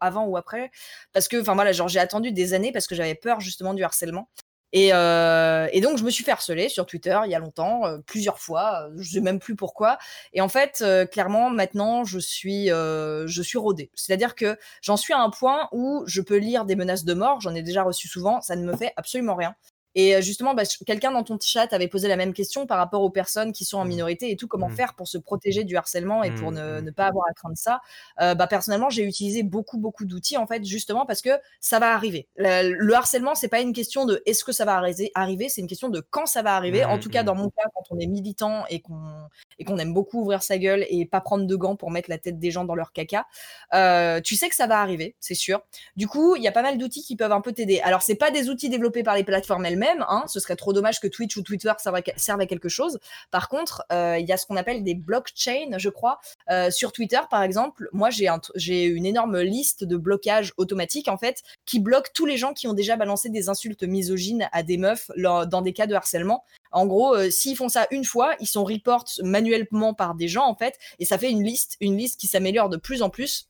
avant 0.00 0.24
ou 0.26 0.36
après. 0.38 0.70
Parce 1.12 1.28
que 1.28 1.38
enfin 1.40 1.54
voilà, 1.54 1.72
genre 1.72 1.88
j'ai 1.88 2.00
attendu 2.00 2.32
des 2.32 2.54
années 2.54 2.72
parce 2.72 2.86
que 2.86 2.94
j'avais 2.94 3.14
peur 3.14 3.40
justement 3.40 3.74
du 3.74 3.84
harcèlement 3.84 4.28
et, 4.72 4.90
euh, 4.92 5.66
et, 5.72 5.80
donc, 5.80 5.96
je 5.98 6.04
me 6.04 6.10
suis 6.10 6.24
fait 6.24 6.30
harceler 6.30 6.68
sur 6.68 6.84
Twitter 6.84 7.18
il 7.24 7.30
y 7.30 7.34
a 7.34 7.38
longtemps, 7.38 7.86
euh, 7.86 7.98
plusieurs 8.06 8.38
fois, 8.38 8.88
je 8.98 9.12
sais 9.12 9.20
même 9.20 9.38
plus 9.38 9.56
pourquoi. 9.56 9.98
Et 10.34 10.40
en 10.40 10.48
fait, 10.48 10.80
euh, 10.82 11.06
clairement, 11.06 11.50
maintenant, 11.50 12.04
je 12.04 12.18
suis, 12.18 12.70
euh, 12.70 13.26
je 13.26 13.42
suis 13.42 13.58
rodée. 13.58 13.90
C'est-à-dire 13.94 14.34
que 14.34 14.58
j'en 14.82 14.96
suis 14.96 15.14
à 15.14 15.20
un 15.20 15.30
point 15.30 15.68
où 15.72 16.04
je 16.06 16.20
peux 16.20 16.36
lire 16.36 16.64
des 16.66 16.76
menaces 16.76 17.04
de 17.04 17.14
mort, 17.14 17.40
j'en 17.40 17.54
ai 17.54 17.62
déjà 17.62 17.82
reçu 17.82 18.08
souvent, 18.08 18.40
ça 18.42 18.56
ne 18.56 18.64
me 18.64 18.76
fait 18.76 18.92
absolument 18.96 19.34
rien. 19.34 19.54
Et 19.94 20.14
euh, 20.14 20.20
justement, 20.20 20.54
bah, 20.54 20.62
quelqu'un 20.86 21.10
dans 21.10 21.24
ton 21.24 21.38
chat 21.40 21.72
avait 21.72 21.88
posé 21.88 22.08
la 22.08 22.16
même 22.16 22.32
question 22.32 22.66
par 22.66 22.78
rapport 22.78 23.02
aux 23.02 23.10
personnes 23.10 23.52
qui 23.52 23.64
sont 23.64 23.78
en 23.78 23.84
mmh. 23.84 23.88
minorité 23.88 24.30
et 24.30 24.36
tout, 24.36 24.48
comment 24.48 24.68
mmh. 24.68 24.76
faire 24.76 24.94
pour 24.94 25.08
se 25.08 25.18
protéger 25.18 25.64
du 25.64 25.76
harcèlement 25.76 26.22
et 26.22 26.30
pour 26.30 26.52
mmh, 26.52 26.80
ne, 26.80 26.90
pas 26.90 27.06
avoir 27.06 27.24
à 27.28 27.34
craindre 27.34 27.56
ça. 27.56 27.80
Euh, 28.20 28.34
bah, 28.34 28.46
personnellement, 28.46 28.90
j'ai 28.90 29.04
utilisé 29.04 29.42
beaucoup, 29.42 29.78
beaucoup 29.78 30.04
d'outils, 30.04 30.36
en 30.36 30.46
fait, 30.46 30.64
justement 30.64 31.06
parce 31.06 31.22
que 31.22 31.30
ça 31.60 31.78
va 31.78 31.94
arriver. 31.94 32.28
Le, 32.36 32.92
harcèlement, 32.94 33.34
c'est 33.34 33.48
pas 33.48 33.60
une 33.60 33.72
question 33.72 34.04
de 34.04 34.22
est-ce 34.26 34.44
que 34.44 34.52
ça 34.52 34.64
va 34.64 34.80
arriver, 35.14 35.48
c'est 35.48 35.60
une 35.60 35.66
question 35.66 35.88
de 35.88 36.00
quand 36.00 36.26
ça 36.26 36.42
va 36.42 36.54
arriver. 36.54 36.84
en 36.84 36.98
tout 36.98 37.10
cas, 37.10 37.22
dans 37.22 37.34
mon 37.34 37.48
cas, 37.50 37.64
quand 37.74 37.84
on 37.90 37.98
est 37.98 38.06
militant 38.06 38.64
et 38.70 38.80
qu'on 38.80 39.78
aime 39.78 39.94
beaucoup 39.94 40.20
ouvrir 40.20 40.42
sa 40.42 40.58
gueule 40.58 40.84
et 40.88 41.06
pas 41.06 41.20
prendre 41.20 41.46
de 41.46 41.56
gants 41.56 41.76
pour 41.76 41.90
mettre 41.90 42.10
la 42.10 42.18
tête 42.18 42.38
des 42.38 42.50
gens 42.50 42.64
dans 42.64 42.74
leur 42.74 42.92
caca, 42.92 43.26
euh, 43.74 44.20
tu 44.20 44.36
sais 44.36 44.48
que 44.48 44.54
ça 44.54 44.66
va 44.66 44.80
arriver, 44.80 45.16
c'est 45.20 45.34
sûr. 45.34 45.60
Du 45.96 46.06
coup, 46.06 46.36
il 46.36 46.42
y 46.42 46.48
a 46.48 46.52
pas 46.52 46.62
mal 46.62 46.78
d'outils 46.78 47.02
qui 47.02 47.16
peuvent 47.16 47.32
un 47.32 47.40
peu 47.40 47.52
t'aider. 47.52 47.80
Alors, 47.80 48.02
c'est 48.02 48.14
pas 48.14 48.30
des 48.30 48.48
outils 48.48 48.68
développés 48.68 49.02
par 49.02 49.14
les 49.14 49.24
plateformes 49.24 49.64
elles 49.64 49.77
même, 49.78 50.04
hein, 50.08 50.24
ce 50.26 50.40
serait 50.40 50.56
trop 50.56 50.72
dommage 50.72 51.00
que 51.00 51.06
Twitch 51.06 51.36
ou 51.36 51.42
Twitter 51.42 51.72
servent 51.78 52.40
à, 52.40 52.46
quelque 52.46 52.68
chose. 52.68 52.98
Par 53.30 53.48
contre, 53.48 53.84
euh, 53.92 54.18
il 54.18 54.26
y 54.26 54.32
a 54.32 54.36
ce 54.36 54.46
qu'on 54.46 54.56
appelle 54.56 54.84
des 54.84 54.94
blockchains, 54.94 55.78
je 55.78 55.88
crois. 55.88 56.20
Euh, 56.50 56.70
sur 56.70 56.92
Twitter, 56.92 57.20
par 57.30 57.42
exemple, 57.42 57.88
moi, 57.92 58.10
j'ai 58.10 58.84
une 58.84 59.06
énorme 59.06 59.40
liste 59.40 59.84
de 59.84 59.96
blocages 59.96 60.52
automatiques, 60.56 61.08
en 61.08 61.16
fait, 61.16 61.42
qui 61.64 61.80
bloquent 61.80 62.10
tous 62.12 62.26
les 62.26 62.36
gens 62.36 62.52
qui 62.52 62.68
ont 62.68 62.74
déjà 62.74 62.96
balancé 62.96 63.30
des 63.30 63.48
insultes 63.48 63.84
misogynes 63.84 64.48
à 64.52 64.62
des 64.62 64.76
meufs 64.76 65.10
dans 65.16 65.62
des 65.62 65.72
cas 65.72 65.86
de 65.86 65.94
harcèlement. 65.94 66.44
En 66.70 66.86
gros, 66.86 67.14
euh, 67.14 67.30
s'ils 67.30 67.56
font 67.56 67.68
ça 67.68 67.86
une 67.90 68.04
fois, 68.04 68.34
ils 68.40 68.46
sont 68.46 68.64
report 68.64 69.04
manuellement 69.22 69.94
par 69.94 70.14
des 70.14 70.28
gens, 70.28 70.46
en 70.46 70.54
fait, 70.54 70.78
et 70.98 71.04
ça 71.04 71.18
fait 71.18 71.30
une 71.30 71.42
liste, 71.42 71.76
une 71.80 71.96
liste 71.96 72.20
qui 72.20 72.26
s'améliore 72.26 72.68
de 72.68 72.76
plus 72.76 73.02
en 73.02 73.10
plus 73.10 73.47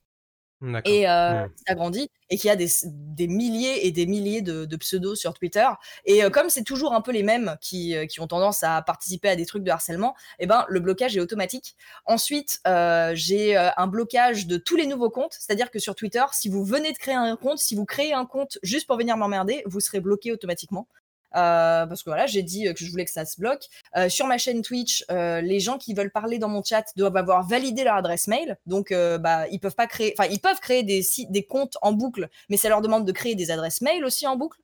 et 0.84 1.08
euh, 1.08 1.46
mmh. 1.46 1.50
ça 1.66 1.74
grandit 1.74 2.10
et 2.30 2.36
qu'il 2.36 2.48
y 2.48 2.50
a 2.50 2.56
des, 2.56 2.68
des, 2.84 3.28
milliers 3.28 3.86
et 3.86 3.92
des 3.92 4.06
milliers 4.06 4.42
de, 4.42 4.64
de 4.64 4.76
pseudos 4.76 5.14
sur 5.14 5.34
Twitter. 5.34 5.66
Et 6.04 6.24
euh, 6.24 6.30
comme 6.30 6.50
c'est 6.50 6.64
toujours 6.64 6.94
un 6.94 7.00
peu 7.00 7.12
les 7.12 7.22
mêmes 7.22 7.56
qui, 7.60 7.96
euh, 7.96 8.06
qui, 8.06 8.20
ont 8.20 8.26
tendance 8.26 8.62
à 8.62 8.82
participer 8.82 9.28
à 9.28 9.36
des 9.36 9.46
trucs 9.46 9.62
de 9.62 9.70
harcèlement 9.70 10.14
et 10.38 10.44
eh 10.44 10.46
ben 10.46 10.64
le 10.68 10.80
blocage 10.80 11.16
est 11.16 11.20
automatique. 11.20 11.76
Ensuite 12.04 12.60
euh, 12.66 13.12
j'ai 13.14 13.56
un 13.56 13.86
blocage 13.86 14.46
de 14.46 14.56
tous 14.56 14.76
les 14.76 14.86
nouveaux 14.86 15.10
comptes. 15.10 15.36
C'est-à-dire 15.38 15.70
que 15.70 15.78
sur 15.78 15.94
Twitter 15.94 16.24
si 16.32 16.48
vous 16.48 16.64
venez 16.64 16.92
de 16.92 16.98
créer 16.98 17.14
un 17.14 17.36
compte 17.36 17.58
si 17.58 17.74
vous 17.74 17.84
créez 17.84 18.12
un 18.12 18.26
compte 18.26 18.58
juste 18.62 18.86
pour 18.86 18.96
venir 18.96 19.16
m'emmerder 19.16 19.62
vous 19.66 19.80
serez 19.80 20.00
bloqué 20.00 20.32
automatiquement 20.32 20.88
euh, 21.34 21.86
parce 21.86 22.02
que 22.02 22.10
voilà, 22.10 22.26
j'ai 22.26 22.42
dit 22.42 22.64
que 22.74 22.84
je 22.84 22.90
voulais 22.90 23.04
que 23.04 23.10
ça 23.10 23.24
se 23.24 23.40
bloque. 23.40 23.66
Euh, 23.96 24.08
sur 24.08 24.26
ma 24.26 24.38
chaîne 24.38 24.62
Twitch, 24.62 25.04
euh, 25.10 25.40
les 25.40 25.60
gens 25.60 25.78
qui 25.78 25.94
veulent 25.94 26.10
parler 26.10 26.38
dans 26.38 26.48
mon 26.48 26.62
chat 26.62 26.84
doivent 26.96 27.16
avoir 27.16 27.46
validé 27.46 27.84
leur 27.84 27.96
adresse 27.96 28.28
mail, 28.28 28.56
donc 28.66 28.92
bah 28.92 29.46
ils 29.50 29.60
peuvent 29.60 29.74
pas 29.74 29.86
créer, 29.86 30.14
enfin 30.18 30.28
ils 30.30 30.40
peuvent 30.40 30.60
créer 30.60 30.82
des 30.82 31.02
des 31.30 31.44
comptes 31.44 31.76
en 31.82 31.92
boucle, 31.92 32.28
mais 32.48 32.56
ça 32.56 32.68
leur 32.68 32.80
demande 32.80 33.06
de 33.06 33.12
créer 33.12 33.34
des 33.34 33.50
adresses 33.50 33.80
mail 33.80 34.04
aussi 34.04 34.26
en 34.26 34.36
boucle. 34.36 34.58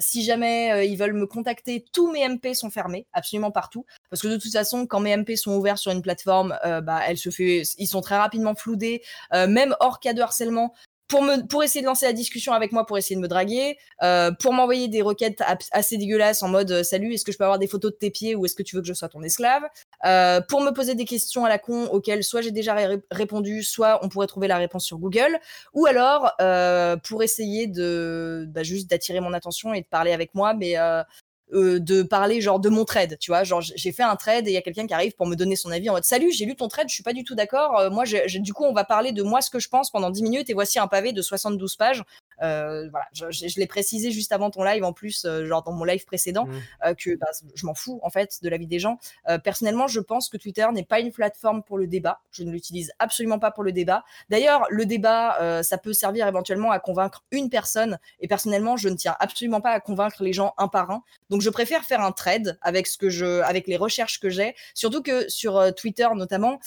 si 0.00 0.22
jamais 0.24 0.88
ils 0.88 0.96
veulent 0.96 1.14
me 1.14 1.26
contacter, 1.26 1.84
tous 1.92 2.10
mes 2.10 2.28
MP 2.28 2.54
sont 2.54 2.70
fermés, 2.70 3.06
absolument 3.12 3.50
partout, 3.50 3.86
parce 4.10 4.22
que 4.22 4.28
de 4.28 4.36
toute 4.36 4.52
façon, 4.52 4.86
quand 4.86 5.00
mes 5.00 5.16
MP 5.16 5.36
sont 5.36 5.56
ouverts 5.56 5.78
sur 5.78 5.92
une 5.92 6.02
plateforme, 6.02 6.58
bah 6.82 7.00
elle 7.06 7.18
se 7.18 7.30
fait, 7.30 7.62
ils 7.78 7.86
sont 7.86 8.00
très 8.00 8.16
rapidement 8.16 8.54
floudés, 8.54 9.02
même 9.32 9.74
hors 9.80 10.00
cas 10.00 10.12
de 10.12 10.20
harcèlement 10.20 10.74
pour 11.08 11.22
me 11.22 11.46
pour 11.46 11.64
essayer 11.64 11.80
de 11.80 11.86
lancer 11.86 12.06
la 12.06 12.12
discussion 12.12 12.52
avec 12.52 12.70
moi 12.72 12.86
pour 12.86 12.98
essayer 12.98 13.16
de 13.16 13.20
me 13.20 13.28
draguer 13.28 13.78
euh, 14.02 14.30
pour 14.30 14.52
m'envoyer 14.52 14.88
des 14.88 15.02
requêtes 15.02 15.42
assez 15.72 15.96
dégueulasses 15.96 16.42
en 16.42 16.48
mode 16.48 16.70
euh, 16.70 16.82
salut 16.82 17.14
est-ce 17.14 17.24
que 17.24 17.32
je 17.32 17.38
peux 17.38 17.44
avoir 17.44 17.58
des 17.58 17.66
photos 17.66 17.92
de 17.92 17.96
tes 17.96 18.10
pieds 18.10 18.34
ou 18.34 18.44
est-ce 18.44 18.54
que 18.54 18.62
tu 18.62 18.76
veux 18.76 18.82
que 18.82 18.88
je 18.88 18.92
sois 18.92 19.08
ton 19.08 19.22
esclave? 19.22 19.62
Pour 20.48 20.60
me 20.60 20.70
poser 20.70 20.94
des 20.94 21.04
questions 21.04 21.44
à 21.44 21.48
la 21.48 21.58
con 21.58 21.86
auxquelles 21.86 22.22
soit 22.22 22.42
j'ai 22.42 22.50
déjà 22.50 22.76
répondu, 23.10 23.62
soit 23.62 23.98
on 24.04 24.08
pourrait 24.08 24.26
trouver 24.26 24.48
la 24.48 24.58
réponse 24.58 24.84
sur 24.84 24.98
Google, 24.98 25.38
ou 25.74 25.86
alors 25.86 26.32
pour 27.04 27.22
essayer 27.22 27.66
de 27.66 28.46
bah, 28.48 28.62
juste 28.62 28.90
d'attirer 28.90 29.20
mon 29.20 29.32
attention 29.32 29.74
et 29.74 29.80
de 29.80 29.86
parler 29.86 30.12
avec 30.12 30.34
moi, 30.34 30.54
mais 30.54 30.76
euh, 31.52 31.80
de 31.80 32.02
parler 32.02 32.40
genre 32.40 32.60
de 32.60 32.68
mon 32.68 32.84
trade, 32.84 33.16
tu 33.18 33.30
vois, 33.30 33.42
genre 33.42 33.62
j'ai 33.62 33.92
fait 33.92 34.02
un 34.02 34.16
trade 34.16 34.46
et 34.46 34.50
il 34.50 34.54
y 34.54 34.58
a 34.58 34.62
quelqu'un 34.62 34.86
qui 34.86 34.92
arrive 34.92 35.14
pour 35.14 35.26
me 35.26 35.34
donner 35.34 35.56
son 35.56 35.70
avis 35.70 35.88
en 35.88 35.94
mode 35.94 36.04
salut, 36.04 36.30
j'ai 36.30 36.44
lu 36.44 36.54
ton 36.54 36.68
trade, 36.68 36.88
je 36.88 36.94
suis 36.94 37.02
pas 37.02 37.14
du 37.14 37.24
tout 37.24 37.34
d'accord, 37.34 37.78
euh, 37.78 37.90
moi 37.90 38.04
du 38.04 38.52
coup 38.52 38.64
on 38.64 38.74
va 38.74 38.84
parler 38.84 39.12
de 39.12 39.22
moi 39.22 39.40
ce 39.40 39.48
que 39.48 39.58
je 39.58 39.68
pense 39.68 39.90
pendant 39.90 40.10
10 40.10 40.22
minutes 40.22 40.50
et 40.50 40.54
voici 40.54 40.78
un 40.78 40.88
pavé 40.88 41.12
de 41.12 41.22
72 41.22 41.76
pages 41.76 42.04
euh, 42.42 42.88
voilà, 42.90 43.06
je, 43.12 43.30
je, 43.30 43.58
l'ai 43.58 43.66
précisé 43.66 44.12
juste 44.12 44.30
avant 44.30 44.50
ton 44.50 44.62
live 44.62 44.84
en 44.84 44.92
plus, 44.92 45.26
genre 45.44 45.62
dans 45.62 45.72
mon 45.72 45.84
live 45.84 46.04
précédent, 46.04 46.46
mmh. 46.46 46.94
que 46.94 47.16
bah, 47.16 47.26
je 47.54 47.66
m'en 47.66 47.74
fous 47.74 47.98
en 48.02 48.10
fait 48.10 48.38
de 48.42 48.48
la 48.48 48.58
vie 48.58 48.68
des 48.68 48.78
gens. 48.78 48.98
personnellement, 49.42 49.88
je 49.88 49.98
pense 49.98 50.28
que 50.28 50.36
Twitter 50.36 50.66
n'est 50.72 50.84
pas 50.84 51.00
une 51.00 51.10
plateforme 51.10 51.64
pour 51.64 51.78
le 51.78 51.88
débat. 51.88 52.20
Je 52.30 52.44
ne 52.44 52.52
l'utilise 52.52 52.92
absolument 53.00 53.40
pas 53.40 53.50
pour 53.50 53.64
le 53.64 53.72
débat. 53.72 54.04
D'ailleurs, 54.28 54.66
le 54.70 54.86
débat, 54.86 55.62
ça 55.64 55.78
peut 55.78 55.92
servir 55.92 56.28
éventuellement 56.28 56.70
à 56.70 56.78
convaincre 56.78 57.24
une 57.32 57.50
personne. 57.50 57.98
Et 58.20 58.28
personnellement, 58.28 58.76
je 58.76 58.88
ne 58.88 58.94
tiens 58.94 59.16
absolument 59.18 59.60
pas 59.60 59.70
à 59.70 59.80
convaincre 59.80 60.22
les 60.22 60.32
gens 60.32 60.54
un 60.58 60.68
par 60.68 60.90
un. 60.90 61.02
Donc, 61.30 61.37
je 61.40 61.50
préfère 61.50 61.84
faire 61.84 62.00
un 62.00 62.12
trade 62.12 62.58
avec 62.62 62.86
ce 62.86 62.98
que 62.98 63.10
je, 63.10 63.40
avec 63.42 63.66
les 63.66 63.76
recherches 63.76 64.20
que 64.20 64.30
j'ai. 64.30 64.54
Surtout 64.74 65.02
que 65.02 65.28
sur 65.28 65.74
Twitter 65.74 66.08
notamment, 66.14 66.58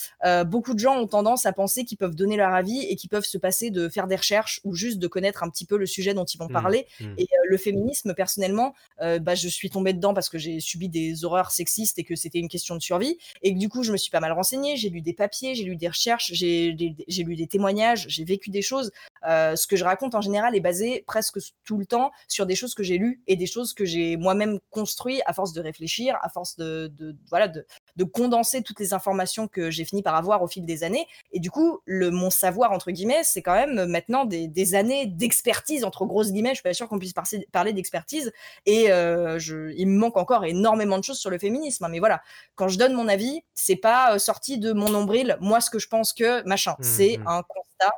beaucoup 0.46 0.74
de 0.74 0.78
gens 0.78 0.96
ont 0.96 1.06
tendance 1.06 1.46
à 1.46 1.52
penser 1.52 1.84
qu'ils 1.84 1.98
peuvent 1.98 2.14
donner 2.14 2.36
leur 2.36 2.52
avis 2.52 2.82
et 2.88 2.96
qu'ils 2.96 3.10
peuvent 3.10 3.24
se 3.24 3.38
passer 3.38 3.70
de 3.70 3.88
faire 3.88 4.06
des 4.06 4.16
recherches 4.16 4.60
ou 4.64 4.74
juste 4.74 4.98
de 4.98 5.06
connaître 5.06 5.42
un 5.42 5.50
petit 5.50 5.64
peu 5.64 5.76
le 5.76 5.86
sujet 5.86 6.14
dont 6.14 6.24
ils 6.24 6.38
vont 6.38 6.48
mmh, 6.48 6.52
parler. 6.52 6.86
Mmh. 7.00 7.14
Et 7.18 7.22
euh, 7.22 7.46
le 7.48 7.56
féminisme, 7.56 8.14
personnellement, 8.14 8.74
euh, 9.00 9.18
bah, 9.18 9.34
je 9.34 9.48
suis 9.48 9.70
tombée 9.70 9.92
dedans 9.92 10.14
parce 10.14 10.28
que 10.28 10.38
j'ai 10.38 10.60
subi 10.60 10.88
des 10.88 11.24
horreurs 11.24 11.50
sexistes 11.50 11.98
et 11.98 12.04
que 12.04 12.16
c'était 12.16 12.38
une 12.38 12.48
question 12.48 12.74
de 12.74 12.80
survie. 12.80 13.18
Et 13.42 13.52
du 13.52 13.68
coup, 13.68 13.82
je 13.82 13.92
me 13.92 13.96
suis 13.96 14.10
pas 14.10 14.20
mal 14.20 14.32
renseignée, 14.32 14.76
j'ai 14.76 14.88
lu 14.90 15.00
des 15.00 15.12
papiers, 15.12 15.54
j'ai 15.54 15.64
lu 15.64 15.76
des 15.76 15.88
recherches, 15.88 16.32
j'ai 16.32 16.72
lu 16.72 17.36
des 17.36 17.46
témoignages, 17.46 18.06
j'ai 18.08 18.24
vécu 18.24 18.50
des 18.50 18.62
choses. 18.62 18.90
Euh, 19.28 19.56
ce 19.56 19.66
que 19.66 19.76
je 19.76 19.84
raconte 19.84 20.14
en 20.14 20.20
général 20.20 20.56
est 20.56 20.60
basé 20.60 21.04
presque 21.06 21.38
tout 21.64 21.78
le 21.78 21.86
temps 21.86 22.10
sur 22.28 22.46
des 22.46 22.54
choses 22.54 22.74
que 22.74 22.82
j'ai 22.82 22.98
lues 22.98 23.22
et 23.26 23.36
des 23.36 23.46
choses 23.46 23.74
que 23.74 23.84
j'ai 23.84 24.16
moi-même 24.16 24.58
construit 24.70 25.20
à 25.26 25.32
force 25.32 25.52
de 25.52 25.60
réfléchir, 25.60 26.18
à 26.22 26.28
force 26.28 26.56
de, 26.56 26.90
de 26.98 27.16
voilà, 27.28 27.48
de, 27.48 27.66
de 27.96 28.04
condenser 28.04 28.62
toutes 28.62 28.80
les 28.80 28.94
informations 28.94 29.48
que 29.48 29.70
j'ai 29.70 29.84
fini 29.84 30.02
par 30.02 30.14
avoir 30.14 30.42
au 30.42 30.46
fil 30.46 30.64
des 30.64 30.84
années. 30.84 31.06
Et 31.32 31.40
du 31.40 31.50
coup, 31.50 31.80
le, 31.84 32.10
mon 32.10 32.30
savoir, 32.30 32.72
entre 32.72 32.90
guillemets, 32.90 33.22
c'est 33.22 33.42
quand 33.42 33.54
même 33.54 33.86
maintenant 33.86 34.24
des, 34.24 34.48
des 34.48 34.74
années 34.74 35.06
d'expertise, 35.06 35.84
entre 35.84 36.06
grosses 36.06 36.32
guillemets. 36.32 36.50
Je 36.50 36.56
suis 36.56 36.62
pas 36.62 36.74
sûre 36.74 36.88
qu'on 36.88 36.98
puisse 36.98 37.14
parler 37.52 37.72
d'expertise. 37.72 38.32
Et 38.66 38.90
euh, 38.90 39.38
je, 39.38 39.72
il 39.76 39.88
me 39.88 39.98
manque 39.98 40.16
encore 40.16 40.44
énormément 40.44 40.98
de 40.98 41.04
choses 41.04 41.18
sur 41.18 41.30
le 41.30 41.38
féminisme. 41.38 41.84
Hein. 41.84 41.88
Mais 41.88 41.98
voilà, 41.98 42.22
quand 42.54 42.68
je 42.68 42.78
donne 42.78 42.94
mon 42.94 43.08
avis, 43.08 43.42
c'est 43.54 43.76
pas 43.76 44.14
euh, 44.14 44.18
sorti 44.18 44.58
de 44.58 44.72
mon 44.72 44.88
nombril, 44.88 45.36
moi, 45.40 45.60
ce 45.60 45.70
que 45.70 45.78
je 45.78 45.88
pense 45.88 46.12
que 46.12 46.46
machin. 46.46 46.72
Mmh, 46.78 46.82
c'est 46.82 47.18
mmh. 47.18 47.26
un 47.28 47.42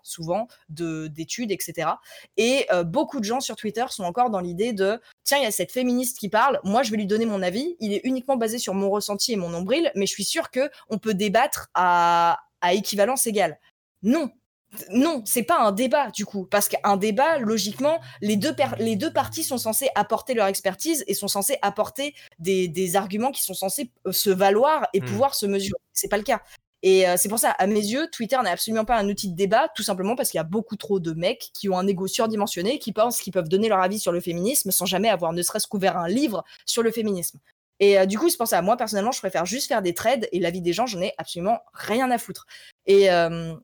souvent, 0.03 0.49
d'études, 0.69 1.53
etc. 1.53 1.89
Et 2.37 2.67
euh, 2.73 2.85
beaucoup 2.85 3.21
de 3.21 3.25
gens 3.25 3.41
sur 3.41 3.57
Twitter 3.57 3.85
sont 3.91 4.05
encore 4.05 4.31
dans 4.31 4.41
l'idée 4.41 4.73
de 4.73 5.01
tiens, 5.25 5.39
il 5.39 5.45
y 5.45 5.47
a 5.47 5.51
cette 5.51 5.73
féministe 5.73 6.19
qui 6.19 6.29
parle, 6.29 6.61
moi, 6.65 6.83
je 6.83 6.91
vais 6.91 6.97
lui 6.97 7.07
donner 7.07 7.27
mon 7.27 7.43
avis. 7.43 7.77
Il 7.81 7.93
est 7.93 8.01
uniquement 8.05 8.37
basé 8.37 8.59
sur 8.59 8.75
mon 8.75 8.91
ressenti 8.91 9.33
et 9.33 9.37
mon 9.37 9.49
nombril 9.49 9.91
mais 9.95 10.07
je 10.07 10.13
suis 10.13 10.25
sûre 10.25 10.51
que 10.51 10.71
on 10.89 10.99
peut 10.99 11.15
débattre 11.15 11.69
à, 11.75 12.39
équivalence 12.73 13.27
égale. 13.27 13.59
Non, 14.03 14.31
non, 14.91 15.23
c'est 15.27 15.43
pas 15.43 15.61
un 15.61 15.71
débat 15.71 16.11
du 16.11 16.25
coup, 16.25 16.47
parce 16.47 16.69
qu'un 16.69 16.97
débat, 16.97 17.39
logiquement, 17.39 18.01
les 18.23 18.37
deux, 18.37 18.55
les 18.79 18.97
deux 18.97 19.13
parties 19.13 19.45
sont 19.45 19.59
censées 19.59 19.89
apporter 19.95 20.35
leur 20.35 20.47
expertise 20.47 21.05
et 21.07 21.15
sont 21.15 21.29
censées 21.29 21.59
apporter 21.63 22.15
des, 22.39 22.97
arguments 22.97 23.33
qui 23.33 23.43
sont 23.43 23.55
censés 23.55 23.91
euh, 24.07 24.13
se 24.13 24.31
valoir 24.31 24.89
et 24.95 25.01
hmm. 25.01 25.05
pouvoir 25.05 25.35
se 25.35 25.47
mesurer. 25.47 25.79
C'est 25.93 26.09
pas 26.09 26.17
le 26.17 26.23
cas. 26.23 26.43
Et 26.85 27.09
euh, 27.09 27.15
c'est 27.17 27.31
pour 27.31 27.39
ça, 27.39 27.51
à 27.53 27.67
mes 27.67 27.81
yeux, 27.81 28.09
Twitter 28.13 28.37
n'est 28.45 28.51
absolument 28.51 28.85
pas 28.85 28.99
un 28.99 29.09
outil 29.09 29.31
de 29.31 29.35
débat, 29.35 29.69
tout 29.75 29.83
simplement 29.83 30.17
parce 30.17 30.31
qu'il 30.31 30.37
y 30.37 30.41
a 30.43 30.45
beaucoup 30.45 30.77
trop 30.77 31.01
de 31.01 31.15
mecs 31.15 31.51
qui 31.55 31.71
ont 31.71 31.79
un 31.79 31.87
ego 31.87 32.07
surdimensionné, 32.07 32.79
qui 32.79 32.93
pensent 32.93 33.23
qu'ils 33.23 33.33
peuvent 33.33 33.49
donner 33.49 33.71
leur 33.71 33.81
avis 33.81 33.99
sur 33.99 34.13
le 34.13 34.21
féminisme 34.21 34.71
sans 34.71 34.85
jamais 34.85 35.09
avoir 35.09 35.33
ne 35.33 35.41
serait-ce 35.41 35.67
qu'ouvert 35.67 35.97
un 35.97 36.09
livre 36.09 36.45
sur 36.67 36.83
le 36.83 36.91
féminisme. 36.91 37.39
Et 37.81 37.99
euh, 37.99 38.05
du 38.05 38.19
coup, 38.19 38.29
c'est 38.29 38.37
pour 38.37 38.49
ça, 38.49 38.61
moi 38.61 38.77
personnellement, 38.77 39.13
je 39.13 39.19
préfère 39.19 39.47
juste 39.47 39.67
faire 39.67 39.81
des 39.81 39.95
trades 39.95 40.29
et 40.31 40.41
la 40.41 40.51
vie 40.51 40.61
des 40.61 40.75
gens, 40.75 40.85
j'en 40.85 41.01
ai 41.01 41.15
absolument 41.17 41.61
rien 41.73 42.11
à 42.11 42.19
foutre. 42.19 42.45
Et 42.85 43.11
euh, 43.11 43.55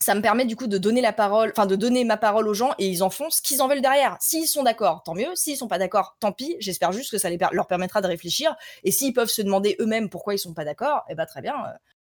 ça 0.00 0.16
me 0.16 0.20
permet 0.20 0.44
du 0.44 0.56
coup 0.56 0.66
de 0.66 0.78
donner 0.78 1.00
la 1.00 1.12
parole, 1.12 1.52
enfin 1.56 1.66
de 1.66 1.76
donner 1.76 2.02
ma 2.02 2.16
parole 2.16 2.48
aux 2.48 2.54
gens 2.54 2.72
et 2.80 2.88
ils 2.88 3.04
en 3.04 3.10
font 3.10 3.30
ce 3.30 3.40
qu'ils 3.40 3.62
en 3.62 3.68
veulent 3.68 3.82
derrière. 3.82 4.16
S'ils 4.20 4.48
sont 4.48 4.64
d'accord, 4.64 5.04
tant 5.04 5.14
mieux. 5.14 5.32
S'ils 5.36 5.56
sont 5.56 5.68
pas 5.68 5.78
d'accord, 5.78 6.16
tant 6.18 6.32
pis. 6.32 6.56
J'espère 6.58 6.90
juste 6.90 7.12
que 7.12 7.18
ça 7.18 7.30
leur 7.52 7.68
permettra 7.68 8.00
de 8.00 8.08
réfléchir. 8.08 8.56
Et 8.82 8.90
s'ils 8.90 9.12
peuvent 9.12 9.30
se 9.30 9.42
demander 9.42 9.76
eux-mêmes 9.78 10.08
pourquoi 10.08 10.34
ils 10.34 10.38
sont 10.40 10.54
pas 10.54 10.64
d'accord, 10.64 11.04
eh 11.08 11.14
ben 11.14 11.24
très 11.24 11.40
bien. 11.40 11.54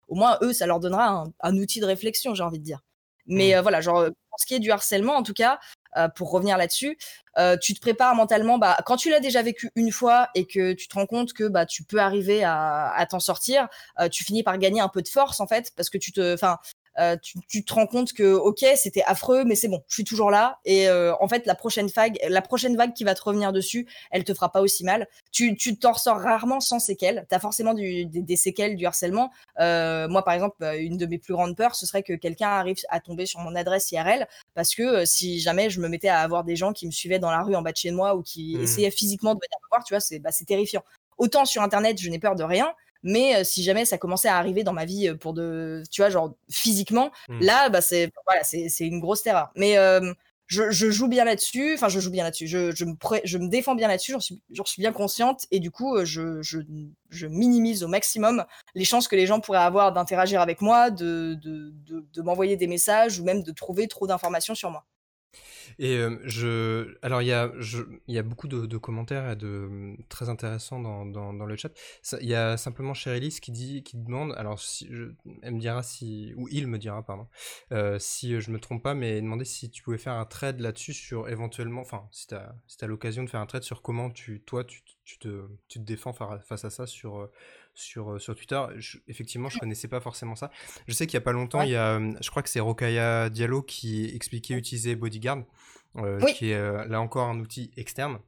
Au 0.08 0.16
moins 0.16 0.38
eux, 0.42 0.54
ça 0.54 0.66
leur 0.66 0.80
donnera 0.80 1.26
un, 1.42 1.58
outil 1.58 1.80
de 1.80 1.86
réflexion, 1.86 2.36
j'ai 2.36 2.44
envie 2.44 2.60
de 2.60 2.64
dire. 2.64 2.82
Mais 3.28 3.56
mmh. 3.56 3.62
voilà, 3.62 3.82
genre 3.82 4.06
pour 4.06 4.40
ce 4.40 4.46
qui 4.46 4.54
est 4.54 4.60
du 4.60 4.72
harcèlement, 4.72 5.16
en 5.16 5.24
tout 5.24 5.34
cas, 5.34 5.60
euh, 5.98 6.10
pour 6.10 6.32
revenir 6.32 6.58
là-dessus, 6.58 6.98
euh, 7.38 7.56
tu 7.58 7.74
te 7.74 7.80
prépares 7.80 8.16
mentalement. 8.16 8.58
Bah, 8.58 8.78
quand 8.86 8.98
tu 8.98 9.10
l'as 9.10 9.22
déjà 9.22 9.42
vécu 9.42 9.72
une 9.76 9.92
fois 9.92 10.30
et 10.36 10.46
que 10.46 10.74
tu 10.74 10.88
te 10.90 10.96
rends 10.96 11.06
compte 11.06 11.32
que 11.32 11.48
bah, 11.48 11.66
tu 11.66 11.84
peux 11.84 12.00
arriver 12.00 12.44
à, 12.44 13.06
t'en 13.10 13.22
sortir, 13.22 13.70
euh, 14.00 14.10
tu 14.10 14.26
finis 14.26 14.44
par 14.44 14.58
gagner 14.58 14.82
un 14.82 14.90
peu 14.90 15.02
de 15.02 15.08
force 15.08 15.40
en 15.40 15.48
fait, 15.48 15.72
parce 15.76 15.90
que 15.90 15.98
tu 15.98 16.12
te, 16.12 16.34
enfin, 16.34 16.58
euh, 17.00 17.18
tu, 17.22 17.66
te 17.66 17.74
rends 17.74 17.88
compte 17.88 18.14
que 18.14 18.34
ok 18.34 18.66
c'était 18.76 19.04
affreux 19.04 19.44
mais 19.44 19.56
c'est 19.56 19.68
bon 19.68 19.84
je 19.88 19.96
suis 19.96 20.04
toujours 20.04 20.32
là. 20.32 20.60
Et 20.66 20.88
euh, 20.88 21.14
en 21.20 21.28
fait 21.28 21.46
la 21.46 21.56
prochaine 21.56 21.88
vague 21.88 22.18
la 22.28 22.42
prochaine 22.42 22.78
vague 22.78 22.94
qui 22.94 23.04
va 23.04 23.16
te 23.16 23.22
revenir 23.22 23.52
dessus 23.52 23.88
elle 24.12 24.24
te 24.24 24.34
fera 24.34 24.52
pas 24.52 24.62
aussi 24.62 24.84
mal. 24.84 25.08
Tu 25.32 25.56
tu 25.58 25.78
t'en 25.78 25.94
ressors 25.94 26.20
rarement 26.20 26.60
sans 26.60 26.80
séquelles. 26.80 27.26
Tu 27.30 27.36
as 27.36 27.40
forcément 27.40 27.74
des, 27.74 28.36
séquelles 28.36 28.76
du 28.76 28.86
harcèlement. 28.86 29.32
Euh, 29.60 30.08
moi 30.08 30.24
par 30.24 30.34
exemple 30.34 30.64
une 30.78 30.98
de 30.98 31.06
mes 31.06 31.18
plus 31.18 31.34
grandes 31.34 31.56
peurs 31.56 31.76
ce 31.76 31.86
serait 31.86 32.04
que 32.04 32.14
quelqu'un 32.14 32.50
arrive 32.50 32.78
à 32.90 33.00
tomber 33.00 33.26
sur 33.26 33.40
mon 33.40 33.56
adresse 33.56 33.92
IRL 33.92 34.28
parce 34.54 34.74
que 34.74 35.06
si 35.06 35.40
jamais 35.40 35.70
je 35.70 35.80
me 35.82 35.90
mettais 35.90 36.10
à 36.10 36.20
avoir 36.20 36.44
des 36.44 36.56
gens 36.56 36.74
qui 36.74 36.86
me 36.86 36.92
suivaient 36.92 37.20
dans 37.20 37.32
la 37.32 37.42
rue 37.44 37.56
en 37.56 37.62
bas 37.62 37.72
de 37.72 37.78
chez 37.78 37.92
moi 37.92 38.16
ou 38.16 38.22
qui 38.22 38.56
mmh. 38.58 38.64
essayaient 38.64 38.92
physiquement 38.92 39.34
de 39.34 39.40
venir 39.40 39.58
me 39.64 39.70
voir 39.70 39.84
tu 39.84 39.94
vois 39.94 40.00
c'est 40.00 40.20
bah, 40.20 40.32
c'est 40.32 40.46
terrifiant. 40.46 40.84
Autant 41.18 41.46
sur 41.46 41.62
internet 41.62 42.00
je 42.02 42.10
n'ai 42.10 42.20
peur 42.20 42.36
de 42.36 42.44
rien 42.44 42.74
mais 43.06 43.46
si 43.46 43.64
jamais 43.64 43.86
ça 43.86 43.98
commençait 43.98 44.28
à 44.28 44.36
arriver 44.38 44.64
dans 44.64 44.74
ma 44.74 44.84
vie 44.84 45.14
pour 45.16 45.34
de, 45.34 45.84
tu 45.90 46.02
vois, 46.02 46.10
genre 46.10 46.36
physiquement, 46.52 47.12
mmh. 47.30 47.40
là, 47.40 47.70
bah, 47.70 47.80
c'est 47.80 48.12
voilà, 48.26 48.44
c'est 48.44 48.86
une 48.86 49.00
grosse 49.00 49.24
terreur. 49.24 49.52
Mais 49.56 49.78
je, 50.48 50.70
je, 50.72 50.92
joue 50.92 51.08
bien 51.08 51.26
là-dessus, 51.26 51.74
enfin, 51.74 51.90
je 51.90 52.00
joue 52.00 52.12
bien 52.12 52.24
là-dessus, 52.24 52.48
je, 52.48 52.74
je, 52.76 52.86
me 52.86 52.96
je 53.24 53.38
me 53.38 53.48
défends 53.48 53.76
bien 53.76 53.88
là-dessus, 53.88 54.12
j'en 54.12 54.20
suis, 54.20 54.42
suis 54.66 54.82
bien 54.82 54.92
consciente, 54.92 55.48
et 55.52 55.60
du 55.60 55.72
coup, 55.72 55.98
je, 56.06 56.42
je, 56.42 56.60
je, 57.10 57.28
minimise 57.28 57.84
au 57.84 57.88
maximum 57.88 58.46
les 58.76 58.86
chances 58.86 59.08
que 59.08 59.16
les 59.16 59.26
gens 59.26 59.40
pourraient 59.40 59.58
avoir 59.60 59.92
d'interagir 59.92 60.42
avec 60.42 60.62
moi, 60.62 60.92
de, 60.92 61.36
de, 61.42 61.74
de, 61.88 62.06
de 62.14 62.22
m'envoyer 62.22 62.58
des 62.58 62.68
messages 62.68 63.20
ou 63.20 63.24
même 63.24 63.42
de 63.42 63.52
trouver 63.52 63.88
trop 63.88 64.06
d'informations 64.06 64.56
sur 64.56 64.70
moi. 64.70 64.86
Et 65.80 65.98
euh, 65.98 66.18
je, 66.24 66.98
alors 67.02 67.22
il 67.22 67.28
y 67.28 67.34
a, 67.34 67.52
il 68.08 68.14
y 68.14 68.18
a 68.18 68.24
beaucoup 68.24 68.48
de, 68.48 68.78
commentaires 68.78 69.36
de 69.36 69.96
très 70.10 70.30
intéressants 70.30 70.80
dans, 70.80 71.06
dans, 71.06 71.46
le 71.46 71.56
chat. 71.56 71.72
Il 72.22 72.28
y 72.28 72.36
a 72.36 72.58
simplement 72.58 72.94
Cherylis 72.94 73.40
qui 73.42 73.52
dit, 73.52 73.84
qui 73.84 73.98
demande, 73.98 74.34
alors 74.38 74.62
elle 75.42 75.54
me 75.54 75.60
dira 75.60 75.84
si, 75.84 76.34
ou 76.38 76.48
il 76.50 76.68
me 76.68 76.78
dira 76.78 77.04
pardon, 77.04 77.28
euh, 77.72 77.98
si 78.00 78.40
je 78.40 78.52
me 78.52 78.60
trompe 78.60 78.84
pas, 78.84 78.94
mais 78.94 79.22
demander 79.22 79.46
si 79.46 79.70
tu 79.70 79.84
pouvais 79.84 79.98
faire 79.98 80.14
un 80.14 80.26
trade 80.26 80.60
là-dessus 80.60 80.94
sur 80.94 81.30
éventuellement, 81.30 81.82
enfin 81.82 82.08
si 82.12 82.28
tu 82.28 82.36
as, 82.36 82.56
si 82.68 82.78
l'occasion 82.86 83.24
de 83.24 83.30
faire 83.30 83.42
un 83.42 83.46
trade 83.46 83.64
sur 83.64 83.82
comment 83.82 84.10
tu, 84.10 84.42
toi 84.42 84.64
tu, 84.64 84.82
tu 85.06 85.20
te, 85.20 85.48
tu 85.68 85.80
te 85.80 85.84
défends 85.84 86.14
face 86.14 86.66
à 86.66 86.70
ça 86.70 86.88
sur 86.88 87.20
euh, 87.20 87.32
sur, 87.76 88.14
euh, 88.14 88.20
sur 88.20 88.36
Twitter. 88.36 88.62
effectivement, 89.08 89.50
je 89.50 89.60
connaissais 89.60 89.88
pas 89.88 90.00
forcément 90.00 90.36
ça. 90.36 90.50
Je 90.88 90.94
sais 90.94 91.06
qu'il 91.06 91.14
y 91.14 91.18
a 91.18 91.22
pas 91.22 91.32
longtemps, 91.32 91.62
il 91.62 91.72
y 91.72 91.76
a, 91.76 91.94
euh, 91.96 92.12
je 92.22 92.30
crois 92.30 92.42
que 92.42 92.50
c'est 92.50 92.60
Rokaya 92.60 93.30
Diallo 93.30 93.62
qui 93.62 94.06
expliquait 94.16 94.56
utiliser 94.56 94.96
Bodyguard, 94.96 95.44
euh, 95.98 96.20
qui 96.34 96.50
est 96.52 96.88
là 96.88 97.00
encore 97.02 97.30
un 97.30 97.40
outil 97.40 97.72
externe. 97.78 98.20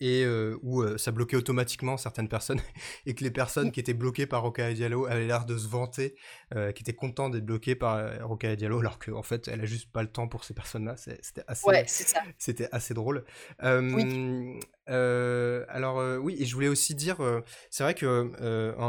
Et 0.00 0.26
où 0.62 0.98
ça 0.98 1.12
bloquait 1.12 1.36
automatiquement 1.36 1.96
certaines 1.96 2.28
personnes 2.28 2.60
et 3.06 3.14
que 3.14 3.24
les 3.24 3.30
personnes 3.30 3.72
qui 3.72 3.80
étaient 3.80 3.94
bloquées 3.94 4.26
par 4.26 4.42
Rokaya 4.42 4.74
Diallo 4.74 5.06
avaient 5.06 5.26
l'air 5.26 5.44
de 5.44 5.56
se 5.56 5.68
vanter, 5.68 6.14
qui 6.52 6.82
étaient 6.82 6.94
contents 6.94 7.30
d'être 7.30 7.46
bloquées 7.46 7.74
par 7.74 8.26
Rokaya 8.26 8.56
Diallo 8.56 8.80
alors 8.80 8.98
qu'en 8.98 9.22
fait 9.22 9.48
elle 9.48 9.60
a 9.60 9.66
juste 9.66 9.90
pas 9.92 10.02
le 10.02 10.08
temps 10.10 10.28
pour 10.28 10.44
ces 10.44 10.54
personnes-là. 10.54 10.96
C'était 10.96 11.44
assez, 11.46 11.84
c'était 12.38 12.68
assez 12.72 12.94
drôle. 12.94 13.24
oui. 13.62 14.58
Euh, 14.90 15.64
alors 15.68 15.98
euh, 15.98 16.16
oui, 16.16 16.36
et 16.38 16.46
je 16.46 16.54
voulais 16.54 16.68
aussi 16.68 16.94
dire, 16.94 17.20
euh, 17.20 17.42
c'est 17.70 17.82
vrai 17.82 17.94
que 17.94 18.30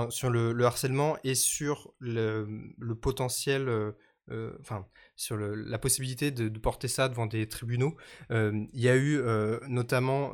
sur 0.10 0.30
le, 0.30 0.66
harcèlement 0.66 1.18
et 1.24 1.36
sur 1.36 1.94
le, 2.00 2.48
potentiel, 3.02 3.94
enfin 4.60 4.86
sur 5.16 5.38
la 5.38 5.78
possibilité 5.78 6.32
de, 6.32 6.60
porter 6.60 6.88
ça 6.88 7.10
devant 7.10 7.26
des 7.26 7.48
tribunaux, 7.48 7.98
il 8.30 8.68
y 8.74 8.90
a 8.90 8.96
eu 8.96 9.22
notamment 9.68 10.34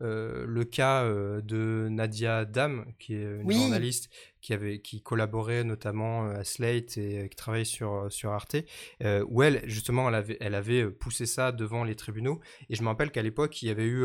le 0.00 0.64
cas 0.64 1.04
de 1.04 1.88
Nadia 1.90 2.44
Dam, 2.44 2.86
qui 2.98 3.14
est 3.14 3.40
une 3.40 3.50
journaliste 3.50 4.10
qui 4.40 4.52
avait 4.52 4.80
qui 4.80 5.02
collaborait 5.02 5.64
notamment 5.64 6.26
à 6.26 6.44
Slate 6.44 6.96
et 6.96 7.28
qui 7.28 7.36
travaille 7.36 7.66
sur 7.66 8.06
sur 8.10 8.32
Arte, 8.32 8.56
où 9.28 9.42
elle 9.42 9.62
justement 9.68 10.08
elle 10.08 10.14
avait 10.14 10.36
elle 10.40 10.54
avait 10.54 10.90
poussé 10.90 11.26
ça 11.26 11.52
devant 11.52 11.84
les 11.84 11.94
tribunaux. 11.94 12.40
Et 12.70 12.76
je 12.76 12.82
me 12.82 12.88
rappelle 12.88 13.10
qu'à 13.10 13.22
l'époque 13.22 13.62
il 13.62 13.68
y 13.68 13.70
avait 13.70 13.86
eu 13.86 14.04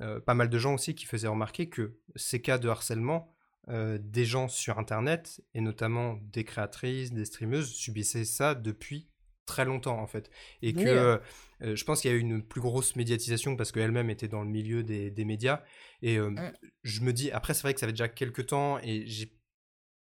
euh, 0.00 0.20
pas 0.20 0.34
mal 0.34 0.48
de 0.48 0.58
gens 0.58 0.74
aussi 0.74 0.94
qui 0.94 1.06
faisaient 1.06 1.28
remarquer 1.28 1.68
que 1.68 1.94
ces 2.16 2.40
cas 2.40 2.58
de 2.58 2.68
harcèlement 2.68 3.33
des 3.68 4.24
gens 4.24 4.48
sur 4.48 4.78
Internet, 4.78 5.42
et 5.54 5.60
notamment 5.60 6.18
des 6.32 6.44
créatrices, 6.44 7.12
des 7.12 7.24
streameuses, 7.24 7.72
subissaient 7.72 8.24
ça 8.24 8.54
depuis 8.54 9.08
très 9.46 9.64
longtemps 9.64 9.98
en 9.98 10.06
fait. 10.06 10.30
Et 10.62 10.72
que 10.72 11.20
je 11.60 11.84
pense 11.84 12.00
qu'il 12.00 12.10
y 12.10 12.14
a 12.14 12.16
eu 12.16 12.20
une 12.20 12.42
plus 12.42 12.60
grosse 12.60 12.96
médiatisation 12.96 13.56
parce 13.56 13.72
qu'elle-même 13.72 14.10
était 14.10 14.28
dans 14.28 14.42
le 14.42 14.50
milieu 14.50 14.82
des, 14.82 15.24
médias. 15.24 15.62
Et 16.02 16.18
mmh. 16.18 16.52
je 16.82 17.00
me 17.00 17.12
dis, 17.12 17.30
après 17.30 17.54
c'est 17.54 17.62
vrai 17.62 17.74
que 17.74 17.80
ça 17.80 17.86
fait 17.86 17.92
déjà 17.92 18.08
quelques 18.08 18.46
temps 18.46 18.78
et 18.82 19.06
j'ai 19.06 19.32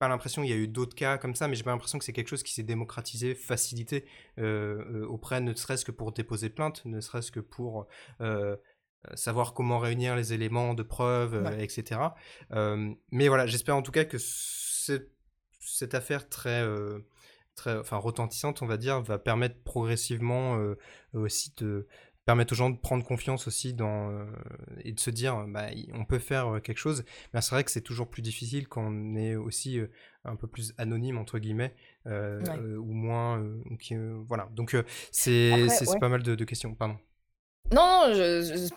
pas 0.00 0.08
l'impression 0.08 0.42
qu'il 0.42 0.50
y 0.50 0.54
a 0.54 0.56
eu 0.56 0.66
d'autres 0.66 0.96
cas 0.96 1.18
comme 1.18 1.36
ça, 1.36 1.46
mais 1.46 1.54
j'ai 1.54 1.62
pas 1.62 1.70
l'impression 1.70 1.98
que 1.98 2.04
c'est 2.04 2.12
quelque 2.12 2.28
chose 2.28 2.42
qui 2.42 2.52
s'est 2.52 2.64
démocratisé, 2.64 3.34
facilité 3.34 4.04
auprès, 4.36 5.40
ne 5.40 5.54
serait-ce 5.54 5.84
que 5.84 5.92
pour 5.92 6.12
déposer 6.12 6.50
plainte, 6.50 6.84
ne 6.84 7.00
serait-ce 7.00 7.30
que 7.30 7.40
pour 7.40 7.86
savoir 9.14 9.54
comment 9.54 9.78
réunir 9.78 10.16
les 10.16 10.32
éléments 10.32 10.74
de 10.74 10.82
preuve, 10.82 11.54
etc. 11.58 12.00
mais 13.10 13.28
voilà, 13.28 13.46
j'espère 13.46 13.76
en 13.76 13.82
tout 13.82 13.92
cas 13.92 14.04
que 14.04 14.18
cette 14.18 15.94
affaire 15.94 16.28
très 16.28 16.62
très, 17.54 17.78
enfin, 17.78 17.96
retentissante, 17.96 18.62
on 18.62 18.66
va 18.66 18.76
dire, 18.76 19.00
va 19.00 19.18
permettre 19.18 19.56
progressivement 19.62 20.58
euh, 20.58 20.76
aussi 21.12 21.52
de 21.56 21.86
permettre 22.24 22.54
aux 22.54 22.56
gens 22.56 22.70
de 22.70 22.78
prendre 22.78 23.04
confiance 23.04 23.46
aussi 23.46 23.74
dans 23.74 24.10
euh, 24.10 24.24
et 24.82 24.92
de 24.92 25.00
se 25.00 25.10
dire 25.10 25.44
bah, 25.48 25.66
on 25.92 26.06
peut 26.06 26.18
faire 26.18 26.54
euh, 26.54 26.60
quelque 26.60 26.78
chose. 26.78 27.04
Mais 27.32 27.40
c'est 27.40 27.50
vrai 27.54 27.64
que 27.64 27.70
c'est 27.70 27.82
toujours 27.82 28.08
plus 28.08 28.22
difficile 28.22 28.66
quand 28.66 28.82
on 28.82 29.14
est 29.14 29.36
aussi 29.36 29.78
un 30.24 30.36
peu 30.36 30.46
plus 30.46 30.72
anonyme 30.78 31.18
entre 31.18 31.38
guillemets 31.38 31.74
ou 32.06 32.92
moins 32.92 33.44
voilà. 34.26 34.48
Donc 34.52 34.76
c'est 35.10 35.68
c'est 35.68 35.98
pas 35.98 36.08
mal 36.08 36.22
de, 36.22 36.34
de 36.34 36.44
questions 36.44 36.74
pardon 36.74 36.96
non, 37.72 38.12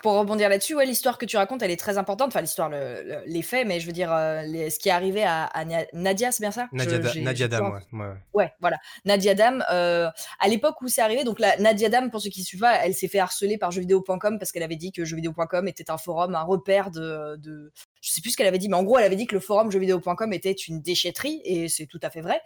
pour 0.02 0.14
rebondir 0.14 0.48
là-dessus, 0.48 0.74
ouais, 0.74 0.86
l'histoire 0.86 1.18
que 1.18 1.26
tu 1.26 1.36
racontes, 1.36 1.62
elle 1.62 1.70
est 1.70 1.76
très 1.76 1.98
importante. 1.98 2.28
Enfin, 2.28 2.40
l'histoire, 2.40 2.70
les 2.70 3.42
faits, 3.42 3.66
mais 3.66 3.80
je 3.80 3.86
veux 3.86 3.92
dire, 3.92 4.10
euh, 4.12 4.42
ce 4.70 4.78
qui 4.78 4.88
est 4.88 4.92
arrivé 4.92 5.24
à, 5.24 5.50
Nadia, 5.92 6.32
c'est 6.32 6.42
bien 6.42 6.50
ça? 6.50 6.68
Nadia, 6.72 7.48
Dam, 7.48 7.80
ouais, 7.92 8.06
ouais. 8.32 8.52
voilà. 8.60 8.78
Nadia 9.04 9.34
Dam, 9.34 9.62
euh, 9.70 10.08
à 10.40 10.48
l'époque 10.48 10.80
où 10.80 10.88
c'est 10.88 11.02
arrivé, 11.02 11.22
donc 11.22 11.38
la 11.38 11.56
Nadia 11.58 11.90
Dam, 11.90 12.10
pour 12.10 12.22
ceux 12.22 12.30
qui 12.30 12.40
ne 12.40 12.46
suivent 12.46 12.60
pas, 12.60 12.76
elle 12.84 12.94
s'est 12.94 13.08
fait 13.08 13.18
harceler 13.18 13.58
par 13.58 13.70
jeuxvideo.com 13.70 14.38
parce 14.38 14.52
qu'elle 14.52 14.62
avait 14.62 14.76
dit 14.76 14.90
que 14.90 15.04
jeuxvideo.com 15.04 15.68
était 15.68 15.90
un 15.90 15.98
forum, 15.98 16.34
un 16.34 16.42
repère 16.42 16.90
de, 16.90 17.36
de 17.36 17.72
je 18.00 18.10
sais 18.10 18.20
plus 18.20 18.30
ce 18.30 18.36
qu'elle 18.36 18.46
avait 18.46 18.58
dit, 18.58 18.68
mais 18.68 18.76
en 18.76 18.84
gros, 18.84 18.98
elle 18.98 19.04
avait 19.04 19.16
dit 19.16 19.26
que 19.26 19.34
le 19.34 19.40
forum 19.40 19.70
jeuxvideo.com 19.70 20.32
était 20.32 20.52
une 20.52 20.80
déchetterie, 20.80 21.40
et 21.44 21.68
c'est 21.68 21.86
tout 21.86 22.00
à 22.02 22.10
fait 22.10 22.20
vrai. 22.20 22.40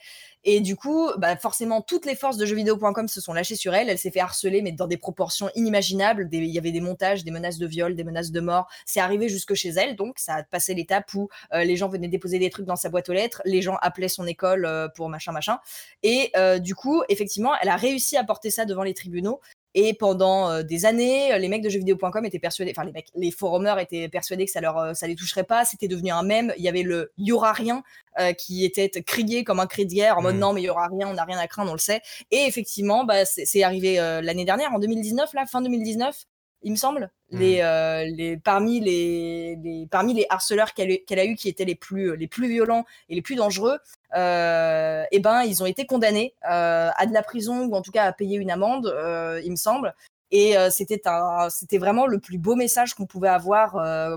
Et 0.44 0.60
du 0.60 0.76
coup, 0.76 1.10
bah, 1.18 1.36
forcément, 1.36 1.82
toutes 1.82 2.06
les 2.06 2.16
forces 2.16 2.36
de 2.36 2.46
jeuxvideo.com 2.46 3.08
se 3.08 3.20
sont 3.20 3.32
lâchées 3.32 3.54
sur 3.54 3.74
elle. 3.74 3.88
Elle 3.88 3.98
s'est 3.98 4.10
fait 4.10 4.20
harceler, 4.20 4.62
mais 4.62 4.72
dans 4.72 4.86
des 4.86 4.96
proportions 4.96 5.50
inimaginables. 5.54 6.28
Il 6.32 6.46
y 6.46 6.58
avait 6.58 6.72
des 6.72 6.80
montages, 6.80 7.24
des 7.24 7.30
menaces 7.30 7.58
de 7.58 7.66
viol, 7.66 7.94
des 7.94 8.04
menaces 8.04 8.32
de 8.32 8.40
mort. 8.40 8.68
C'est 8.86 9.00
arrivé 9.00 9.28
jusque 9.28 9.54
chez 9.54 9.70
elle, 9.70 9.96
donc 9.96 10.18
ça 10.18 10.36
a 10.36 10.42
passé 10.42 10.74
l'étape 10.74 11.12
où 11.14 11.28
euh, 11.52 11.64
les 11.64 11.76
gens 11.76 11.88
venaient 11.88 12.08
déposer 12.08 12.38
des 12.38 12.50
trucs 12.50 12.66
dans 12.66 12.76
sa 12.76 12.88
boîte 12.88 13.08
aux 13.08 13.12
lettres, 13.12 13.42
les 13.44 13.62
gens 13.62 13.76
appelaient 13.80 14.08
son 14.08 14.26
école 14.26 14.64
euh, 14.64 14.88
pour 14.88 15.08
machin, 15.08 15.32
machin. 15.32 15.58
Et 16.02 16.30
euh, 16.36 16.58
du 16.58 16.74
coup, 16.74 17.02
effectivement, 17.08 17.52
elle 17.60 17.68
a 17.68 17.76
réussi 17.76 18.16
à 18.16 18.24
porter 18.24 18.50
ça 18.50 18.64
devant 18.64 18.82
les 18.82 18.94
tribunaux. 18.94 19.40
Et 19.74 19.94
pendant 19.94 20.50
euh, 20.50 20.62
des 20.62 20.84
années, 20.84 21.38
les 21.38 21.48
mecs 21.48 21.62
de 21.62 21.70
jeuxvideo.com 21.70 22.24
étaient 22.26 22.38
persuadés, 22.38 22.72
enfin 22.76 22.84
les 22.84 22.92
mecs, 22.92 23.08
les 23.14 23.30
forumers 23.30 23.78
étaient 23.78 24.08
persuadés 24.08 24.44
que 24.44 24.50
ça 24.50 24.60
leur, 24.60 24.78
euh, 24.78 24.94
ça 24.94 25.06
les 25.06 25.16
toucherait 25.16 25.44
pas. 25.44 25.64
C'était 25.64 25.88
devenu 25.88 26.10
un 26.10 26.22
mème. 26.22 26.52
Il 26.58 26.62
y 26.62 26.68
avait 26.68 26.82
le 26.82 27.12
y 27.16 27.32
aura 27.32 27.52
rien 27.52 27.82
euh, 28.20 28.32
qui 28.32 28.64
était 28.64 28.90
crié 29.02 29.44
comme 29.44 29.60
un 29.60 29.66
cri 29.66 29.86
de 29.86 29.92
guerre 29.92 30.18
en 30.18 30.22
mode 30.22 30.36
mmh. 30.36 30.38
non 30.38 30.52
mais 30.52 30.60
il 30.60 30.64
y 30.64 30.70
aura 30.70 30.88
rien, 30.88 31.08
on 31.08 31.14
n'a 31.14 31.24
rien 31.24 31.38
à 31.38 31.46
craindre, 31.46 31.70
on 31.70 31.74
le 31.74 31.80
sait. 31.80 32.02
Et 32.30 32.44
effectivement, 32.46 33.04
bah, 33.04 33.24
c'est 33.24 33.62
arrivé 33.62 33.96
l'année 34.22 34.44
dernière, 34.44 34.72
en 34.72 34.78
2019, 34.78 35.32
là, 35.34 35.46
fin 35.46 35.62
2019, 35.62 36.26
il 36.62 36.72
me 36.72 36.76
semble, 36.76 37.10
mmh. 37.30 37.38
les, 37.38 38.12
les, 38.16 38.36
parmi, 38.36 38.80
les, 38.80 39.56
les, 39.62 39.86
parmi 39.90 40.14
les 40.14 40.26
harceleurs 40.30 40.74
qu'elle 40.74 41.18
a 41.18 41.24
eu 41.24 41.34
qui 41.34 41.48
étaient 41.48 41.64
les 41.64 41.74
plus, 41.74 42.16
les 42.16 42.28
plus 42.28 42.48
violents 42.48 42.84
et 43.08 43.14
les 43.14 43.22
plus 43.22 43.36
dangereux, 43.36 43.78
euh, 44.14 45.04
eh 45.10 45.20
ben, 45.20 45.42
ils 45.42 45.62
ont 45.62 45.66
été 45.66 45.86
condamnés 45.86 46.34
euh, 46.50 46.90
à 46.94 47.06
de 47.06 47.12
la 47.12 47.22
prison 47.22 47.64
ou 47.64 47.74
en 47.74 47.82
tout 47.82 47.92
cas 47.92 48.04
à 48.04 48.12
payer 48.12 48.36
une 48.36 48.50
amende, 48.50 48.86
euh, 48.86 49.40
il 49.44 49.50
me 49.50 49.56
semble. 49.56 49.94
Et 50.34 50.54
c'était 50.70 51.02
c'était 51.50 51.76
vraiment 51.76 52.06
le 52.06 52.18
plus 52.18 52.38
beau 52.38 52.54
message 52.54 52.94
qu'on 52.94 53.04
pouvait 53.04 53.28
avoir 53.28 53.72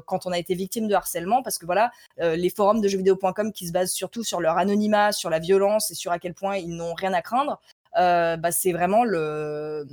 quand 0.06 0.26
on 0.26 0.32
a 0.32 0.38
été 0.39 0.56
victime 0.56 0.88
de 0.88 0.93
harcèlement, 0.93 1.43
parce 1.43 1.58
que 1.58 1.66
voilà, 1.66 1.91
les 2.18 2.50
forums 2.50 2.80
de 2.80 2.88
jeuxvideo.com 2.88 3.52
qui 3.52 3.68
se 3.68 3.74
basent 3.74 3.91
surtout 3.91 4.24
sur 4.24 4.39
leur 4.39 4.58
anonymat, 4.58 5.12
sur 5.12 5.30
la 5.30 5.39
violence 5.39 5.91
et 5.91 5.93
sur 5.93 6.14
à 6.14 6.20
quel 6.20 6.34
point 6.34 6.56
ils 6.56 6.74
n'ont 6.74 6.93
rien 6.93 7.12
à 7.12 7.22
craindre, 7.22 7.60
bah, 7.96 8.52
c'est 8.54 8.72
vraiment 8.72 9.04
le 9.04 9.86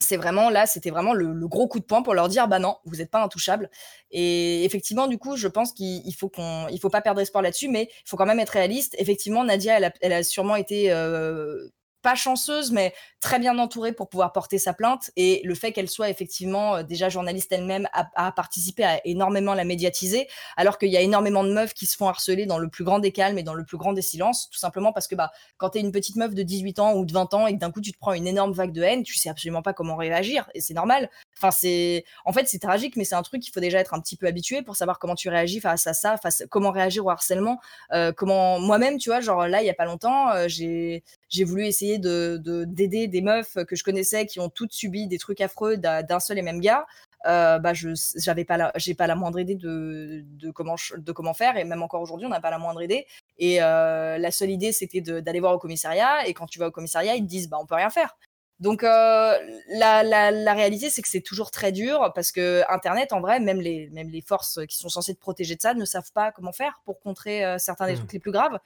c'est 0.00 0.16
vraiment 0.16 0.50
là, 0.50 0.66
c'était 0.66 0.90
vraiment 0.90 1.12
le, 1.12 1.46
gros 1.48 1.68
coup 1.68 1.80
de 1.80 1.84
poing 1.84 2.02
pour 2.02 2.14
leur 2.14 2.28
dire 2.28 2.48
bah 2.48 2.58
non, 2.58 2.76
vous 2.84 2.96
n'êtes 2.96 3.10
pas 3.10 3.22
intouchable. 3.22 3.70
Et 4.10 4.64
effectivement, 4.64 5.06
du 5.06 5.18
coup, 5.18 5.36
je 5.36 5.48
pense 5.48 5.72
qu'il 5.72 6.14
faut 6.14 6.28
qu'on, 6.28 6.68
il 6.68 6.78
faut 6.80 6.90
pas 6.90 7.00
perdre 7.02 7.20
espoir 7.20 7.42
là-dessus, 7.42 7.68
mais 7.68 7.88
il 7.90 8.08
faut 8.08 8.16
quand 8.16 8.26
même 8.26 8.40
être 8.40 8.50
réaliste. 8.50 8.94
Effectivement, 8.98 9.44
Nadia, 9.44 9.76
elle 9.76 9.84
a, 9.84 9.92
elle 10.00 10.12
a 10.12 10.22
sûrement 10.22 10.56
été 10.56 10.92
euh, 10.92 11.68
pas 12.02 12.14
chanceuse, 12.14 12.72
mais 12.72 12.94
très 13.20 13.38
bien 13.38 13.58
entourée 13.58 13.92
pour 13.92 14.08
pouvoir 14.08 14.32
porter 14.32 14.58
sa 14.58 14.72
plainte. 14.72 15.10
Et 15.16 15.40
le 15.44 15.54
fait 15.54 15.72
qu'elle 15.72 15.88
soit 15.88 16.10
effectivement 16.10 16.76
euh, 16.76 16.82
déjà 16.82 17.08
journaliste 17.08 17.52
elle-même 17.52 17.88
a, 17.92 18.32
participé 18.32 18.84
à 18.84 19.00
énormément 19.06 19.54
la 19.54 19.64
médiatiser, 19.64 20.28
alors 20.56 20.78
qu'il 20.78 20.90
y 20.90 20.96
a 20.96 21.00
énormément 21.00 21.44
de 21.44 21.52
meufs 21.52 21.74
qui 21.74 21.86
se 21.86 21.96
font 21.96 22.08
harceler 22.08 22.46
dans 22.46 22.58
le 22.58 22.68
plus 22.68 22.84
grand 22.84 22.98
des 22.98 23.12
calmes 23.12 23.38
et 23.38 23.42
dans 23.42 23.54
le 23.54 23.64
plus 23.64 23.76
grand 23.76 23.92
des 23.92 24.02
silences, 24.02 24.48
tout 24.50 24.58
simplement 24.58 24.92
parce 24.92 25.08
que 25.08 25.14
bah, 25.14 25.30
quand 25.56 25.70
tu 25.70 25.78
es 25.78 25.80
une 25.80 25.92
petite 25.92 26.16
meuf 26.16 26.34
de 26.34 26.42
18 26.42 26.78
ans 26.78 26.94
ou 26.94 27.04
de 27.04 27.12
20 27.12 27.34
ans 27.34 27.46
et 27.46 27.54
que 27.54 27.58
d'un 27.58 27.70
coup 27.70 27.80
tu 27.80 27.92
te 27.92 27.98
prends 27.98 28.12
une 28.12 28.26
énorme 28.26 28.52
vague 28.52 28.72
de 28.72 28.82
haine, 28.82 29.02
tu 29.02 29.16
sais 29.16 29.28
absolument 29.28 29.62
pas 29.62 29.72
comment 29.72 29.96
réagir. 29.96 30.48
Et 30.54 30.60
c'est 30.60 30.74
normal. 30.74 31.10
Enfin, 31.38 31.50
c'est, 31.50 32.04
en 32.24 32.32
fait, 32.32 32.48
c'est 32.48 32.58
tragique, 32.58 32.96
mais 32.96 33.04
c'est 33.04 33.14
un 33.14 33.22
truc 33.22 33.42
qu'il 33.42 33.52
faut 33.52 33.60
déjà 33.60 33.78
être 33.78 33.94
un 33.94 34.00
petit 34.00 34.16
peu 34.16 34.26
habitué 34.26 34.62
pour 34.62 34.76
savoir 34.76 34.98
comment 34.98 35.14
tu 35.14 35.28
réagis 35.28 35.60
face 35.60 35.86
à 35.86 35.94
ça, 35.94 36.16
face, 36.16 36.44
comment 36.50 36.70
réagir 36.70 37.06
au 37.06 37.10
harcèlement. 37.10 37.60
Euh, 37.92 38.12
comment, 38.12 38.58
moi-même, 38.58 38.98
tu 38.98 39.10
vois, 39.10 39.20
genre 39.20 39.46
là, 39.46 39.62
il 39.62 39.66
y 39.66 39.70
a 39.70 39.74
pas 39.74 39.84
longtemps, 39.84 40.30
euh, 40.30 40.46
j'ai, 40.48 41.04
j'ai 41.28 41.44
voulu 41.44 41.66
essayer 41.66 41.98
de, 41.98 42.40
d'aider 42.66 43.06
des 43.06 43.20
meufs 43.20 43.56
que 43.66 43.76
je 43.76 43.84
connaissais 43.84 44.26
qui 44.26 44.40
ont 44.40 44.48
toutes 44.48 44.72
subi 44.72 45.06
des 45.06 45.18
trucs 45.18 45.40
affreux 45.40 45.76
d'un 45.76 46.20
seul 46.20 46.38
et 46.38 46.42
même 46.42 46.60
gars. 46.60 46.86
Euh, 47.26 47.58
bah 47.58 47.74
je 47.74 47.88
j'avais 48.16 48.44
pas 48.44 48.70
j'ai 48.76 48.94
pas 48.94 49.08
la 49.08 49.16
moindre 49.16 49.40
idée 49.40 49.56
de, 49.56 50.22
de 50.24 50.52
comment 50.52 50.76
de 50.96 51.12
comment 51.12 51.34
faire 51.34 51.56
et 51.56 51.64
même 51.64 51.82
encore 51.82 52.00
aujourd'hui 52.00 52.26
on 52.26 52.30
n'a 52.30 52.40
pas 52.40 52.50
la 52.50 52.58
moindre 52.58 52.80
idée 52.80 53.06
et 53.38 53.58
la 53.58 54.30
seule 54.30 54.50
idée 54.50 54.70
c'était 54.70 55.00
d'aller 55.00 55.40
voir 55.40 55.52
au 55.52 55.58
commissariat 55.58 56.28
et 56.28 56.32
quand 56.32 56.46
tu 56.46 56.60
vas 56.60 56.68
au 56.68 56.70
commissariat 56.70 57.16
ils 57.16 57.24
te 57.24 57.28
disent 57.28 57.48
bah 57.48 57.58
on 57.60 57.66
peut 57.66 57.74
rien 57.74 57.90
faire 57.90 58.16
donc 58.60 58.82
euh, 58.82 59.34
la, 59.68 60.02
la, 60.02 60.32
la, 60.32 60.54
réalité, 60.54 60.90
c'est 60.90 61.00
que 61.00 61.08
c'est 61.08 61.20
toujours 61.20 61.52
très 61.52 61.70
dur 61.70 62.10
parce 62.14 62.32
que 62.32 62.62
Internet, 62.68 63.12
en 63.12 63.20
vrai, 63.20 63.38
même 63.38 63.60
les, 63.60 63.88
même 63.90 64.08
les 64.08 64.20
forces 64.20 64.58
qui 64.68 64.76
sont 64.76 64.88
censées 64.88 65.14
te 65.14 65.20
protéger 65.20 65.54
de 65.54 65.60
ça 65.60 65.74
ne 65.74 65.84
savent 65.84 66.10
pas 66.12 66.32
comment 66.32 66.52
faire 66.52 66.80
pour 66.84 66.98
contrer 66.98 67.44
euh, 67.44 67.58
certains 67.58 67.86
des 67.86 67.94
mmh. 67.94 67.98
trucs 67.98 68.12
les 68.14 68.18
plus 68.18 68.32
graves. 68.32 68.58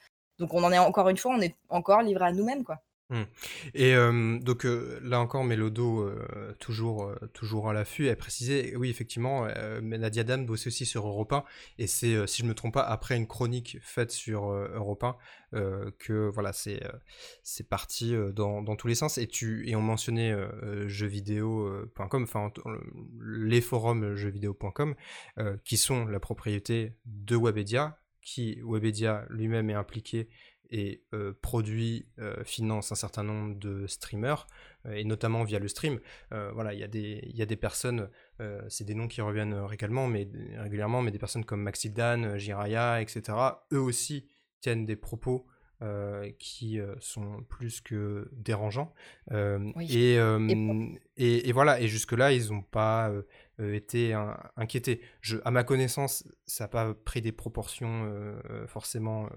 Donc 0.43 0.55
on 0.55 0.65
en 0.65 0.73
est 0.73 0.79
encore 0.79 1.09
une 1.09 1.17
fois, 1.17 1.37
on 1.37 1.41
est 1.41 1.55
encore 1.69 2.03
livré 2.03 2.25
à 2.25 2.33
nous-mêmes, 2.33 2.65
quoi. 2.65 2.81
Mmh. 3.11 3.23
Et 3.75 3.95
donc 4.41 4.67
là 5.03 5.21
encore, 5.21 5.45
Mélodo, 5.45 6.11
toujours, 6.59 7.13
toujours 7.35 7.69
à 7.69 7.75
l'affût, 7.75 8.09
elle 8.09 8.17
précisait, 8.17 8.75
oui, 8.75 8.89
effectivement, 8.89 9.47
Nadia 9.83 10.25
Dan 10.25 10.47
bossait 10.47 10.69
aussi 10.69 10.87
sur 10.87 11.07
Europe 11.07 11.35
1, 11.35 11.45
et 11.79 11.87
c'est, 11.87 12.27
si 12.27 12.39
je 12.39 12.45
ne 12.45 12.49
me 12.49 12.55
trompe 12.55 12.73
pas, 12.73 12.83
après 12.83 13.17
une 13.17 13.27
chronique 13.27 13.77
faite 13.83 14.13
sur 14.13 14.51
Europe 14.51 15.05
1, 15.05 15.17
que 15.99 16.31
voilà, 16.33 16.55
c'est, 16.55 16.83
c'est 17.43 17.69
parti 17.69 18.15
dans, 18.35 18.63
dans, 18.63 18.77
tous 18.77 18.87
les 18.87 18.95
sens. 18.95 19.19
Et, 19.19 19.27
tu, 19.27 19.69
et 19.69 19.77
on 19.77 19.83
mentionnait 19.83 20.35
jeuxvideo.com, 20.87 22.23
enfin 22.23 22.51
les 23.21 23.61
forums 23.61 24.17
jeuxvideo.com, 24.17 24.95
qui 25.65 25.77
sont 25.77 26.07
la 26.07 26.19
propriété 26.19 26.95
de 27.05 27.37
Webedia, 27.37 27.99
qui 28.23 28.61
Webedia 28.63 29.27
lui-même 29.29 29.71
est 29.71 29.75
impliqué 29.75 30.29
et 30.73 31.03
euh, 31.13 31.35
produit, 31.43 32.07
euh, 32.19 32.43
finance 32.45 32.93
un 32.93 32.95
certain 32.95 33.23
nombre 33.23 33.55
de 33.59 33.87
streamers, 33.87 34.47
euh, 34.87 34.95
et 34.95 35.05
notamment 35.05 35.45
via 35.45 35.59
le 35.59 35.69
stream. 35.69 36.01
voilà, 36.31 36.73
il 36.73 36.81
y, 36.81 36.83
a 36.83 36.89
des, 36.89 37.21
y 37.35 37.43
a 37.43 37.47
des 37.47 37.57
personnes, 37.57 38.09
c'est 38.69 38.85
des 38.85 38.95
noms 38.95 39.07
qui 39.07 39.21
reviennent 39.21 39.55
régulièrement, 39.55 40.09
mais, 40.09 40.29
régulièrement, 40.57 41.03
mais 41.03 41.11
des 41.11 41.19
personnes 41.19 41.45
comme 41.45 41.63
Maxildan, 41.63 42.39
Jiraya, 42.39 43.01
etc., 43.01 43.23
eux 43.73 43.81
aussi 43.81 44.27
tiennent 44.61 44.87
des 44.87 44.97
propos 44.97 45.47
qui 46.39 46.81
sont 47.01 47.45
plus 47.49 47.81
que 47.81 48.31
dérangeants. 48.33 48.95
et, 49.81 50.15
et, 50.15 51.49
et, 51.49 51.53
voilà, 51.53 51.81
et 51.81 51.89
jusque-là, 51.89 52.33
ils 52.33 52.51
n'ont 52.51 52.63
pas 52.63 53.13
été 53.59 54.15
inquiétés. 54.57 55.01
Je, 55.21 55.39
à 55.45 55.51
ma 55.51 55.65
connaissance, 55.65 56.25
ça 56.47 56.65
n'a 56.65 56.69
pas 56.69 56.95
pris 56.95 57.21
des 57.21 57.33
proportions 57.33 58.11
forcément 58.67 59.29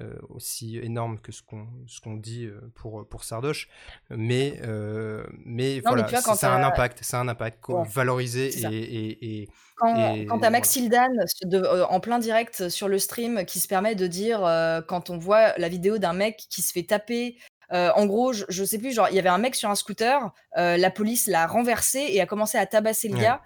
euh, 0.00 0.12
aussi 0.28 0.76
énorme 0.78 1.20
que 1.20 1.30
ce 1.30 1.40
qu'on 1.40 1.68
ce 1.86 2.00
qu'on 2.00 2.16
dit 2.16 2.46
euh, 2.46 2.60
pour 2.74 3.08
pour 3.08 3.22
Sardoche. 3.22 3.68
Mais 4.10 4.58
euh, 4.64 5.24
mais 5.44 5.82
ça 5.82 6.52
a 6.52 6.56
un 6.56 6.64
impact 6.64 6.98
c'est 7.02 7.16
un 7.16 7.28
impact 7.28 7.62
valorisé 7.92 8.48
et, 8.72 9.42
et, 9.42 9.48
quand, 9.76 9.94
quand 10.28 10.40
tu 10.40 10.44
as 10.44 10.50
Maxildan 10.50 11.12
en 11.88 12.00
plein 12.00 12.18
direct 12.18 12.68
sur 12.70 12.88
le 12.88 12.98
stream 12.98 13.44
qui 13.44 13.60
se 13.60 13.68
permet 13.68 13.94
de 13.94 14.08
dire 14.08 14.40
quand 14.88 15.10
on 15.10 15.16
voit 15.16 15.56
la 15.58 15.68
vidéo 15.68 15.98
d'un 15.98 16.12
mec 16.12 16.44
qui 16.50 16.62
se 16.62 16.72
fait 16.72 16.82
taper 16.82 17.38
en 17.70 18.06
gros, 18.06 18.32
je, 18.32 18.44
je, 18.48 18.64
sais 18.64 18.78
plus, 18.78 18.92
genre, 18.92 19.08
il 19.10 19.16
y 19.16 19.18
avait 19.18 19.28
un 19.28 19.38
mec 19.38 19.54
sur 19.54 19.70
un 19.70 19.74
scooter, 19.74 20.32
la 20.56 20.90
police 20.90 21.26
l'a 21.26 21.46
renversé 21.46 22.06
et 22.08 22.20
a 22.20 22.26
commencé 22.26 22.58
à 22.58 22.66
tabasser 22.66 23.08
le 23.08 23.18
gars. 23.18 23.42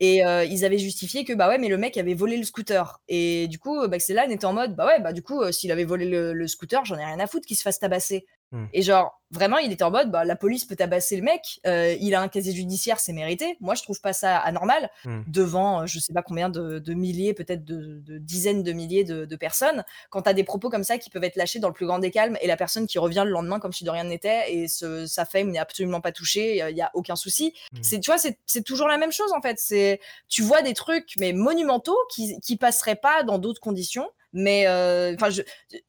Et 0.00 0.22
ils 0.48 0.64
avaient 0.64 0.78
justifié 0.78 1.24
que 1.24 1.32
bah 1.32 1.48
ouais, 1.48 1.58
mais 1.58 1.68
le 1.68 1.78
mec 1.78 1.96
avait 1.96 2.14
volé 2.14 2.36
le 2.36 2.44
scooter. 2.44 3.00
Et 3.08 3.48
du 3.48 3.58
coup, 3.58 3.86
Baxelan 3.88 4.30
était 4.30 4.44
en 4.44 4.52
mode 4.52 4.74
bah 4.74 4.86
ouais, 4.86 5.00
bah 5.00 5.12
du 5.12 5.22
coup, 5.22 5.40
s'il 5.52 5.70
avait 5.70 5.84
volé 5.84 6.06
le, 6.06 6.32
le 6.32 6.46
scooter, 6.48 6.84
j'en 6.84 6.98
ai 6.98 7.04
rien 7.04 7.20
à 7.20 7.26
foutre 7.26 7.46
qu'il 7.46 7.56
se 7.56 7.62
fasse 7.62 7.78
tabasser. 7.78 8.26
Mmh. 8.52 8.64
Et 8.74 8.82
genre, 8.82 9.20
vraiment, 9.30 9.56
il 9.56 9.72
était 9.72 9.82
en 9.82 9.90
mode, 9.90 10.10
bah, 10.10 10.24
la 10.24 10.36
police 10.36 10.66
peut 10.66 10.76
tabasser 10.76 11.16
le 11.16 11.22
mec, 11.22 11.60
euh, 11.66 11.96
il 12.00 12.14
a 12.14 12.20
un 12.20 12.28
casier 12.28 12.52
judiciaire, 12.52 13.00
c'est 13.00 13.14
mérité. 13.14 13.56
Moi, 13.60 13.74
je 13.74 13.82
trouve 13.82 14.00
pas 14.00 14.12
ça 14.12 14.36
anormal 14.36 14.90
mmh. 15.04 15.20
devant, 15.26 15.82
euh, 15.82 15.86
je 15.86 15.98
sais 15.98 16.12
pas 16.12 16.22
combien 16.22 16.50
de, 16.50 16.92
milliers, 16.92 17.32
peut-être 17.32 17.64
de, 17.64 18.02
dizaines 18.18 18.62
de 18.62 18.72
milliers 18.72 19.04
de, 19.04 19.36
personnes. 19.36 19.82
Quand 20.10 20.22
t'as 20.22 20.34
des 20.34 20.44
propos 20.44 20.68
comme 20.68 20.84
ça 20.84 20.98
qui 20.98 21.08
peuvent 21.08 21.24
être 21.24 21.36
lâchés 21.36 21.58
dans 21.58 21.68
le 21.68 21.74
plus 21.74 21.86
grand 21.86 21.98
des 21.98 22.10
calmes 22.10 22.36
et 22.42 22.46
la 22.46 22.56
personne 22.56 22.86
qui 22.86 22.98
revient 22.98 23.22
le 23.24 23.32
lendemain 23.32 23.58
comme 23.58 23.72
si 23.72 23.82
de 23.82 23.90
rien 23.90 24.04
n'était 24.04 24.52
et 24.52 24.68
sa 24.68 25.24
fame 25.24 25.50
n'est 25.50 25.58
absolument 25.58 26.02
pas 26.02 26.12
touchée, 26.12 26.62
il 26.70 26.76
y 26.76 26.82
a 26.82 26.90
aucun 26.94 27.16
souci. 27.16 27.54
Mmh. 27.72 27.78
C'est, 27.80 28.00
tu 28.00 28.10
vois, 28.10 28.18
c'est 28.18 28.62
toujours 28.62 28.88
la 28.88 28.98
même 28.98 29.10
chose 29.10 29.32
en 29.32 29.40
fait. 29.40 29.58
C'est, 29.58 30.00
tu 30.28 30.42
vois 30.42 30.60
des 30.60 30.74
trucs 30.74 31.14
mais 31.18 31.32
monumentaux 31.32 31.96
qui, 32.10 32.38
qui 32.40 32.56
passeraient 32.56 32.94
pas 32.94 33.22
dans 33.22 33.38
d'autres 33.38 33.60
conditions. 33.60 34.08
Mais 34.32 34.66
euh, 34.66 35.14
enfin, 35.14 35.28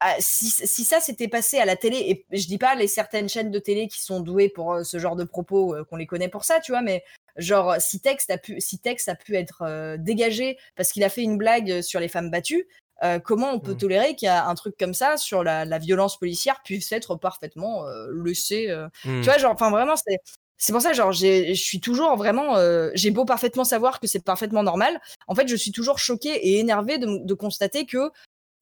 ah, 0.01 0.15
si, 0.19 0.49
si, 0.49 0.83
ça 0.83 0.99
s'était 0.99 1.29
passé 1.29 1.59
à 1.59 1.65
la 1.65 1.77
télé, 1.77 1.97
et 2.31 2.37
je 2.37 2.47
dis 2.47 2.57
pas 2.57 2.75
les 2.75 2.87
certaines 2.87 3.29
chaînes 3.29 3.51
de 3.51 3.59
télé 3.59 3.87
qui 3.87 4.01
sont 4.01 4.19
douées 4.19 4.49
pour 4.49 4.73
euh, 4.73 4.83
ce 4.83 4.99
genre 4.99 5.15
de 5.15 5.23
propos, 5.23 5.75
euh, 5.75 5.85
qu'on 5.85 5.95
les 5.95 6.05
connaît 6.05 6.27
pour 6.27 6.43
ça, 6.43 6.59
tu 6.59 6.73
vois, 6.73 6.81
mais 6.81 7.03
genre 7.37 7.75
si 7.79 8.01
texte 8.01 8.29
a 8.31 8.37
pu, 8.37 8.59
si 8.59 8.79
texte 8.79 9.07
a 9.07 9.15
pu 9.15 9.35
être 9.35 9.95
dégagé 9.97 10.57
parce 10.75 10.91
qu'il 10.91 11.03
a 11.03 11.09
fait 11.09 11.23
une 11.23 11.37
blague 11.37 11.81
sur 11.81 11.99
les 11.99 12.07
femmes 12.07 12.29
battues, 12.29 12.67
comment 13.23 13.51
on 13.51 13.59
peut 13.59 13.73
mmh. 13.73 13.77
tolérer 13.77 14.15
qu'il 14.15 14.27
y 14.27 14.29
a 14.29 14.45
un 14.47 14.53
truc 14.53 14.75
comme 14.77 14.93
ça 14.93 15.17
sur 15.17 15.43
la, 15.43 15.65
la 15.65 15.79
violence 15.79 16.19
policière 16.19 16.61
puisse 16.63 16.91
être 16.91 17.15
parfaitement 17.15 17.85
laissé 18.23 18.71
Tu 19.01 19.09
mmh. 19.09 19.21
vois, 19.21 19.39
genre, 19.39 19.51
enfin 19.51 19.71
vraiment, 19.71 19.95
c'est 19.95 20.19
c'est 20.59 20.71
pour 20.71 20.81
ça, 20.81 20.93
genre, 20.93 21.11
je 21.11 21.53
suis 21.55 21.81
toujours 21.81 22.15
vraiment, 22.15 22.55
j'ai 22.93 23.09
beau 23.09 23.25
parfaitement 23.25 23.63
savoir 23.63 23.99
que 23.99 24.05
c'est 24.05 24.23
parfaitement 24.23 24.61
normal. 24.61 25.01
En 25.27 25.33
fait, 25.33 25.47
je 25.47 25.55
suis 25.55 25.71
toujours 25.71 25.97
choquée 25.97 26.35
et 26.35 26.59
énervée 26.59 26.99
de, 26.99 27.25
de 27.25 27.33
constater 27.33 27.87
que 27.87 28.11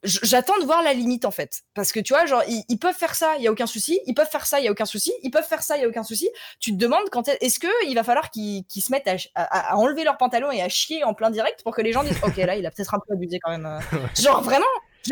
j'attends 0.04 0.58
de 0.60 0.66
voir 0.66 0.82
la 0.84 0.93
limite 0.93 1.26
en 1.26 1.32
fait. 1.32 1.62
Parce 1.74 1.91
que 1.91 1.99
tu 1.99 2.14
vois 2.14 2.26
genre 2.26 2.43
ils, 2.47 2.78
peuvent 2.78 2.95
faire 2.95 3.16
ça 3.16 3.36
il 3.38 3.43
y 3.43 3.47
a 3.47 3.52
aucun 3.52 3.68
souci. 3.68 3.99
Ils 4.06 4.14
peuvent 4.14 4.30
faire 4.30 4.45
ça 4.45 4.60
il 4.60 4.66
y 4.66 4.68
a 4.68 4.72
aucun 4.72 4.86
souci. 4.86 5.14
Ils 5.24 5.32
peuvent 5.32 5.47
faire 5.47 5.64
ça 5.64 5.78
il 5.78 5.82
y 5.82 5.86
a 5.86 5.88
aucun 5.88 6.04
souci. 6.04 6.30
Tu 6.60 6.72
te 6.72 6.78
demandes 6.78 7.10
quand 7.12 7.28
est-ce 7.28 7.60
que 7.60 7.68
il 7.88 7.95
va 7.95 8.04
falloir 8.04 8.32
qu'ils 8.32 8.66
se 8.70 8.91
mettent 8.91 9.10
à, 9.36 9.78
enlever 9.78 10.04
leurs 10.04 10.18
pantalons 10.18 10.52
et 10.52 10.62
à 10.62 10.70
chier 10.70 11.04
en 11.04 11.14
plein 11.14 11.30
direct 11.30 11.64
pour 11.64 11.76
que 11.76 11.82
les 11.82 11.91
gens 11.91 12.04
disent 12.04 12.20
ok 12.24 12.38
là 12.38 12.56
il 12.56 12.66
a 12.66 12.72
peut-être 12.72 12.93
un 12.93 12.99
peu 12.99 13.14
abusé 13.14 13.39
quand 13.41 13.52
même 13.52 13.66
euh. 13.66 13.97
genre 14.22 14.41
vraiment 14.41 14.66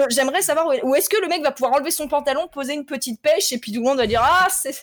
J'aimerais 0.09 0.41
savoir 0.41 0.67
où, 0.83 0.95
est-ce 0.95 1.09
que 1.09 1.19
le 1.21 1.27
mec 1.27 1.41
va 1.43 1.51
pouvoir 1.51 1.73
enlever 1.73 1.91
son 1.91 2.07
pantalon, 2.07 2.47
poser 2.47 2.73
une 2.73 2.85
petite 2.85 3.21
pêche 3.21 3.51
et 3.51 3.57
puis 3.57 3.71
tout 3.71 3.79
le 3.79 3.85
monde 3.85 3.97
va 3.97 4.07
dire 4.07 4.21
ah 4.23 4.47
c'est 4.49 4.73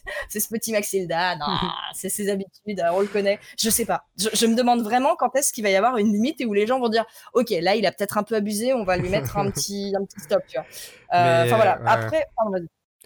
ce 0.41 0.49
petit 0.49 0.73
Maxilda, 0.73 1.37
c'est 1.95 2.09
ses 2.09 2.29
habitudes, 2.29 2.83
on 2.93 3.01
le 3.01 3.07
connaît. 3.07 3.39
Je 3.59 3.71
sais 3.71 3.85
pas. 3.85 4.07
Je, 4.17 4.47
me 4.47 4.55
demande 4.55 4.83
vraiment 4.83 5.17
quand 5.17 5.35
est-ce 5.37 5.53
qu'il 5.53 5.65
va 5.65 5.71
y 5.71 5.77
avoir 5.77 5.97
une 5.99 6.13
limite 6.13 6.41
et 6.41 6.47
où 6.47 6.55
les 6.55 6.67
gens 6.67 6.81
vont 6.81 6.89
dire 6.89 7.05
ok 7.35 7.51
là 7.61 7.77
il 7.77 7.87
a 7.87 7.93
peut-être 7.93 8.19
un 8.19 8.23
peu 8.23 8.35
abusé, 8.35 8.73
on 8.73 8.85
va 8.85 8.97
lui 8.97 9.09
mettre 9.09 9.37
un 9.37 9.51
petit 9.51 9.93
un 9.97 10.05
petit 10.05 10.21
stop 10.21 10.43
tu 10.49 10.59
vois. 10.59 10.67
Euh, 11.15 11.45
enfin 11.45 11.57
voilà. 11.57 11.81
Après. 11.87 12.27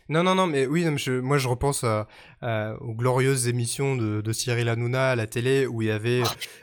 non, 0.09 0.23
non, 0.23 0.35
non, 0.35 0.47
mais 0.47 0.67
oui, 0.67 0.87
moi 1.23 1.39
je 1.39 1.49
repense 1.49 1.85
aux 1.85 2.95
glorieuses 2.95 3.49
émissions 3.49 3.97
de, 3.97 4.21
de 4.21 4.33
Cyril 4.33 4.69
Hanouna 4.69 5.11
à 5.11 5.17
la 5.17 5.27
télé 5.27 5.67
où 5.67 5.83
il 5.83 5.89
y 5.89 5.91
avait 5.91 6.23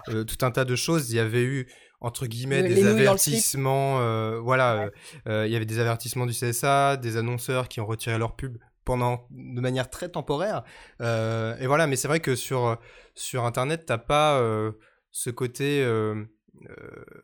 euh, 0.10 0.24
tout 0.24 0.46
un 0.46 0.52
tas 0.52 0.66
de 0.66 0.76
choses. 0.76 1.12
Il 1.12 1.18
y 1.18 1.20
avait 1.20 1.44
eu 1.44 1.68
entre 2.00 2.28
guillemets 2.28 2.64
des 2.64 2.86
avertissements 2.86 4.00
euh, 4.00 4.40
voilà 4.40 4.74
euh, 4.74 4.90
euh, 5.28 5.48
il 5.48 5.54
y 5.54 5.56
avait 5.56 5.66
des 5.66 5.80
avertissements 5.80 6.26
du 6.26 6.34
CSA 6.34 6.98
des 6.98 7.18
annonceurs 7.18 7.68
qui 7.68 7.82
ont 7.82 7.86
retiré 7.86 8.18
leur 8.18 8.36
pub 8.36 8.58
pendant 8.86 9.26
de 9.32 9.60
manière 9.62 9.90
très 9.90 10.10
temporaire 10.10 10.64
et 11.02 11.68
voilà 11.68 11.88
mais 11.88 11.96
c'est 11.96 12.08
vrai 12.08 12.20
que 12.20 12.36
sur 12.36 12.78
sur 13.16 13.46
internet 13.46 13.86
t'as 13.86 13.98
pas 13.98 14.40
ce 15.12 15.30
côté 15.30 15.86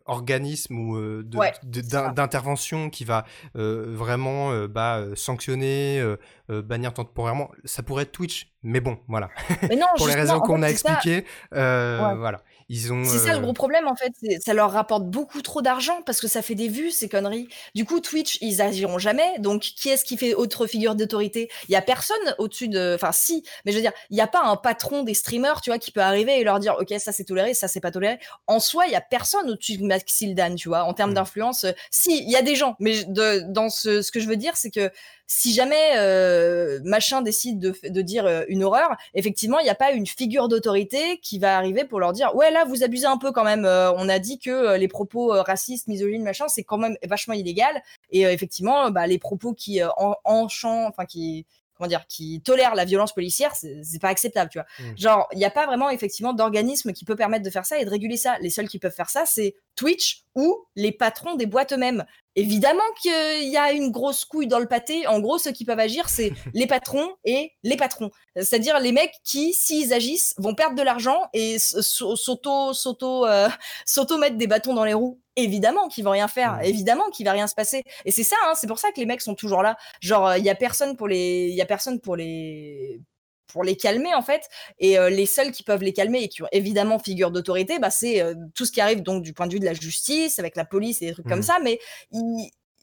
organisme 0.05 0.77
ou 0.77 1.23
d'intervention 1.23 2.89
qui 2.89 3.05
va 3.05 3.25
vraiment 3.53 4.67
bah, 4.67 5.05
sanctionner, 5.15 6.03
bannir 6.49 6.93
temporairement. 6.93 7.49
Ça 7.63 7.81
pourrait 7.81 8.03
être 8.03 8.11
Twitch, 8.11 8.51
mais 8.61 8.81
bon, 8.81 8.99
voilà. 9.07 9.29
Pour 9.97 10.07
les 10.07 10.15
raisons 10.15 10.41
qu'on 10.41 10.63
a 10.63 10.67
expliquées, 10.67 11.23
voilà. 11.51 12.43
C'est 12.73 13.19
ça 13.19 13.33
le 13.33 13.39
gros 13.39 13.53
problème 13.53 13.87
en 13.87 13.95
fait, 13.95 14.13
ça 14.43 14.53
leur 14.53 14.71
rapporte 14.71 15.05
beaucoup 15.05 15.41
trop 15.41 15.61
d'argent 15.61 16.01
parce 16.05 16.19
que 16.19 16.27
ça 16.27 16.41
fait 16.41 16.55
des 16.55 16.67
vues 16.67 16.91
ces 16.91 17.09
conneries. 17.09 17.47
Du 17.75 17.85
coup 17.85 17.99
Twitch 17.99 18.37
ils 18.41 18.61
agiront 18.61 18.99
jamais. 18.99 19.37
Donc 19.39 19.61
qui 19.61 19.89
est-ce 19.89 20.03
qui 20.03 20.17
fait 20.17 20.33
autre 20.33 20.67
figure 20.67 20.95
d'autorité? 20.95 21.49
Il 21.69 21.71
y 21.71 21.75
a 21.75 21.81
personne 21.81 22.17
au-dessus 22.37 22.67
de, 22.67 22.93
enfin 22.95 23.11
si, 23.11 23.43
mais 23.65 23.71
je 23.71 23.77
veux 23.77 23.81
dire 23.83 23.93
il 24.09 24.15
n'y 24.15 24.21
a 24.21 24.27
pas 24.27 24.41
un 24.43 24.55
patron 24.55 25.03
des 25.03 25.13
streamers 25.13 25.61
tu 25.61 25.69
vois 25.69 25.79
qui 25.79 25.91
peut 25.91 26.01
arriver 26.01 26.39
et 26.39 26.43
leur 26.43 26.59
dire 26.59 26.75
ok 26.79 26.93
ça 26.99 27.11
c'est 27.11 27.25
toléré, 27.25 27.53
ça 27.53 27.67
c'est 27.67 27.81
pas 27.81 27.91
toléré. 27.91 28.19
En 28.47 28.59
soi 28.59 28.85
il 28.87 28.91
y 28.91 28.95
a 28.95 29.01
personne 29.01 29.49
au-dessus 29.49 29.77
de 29.77 29.85
Maxildan 29.85 30.55
tu 30.55 30.69
vois 30.69 30.83
en 30.83 30.93
termes 30.93 31.11
mmh. 31.11 31.15
d'influence. 31.15 31.65
si 31.91 32.23
il 32.23 32.29
y 32.29 32.35
a 32.35 32.41
des 32.41 32.55
gens, 32.55 32.75
mais 32.79 33.03
de, 33.05 33.41
dans 33.51 33.69
ce, 33.69 34.01
ce 34.01 34.11
que 34.11 34.19
je 34.19 34.27
veux 34.27 34.37
dire 34.37 34.55
c'est 34.55 34.71
que 34.71 34.91
si 35.35 35.53
jamais 35.53 35.97
euh, 35.97 36.79
machin 36.83 37.23
décide 37.23 37.59
de, 37.59 37.73
de 37.89 38.01
dire 38.01 38.25
euh, 38.25 38.43
une 38.47 38.63
horreur, 38.63 38.95
effectivement, 39.15 39.59
il 39.59 39.63
n'y 39.63 39.69
a 39.69 39.75
pas 39.75 39.91
une 39.91 40.05
figure 40.05 40.47
d'autorité 40.47 41.19
qui 41.23 41.39
va 41.39 41.57
arriver 41.57 41.85
pour 41.85 41.99
leur 41.99 42.13
dire 42.13 42.35
ouais 42.35 42.51
là 42.51 42.65
vous 42.65 42.83
abusez 42.83 43.07
un 43.07 43.17
peu 43.17 43.31
quand 43.31 43.43
même. 43.43 43.65
Euh, 43.65 43.91
on 43.93 44.09
a 44.09 44.19
dit 44.19 44.37
que 44.37 44.77
les 44.77 44.87
propos 44.87 45.29
racistes, 45.41 45.87
misogynes, 45.87 46.23
machin, 46.23 46.47
c'est 46.47 46.63
quand 46.63 46.77
même 46.77 46.97
vachement 47.03 47.33
illégal. 47.33 47.81
Et 48.11 48.21
effectivement, 48.21 48.91
bah, 48.91 49.07
les 49.07 49.17
propos 49.17 49.53
qui 49.53 49.81
en, 49.83 50.15
enfin 50.23 51.05
qui 51.05 51.45
comment 51.75 51.87
dire, 51.87 52.05
qui 52.07 52.41
tolèrent 52.41 52.75
la 52.75 52.85
violence 52.85 53.13
policière, 53.13 53.55
c'est 53.55 53.99
pas 53.99 54.09
acceptable, 54.09 54.49
tu 54.51 54.59
vois. 54.59 54.67
Mmh. 54.79 54.97
Genre, 54.97 55.27
il 55.31 55.39
n'y 55.39 55.45
a 55.45 55.49
pas 55.49 55.65
vraiment 55.65 55.89
effectivement 55.89 56.33
d'organisme 56.33 56.93
qui 56.93 57.03
peut 57.03 57.15
permettre 57.15 57.43
de 57.43 57.49
faire 57.49 57.65
ça 57.65 57.79
et 57.79 57.85
de 57.85 57.89
réguler 57.89 58.17
ça. 58.17 58.37
Les 58.41 58.51
seuls 58.51 58.67
qui 58.67 58.79
peuvent 58.79 58.93
faire 58.93 59.09
ça, 59.09 59.25
c'est 59.25 59.55
Twitch 59.75 60.23
ou 60.35 60.65
les 60.75 60.91
patrons 60.91 61.35
des 61.35 61.45
boîtes 61.45 61.73
eux-mêmes. 61.73 62.05
Évidemment 62.35 62.81
qu'il 62.99 63.49
y 63.49 63.57
a 63.57 63.71
une 63.71 63.91
grosse 63.91 64.25
couille 64.25 64.47
dans 64.47 64.59
le 64.59 64.67
pâté. 64.67 65.05
En 65.07 65.19
gros, 65.19 65.37
ceux 65.37 65.51
qui 65.51 65.65
peuvent 65.65 65.79
agir, 65.79 66.09
c'est 66.09 66.31
les 66.53 66.65
patrons 66.67 67.09
et 67.25 67.51
les 67.63 67.77
patrons. 67.77 68.09
C'est-à-dire 68.35 68.79
les 68.79 68.91
mecs 68.91 69.13
qui, 69.23 69.53
s'ils 69.53 69.93
agissent, 69.93 70.33
vont 70.37 70.55
perdre 70.55 70.75
de 70.75 70.81
l'argent 70.81 71.21
et 71.33 71.57
s'auto, 71.59 72.73
s'auto, 72.73 73.25
euh, 73.27 73.49
s'auto 73.85 74.17
mettre 74.17 74.37
des 74.37 74.47
bâtons 74.47 74.73
dans 74.73 74.85
les 74.85 74.93
roues. 74.93 75.19
Évidemment 75.35 75.87
qu'ils 75.87 76.03
vont 76.03 76.11
rien 76.11 76.27
faire. 76.27 76.59
Évidemment 76.63 77.09
qu'il 77.09 77.25
va 77.25 77.31
rien 77.31 77.47
se 77.47 77.55
passer. 77.55 77.83
Et 78.05 78.11
c'est 78.11 78.23
ça, 78.23 78.35
hein, 78.45 78.53
c'est 78.55 78.67
pour 78.67 78.79
ça 78.79 78.91
que 78.91 78.99
les 78.99 79.05
mecs 79.05 79.21
sont 79.21 79.35
toujours 79.35 79.61
là. 79.61 79.77
Genre, 80.01 80.35
il 80.35 80.43
y 80.43 80.49
a 80.49 80.55
personne 80.55 80.95
pour 80.95 81.07
les, 81.07 81.47
il 81.49 81.55
y 81.55 81.61
a 81.61 81.65
personne 81.65 81.99
pour 81.99 82.15
les, 82.15 82.99
pour 83.47 83.63
les 83.63 83.75
calmer 83.75 84.13
en 84.13 84.21
fait. 84.21 84.49
Et 84.79 84.97
euh, 84.97 85.09
les 85.09 85.25
seuls 85.25 85.51
qui 85.51 85.63
peuvent 85.63 85.83
les 85.83 85.93
calmer 85.93 86.23
et 86.23 86.27
qui 86.27 86.43
ont 86.43 86.47
évidemment 86.51 86.99
figure 86.99 87.31
d'autorité, 87.31 87.79
bah, 87.79 87.89
c'est 87.89 88.21
euh, 88.21 88.33
tout 88.55 88.65
ce 88.65 88.71
qui 88.71 88.81
arrive 88.81 89.01
donc 89.01 89.23
du 89.23 89.33
point 89.33 89.47
de 89.47 89.53
vue 89.53 89.59
de 89.59 89.65
la 89.65 89.73
justice, 89.73 90.39
avec 90.39 90.55
la 90.55 90.65
police 90.65 91.01
et 91.01 91.07
des 91.07 91.13
trucs 91.13 91.27
comme 91.27 91.39
mmh. 91.39 91.43
ça. 91.43 91.59
Mais 91.63 91.79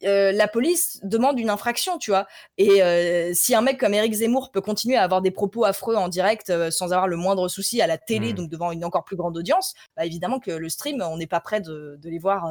euh, 0.02 0.32
la 0.32 0.48
police 0.48 0.98
demande 1.02 1.38
une 1.38 1.50
infraction, 1.50 1.98
tu 1.98 2.10
vois. 2.10 2.26
Et 2.56 2.80
si 3.34 3.54
un 3.54 3.60
mec 3.60 3.78
comme 3.78 3.92
Eric 3.92 4.12
Zemmour 4.14 4.50
peut 4.50 4.62
continuer 4.62 4.96
à 4.96 5.02
avoir 5.02 5.20
des 5.20 5.30
propos 5.30 5.64
affreux 5.64 5.96
en 5.96 6.08
direct 6.08 6.70
sans 6.70 6.92
avoir 6.92 7.06
le 7.06 7.16
moindre 7.16 7.48
souci 7.48 7.82
à 7.82 7.86
la 7.86 7.98
télé, 7.98 8.32
mmh. 8.32 8.36
donc 8.36 8.50
devant 8.50 8.72
une 8.72 8.84
encore 8.84 9.04
plus 9.04 9.16
grande 9.16 9.36
audience, 9.36 9.74
bah, 9.96 10.06
évidemment 10.06 10.40
que 10.40 10.52
le 10.52 10.68
stream, 10.68 11.02
on 11.02 11.18
n'est 11.18 11.26
pas 11.26 11.40
prêt 11.40 11.60
de, 11.60 11.98
les 12.02 12.18
voir 12.18 12.50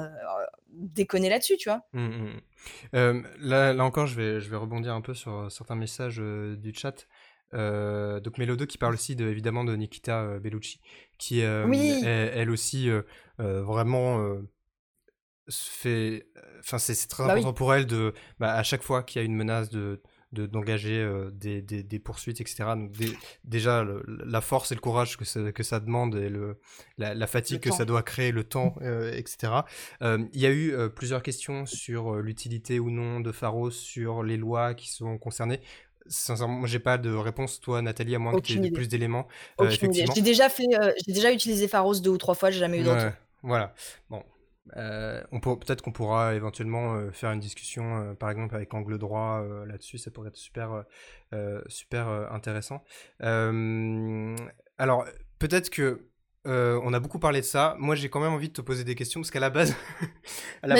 déconner 0.71 1.29
là-dessus, 1.29 1.57
tu 1.57 1.69
vois. 1.69 1.81
Mmh, 1.93 3.23
là, 3.41 3.73
là, 3.73 3.83
encore, 3.83 4.05
je 4.05 4.15
vais, 4.15 4.39
je 4.39 4.49
vais 4.49 4.57
rebondir 4.57 4.93
un 4.93 5.01
peu 5.01 5.15
sur 5.15 5.51
certains 5.51 5.75
messages 5.75 6.17
du 6.19 6.73
chat. 6.73 7.07
Euh, 7.53 8.19
donc 8.19 8.37
Melodo 8.37 8.65
qui 8.65 8.77
parle 8.77 8.93
aussi 8.93 9.15
de, 9.15 9.27
évidemment 9.27 9.63
de 9.63 9.75
Nikita 9.75 10.21
euh, 10.21 10.39
Bellucci, 10.39 10.79
qui 11.17 11.41
euh, 11.41 11.67
elle 12.33 12.51
aussi 12.51 12.89
vraiment 13.37 14.37
fait. 15.49 16.27
Enfin, 16.59 16.77
c'est 16.77 17.07
très 17.07 17.25
bah 17.25 17.33
important 17.33 17.53
pour 17.53 17.73
elle 17.73 17.85
de, 17.85 18.13
bah, 18.39 18.53
à 18.53 18.63
chaque 18.63 18.83
fois 18.83 19.03
qu'il 19.03 19.21
y 19.21 19.23
a 19.23 19.25
une 19.25 19.35
menace 19.35 19.69
de 19.69 20.01
d'engager 20.31 21.11
des, 21.33 21.63
des, 21.63 21.81
des, 21.81 21.97
poursuites, 21.97 22.39
etc. 22.39 22.75
Donc 22.75 22.91
déjà, 23.45 23.83
la 24.05 24.41
force 24.41 24.71
et 24.71 24.75
le 24.75 24.79
courage 24.79 25.17
que 25.17 25.25
ça, 25.25 25.51
que 25.51 25.63
ça 25.63 25.79
demande 25.79 26.13
et 26.13 26.29
le, 26.29 26.59
la, 26.99 27.25
fatigue 27.25 27.61
que 27.61 27.71
ça 27.71 27.83
doit 27.83 28.03
créer, 28.03 28.31
le 28.31 28.43
temps, 28.43 28.75
etc. 29.11 29.63
Il 30.07 30.39
y 30.39 30.45
a 30.45 30.51
eu 30.51 30.75
plusieurs 30.95 31.23
questions 31.23 31.65
sur 31.65 32.17
l'utilité 32.17 32.79
ou 32.79 32.91
non 32.91 33.21
de 33.21 33.31
Pharos, 33.31 33.71
sur 33.71 34.21
les 34.21 34.37
lois 34.37 34.75
qui 34.75 34.91
sont 34.91 35.17
concernées 35.17 35.61
sincèrement, 36.09 36.65
j'ai 36.65 36.79
pas 36.79 36.97
de 36.97 37.13
réponse. 37.13 37.59
Toi, 37.59 37.81
Nathalie, 37.81 38.15
à 38.15 38.19
moins 38.19 38.33
que 38.33 38.41
tu 38.41 38.63
aies 38.63 38.71
plus 38.71 38.87
d'éléments. 38.87 39.27
Euh, 39.61 39.69
j'ai 39.69 40.21
déjà 40.21 40.49
fait, 40.49 40.67
euh, 40.73 40.91
j'ai 41.05 41.13
déjà 41.13 41.31
utilisé 41.31 41.67
Pharos 41.67 41.99
deux 41.99 42.09
ou 42.09 42.17
trois 42.17 42.35
fois, 42.35 42.51
j'ai 42.51 42.59
jamais 42.59 42.79
eu 42.79 42.83
d'autres. 42.83 43.13
voilà. 43.43 43.73
Bon, 44.09 44.23
euh, 44.77 45.21
on 45.31 45.39
peut 45.39 45.57
peut-être 45.57 45.81
qu'on 45.81 45.91
pourra 45.91 46.35
éventuellement 46.35 47.11
faire 47.11 47.31
une 47.31 47.39
discussion, 47.39 48.15
par 48.19 48.29
exemple 48.29 48.55
avec 48.55 48.73
angle 48.73 48.97
droit 48.97 49.43
là-dessus. 49.65 49.97
Ça 49.97 50.11
pourrait 50.11 50.29
être 50.29 50.37
super, 50.37 50.83
super 51.67 52.07
intéressant. 52.31 52.83
alors 53.19 55.05
peut-être 55.39 55.69
que 55.69 56.08
euh, 56.47 56.79
on 56.83 56.93
a 56.93 56.99
beaucoup 56.99 57.19
parlé 57.19 57.41
de 57.41 57.45
ça. 57.45 57.75
Moi, 57.79 57.95
j'ai 57.95 58.09
quand 58.09 58.19
même 58.19 58.31
envie 58.33 58.47
de 58.49 58.53
te 58.53 58.61
poser 58.61 58.83
des 58.83 58.95
questions 58.95 59.19
parce 59.21 59.29
qu'à 59.31 59.39
la 59.39 59.49
base, 59.49 59.75
à 60.63 60.67
la 60.67 60.75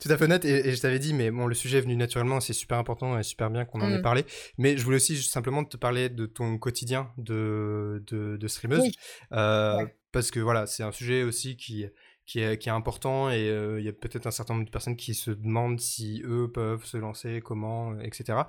tout 0.00 0.08
à 0.10 0.16
fait 0.16 0.24
honnête, 0.24 0.44
et, 0.44 0.68
et 0.68 0.74
je 0.74 0.80
t'avais 0.80 0.98
dit, 0.98 1.12
mais 1.14 1.30
bon, 1.30 1.46
le 1.46 1.54
sujet 1.54 1.78
est 1.78 1.82
venu 1.82 1.96
naturellement, 1.96 2.40
c'est 2.40 2.52
super 2.52 2.78
important 2.78 3.18
et 3.18 3.22
super 3.22 3.50
bien 3.50 3.64
qu'on 3.64 3.80
en 3.80 3.90
ait 3.90 3.98
Mm. 3.98 4.02
parlé. 4.02 4.24
Mais 4.58 4.76
je 4.76 4.84
voulais 4.84 4.96
aussi 4.96 5.20
simplement 5.22 5.64
te 5.64 5.76
parler 5.76 6.08
de 6.08 6.26
ton 6.26 6.56
quotidien 6.58 7.10
de, 7.18 8.02
de, 8.06 8.36
de 8.36 8.48
streameuse. 8.48 8.80
Oui. 8.82 8.92
Euh, 9.32 9.76
Ouais. 9.78 9.96
Parce 10.12 10.30
que 10.30 10.40
voilà, 10.40 10.66
c'est 10.66 10.82
un 10.82 10.92
sujet 10.92 11.22
aussi 11.22 11.56
qui, 11.56 11.86
qui, 12.26 12.40
est, 12.40 12.58
qui 12.58 12.68
est 12.68 12.72
important 12.72 13.30
et 13.30 13.48
euh, 13.48 13.80
il 13.80 13.86
y 13.86 13.88
a 13.88 13.92
peut-être 13.94 14.26
un 14.26 14.30
certain 14.30 14.52
nombre 14.54 14.66
de 14.66 14.70
personnes 14.70 14.94
qui 14.96 15.14
se 15.14 15.30
demandent 15.30 15.80
si 15.80 16.22
eux 16.26 16.50
peuvent 16.52 16.84
se 16.84 16.98
lancer, 16.98 17.40
comment, 17.42 17.98
etc. 18.00 18.40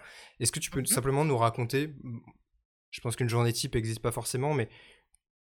Est-ce 0.41 0.51
que 0.51 0.59
tu 0.59 0.69
peux 0.71 0.81
Mhm. 0.81 0.85
simplement 0.87 1.23
nous 1.23 1.37
raconter, 1.37 1.93
je 2.91 2.99
pense 3.01 3.15
qu'une 3.15 3.29
journée 3.29 3.53
type 3.53 3.75
n'existe 3.75 4.01
pas 4.01 4.11
forcément, 4.11 4.53
mais 4.53 4.67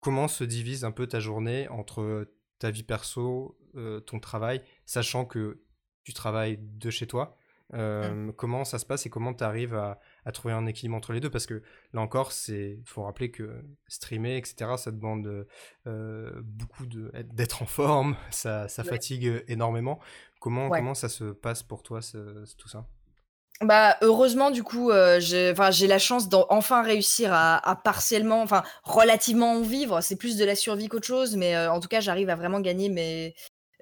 comment 0.01 0.29
se 0.29 0.45
divise 0.45 0.85
un 0.85 0.93
peu 0.93 1.07
ta 1.07 1.21
journée 1.21 1.69
entre 1.69 2.29
ta 2.59 2.71
vie 2.71 2.83
perso, 2.83 3.59
euh, 3.77 4.01
ton 4.01 4.19
travail, 4.21 4.63
sachant 4.87 5.25
que 5.25 5.63
tu 6.05 6.13
travailles 6.13 6.59
de 6.61 6.91
chez 6.91 7.07
toi 7.07 7.37
euh, 7.75 8.33
Comment 8.33 8.65
ça 8.65 8.79
se 8.79 8.87
passe 8.87 9.05
et 9.05 9.11
comment 9.11 9.35
tu 9.35 9.45
arrives 9.45 9.75
à, 9.75 10.01
à 10.25 10.33
trouver 10.33 10.55
un 10.55 10.65
équilibre 10.67 10.97
entre 10.97 11.13
les 11.13 11.21
deux? 11.21 11.29
Parce 11.31 11.45
que 11.47 11.63
là 11.93 12.01
encore, 12.01 12.33
il 12.49 12.83
faut 12.87 13.03
rappeler 13.03 13.31
que 13.31 13.63
streamer, 13.89 14.39
etc., 14.39 14.73
ça 14.79 14.91
demande 14.91 15.47
euh, 15.87 16.41
beaucoup 16.43 16.87
de- 16.87 17.13
d'être 17.35 17.63
en 17.63 17.67
forme, 17.67 18.17
ça, 18.31 18.69
ça 18.69 18.83
Ouais. 18.83 18.89
fatigue 18.89 19.45
énormément. 19.49 20.01
Comment, 20.41 20.69
Ouais. 20.69 20.79
comment 20.79 20.95
ça 20.95 21.09
se 21.11 21.25
passe 21.25 21.63
pour 21.63 21.83
toi, 21.83 22.01
ce- 22.01 22.45
tout 22.57 22.69
ça? 22.69 22.87
Bah, 23.61 23.97
heureusement, 24.03 24.53
du 24.53 24.63
coup, 24.63 24.93
heu, 24.93 25.19
j'ai 25.19 25.53
la 25.89 25.99
chance 25.99 26.29
d'enfin 26.29 26.81
réussir 26.83 27.33
à 27.33 27.57
à 27.69 27.75
partiellement, 27.75 28.41
enfin, 28.41 28.63
relativement 28.85 29.53
en 29.55 29.61
vivre. 29.63 30.01
C'est 30.01 30.15
plus 30.15 30.37
de 30.37 30.45
la 30.45 30.55
survie 30.55 30.87
qu'autre 30.89 31.07
chose, 31.09 31.35
mais 31.35 31.57
heu, 31.57 31.69
en 31.69 31.81
tout 31.81 31.89
cas, 31.89 32.01
j'arrive 32.01 32.31
à 32.31 32.37
vraiment 32.37 32.61
gagner 32.61 32.89
mes 32.89 33.35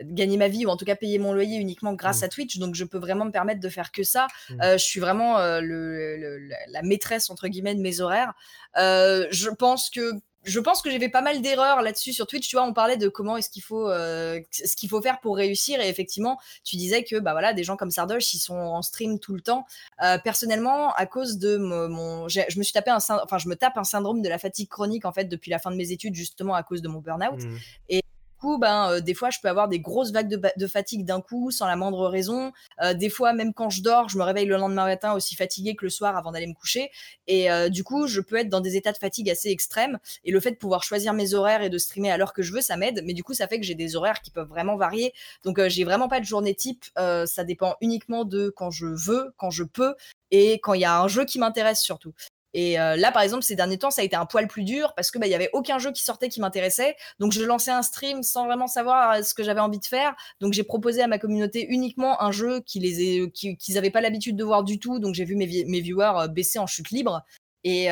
gagner 0.02 0.36
ma 0.36 0.48
vie 0.48 0.66
ou 0.66 0.68
en 0.68 0.76
tout 0.76 0.84
cas 0.84 0.94
payer 0.94 1.18
mon 1.18 1.32
loyer 1.32 1.56
uniquement 1.58 1.94
grâce 1.94 2.22
Mmh. 2.22 2.22
à 2.22 2.28
Twitch, 2.28 2.58
donc 2.58 2.74
je 2.74 2.84
peux 2.84 2.98
vraiment 2.98 3.24
me 3.26 3.30
permettre 3.32 3.60
de 3.60 3.68
faire 3.70 3.92
que 3.92 4.02
ça. 4.02 4.26
Mmh. 4.48 4.62
Heu, 4.62 4.72
je 4.78 4.84
suis 4.84 5.00
vraiment, 5.00 5.38
le 5.60 6.16
le 6.16 6.38
la 6.68 6.82
«maîtresse» 6.82 7.28
entre 7.30 7.48
guillemets 7.48 7.74
de 7.74 7.80
mes 7.80 8.00
horaires. 8.00 8.32
Je 8.76 9.48
pense 9.58 9.90
que 9.90 10.12
je 10.46 10.60
pense 10.60 10.80
que 10.82 10.90
j'ai 10.90 10.98
fait 10.98 11.08
pas 11.08 11.20
mal 11.22 11.42
d'erreurs 11.42 11.82
là-dessus 11.82 12.12
sur 12.12 12.26
Twitch, 12.26 12.48
tu 12.48 12.56
vois? 12.56 12.64
On 12.64 12.72
parlait 12.72 12.96
de 12.96 13.08
comment 13.08 13.36
est-ce 13.36 13.50
qu'il 13.50 13.62
faut, 13.62 13.88
heu, 13.90 14.42
ce 14.52 14.76
qu'il 14.76 14.88
faut 14.88 15.02
faire 15.02 15.20
pour 15.20 15.36
réussir 15.36 15.80
et 15.80 15.88
effectivement, 15.88 16.38
tu 16.64 16.76
disais 16.76 17.04
que, 17.04 17.16
bah, 17.18 17.32
voilà, 17.32 17.52
des 17.52 17.64
gens 17.64 17.76
comme 17.76 17.90
Sardoche, 17.90 18.32
ils 18.34 18.38
sont 18.38 18.54
en 18.56 18.82
stream 18.82 19.18
tout 19.18 19.34
le 19.34 19.40
temps. 19.40 19.66
Heu, 20.02 20.18
personnellement, 20.24 20.92
à 20.94 21.06
cause 21.06 21.38
de 21.38 21.56
mon 21.56 22.28
je 22.28 22.58
me 22.58 22.62
suis 22.62 22.72
tapé 22.72 22.90
un 22.90 22.98
enfin, 22.98 23.38
je 23.38 23.48
me 23.48 23.56
tape 23.56 23.76
un 23.76 23.84
syndrome 23.84 24.22
de 24.22 24.28
la 24.28 24.38
fatigue 24.38 24.68
chronique, 24.68 25.04
en 25.04 25.12
fait, 25.12 25.24
depuis 25.26 25.50
la 25.50 25.58
fin 25.58 25.70
de 25.70 25.76
mes 25.76 25.92
études, 25.92 26.14
justement 26.14 26.54
à 26.54 26.62
cause 26.62 26.82
de 26.82 26.88
mon 26.88 27.00
burn-out 27.00 27.42
Mmh. 27.44 27.56
et 27.90 28.02
coup, 28.36 28.58
ben, 28.58 28.92
heu, 28.92 29.00
des 29.02 29.14
fois, 29.14 29.30
je 29.30 29.38
peux 29.42 29.48
avoir 29.48 29.68
des 29.68 29.80
grosses 29.80 30.12
vagues 30.12 30.28
de 30.56 30.66
fatigue 30.66 31.04
d'un 31.04 31.20
coup, 31.20 31.50
sans 31.50 31.66
la 31.66 31.76
moindre 31.76 32.08
raison. 32.08 32.52
Heu, 32.82 32.94
des 32.94 33.08
fois, 33.10 33.32
même 33.32 33.52
quand 33.54 33.70
je 33.70 33.82
dors, 33.82 34.08
je 34.08 34.18
me 34.18 34.22
réveille 34.22 34.46
le 34.46 34.56
lendemain 34.56 34.84
matin 34.84 35.12
aussi 35.14 35.34
fatiguée 35.34 35.74
que 35.76 35.84
le 35.84 35.90
soir 35.90 36.16
avant 36.16 36.32
d'aller 36.32 36.46
me 36.46 36.54
coucher 36.54 36.90
et 37.26 37.50
heu, 37.50 37.70
du 37.70 37.84
coup, 37.84 38.06
je 38.06 38.20
peux 38.20 38.36
être 38.36 38.48
dans 38.48 38.60
des 38.60 38.76
états 38.76 38.92
de 38.92 38.98
fatigue 38.98 39.30
assez 39.30 39.48
extrêmes 39.50 39.98
et 40.24 40.30
le 40.30 40.40
fait 40.40 40.52
de 40.52 40.56
pouvoir 40.56 40.82
choisir 40.82 41.12
mes 41.12 41.34
horaires 41.34 41.62
et 41.62 41.70
de 41.70 41.78
streamer 41.78 42.10
à 42.10 42.16
l'heure 42.16 42.32
que 42.32 42.42
je 42.42 42.52
veux, 42.52 42.60
ça 42.60 42.76
m'aide, 42.76 43.02
mais 43.04 43.14
du 43.14 43.24
coup, 43.24 43.34
ça 43.34 43.48
fait 43.48 43.58
que 43.58 43.66
j'ai 43.66 43.74
des 43.74 43.96
horaires 43.96 44.20
qui 44.22 44.30
peuvent 44.30 44.48
vraiment 44.48 44.76
varier. 44.76 45.12
Donc 45.44 45.60
j'ai 45.68 45.84
vraiment 45.84 46.08
pas 46.08 46.20
de 46.20 46.24
journée 46.24 46.54
type, 46.54 46.84
ça 46.96 47.44
dépend 47.44 47.76
uniquement 47.80 48.24
de 48.24 48.52
quand 48.56 48.70
je 48.70 48.86
veux, 48.86 49.32
quand 49.36 49.50
je 49.50 49.64
peux 49.64 49.94
et 50.30 50.54
quand 50.60 50.74
il 50.74 50.80
y 50.80 50.84
a 50.84 51.00
un 51.00 51.08
jeu 51.08 51.24
qui 51.24 51.38
m'intéresse 51.38 51.80
surtout. 51.80 52.12
Et 52.58 52.78
heu, 52.80 52.96
là, 52.96 53.12
par 53.12 53.20
exemple, 53.20 53.42
ces 53.42 53.54
derniers 53.54 53.76
temps, 53.76 53.90
ça 53.90 54.00
a 54.00 54.04
été 54.04 54.16
un 54.16 54.24
poil 54.24 54.48
plus 54.48 54.64
dur 54.64 54.94
parce 54.96 55.10
que, 55.10 55.18
bah, 55.18 55.26
il 55.26 55.30
y 55.30 55.34
avait 55.34 55.50
aucun 55.52 55.78
jeu 55.78 55.92
qui 55.92 56.02
sortait 56.02 56.30
qui 56.30 56.40
m'intéressait. 56.40 56.96
Donc 57.18 57.32
je 57.32 57.44
lançais 57.44 57.70
un 57.70 57.82
stream 57.82 58.22
sans 58.22 58.46
vraiment 58.46 58.66
savoir, 58.66 59.18
heu, 59.18 59.22
ce 59.22 59.34
que 59.34 59.42
j'avais 59.44 59.60
envie 59.60 59.78
de 59.78 59.84
faire. 59.84 60.16
Donc 60.40 60.54
j'ai 60.54 60.64
proposé 60.64 61.02
à 61.02 61.06
ma 61.06 61.18
communauté 61.18 61.66
uniquement 61.68 62.22
un 62.22 62.32
jeu 62.32 62.60
qui 62.60 62.80
les 62.80 63.30
qui 63.32 63.58
qu'ils 63.58 63.76
avaient 63.76 63.90
pas 63.90 64.00
l'habitude 64.00 64.36
de 64.36 64.44
voir 64.44 64.64
du 64.64 64.78
tout. 64.78 64.98
Donc 64.98 65.14
j'ai 65.14 65.26
vu 65.26 65.36
mes 65.36 65.44
vi 65.44 65.66
mes 65.66 65.80
viewers, 65.82 66.28
baisser 66.30 66.58
en 66.58 66.66
chute 66.66 66.90
libre 66.90 67.22
et 67.64 67.88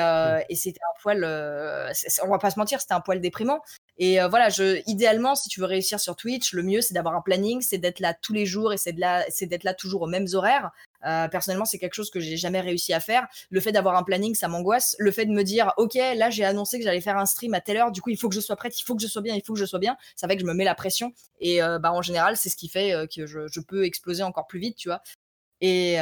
c'était 0.55 0.81
un 0.81 1.03
poil, 1.03 1.91
c'est 1.93 2.23
on 2.23 2.29
va 2.29 2.39
pas 2.39 2.51
se 2.51 2.59
mentir, 2.59 2.81
c'était 2.81 2.95
un 2.95 3.01
poil 3.01 3.21
déprimant 3.21 3.61
et 3.99 4.19
voilà, 4.29 4.49
je 4.49 4.83
idéalement, 4.89 5.35
si 5.35 5.49
tu 5.49 5.61
veux 5.61 5.67
réussir 5.67 6.01
sur 6.01 6.17
Twitch, 6.17 6.53
le 6.53 6.63
mieux, 6.63 6.81
c'est 6.81 6.95
d'avoir 6.95 7.15
un 7.15 7.21
planning, 7.21 7.61
c'est 7.61 7.79
d'être 7.79 8.01
là 8.01 8.15
tous 8.15 8.33
les 8.33 8.47
jours 8.47 8.73
et 8.73 8.77
c'est 8.77 8.93
de 8.93 9.01
là 9.01 9.25
c'est 9.29 9.47
d'être 9.47 9.65
là 9.65 9.75
toujours 9.75 10.03
aux 10.03 10.07
mêmes 10.07 10.27
horaires. 10.33 10.71
Heu, 11.07 11.29
personnellement, 11.31 11.65
c'est 11.65 11.79
quelque 11.79 11.95
chose 11.95 12.11
que 12.11 12.21
j'ai 12.21 12.37
jamais 12.37 12.61
réussi 12.61 12.93
à 12.93 13.01
faire. 13.01 13.27
Le 13.51 13.61
fait 13.61 13.73
d'avoir 13.73 13.97
un 13.97 14.03
planning, 14.03 14.35
ça 14.35 14.49
m'angoisse. 14.49 14.97
Le 14.99 15.11
fait 15.11 15.27
de 15.27 15.33
me 15.33 15.43
dire: 15.45 15.73
«OK, 15.77 15.95
là, 15.95 16.31
j'ai 16.31 16.45
annoncé 16.45 16.79
que 16.79 16.85
j'allais 16.85 17.01
faire 17.01 17.17
un 17.19 17.27
stream 17.27 17.55
à 17.55 17.61
telle 17.61 17.77
heure, 17.77 17.93
du 17.93 18.01
coup, 18.01 18.11
il 18.11 18.17
faut 18.19 18.29
que 18.29 18.35
je 18.35 18.41
sois 18.41 18.57
prête, 18.57 18.79
il 18.81 18.85
faut 18.85 18.95
que 18.97 19.03
je 19.03 19.07
sois 19.09 19.23
bien, 19.23 19.35
il 19.35 19.43
faut 19.45 19.55
que 19.55 19.59
je 19.61 19.65
sois 19.67 19.79
bien», 19.79 19.97
ça 20.17 20.29
fait 20.29 20.37
que 20.37 20.43
je 20.43 20.47
me 20.47 20.55
mets 20.55 20.65
la 20.65 20.75
pression 20.75 21.13
et 21.41 21.63
heu, 21.63 21.79
bah, 21.79 21.93
en 21.93 22.03
général, 22.03 22.37
c'est 22.37 22.49
ce 22.51 22.57
qui 22.57 22.69
fait, 22.69 22.95
heu, 22.95 23.07
que 23.07 23.27
je 23.27 23.61
peux 23.61 23.85
exploser 23.85 24.23
encore 24.23 24.47
plus 24.47 24.59
vite, 24.61 24.77
tu 24.77 24.89
vois? 24.89 25.03
Et 25.61 25.99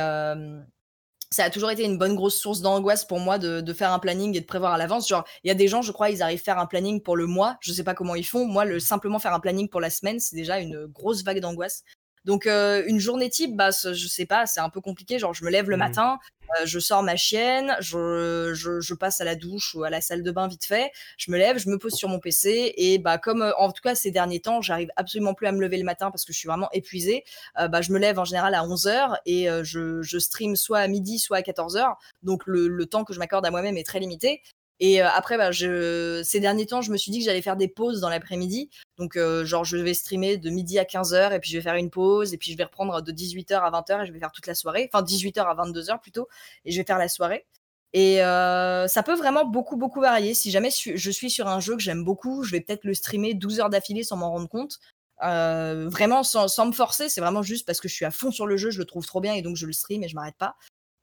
ça 1.31 1.45
a 1.45 1.51
toujours 1.51 1.71
été 1.71 1.83
une 1.85 1.97
bonne 1.99 2.15
grosse 2.15 2.39
source 2.39 2.61
d'angoisse 2.61 3.05
pour 3.07 3.19
moi 3.19 3.39
de 3.39 3.61
de 3.63 3.73
faire 3.73 3.91
un 3.93 3.99
planning 3.99 4.37
et 4.37 4.41
de 4.41 4.45
prévoir 4.47 4.73
à 4.75 4.79
l'avance. 4.79 5.09
Genre, 5.09 5.25
il 5.45 5.49
y 5.49 5.51
a 5.51 5.55
des 5.55 5.67
gens, 5.69 5.81
je 5.83 5.91
crois, 5.93 6.11
ils 6.11 6.23
arrivent 6.23 6.41
à 6.41 6.45
faire 6.45 6.59
un 6.59 6.67
planning 6.67 7.03
pour 7.03 7.17
le 7.17 7.27
mois, 7.27 7.57
je 7.63 7.73
sais 7.73 7.85
pas 7.85 7.95
comment 7.95 8.15
ils 8.15 8.27
font. 8.27 8.47
Moi, 8.47 8.65
le 8.67 8.81
simplement 8.81 9.19
faire 9.19 9.33
un 9.35 9.41
planning 9.41 9.69
pour 9.69 9.81
la 9.81 9.89
semaine, 9.91 10.21
c'est 10.21 10.37
déjà 10.37 10.59
une 10.61 10.87
grosse 10.87 11.25
vague 11.25 11.41
d'angoisse. 11.41 11.85
Donc 12.25 12.47
heu, 12.47 12.85
une 12.89 12.99
journée 13.01 13.31
type, 13.31 13.57
bah, 13.57 13.71
je 13.73 14.07
sais 14.09 14.27
pas, 14.27 14.47
c'est 14.47 14.61
un 14.61 14.71
peu 14.71 14.81
compliqué. 14.81 15.19
Genre, 15.19 15.35
je 15.35 15.45
me 15.45 15.51
lève 15.51 15.69
le 15.71 15.77
Mmh. 15.77 15.79
matin, 15.79 16.19
heu, 16.61 16.67
je 16.67 16.79
sors 16.79 17.03
ma 17.03 17.17
chienne, 17.17 17.77
je 17.81 18.53
je 18.55 18.81
je 18.81 18.95
passe 18.95 19.21
à 19.21 19.25
la 19.25 19.35
douche 19.37 19.75
ou 19.75 19.85
à 19.85 19.91
la 19.91 20.01
salle 20.01 20.23
de 20.23 20.31
bain 20.31 20.49
vite 20.49 20.65
fait. 20.65 20.93
Je 21.19 21.31
me 21.33 21.39
lève, 21.39 21.59
je 21.59 21.69
me 21.69 21.79
pose 21.79 21.95
sur 21.95 22.09
mon 22.09 22.19
PC 22.21 22.75
et 22.77 22.99
bah, 22.99 23.19
comme, 23.19 23.43
heu, 23.43 23.53
en 23.59 23.73
tout 23.73 23.83
cas 23.83 23.95
ces 23.95 24.11
derniers 24.11 24.41
temps, 24.41 24.61
j'arrive 24.63 24.91
absolument 24.97 25.35
plus 25.35 25.47
à 25.49 25.53
me 25.53 25.61
lever 25.61 25.79
le 25.79 25.85
matin 25.85 26.11
parce 26.11 26.25
que 26.25 26.33
je 26.33 26.39
suis 26.39 26.49
vraiment 26.49 26.69
épuisée, 26.73 27.25
bah, 27.57 27.83
je 27.83 27.93
me 27.93 27.99
lève 27.99 28.19
en 28.19 28.25
général 28.25 28.55
à 28.55 28.65
11:00 28.65 29.19
et 29.27 29.49
heu, 29.51 29.65
je 29.65 30.03
je 30.03 30.19
stream 30.19 30.57
soit 30.57 30.79
à 30.81 30.89
midi, 30.89 31.19
soit 31.19 31.39
à 31.39 31.43
14:00. 31.43 31.99
Donc 32.23 32.43
le 32.47 32.69
le 32.69 32.87
temps 32.87 33.05
que 33.05 33.13
je 33.15 33.19
m'accorde 33.19 33.47
à 33.47 33.51
moi-même 33.51 33.77
est 33.77 33.85
très 33.87 34.01
limité 34.01 34.43
et 34.85 35.01
heu, 35.03 35.07
après, 35.07 35.39
bah, 35.39 35.53
ces 35.53 36.41
derniers 36.41 36.67
temps, 36.67 36.83
je 36.83 36.91
me 36.93 36.97
suis 36.99 37.13
dit 37.13 37.21
que 37.21 37.25
j'allais 37.27 37.43
faire 37.43 37.57
des 37.57 37.69
pauses 37.69 38.01
dans 38.01 38.09
l'après-midi. 38.11 38.71
Donc 38.99 39.17
heu, 39.17 39.45
genre, 39.45 39.65
je 39.65 39.77
vais 39.79 39.95
streamer 39.95 40.37
de 40.39 40.51
midi 40.51 40.79
à 40.79 40.85
15:00 40.85 41.33
et 41.33 41.41
puis 41.41 41.51
je 41.53 41.57
vais 41.59 41.63
faire 41.63 41.77
une 41.77 41.91
pause 41.91 42.35
et 42.35 42.39
puis 42.39 42.53
je 42.53 42.57
vais 42.59 42.65
reprendre 42.65 43.01
de 43.03 43.13
18:00 43.13 43.65
à 43.65 43.71
20:00 43.71 44.03
et 44.03 44.07
je 44.07 44.13
vais 44.13 44.19
faire 44.21 44.33
toute 44.33 44.47
la 44.49 44.55
soirée. 44.57 44.91
Enfin 44.93 45.03
18:00 45.03 45.49
à 45.49 45.55
22:00 45.55 46.01
plutôt 46.01 46.29
et 46.65 46.73
je 46.73 46.79
vais 46.81 46.85
faire 46.87 46.99
la 46.99 47.09
soirée 47.09 47.47
et 47.95 48.21
heu, 48.23 48.87
ça 48.89 49.03
peut 49.05 49.15
vraiment 49.17 49.45
beaucoup, 49.47 49.77
beaucoup 49.77 50.01
varier. 50.01 50.35
Si 50.35 50.51
jamais 50.51 50.71
je 50.71 51.11
suis 51.11 51.31
sur 51.31 51.49
un 51.49 51.61
jeu 51.61 51.77
que 51.77 51.83
j'aime 51.83 52.05
beaucoup, 52.05 52.43
je 52.45 52.53
vais 52.53 52.61
peut-être 52.63 52.85
le 52.85 52.95
streamer 52.95 53.35
12 53.35 53.61
heures 53.61 53.71
d'affilée 53.71 54.05
sans 54.05 54.17
m'en 54.17 54.31
rendre 54.33 54.49
compte. 54.49 54.79
Vraiment 55.23 56.23
sans 56.25 56.49
sans 56.49 56.67
me 56.67 56.73
forcer, 56.73 57.09
c'est 57.09 57.21
vraiment 57.21 57.43
juste 57.43 57.67
parce 57.67 57.81
que 57.81 57.89
je 57.89 57.95
suis 57.95 58.05
à 58.07 58.11
fond 58.11 58.31
sur 58.33 58.47
le 58.47 58.57
jeu, 58.57 58.71
je 58.71 58.79
le 58.79 58.87
trouve 58.87 59.07
trop 59.07 59.21
bien 59.21 59.35
et 59.35 59.43
donc 59.43 59.57
je 59.57 59.67
le 59.67 59.73
stream 59.73 60.03
et 60.05 60.09
je 60.09 60.15
m'arrête 60.17 60.37
pas. 60.39 60.57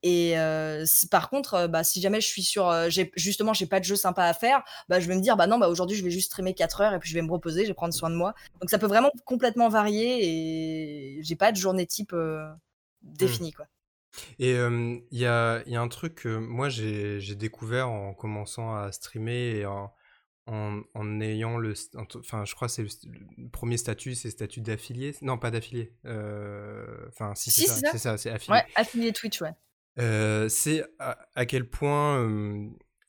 Et 0.04 0.36
si 0.86 1.08
par 1.10 1.30
contre, 1.30 1.68
bah, 1.68 1.84
si 1.84 2.02
jamais 2.02 2.22
je 2.22 2.28
suis 2.28 2.43
sur, 2.43 2.70
heu, 2.70 2.89
j'ai 2.89 3.12
justement 3.16 3.54
j'ai 3.54 3.66
pas 3.68 3.80
de 3.80 3.86
jeu 3.86 3.95
sympa 3.95 4.24
à 4.26 4.34
faire, 4.34 4.64
bah, 4.89 5.00
je 5.00 5.08
vais 5.08 5.16
me 5.16 5.22
dire: 5.22 5.36
«Bah, 5.38 5.47
non, 5.47 5.58
bah, 5.60 5.68
aujourd'hui 5.70 5.97
je 5.97 6.04
vais 6.04 6.12
juste 6.12 6.28
streamer 6.32 6.54
4 6.54 6.82
heures 6.82 6.93
et 6.93 7.00
puis 7.00 7.10
je 7.10 7.16
vais 7.16 7.22
me 7.22 7.32
reposer, 7.32 7.64
je 7.64 7.70
vais 7.70 7.74
prendre 7.74 7.93
soin 7.93 8.10
de 8.10 8.16
moi». 8.16 8.34
Donc 8.62 8.70
ça 8.70 8.80
peut 8.80 8.88
vraiment 8.88 9.12
complètement 9.26 9.70
varier 9.70 11.18
et 11.20 11.24
j'ai 11.24 11.36
pas 11.36 11.52
de 11.52 11.58
journée 11.58 11.86
type, 11.88 12.16
Mmh. 13.22 13.38
définie, 13.38 13.52
quoi. 13.54 13.68
Et 14.39 14.54
il 14.56 15.04
y 15.20 15.26
a 15.26 15.64
y 15.68 15.76
a 15.76 15.82
un 15.82 15.88
truc 15.89 16.16
que 16.16 16.38
moi 16.38 16.70
j'ai 16.70 17.36
découvert 17.36 17.89
en 17.89 18.14
commençant 18.14 18.76
à 18.76 18.91
streamer 18.91 19.58
et 19.60 19.66
en 19.66 19.93
en 20.47 20.82
en 20.95 21.22
ayant 21.22 21.58
le 21.58 21.74
enfin 22.20 22.45
je 22.45 22.56
crois 22.56 22.68
que 22.70 22.74
c'est 22.76 22.84
le 22.84 23.50
1er 23.52 23.78
statut, 23.78 24.16
c'est 24.16 24.32
statut 24.32 24.62
d'affilié? 24.62 25.16
Non 25.22 25.38
pas 25.39 25.52
d'affilié, 25.52 25.95
enfin 26.06 27.36
si 27.36 27.52
c'est 27.52 27.62
Si, 27.62 27.64
ça, 27.64 27.78
c'est 27.78 27.88
ça. 27.88 27.93
c'est 27.93 28.00
ça, 28.00 28.18
c'est 28.18 28.32
affilié. 28.32 28.62
Ouais, 28.62 28.66
affilié 28.76 29.14
Twitch, 29.14 29.41
ouais. 29.41 29.54
Heu, 30.00 30.47
c'est 30.50 30.84
à 31.00 31.18
à 31.36 31.45
quel 31.45 31.70
point, 31.70 32.26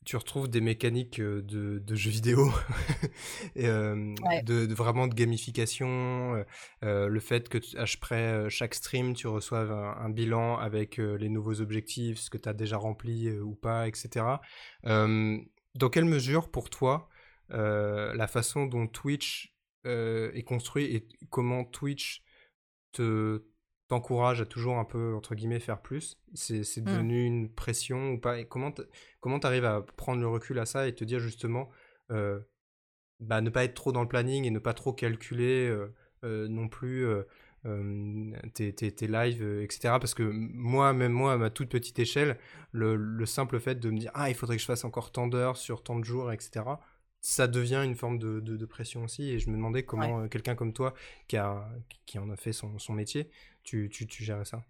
tu 0.05 0.15
retrouves 0.17 0.49
des 0.49 0.61
mécaniques, 0.61 1.21
de 1.21 1.79
de 1.79 1.95
jeux 1.95 2.09
vidéo 2.11 2.51
et 3.55 3.65
hem, 3.65 4.15
Ouais. 4.23 4.41
de 4.43 4.65
de 4.65 4.73
vraiment 4.73 5.07
de 5.07 5.13
gamification, 5.15 6.43
le 6.81 7.19
fait 7.19 7.49
que 7.49 7.57
t 7.59 7.77
après, 7.77 8.49
chaque 8.49 8.73
stream, 8.75 9.13
tu 9.13 9.27
reçoives 9.27 9.71
un 9.71 9.95
un 10.01 10.09
bilan 10.09 10.57
avec, 10.57 10.97
les 10.97 11.29
nouveaux 11.29 11.61
objectifs, 11.61 12.19
ce 12.19 12.29
que 12.29 12.37
tu 12.37 12.49
as 12.49 12.53
déjà 12.53 12.77
rempli, 12.77 13.31
ou 13.31 13.55
pas 13.55 13.87
et 13.87 13.91
cetera. 13.95 14.41
Hem, 14.83 15.45
dans 15.75 15.89
quelle 15.89 16.05
mesure 16.05 16.49
pour 16.51 16.69
toi, 16.69 17.07
la 17.49 18.27
façon 18.27 18.65
dont 18.65 18.87
Twitch, 18.87 19.55
est 19.85 20.43
construit 20.45 20.85
et 20.95 21.07
comment 21.29 21.63
Twitch 21.65 22.23
te 22.93 23.43
t'encourage 23.91 24.41
à 24.41 24.47
toujours 24.47 24.77
un 24.79 24.85
peu, 24.85 25.15
entre 25.15 25.35
guillemets, 25.35 25.59
«faire 25.61 25.81
plus», 25.83 26.17
c'est 26.33 26.63
c'est 26.65 26.81
Mmh. 26.85 27.03
devenu 27.03 27.25
une 27.25 27.49
pression 27.53 28.13
ou 28.13 28.19
pas? 28.19 28.39
Et 28.39 28.45
comment 28.47 28.71
t 28.71 28.83
comment 29.21 29.39
tu 29.39 29.47
arrives 29.47 29.65
à 29.65 29.81
prendre 29.97 30.21
le 30.21 30.27
recul 30.29 30.59
à 30.59 30.65
ça 30.65 30.87
et 30.87 30.95
te 30.95 31.03
dire 31.05 31.19
justement, 31.19 31.69
heu, 32.11 32.47
bah, 33.19 33.41
ne 33.41 33.49
pas 33.51 33.63
être 33.65 33.75
trop 33.75 33.91
dans 33.93 34.01
le 34.03 34.07
planning 34.09 34.45
et 34.45 34.51
ne 34.51 34.59
pas 34.59 34.73
trop 34.75 34.93
calculer, 34.93 35.67
heu 35.69 35.93
heu, 36.25 36.47
non 36.49 36.69
plus, 36.69 37.05
tes 38.55 38.73
tes 38.75 38.91
tes 38.95 39.07
lives, 39.07 39.43
heu, 39.43 39.63
et 39.63 39.67
cetera? 39.71 39.99
Parce 39.99 40.13
que 40.15 40.23
moi, 40.23 40.93
même 40.93 41.13
moi, 41.13 41.33
à 41.33 41.37
ma 41.37 41.49
toute 41.51 41.69
petite 41.69 41.99
échelle, 41.99 42.37
le 42.73 42.95
le 42.97 43.25
simple 43.27 43.59
fait 43.59 43.75
de 43.79 43.89
me 43.91 43.99
dire: 43.99 44.11
«Ah, 44.15 44.29
il 44.29 44.35
faudrait 44.35 44.57
que 44.57 44.61
je 44.61 44.67
fasse 44.67 44.85
encore 44.85 45.11
tant 45.11 45.27
d'heures 45.27 45.57
sur 45.57 45.83
tant 45.83 45.99
de 45.99 46.05
jours» 46.05 46.31
et 46.33 46.39
cetera, 46.41 46.81
ça 47.21 47.47
devient 47.47 47.81
une 47.85 47.95
forme 47.95 48.19
de, 48.19 48.39
de, 48.39 48.65
pression 48.65 49.03
aussi. 49.03 49.29
Et 49.29 49.39
je 49.39 49.49
me 49.49 49.55
demandais 49.55 49.83
comment 49.83 50.27
quelqu'un 50.27 50.55
comme 50.55 50.73
toi, 50.73 50.93
qui, 51.27 51.37
a, 51.37 51.67
qui 52.05 52.19
en 52.19 52.29
a 52.29 52.35
fait 52.35 52.53
son, 52.53 52.77
son 52.79 52.93
métier, 52.93 53.29
tu, 53.63 53.89
tu, 53.89 54.07
tu 54.07 54.23
gérais 54.23 54.45
ça? 54.45 54.63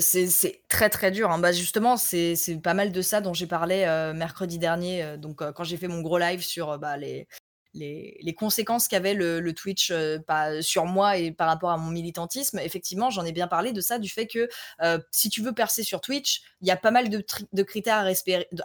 c'est 0.00 0.62
très, 0.68 0.90
très 0.90 1.12
dur, 1.12 1.30
hein. 1.30 1.38
Bah, 1.38 1.52
justement, 1.52 1.96
c'est 1.96 2.36
pas 2.62 2.74
mal 2.74 2.90
de 2.90 3.00
ça 3.00 3.20
dont 3.20 3.32
j'ai 3.32 3.46
parlé, 3.46 3.86
mercredi 4.14 4.58
dernier, 4.58 5.16
donc 5.18 5.38
quand 5.52 5.64
j'ai 5.64 5.76
fait 5.76 5.88
mon 5.88 6.02
gros 6.02 6.18
live 6.18 6.42
sur, 6.42 6.78
bah, 6.78 6.96
les 6.96 7.28
les, 7.76 8.34
conséquences 8.34 8.88
qu'avait 8.88 9.14
le, 9.14 9.52
Twitch 9.52 9.90
euh, 9.90 10.18
sur 10.60 10.84
moi 10.86 11.16
et 11.16 11.30
par 11.30 11.48
rapport 11.48 11.70
à 11.70 11.76
mon 11.76 11.90
militantisme, 11.90 12.58
effectivement, 12.58 13.10
j'en 13.10 13.24
ai 13.24 13.32
bien 13.32 13.48
parlé 13.48 13.72
de 13.72 13.80
ça, 13.80 13.98
du 13.98 14.08
fait 14.08 14.26
que 14.26 14.48
euh, 14.82 14.98
si 15.10 15.28
tu 15.28 15.42
veux 15.42 15.52
percer 15.52 15.82
sur 15.82 16.00
Twitch, 16.00 16.42
il 16.60 16.68
y 16.68 16.70
a 16.70 16.76
pas 16.76 16.90
mal 16.90 17.08
de, 17.08 17.62
critères 17.62 17.98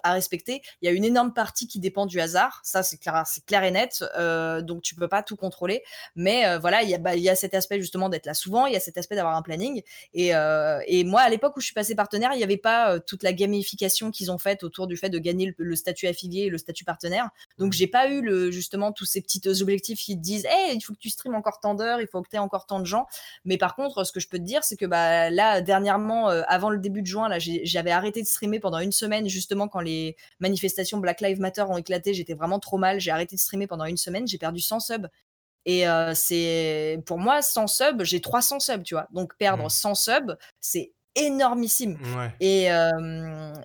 à, 0.04 0.14
respecter. 0.14 0.62
Il 0.82 0.86
y 0.86 0.90
a 0.90 0.92
une 0.92 1.06
énorme 1.06 1.34
partie 1.34 1.68
qui 1.68 1.80
dépend 1.80 2.06
du 2.06 2.20
hasard, 2.20 2.62
ça 2.64 2.84
c'est 2.84 2.98
clair, 2.98 3.24
clair 3.46 3.64
et 3.64 3.72
net, 3.72 4.04
euh, 4.18 4.62
donc 4.62 4.82
tu 4.82 4.96
peux 4.96 5.08
pas 5.08 5.24
tout 5.24 5.36
contrôler. 5.36 5.84
Mais 6.16 6.58
voilà, 6.58 6.80
bah, 7.00 7.16
il 7.16 7.22
y, 7.22 7.30
a, 7.30 7.36
cet 7.36 7.54
aspect 7.54 7.80
justement 7.80 8.10
d'être 8.10 8.26
là 8.26 8.34
souvent, 8.34 8.66
il 8.66 8.74
y 8.74 8.78
a 8.78 8.80
cet 8.80 8.98
aspect 8.98 9.16
d'avoir 9.16 9.36
un 9.36 9.42
planning. 9.42 9.82
Et, 10.14 10.34
moi, 11.04 11.22
à 11.22 11.30
l'époque 11.30 11.56
où 11.58 11.60
je 11.60 11.66
suis 11.66 11.74
passée 11.74 11.96
partenaire, 11.96 12.32
il 12.34 12.38
n'y 12.38 12.44
avait 12.44 12.58
pas 12.58 13.00
toute 13.00 13.24
la 13.24 13.34
gamification 13.34 14.12
qu'ils 14.12 14.32
ont 14.32 14.38
faite 14.38 14.64
autour 14.64 14.88
du 14.88 14.98
fait 14.98 15.10
de 15.10 15.20
gagner 15.20 15.54
le, 15.58 15.76
statut 15.76 16.08
affilié 16.08 16.44
et 16.44 16.50
le 16.50 16.58
statut 16.58 16.84
partenaire. 16.84 17.30
Donc 17.58 17.74
mmh. 17.74 17.78
j'ai 17.78 17.88
pas 17.88 18.10
eu 18.10 18.22
le, 18.22 18.52
justement 18.52 18.92
tous 19.02 19.06
ces 19.06 19.22
petits 19.22 19.42
objectifs 19.62 20.00
qui 20.00 20.16
te 20.16 20.22
disent 20.22 20.46
hey, 20.46 20.76
il 20.76 20.82
faut 20.82 20.94
que 20.94 21.00
tu 21.00 21.10
streames 21.10 21.34
encore 21.34 21.60
tant 21.60 21.74
d'heures, 21.74 22.02
il 22.02 22.08
faut 22.08 22.22
que 22.22 22.30
tu 22.30 22.36
aies 22.36 22.40
encore 22.40 22.68
tant 22.68 22.80
de 22.80 22.86
gens. 22.86 23.08
Mais 23.46 23.58
par 23.58 23.76
contre, 23.76 24.04
ce 24.04 24.12
que 24.12 24.20
je 24.20 24.28
peux 24.28 24.38
te 24.38 24.44
dire, 24.44 24.64
c'est 24.64 24.78
que 24.78 24.86
bah, 24.86 25.32
là, 25.32 25.62
dernièrement, 25.62 26.30
euh, 26.30 26.44
avant 26.48 26.70
le 26.70 26.78
début 26.78 27.02
de 27.02 27.08
juin, 27.08 27.28
là, 27.28 27.40
j'avais 27.40 27.90
arrêté 27.90 28.22
de 28.22 28.28
streamer 28.28 28.60
pendant 28.60 28.78
une 28.78 28.92
semaine, 28.92 29.28
justement, 29.28 29.68
quand 29.68 29.80
les 29.80 30.16
manifestations 30.40 31.00
Black 31.00 31.20
Lives 31.22 31.40
Matter 31.40 31.64
ont 31.64 31.78
éclaté. 31.78 32.14
J'étais 32.14 32.36
vraiment 32.36 32.60
trop 32.60 32.78
mal. 32.78 33.00
J'ai 33.00 33.10
arrêté 33.10 33.36
de 33.36 33.42
streamer 33.42 33.66
pendant 33.66 33.86
une 33.86 33.98
semaine. 33.98 34.28
J'ai 34.28 34.38
perdu 34.38 34.62
100 34.62 34.80
subs. 34.82 35.08
Et 35.66 35.88
euh, 35.88 36.14
c'est 36.14 37.02
pour 37.08 37.18
moi 37.18 37.42
100 37.42 37.68
subs, 37.68 38.04
j'ai 38.04 38.20
300 38.22 38.60
subs, 38.60 38.84
tu 38.84 38.94
vois. 38.96 39.08
Donc 39.12 39.36
perdre 39.38 39.70
100 39.70 39.92
mmh. 39.92 39.96
subs, 39.96 40.38
c'est 40.60 40.94
énormissime. 41.16 41.98
Et, 42.40 42.68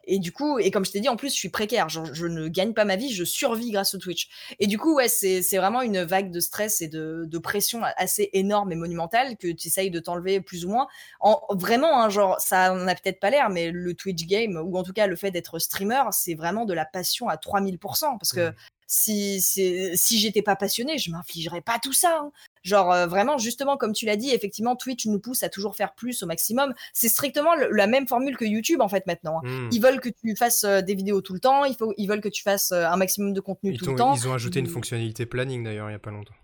et 0.05 0.19
du 0.19 0.33
coup, 0.33 0.59
et 0.59 0.71
comme 0.71 0.85
je 0.85 0.93
t'ai 0.93 1.01
dit, 1.01 1.09
en 1.09 1.17
plus, 1.17 1.31
je 1.31 1.37
suis 1.37 1.49
précaire. 1.49 1.89
je 1.89 2.27
ne 2.27 2.49
gagne 2.49 2.73
pas 2.73 2.85
ma 2.85 2.97
vie, 2.97 3.13
je 3.13 3.25
survis 3.25 3.71
grâce 3.71 3.95
au 3.95 3.99
Twitch. 3.99 4.29
Et 4.59 4.67
du 4.67 4.79
coup, 4.79 4.95
ouais, 4.95 5.09
c'est 5.09 5.57
vraiment 5.57 5.83
une 5.83 6.03
vague 6.03 6.31
de 6.31 6.41
stress 6.41 6.81
et 6.81 6.89
de, 6.89 7.25
de, 7.27 7.39
pression 7.39 7.83
assez 7.97 8.31
énorme 8.33 8.73
et 8.73 8.77
monumentale 8.77 9.37
que 9.37 9.49
tu 9.49 9.69
essayes 9.69 9.91
de 9.91 10.01
t'enlever 10.01 10.41
plus 10.41 10.65
ou 10.65 10.71
moins. 10.71 10.89
En, 11.21 11.41
vraiment, 11.51 12.03
hein, 12.03 12.09
genre, 12.09 12.41
ça 12.41 12.75
n'a 12.75 12.95
peut-être 12.95 13.21
pas 13.21 13.31
l'air, 13.31 13.51
mais 13.51 13.71
le 13.71 13.95
Twitch 13.95 14.27
game, 14.27 14.57
ou 14.57 14.77
en 14.77 14.83
tout 14.83 14.93
cas 14.93 15.07
le 15.07 15.17
fait 15.17 15.31
d'être 15.31 15.59
streamer, 15.59 16.03
c'est 16.11 16.35
vraiment 16.35 16.65
de 16.65 16.75
la 16.75 16.85
passion 16.85 17.29
à 17.29 17.37
3000%. 17.37 18.19
Parce 18.19 18.33
que 18.33 18.53
si, 18.87 19.41
si 19.41 20.19
j'étais 20.19 20.43
pas 20.43 20.57
passionné, 20.57 20.99
je 20.99 21.11
m'infligerais 21.11 21.61
pas 21.61 21.79
tout 21.83 21.93
ça. 21.93 22.21
Hein. 22.23 22.31
Genre 22.63 22.93
euh, 22.93 23.07
vraiment, 23.07 23.39
justement, 23.39 23.77
comme 23.77 23.93
tu 23.93 24.07
l'as 24.07 24.17
dit, 24.17 24.31
effectivement, 24.31 24.75
Twitch 24.75 25.07
nous 25.07 25.21
pousse 25.21 25.43
à 25.43 25.49
toujours 25.49 25.77
faire 25.77 25.95
plus 25.95 26.23
au 26.23 26.27
maximum. 26.27 26.75
C'est 26.93 27.09
strictement 27.09 27.55
la 27.55 27.87
même 27.87 28.09
formule 28.09 28.37
que 28.37 28.45
YouTube 28.45 28.81
en 28.81 28.89
fait 28.89 29.07
maintenant. 29.07 29.41
Hein. 29.45 29.49
Mmh. 29.49 29.69
Ils 29.73 29.81
veulent 29.81 30.01
que 30.01 30.09
tu 30.09 30.35
fasses 30.35 30.65
euh, 30.65 30.81
des 30.83 30.95
vidéos 30.95 31.21
tout 31.21 31.35
le 31.35 31.41
temps, 31.41 31.65
il 31.65 31.75
faut, 31.75 31.95
ils 31.97 32.09
veulent 32.09 32.21
que 32.21 32.29
tu 32.29 32.43
fasses 32.43 32.73
euh, 32.73 32.87
un 32.87 32.97
maximum 32.97 33.33
de 33.33 33.41
contenu 33.41 33.77
tout 33.77 33.91
le 33.91 33.97
temps. 33.97 34.15
Ils 34.15 34.27
ont 34.27 34.35
ajouté 34.35 34.59
une 34.59 34.67
fonctionnalité 34.67 35.27
planning 35.27 35.63
d'ailleurs 35.63 35.89
il 35.89 35.93
y 35.93 35.97
a 35.97 36.01
pas 36.01 36.11
longtemps. 36.11 36.35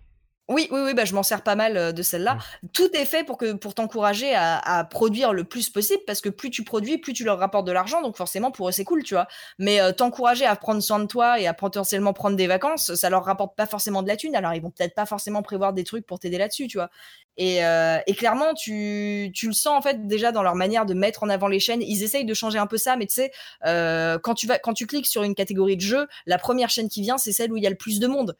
Oui, 0.49 0.67
oui, 0.71 0.81
oui, 0.83 0.93
bah, 0.93 1.05
je 1.05 1.15
m'en 1.15 1.23
sers 1.23 1.41
pas 1.41 1.55
mal 1.55 1.77
euh, 1.77 1.91
de 1.93 2.01
celle-là. 2.01 2.35
Mmh. 2.35 2.67
Tout 2.73 2.91
est 2.97 3.05
fait 3.05 3.23
pour 3.23 3.37
que 3.37 3.53
pour 3.53 3.73
t'encourager 3.75 4.35
à, 4.35 4.85
produire 4.89 5.31
le 5.31 5.45
plus 5.45 5.69
possible, 5.69 6.03
parce 6.05 6.19
que 6.19 6.27
plus 6.27 6.49
tu 6.49 6.65
produis, 6.65 6.97
plus 6.97 7.13
tu 7.13 7.23
leur 7.23 7.39
rapportes 7.39 7.65
de 7.65 7.71
l'argent, 7.71 8.01
donc 8.01 8.17
forcément 8.17 8.51
pour 8.51 8.67
eux 8.67 8.73
c'est 8.73 8.83
cool, 8.83 9.03
tu 9.03 9.13
vois. 9.13 9.27
Mais 9.57 9.79
euh, 9.79 9.93
t'encourager 9.93 10.45
à 10.45 10.55
prendre 10.57 10.81
soin 10.81 10.99
de 10.99 11.05
toi 11.05 11.39
et 11.39 11.47
à 11.47 11.53
potentiellement 11.53 12.11
prendre 12.11 12.35
des 12.35 12.47
vacances, 12.47 12.93
ça 12.95 13.09
leur 13.09 13.23
rapporte 13.23 13.55
pas 13.55 13.65
forcément 13.67 14.03
de 14.03 14.09
la 14.09 14.17
thune, 14.17 14.35
alors 14.35 14.53
ils 14.53 14.61
vont 14.61 14.71
peut-être 14.71 14.95
pas 14.95 15.05
forcément 15.05 15.41
prévoir 15.43 15.71
des 15.71 15.85
trucs 15.85 16.05
pour 16.05 16.19
t'aider 16.19 16.37
là-dessus, 16.37 16.67
tu 16.67 16.77
vois. 16.77 16.89
Et, 17.37 17.63
euh, 17.65 17.99
clairement, 18.17 18.53
tu, 18.53 19.31
tu, 19.33 19.47
le 19.47 19.53
sens 19.53 19.77
en 19.77 19.81
fait 19.81 20.07
déjà 20.07 20.31
dans 20.33 20.43
leur 20.43 20.55
manière 20.55 20.85
de 20.85 20.93
mettre 20.93 21.23
en 21.23 21.29
avant 21.29 21.47
les 21.47 21.59
chaînes. 21.59 21.81
Ils 21.81 22.03
essayent 22.03 22.25
de 22.25 22.33
changer 22.33 22.59
un 22.59 22.67
peu 22.67 22.77
ça, 22.77 22.97
mais 22.97 23.07
tu 23.07 23.15
sais, 23.15 23.31
quand 23.63 24.33
tu 24.35 24.45
vas, 24.45 24.59
quand 24.59 24.73
tu 24.73 24.87
cliques 24.87 25.07
sur 25.07 25.23
une 25.23 25.35
catégorie 25.35 25.77
de 25.77 25.81
jeu, 25.81 26.07
la 26.25 26.37
première 26.37 26.69
chaîne 26.69 26.89
qui 26.89 27.01
vient, 27.01 27.17
c'est 27.17 27.31
celle 27.31 27.51
où 27.51 27.57
il 27.57 27.63
y 27.63 27.67
a 27.67 27.69
le 27.69 27.77
plus 27.77 27.99
de 27.99 28.07
monde 28.07 28.35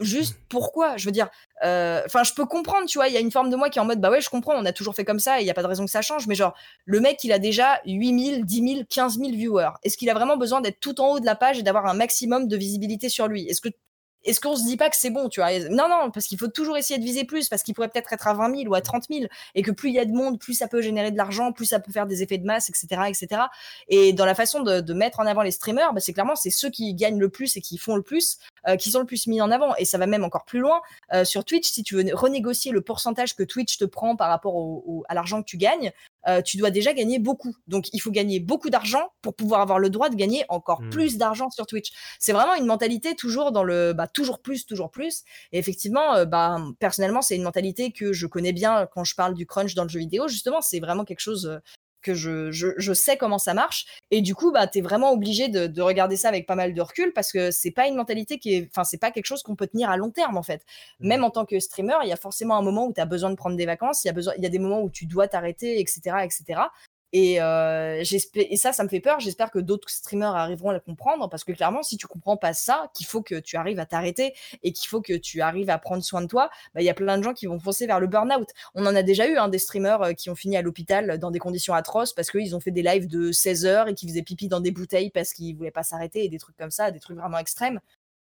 juste 0.00 0.34
mmh. 0.34 0.42
pourquoi 0.48 0.96
Je 0.96 1.04
veux 1.04 1.12
dire, 1.12 1.28
euh, 1.64 2.02
enfin, 2.06 2.24
je 2.24 2.32
peux 2.32 2.46
comprendre, 2.46 2.86
tu 2.86 2.98
vois, 2.98 3.08
il 3.08 3.14
y 3.14 3.16
a 3.16 3.20
une 3.20 3.30
forme 3.30 3.50
de 3.50 3.56
moi 3.56 3.70
qui 3.70 3.78
est 3.78 3.82
en 3.82 3.84
mode, 3.84 4.00
bah 4.00 4.10
ouais, 4.10 4.20
je 4.20 4.30
comprends, 4.30 4.54
on 4.56 4.64
a 4.64 4.72
toujours 4.72 4.94
fait 4.94 5.04
comme 5.04 5.20
ça 5.20 5.38
et 5.38 5.42
il 5.42 5.44
n'y 5.44 5.50
a 5.50 5.54
pas 5.54 5.62
de 5.62 5.68
raison 5.68 5.84
que 5.84 5.90
ça 5.90 6.02
change, 6.02 6.26
mais 6.26 6.34
genre, 6.34 6.54
le 6.84 7.00
mec, 7.00 7.22
il 7.24 7.32
a 7.32 7.38
déjà 7.38 7.80
8000, 7.86 8.44
10 8.44 8.74
000, 8.74 8.84
15 8.88 9.18
000 9.18 9.30
viewers. 9.32 9.70
Est-ce 9.82 9.96
qu'il 9.96 10.10
a 10.10 10.14
vraiment 10.14 10.36
besoin 10.36 10.60
d'être 10.60 10.80
tout 10.80 11.00
en 11.00 11.12
haut 11.12 11.20
de 11.20 11.26
la 11.26 11.36
page 11.36 11.58
et 11.58 11.62
d'avoir 11.62 11.86
un 11.86 11.94
maximum 11.94 12.48
de 12.48 12.56
visibilité 12.56 13.08
sur 13.08 13.28
lui? 13.28 13.46
Est-ce 13.48 13.60
que 13.60 13.68
est-ce 14.24 14.40
qu'on 14.40 14.56
se 14.56 14.64
dit 14.64 14.76
pas 14.76 14.90
que 14.90 14.96
c'est 14.96 15.10
bon, 15.10 15.28
tu 15.28 15.40
vois? 15.40 15.58
Non, 15.70 15.88
non, 15.88 16.10
parce 16.10 16.26
qu'il 16.26 16.38
faut 16.38 16.48
toujours 16.48 16.76
essayer 16.76 16.98
de 16.98 17.04
viser 17.04 17.24
plus, 17.24 17.48
parce 17.48 17.62
qu'il 17.62 17.74
pourrait 17.74 17.88
peut-être 17.88 18.12
être 18.12 18.26
à 18.26 18.34
20 18.34 18.56
000 18.56 18.70
ou 18.70 18.74
à 18.74 18.80
30 18.80 19.04
000, 19.10 19.26
et 19.54 19.62
que 19.62 19.70
plus 19.70 19.90
il 19.90 19.94
y 19.94 19.98
a 19.98 20.04
de 20.04 20.12
monde, 20.12 20.38
plus 20.38 20.54
ça 20.54 20.68
peut 20.68 20.82
générer 20.82 21.10
de 21.10 21.16
l'argent, 21.16 21.52
plus 21.52 21.66
ça 21.66 21.80
peut 21.80 21.92
faire 21.92 22.06
des 22.06 22.22
effets 22.22 22.38
de 22.38 22.44
masse, 22.44 22.68
etc., 22.68 23.02
etc. 23.08 23.42
Et 23.88 24.12
dans 24.12 24.26
la 24.26 24.34
façon 24.34 24.60
de, 24.60 24.92
mettre 24.92 25.20
en 25.20 25.26
avant 25.26 25.42
les 25.42 25.52
streamers, 25.52 25.94
bah, 25.94 26.00
c'est 26.00 26.12
clairement 26.12 26.34
c'est 26.34 26.50
ceux 26.50 26.68
qui 26.68 26.94
gagnent 26.94 27.18
le 27.18 27.28
plus 27.28 27.56
et 27.56 27.60
qui 27.60 27.78
font 27.78 27.96
le 27.96 28.02
plus, 28.02 28.38
euh, 28.68 28.76
qui 28.76 28.90
sont 28.90 28.98
le 28.98 29.06
plus 29.06 29.26
mis 29.26 29.40
en 29.40 29.50
avant. 29.50 29.74
Et 29.76 29.84
ça 29.84 29.98
va 29.98 30.06
même 30.06 30.24
encore 30.24 30.44
plus 30.44 30.60
loin. 30.60 30.80
Euh, 31.14 31.24
sur 31.24 31.44
Twitch, 31.44 31.70
si 31.70 31.82
tu 31.82 31.94
veux 31.94 32.04
renégocier 32.14 32.72
le 32.72 32.82
pourcentage 32.82 33.34
que 33.34 33.42
Twitch 33.42 33.78
te 33.78 33.84
prend 33.84 34.16
par 34.16 34.28
rapport 34.28 34.82
à 35.08 35.14
l'argent 35.14 35.40
que 35.40 35.46
tu 35.46 35.56
gagnes, 35.56 35.92
euh, 36.28 36.42
tu 36.42 36.56
dois 36.56 36.70
déjà 36.70 36.92
gagner 36.92 37.18
beaucoup. 37.18 37.54
Donc, 37.66 37.88
il 37.92 38.00
faut 38.00 38.10
gagner 38.10 38.40
beaucoup 38.40 38.70
d'argent 38.70 39.12
pour 39.22 39.34
pouvoir 39.34 39.60
avoir 39.60 39.78
le 39.78 39.90
droit 39.90 40.08
de 40.08 40.16
gagner 40.16 40.44
encore 40.48 40.82
mmh. 40.82 40.90
plus 40.90 41.16
d'argent 41.18 41.50
sur 41.50 41.66
Twitch. 41.66 41.90
C'est 42.18 42.32
vraiment 42.32 42.54
une 42.54 42.66
mentalité 42.66 43.14
toujours 43.14 43.52
dans 43.52 43.64
le 43.64 43.92
bah, 43.92 44.06
toujours 44.06 44.40
plus, 44.40 44.66
toujours 44.66 44.90
plus. 44.90 45.22
Et 45.52 45.58
effectivement, 45.58 46.14
euh, 46.14 46.24
bah, 46.24 46.58
personnellement, 46.78 47.22
c'est 47.22 47.36
une 47.36 47.42
mentalité 47.42 47.92
que 47.92 48.12
je 48.12 48.26
connais 48.26 48.52
bien 48.52 48.86
quand 48.92 49.04
je 49.04 49.14
parle 49.14 49.34
du 49.34 49.46
crunch 49.46 49.74
dans 49.74 49.84
le 49.84 49.88
jeu 49.88 50.00
vidéo. 50.00 50.28
Justement, 50.28 50.60
c'est 50.60 50.80
vraiment 50.80 51.04
quelque 51.04 51.20
chose 51.20 51.46
euh, 51.46 51.58
que 52.02 52.14
je, 52.14 52.50
je, 52.50 52.68
je, 52.76 52.92
sais 52.92 53.16
comment 53.16 53.38
ça 53.38 53.54
marche. 53.54 53.86
Et 54.10 54.20
du 54.22 54.34
coup, 54.34 54.52
bah, 54.52 54.66
tu 54.66 54.78
es 54.78 54.80
vraiment 54.80 55.12
obligé 55.12 55.48
de, 55.48 55.66
de, 55.66 55.82
regarder 55.82 56.16
ça 56.16 56.28
avec 56.28 56.46
pas 56.46 56.54
mal 56.54 56.74
de 56.74 56.80
recul 56.80 57.12
parce 57.12 57.32
que 57.32 57.50
c'est 57.50 57.70
pas 57.70 57.86
une 57.86 57.96
mentalité 57.96 58.38
qui 58.38 58.54
est. 58.54 58.68
Enfin, 58.70 58.84
c'est 58.84 58.98
pas 58.98 59.10
quelque 59.10 59.26
chose 59.26 59.42
qu'on 59.42 59.56
peut 59.56 59.66
tenir 59.66 59.90
à 59.90 59.96
long 59.96 60.10
terme, 60.10 60.36
en 60.36 60.42
fait. 60.42 60.64
Mmh. 61.00 61.08
Même 61.08 61.24
en 61.24 61.30
tant 61.30 61.44
que 61.44 61.58
streamer, 61.58 61.96
il 62.02 62.08
y 62.08 62.12
a 62.12 62.16
forcément 62.16 62.56
un 62.56 62.62
moment 62.62 62.86
où 62.86 62.92
tu 62.92 63.00
as 63.00 63.06
besoin 63.06 63.30
de 63.30 63.36
prendre 63.36 63.56
des 63.56 63.66
vacances, 63.66 64.04
il 64.04 64.08
y, 64.08 64.10
a 64.10 64.14
besoin, 64.14 64.34
y 64.38 64.46
a 64.46 64.50
des 64.50 64.58
moments 64.58 64.82
où 64.82 64.90
tu 64.90 65.06
dois 65.06 65.28
t'arrêter, 65.28 65.80
etc., 65.80 66.16
etc. 66.24 66.60
Et, 67.12 67.40
euh, 67.40 68.04
et 68.34 68.56
ça, 68.56 68.72
ça 68.72 68.84
me 68.84 68.88
fait 68.88 69.00
peur. 69.00 69.18
J'espère 69.18 69.50
que 69.50 69.58
d'autres 69.58 69.90
streamers 69.90 70.34
arriveront 70.34 70.70
à 70.70 70.74
le 70.74 70.80
comprendre 70.80 71.28
parce 71.28 71.42
que 71.42 71.52
clairement, 71.52 71.82
si 71.82 71.96
tu 71.96 72.06
comprends 72.06 72.36
pas 72.36 72.52
ça, 72.52 72.90
qu'il 72.94 73.06
faut 73.06 73.22
que 73.22 73.40
tu 73.40 73.56
arrives 73.56 73.80
à 73.80 73.86
t'arrêter 73.86 74.34
et 74.62 74.72
qu'il 74.72 74.88
faut 74.88 75.00
que 75.00 75.14
tu 75.14 75.40
arrives 75.40 75.70
à 75.70 75.78
prendre 75.78 76.04
soin 76.04 76.22
de 76.22 76.26
toi, 76.28 76.50
bah, 76.74 76.82
il 76.82 76.84
y 76.84 76.90
a 76.90 76.94
plein 76.94 77.18
de 77.18 77.24
gens 77.24 77.34
qui 77.34 77.46
vont 77.46 77.58
foncer 77.58 77.86
vers 77.86 77.98
le 77.98 78.06
burn-out. 78.06 78.48
On 78.74 78.86
en 78.86 78.94
a 78.94 79.02
déjà 79.02 79.28
eu 79.28 79.36
hein, 79.38 79.48
des 79.48 79.58
streamers 79.58 80.02
euh, 80.02 80.12
qui 80.12 80.30
ont 80.30 80.36
fini 80.36 80.56
à 80.56 80.62
l'hôpital 80.62 81.18
dans 81.18 81.32
des 81.32 81.40
conditions 81.40 81.74
atroces 81.74 82.12
parce 82.12 82.30
qu'ils 82.30 82.54
ont 82.54 82.60
fait 82.60 82.70
des 82.70 82.82
lives 82.82 83.08
de 83.08 83.32
16 83.32 83.66
heures 83.66 83.88
et 83.88 83.94
qui 83.94 84.06
faisaient 84.06 84.22
pipi 84.22 84.46
dans 84.48 84.60
des 84.60 84.70
bouteilles 84.70 85.10
parce 85.10 85.32
qu'ils 85.32 85.56
voulaient 85.56 85.70
pas 85.72 85.82
s'arrêter 85.82 86.24
et 86.24 86.28
des 86.28 86.38
trucs 86.38 86.56
comme 86.56 86.70
ça, 86.70 86.92
des 86.92 87.00
trucs 87.00 87.18
vraiment 87.18 87.38
extrêmes. 87.38 87.80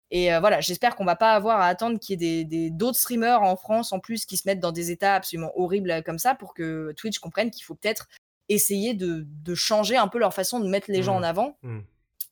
Et 0.10 0.34
euh, 0.34 0.40
voilà, 0.41 0.60
j'espère 0.60 0.95
qu'on 0.95 1.06
va 1.06 1.16
pas 1.16 1.34
avoir 1.34 1.62
à 1.62 1.68
attendre 1.68 1.98
qu'il 1.98 2.22
y 2.22 2.41
ait 2.41 2.70
d'autres 2.70 2.98
streamers 2.98 3.44
en 3.44 3.56
France 3.56 3.94
en 3.94 3.99
plus 3.99 4.26
qui 4.26 4.36
se 4.36 4.48
mettent 4.48 4.60
dans 4.60 4.74
des 4.74 4.91
états 4.91 5.16
absolument 5.16 5.52
horribles 5.56 6.03
comme 6.03 6.20
ça 6.20 6.36
pour 6.36 6.53
que 6.53 6.94
Twitch 6.98 7.20
comprenne 7.20 7.49
qu'il 7.49 7.64
faut 7.64 7.76
peut-être 7.76 8.08
essayer 8.49 8.93
de, 8.93 9.26
changer 9.55 9.97
un 9.97 10.07
peu 10.07 10.19
leur 10.19 10.34
façon 10.34 10.59
de 10.59 10.68
mettre 10.68 10.89
les 10.89 11.03
gens 11.03 11.15
en 11.15 11.22
mmh. 11.22 11.26
avant. 11.26 11.57
Mmh. 11.63 11.80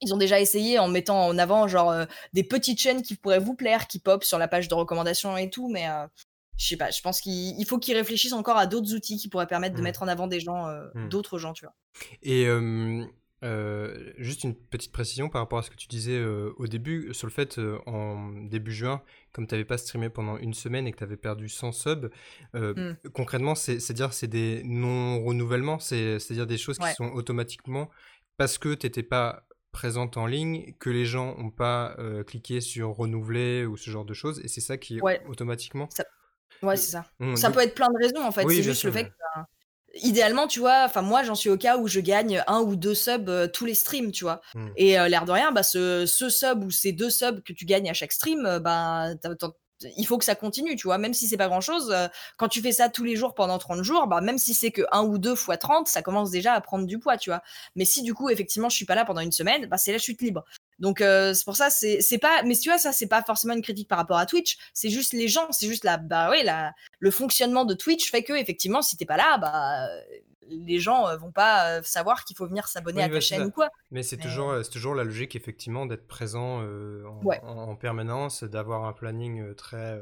Ils 0.02 0.14
ont 0.14 0.18
déjà 0.18 0.40
essayé 0.40 0.80
en 0.80 0.88
mettant 0.88 1.28
en 1.28 1.38
avant 1.38 1.68
genre 1.68 1.92
euh, 1.92 2.06
des 2.34 2.44
petites 2.44 2.80
chaînes 2.80 3.02
qui 3.02 3.16
pourraient 3.16 3.40
vous 3.40 3.56
plaire, 3.56 3.88
qui 3.88 4.00
pop 4.00 4.24
sur 4.24 4.38
la 4.38 4.48
page 4.48 4.70
de 4.70 4.74
recommandation 4.74 5.36
et 5.36 5.50
tout, 5.50 5.70
mais 5.70 5.90
euh, 5.90 6.08
je 6.58 6.68
sais 6.68 6.78
pas, 6.78 6.90
je 6.90 7.02
pense 7.02 7.20
qu'il 7.20 7.66
faut 7.66 7.80
qu'ils 7.80 7.96
réfléchissent 7.96 8.34
encore 8.34 8.58
à 8.58 8.66
d'autres 8.66 8.94
outils 8.94 9.18
qui 9.18 9.28
pourraient 9.28 9.48
permettre 9.48 9.76
de 9.76 9.82
mmh. 9.82 9.84
mettre 9.84 10.04
en 10.04 10.08
avant 10.08 10.28
des 10.28 10.40
gens, 10.40 10.68
euh, 10.68 10.88
d'autres 11.10 11.38
gens, 11.38 11.54
tu 11.54 11.66
vois. 11.66 11.76
Et 12.24 12.48
euh, 13.42 14.12
juste 14.18 14.44
une 14.44 14.54
petite 14.54 14.92
précision 14.92 15.30
par 15.30 15.42
rapport 15.42 15.60
à 15.60 15.62
ce 15.62 15.70
que 15.70 15.76
tu 15.76 15.88
disais 15.88 16.18
euh, 16.18 16.52
au 16.58 16.68
début, 16.68 17.14
sur 17.14 17.26
le 17.26 17.32
fait 17.32 17.58
euh, 17.58 17.78
en 17.86 18.32
début 18.34 18.74
juin, 18.74 19.02
comme 19.32 19.48
tu 19.48 19.54
n'avais 19.54 19.66
pas 19.66 19.78
streamé 19.78 20.10
pendant 20.10 20.38
une 20.38 20.54
semaine 20.54 20.88
et 20.88 20.92
que 20.92 20.98
tu 20.98 21.04
avais 21.04 21.18
perdu 21.18 21.48
100 21.48 21.72
subs, 21.72 22.10
hmm. 22.54 22.94
concrètement, 23.14 23.56
c'est-à-dire 23.56 24.14
c'est 24.14 24.28
des 24.28 24.62
non-renouvellements, 24.66 25.80
c'est-à-dire 25.80 26.48
des 26.48 26.58
choses 26.58 26.78
qui 26.78 26.94
sont 26.94 27.12
automatiquement 27.12 27.90
parce 28.38 28.58
que 28.58 28.74
tu 28.74 28.86
n'étais 28.86 29.04
pas 29.04 29.46
présente 29.72 30.18
en 30.18 30.26
ligne, 30.26 30.74
que 30.80 30.90
les 30.90 31.06
gens 31.06 31.38
n'ont 31.38 31.52
pas 31.52 31.96
cliqué 32.28 32.60
sur 32.60 32.90
renouveler 32.90 33.66
ou 33.66 33.78
ce 33.78 33.90
genre 33.90 34.06
de 34.06 34.14
choses, 34.14 34.40
et 34.44 34.48
c'est 34.48 34.62
ça 34.62 34.78
qui 34.78 35.00
automatiquement... 35.28 35.88
Ouais, 36.62 36.76
c'est 36.76 36.92
ça. 36.92 37.06
Hmm, 37.20 37.36
ça 37.36 37.52
peut 37.52 37.62
être 37.62 37.76
plein 37.76 37.88
de 37.88 37.98
raisons 37.98 38.22
en 38.22 38.32
fait, 38.34 38.46
c'est 38.50 38.64
juste 38.64 38.84
le 38.84 38.92
fait 38.92 39.06
que 39.06 39.14
idéalement, 40.02 40.48
tu 40.48 40.60
vois, 40.60 40.84
enfin 40.86 41.02
moi 41.02 41.24
j'en 41.24 41.36
suis 41.36 41.50
au 41.50 41.58
cas 41.58 41.78
où 41.78 41.88
je 41.88 42.00
gagne 42.00 42.44
un 42.48 42.62
ou 42.62 42.76
deux 42.76 42.96
subs 42.96 43.30
euh, 43.30 43.48
tous 43.48 43.66
les 43.66 43.74
streams, 43.74 44.12
tu 44.12 44.24
vois. 44.24 44.42
Mmh. 44.56 44.68
Et 44.78 45.00
euh, 45.00 45.08
l'air 45.08 45.26
de 45.26 45.32
rien, 45.32 45.52
bah 45.52 45.64
ce, 45.64 46.06
sub 46.06 46.64
ou 46.64 46.72
ces 46.72 46.92
deux 46.92 47.10
subs 47.10 47.42
que 47.44 47.54
tu 47.54 47.66
gagnes 47.66 47.90
à 47.90 47.94
chaque 47.94 48.12
stream, 48.12 48.46
euh, 48.46 48.60
bah 48.60 49.10
il 49.98 50.06
faut 50.06 50.18
que 50.18 50.26
ça 50.26 50.36
continue, 50.36 50.76
tu 50.76 50.88
vois, 50.88 50.98
même 50.98 51.14
si 51.14 51.28
c'est 51.28 51.38
pas 51.38 51.48
grand 51.48 51.62
chose. 51.62 51.96
quand 52.38 52.50
tu 52.50 52.62
fais 52.62 52.74
ça 52.74 52.90
tous 52.90 53.06
les 53.06 53.16
jours 53.16 53.34
pendant 53.34 53.58
30 53.58 53.82
jours, 53.82 54.08
bah 54.08 54.20
même 54.20 54.38
si 54.38 54.54
c'est 54.54 54.72
que 54.72 54.82
1 54.92 55.04
ou 55.04 55.18
2 55.18 55.36
fois 55.36 55.56
30, 55.56 55.88
ça 55.88 56.02
commence 56.02 56.32
déjà 56.32 56.54
à 56.54 56.60
prendre 56.60 56.86
du 56.86 57.00
poids, 57.00 57.18
tu 57.18 57.30
vois. 57.30 57.42
Mais 57.76 57.86
si 57.86 58.02
du 58.04 58.14
coup, 58.14 58.30
effectivement, 58.30 58.68
je 58.68 58.76
suis 58.76 58.86
pas 58.86 58.96
là 58.96 59.06
pendant 59.06 59.22
une 59.22 59.32
semaine, 59.32 59.68
bah 59.68 59.78
c'est 59.78 59.94
la 59.94 59.98
chute 59.98 60.22
libre. 60.22 60.44
Donc 60.80 61.00
c'est 61.00 61.46
pour 61.46 61.56
ça, 61.56 61.70
c'est 61.70 62.18
pas, 62.20 62.44
mais 62.44 62.56
tu 62.56 62.70
vois, 62.70 62.78
ça 62.78 62.92
c'est 62.92 63.08
pas 63.08 63.22
forcément 63.24 63.54
une 63.54 63.62
critique 63.62 63.88
par 63.88 63.98
rapport 63.98 64.18
à 64.18 64.26
Twitch, 64.26 64.58
c'est 64.74 64.90
juste 64.90 65.14
les 65.14 65.28
gens, 65.28 65.52
c'est 65.52 65.68
juste 65.68 65.84
la, 65.84 65.98
bah 65.98 66.30
oui, 66.32 66.42
la, 66.44 66.74
le 67.00 67.12
fonctionnement 67.12 67.66
de 67.66 67.74
Twitch 67.74 68.10
fait 68.10 68.24
que 68.24 68.34
effectivement, 68.34 68.82
si 68.82 68.96
t'es 68.96 69.06
pas 69.06 69.18
là, 69.18 69.38
bah 69.38 69.88
les 70.50 70.80
gens 70.80 71.16
vont 71.18 71.32
pas 71.32 71.82
savoir 71.84 72.26
qu'il 72.26 72.36
faut 72.36 72.48
venir 72.48 72.68
s'abonner 72.68 73.04
à 73.04 73.10
ta 73.10 73.20
chaîne 73.20 73.44
ou 73.44 73.52
quoi. 73.52 73.70
Mais 73.92 74.04
c'est 74.04 74.18
toujours, 74.18 74.54
c'est 74.64 74.72
toujours 74.72 74.96
la 74.96 75.04
logique 75.04 75.36
effectivement 75.36 75.86
d'être 75.86 76.08
présent 76.08 76.64
en, 77.44 77.76
permanence, 77.76 78.44
d'avoir 78.44 78.86
un 78.86 78.94
planning 78.94 79.54
très 79.56 80.00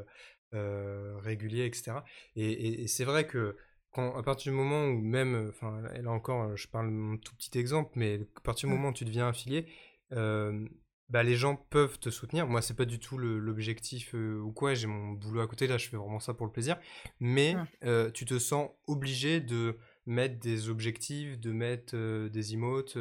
régulier, 0.54 1.66
etc. 1.66 1.98
Et, 2.36 2.88
c'est 2.88 3.04
vrai 3.04 3.28
que 3.28 3.58
quand, 3.92 4.16
à 4.16 4.24
partir 4.24 4.52
du 4.52 4.58
moment 4.58 4.86
où 4.86 5.02
même, 5.02 5.50
enfin 5.50 5.82
là 5.82 6.12
encore, 6.12 6.56
je 6.56 6.68
parle 6.68 6.88
un 6.88 7.18
tout 7.18 7.36
petit 7.36 7.58
exemple, 7.58 7.92
mais 7.96 8.20
à 8.36 8.42
partir 8.42 8.68
du 8.68 8.74
mmh. 8.74 8.78
moment 8.78 8.90
où 8.90 8.94
tu 8.94 9.06
deviens 9.06 9.30
affilié, 9.30 9.68
bah, 10.12 11.24
les 11.24 11.36
gens 11.36 11.56
peuvent 11.56 12.00
te 12.00 12.10
soutenir. 12.10 12.48
Moi, 12.48 12.62
c'est 12.62 12.76
pas 12.76 12.86
du 12.86 13.00
tout 13.00 13.18
l'objectif 13.18 14.14
ou 14.14 14.52
quoi. 14.52 14.74
J'ai 14.74 14.88
mon 14.88 15.14
boulot 15.14 15.42
à 15.42 15.48
côté 15.48 15.68
là, 15.68 15.78
je 15.78 15.88
fais 15.88 15.98
vraiment 15.98 16.20
ça 16.20 16.34
pour 16.34 16.46
le 16.46 16.52
plaisir. 16.52 16.78
Mais 17.20 17.56
mmh. 17.82 18.12
tu 18.14 18.26
te 18.26 18.40
sens 18.40 18.70
obligé 18.88 19.40
de 19.40 19.78
mettre 20.06 20.40
des 20.40 20.70
objectifs, 20.70 21.40
de 21.40 21.52
mettre 21.52 22.28
des 22.28 22.54
emotes, 22.54 22.98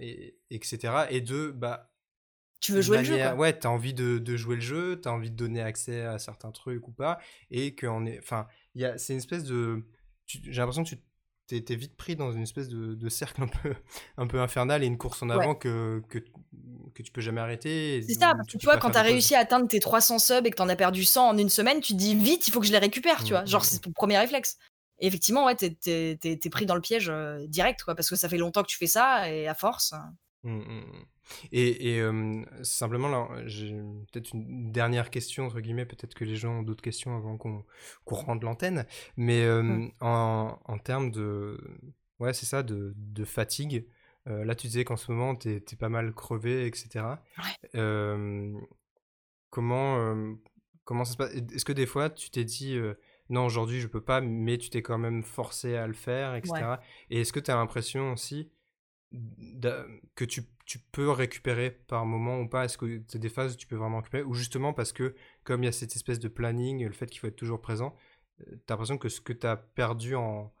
et, 0.00 0.38
etc. 0.50 1.06
Et 1.10 1.20
de 1.20 1.50
bah 1.50 1.90
tu 2.60 2.72
veux 2.72 2.80
jouer 2.80 2.98
le 2.98 3.04
jeu 3.04 3.16
quoi. 3.16 3.34
Ouais, 3.34 3.52
t'as 3.56 3.68
envie 3.68 3.94
de, 3.94 4.18
de, 4.18 4.36
jouer 4.36 4.56
le 4.56 4.60
jeu, 4.60 5.00
t'as 5.00 5.10
envie 5.10 5.30
de 5.30 5.36
donner 5.36 5.60
accès 5.60 6.02
à 6.02 6.18
certains 6.18 6.50
trucs 6.50 6.86
ou 6.88 6.92
pas, 6.92 7.18
et 7.50 7.68
est, 7.68 7.84
enfin, 8.18 8.48
c'est 8.96 9.12
une 9.12 9.18
espèce 9.18 9.44
de, 9.44 9.84
j'ai 10.26 10.52
l'impression 10.52 10.82
que 10.82 10.88
tu 10.88 10.98
t'es 11.48 11.76
vite 11.76 11.96
pris 11.96 12.14
dans 12.14 12.30
une 12.30 12.42
espèce 12.42 12.68
de, 12.68 13.08
cercle 13.08 13.42
un 13.42 13.48
peu, 13.48 13.74
un 14.18 14.26
peu 14.26 14.40
infernal 14.40 14.82
et 14.82 14.86
une 14.86 14.98
course 14.98 15.22
en 15.22 15.30
avant 15.30 15.54
que, 15.54 16.02
que, 16.08 16.18
que, 16.94 17.02
tu 17.02 17.10
peux 17.10 17.20
jamais 17.20 17.40
arrêter. 17.40 18.02
C'est 18.06 18.14
ça, 18.14 18.34
parce 18.34 18.48
que 18.48 18.58
tu 18.58 18.66
vois, 18.66 18.76
quand 18.76 18.90
t'as 18.90 19.02
réussi 19.02 19.34
à 19.34 19.40
atteindre 19.40 19.66
tes 19.66 19.80
300 19.80 20.18
subs 20.18 20.46
et 20.46 20.50
que 20.50 20.56
t'en 20.56 20.68
as 20.68 20.76
perdu 20.76 21.04
100 21.04 21.28
en 21.28 21.38
une 21.38 21.48
semaine, 21.48 21.80
tu 21.80 21.94
te 21.94 21.98
dis 21.98 22.14
vite, 22.14 22.46
il 22.48 22.50
faut 22.50 22.60
que 22.60 22.66
je 22.66 22.72
les 22.72 22.78
récupère, 22.78 23.24
tu 23.24 23.32
mmh, 23.32 23.36
vois. 23.36 23.44
Genre, 23.46 23.62
mmh, 23.62 23.64
c'est 23.64 23.78
mmh. 23.78 23.80
ton 23.80 23.92
premier 23.92 24.18
réflexe. 24.18 24.58
Et 25.00 25.06
effectivement, 25.06 25.46
ouais, 25.46 25.54
t'es 25.54 26.50
pris 26.50 26.66
dans 26.66 26.74
le 26.74 26.80
piège 26.80 27.08
euh, 27.08 27.46
direct, 27.46 27.82
quoi, 27.82 27.94
parce 27.94 28.10
que 28.10 28.16
ça 28.16 28.28
fait 28.28 28.36
longtemps 28.36 28.62
que 28.62 28.68
tu 28.68 28.76
fais 28.76 28.88
ça 28.88 29.30
et 29.30 29.46
à 29.46 29.54
force. 29.54 29.94
Et, 31.52 31.96
et 31.96 32.10
simplement, 32.62 33.08
là, 33.08 33.28
j'ai 33.46 33.72
peut-être 34.12 34.32
une 34.34 34.72
dernière 34.72 35.10
question, 35.10 35.46
entre 35.46 35.60
guillemets, 35.60 35.86
peut-être 35.86 36.14
que 36.14 36.24
les 36.24 36.36
gens 36.36 36.60
ont 36.60 36.62
d'autres 36.62 36.82
questions 36.82 37.16
avant 37.16 37.36
qu'on 37.36 37.62
qu 38.06 38.14
rende 38.14 38.42
l'antenne, 38.42 38.86
mais 39.16 39.46
mmh. 39.46 39.92
en, 40.00 40.58
en, 40.64 40.78
termes 40.78 41.10
de, 41.10 41.58
ouais, 42.20 42.32
c'est 42.32 42.46
ça, 42.46 42.62
de, 42.62 42.94
de 42.96 43.24
fatigue, 43.24 43.86
euh, 44.28 44.44
là, 44.44 44.54
tu 44.54 44.66
disais 44.68 44.84
qu'en 44.84 44.96
ce 44.96 45.10
moment, 45.10 45.34
tu 45.34 45.50
es, 45.50 45.76
pas 45.78 45.88
mal 45.88 46.14
crevé, 46.14 46.66
etc. 46.66 47.04
comment, 49.50 50.36
comment 50.84 51.04
ça 51.04 51.12
se 51.12 51.16
passe? 51.16 51.34
Est-ce 51.34 51.64
que 51.64 51.72
des 51.72 51.86
fois, 51.86 52.10
tu 52.10 52.30
t'es 52.30 52.44
dit, 52.44 52.78
non, 53.30 53.44
aujourd'hui, 53.44 53.80
je 53.80 53.86
peux 53.86 54.00
pas, 54.00 54.20
mais 54.20 54.56
tu 54.58 54.70
t'es 54.70 54.82
quand 54.82 54.98
même 54.98 55.22
forcé 55.22 55.76
à 55.76 55.86
le 55.86 55.92
faire, 55.92 56.34
etc. 56.34 56.76
Et 57.10 57.20
est-ce 57.20 57.32
que 57.32 57.40
tu 57.40 57.50
as 57.50 57.56
l'impression 57.56 58.12
aussi 58.12 58.50
que 60.14 60.24
tu, 60.24 60.42
tu, 60.66 60.78
peux 60.78 61.10
récupérer 61.10 61.70
par 61.70 62.04
moment 62.04 62.40
ou 62.40 62.48
pas? 62.48 62.64
Est-ce 62.64 62.78
que 62.78 63.02
c'est 63.08 63.18
des 63.18 63.28
phases 63.28 63.54
où 63.54 63.56
tu 63.56 63.66
peux 63.66 63.76
vraiment 63.76 63.98
récupérer? 63.98 64.22
Ou 64.22 64.34
justement 64.34 64.72
parce 64.72 64.92
que, 64.92 65.14
comme 65.44 65.62
il 65.62 65.66
y 65.66 65.68
a 65.68 65.72
cette 65.72 65.96
espèce 65.96 66.18
de 66.18 66.28
planning, 66.28 66.84
le 66.84 66.92
fait 66.92 67.06
qu'il 67.06 67.20
faut 67.20 67.26
être 67.26 67.36
toujours 67.36 67.60
présent, 67.60 67.96
euh, 68.40 68.44
tu 68.44 68.52
as 68.68 68.72
l'impression 68.74 68.98
que 68.98 69.08
ce 69.08 69.20
que 69.20 69.32
tu 69.32 69.46
as 69.46 69.56
perdu 69.56 70.14
en, 70.14 70.52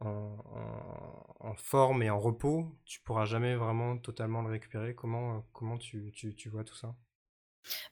en, 0.00 1.54
forme 1.56 2.02
et 2.02 2.10
en 2.10 2.18
repos, 2.18 2.66
tu 2.84 3.00
pourras 3.00 3.24
jamais 3.24 3.54
vraiment 3.54 3.96
totalement 3.98 4.42
le 4.42 4.50
récupérer. 4.50 4.94
Comment, 4.94 5.46
comment 5.52 5.78
tu, 5.78 6.10
tu, 6.12 6.34
tu 6.34 6.48
vois 6.48 6.64
tout 6.64 6.74
ça? 6.74 6.94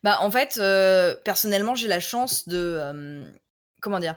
Bah, 0.02 0.18
en 0.20 0.30
fait, 0.30 0.58
euh, 0.58 1.14
personnellement, 1.24 1.74
j'ai 1.76 1.88
la 1.88 2.00
chance 2.00 2.48
de, 2.48 3.32
comment 3.80 3.98
dire 3.98 4.16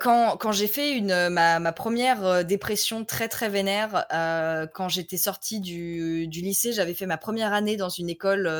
quand, 0.00 0.36
quand 0.36 0.52
j'ai 0.52 0.66
fait 0.66 0.92
une 0.92 1.28
ma, 1.28 1.58
ma 1.58 1.72
première 1.72 2.44
dépression 2.44 3.04
très 3.04 3.28
très 3.28 3.48
vénère 3.48 4.06
quand 4.74 4.88
j'étais 4.88 5.16
sortie 5.16 5.60
du, 5.60 6.28
du 6.28 6.40
lycée 6.40 6.72
j'avais 6.72 6.94
fait 6.94 7.06
ma 7.06 7.18
première 7.18 7.52
année 7.52 7.76
dans 7.76 7.88
une 7.88 8.08
école 8.08 8.50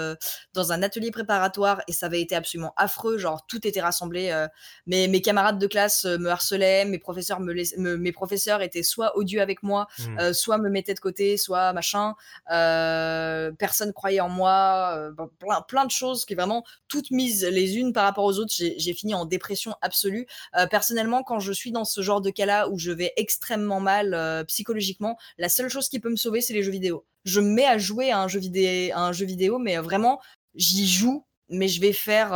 dans 0.54 0.72
un 0.72 0.82
atelier 0.82 1.10
préparatoire 1.10 1.82
et 1.88 1.92
ça 1.92 2.06
avait 2.06 2.20
été 2.20 2.34
absolument 2.34 2.72
affreux 2.76 3.18
genre 3.18 3.46
tout 3.46 3.66
était 3.66 3.80
rassemblé 3.80 4.46
mes, 4.86 5.08
mes 5.08 5.22
camarades 5.22 5.58
de 5.58 5.66
classe 5.66 6.04
me 6.04 6.28
harcelaient 6.28 6.84
mes 6.84 6.98
professeurs 6.98 7.40
me, 7.40 7.96
mes 7.96 8.12
professeurs 8.12 8.62
étaient 8.62 8.82
soit 8.82 9.16
odieux 9.16 9.40
avec 9.40 9.62
moi 9.62 9.86
mmh. 9.98 10.32
soit 10.32 10.58
me 10.58 10.68
mettaient 10.68 10.94
de 10.94 11.00
côté 11.00 11.36
soit 11.36 11.72
machin 11.72 12.14
personne 12.46 13.92
croyait 13.92 14.20
en 14.20 14.28
moi 14.28 15.10
plein, 15.38 15.62
plein 15.62 15.84
de 15.84 15.90
choses 15.90 16.24
qui 16.24 16.34
vraiment 16.34 16.64
toutes 16.88 17.10
mises 17.10 17.44
les 17.44 17.76
unes 17.76 17.92
par 17.92 18.04
rapport 18.04 18.24
aux 18.24 18.38
autres. 18.38 18.52
J'ai 18.56 18.94
fini 18.94 19.14
en 19.14 19.24
dépression 19.24 19.74
absolue 19.82 20.26
euh, 20.56 20.66
personnellement, 20.66 21.22
quand 21.22 21.38
je 21.38 21.52
suis 21.52 21.72
dans 21.72 21.84
ce 21.84 22.00
genre 22.02 22.20
de 22.20 22.30
cas-là 22.30 22.68
où 22.68 22.78
je 22.78 22.92
vais 22.92 23.12
extrêmement 23.16 23.80
mal 23.80 24.14
euh, 24.14 24.44
psychologiquement, 24.44 25.18
la 25.38 25.48
seule 25.48 25.68
chose 25.68 25.88
qui 25.88 26.00
peut 26.00 26.10
me 26.10 26.16
sauver, 26.16 26.40
c'est 26.40 26.54
les 26.54 26.62
jeux 26.62 26.72
vidéo. 26.72 27.04
Je 27.24 27.40
me 27.40 27.48
mets 27.48 27.66
à 27.66 27.78
jouer 27.78 28.10
à 28.10 28.20
un 28.20 28.28
jeu 28.28 28.40
vidéo, 28.40 28.92
un 28.96 29.12
jeu 29.12 29.26
vidéo 29.26 29.58
mais 29.58 29.76
vraiment, 29.78 30.20
j'y 30.54 30.86
joue 30.86 31.24
mais 31.50 31.68
je 31.68 31.80
vais 31.80 31.92
faire 31.92 32.28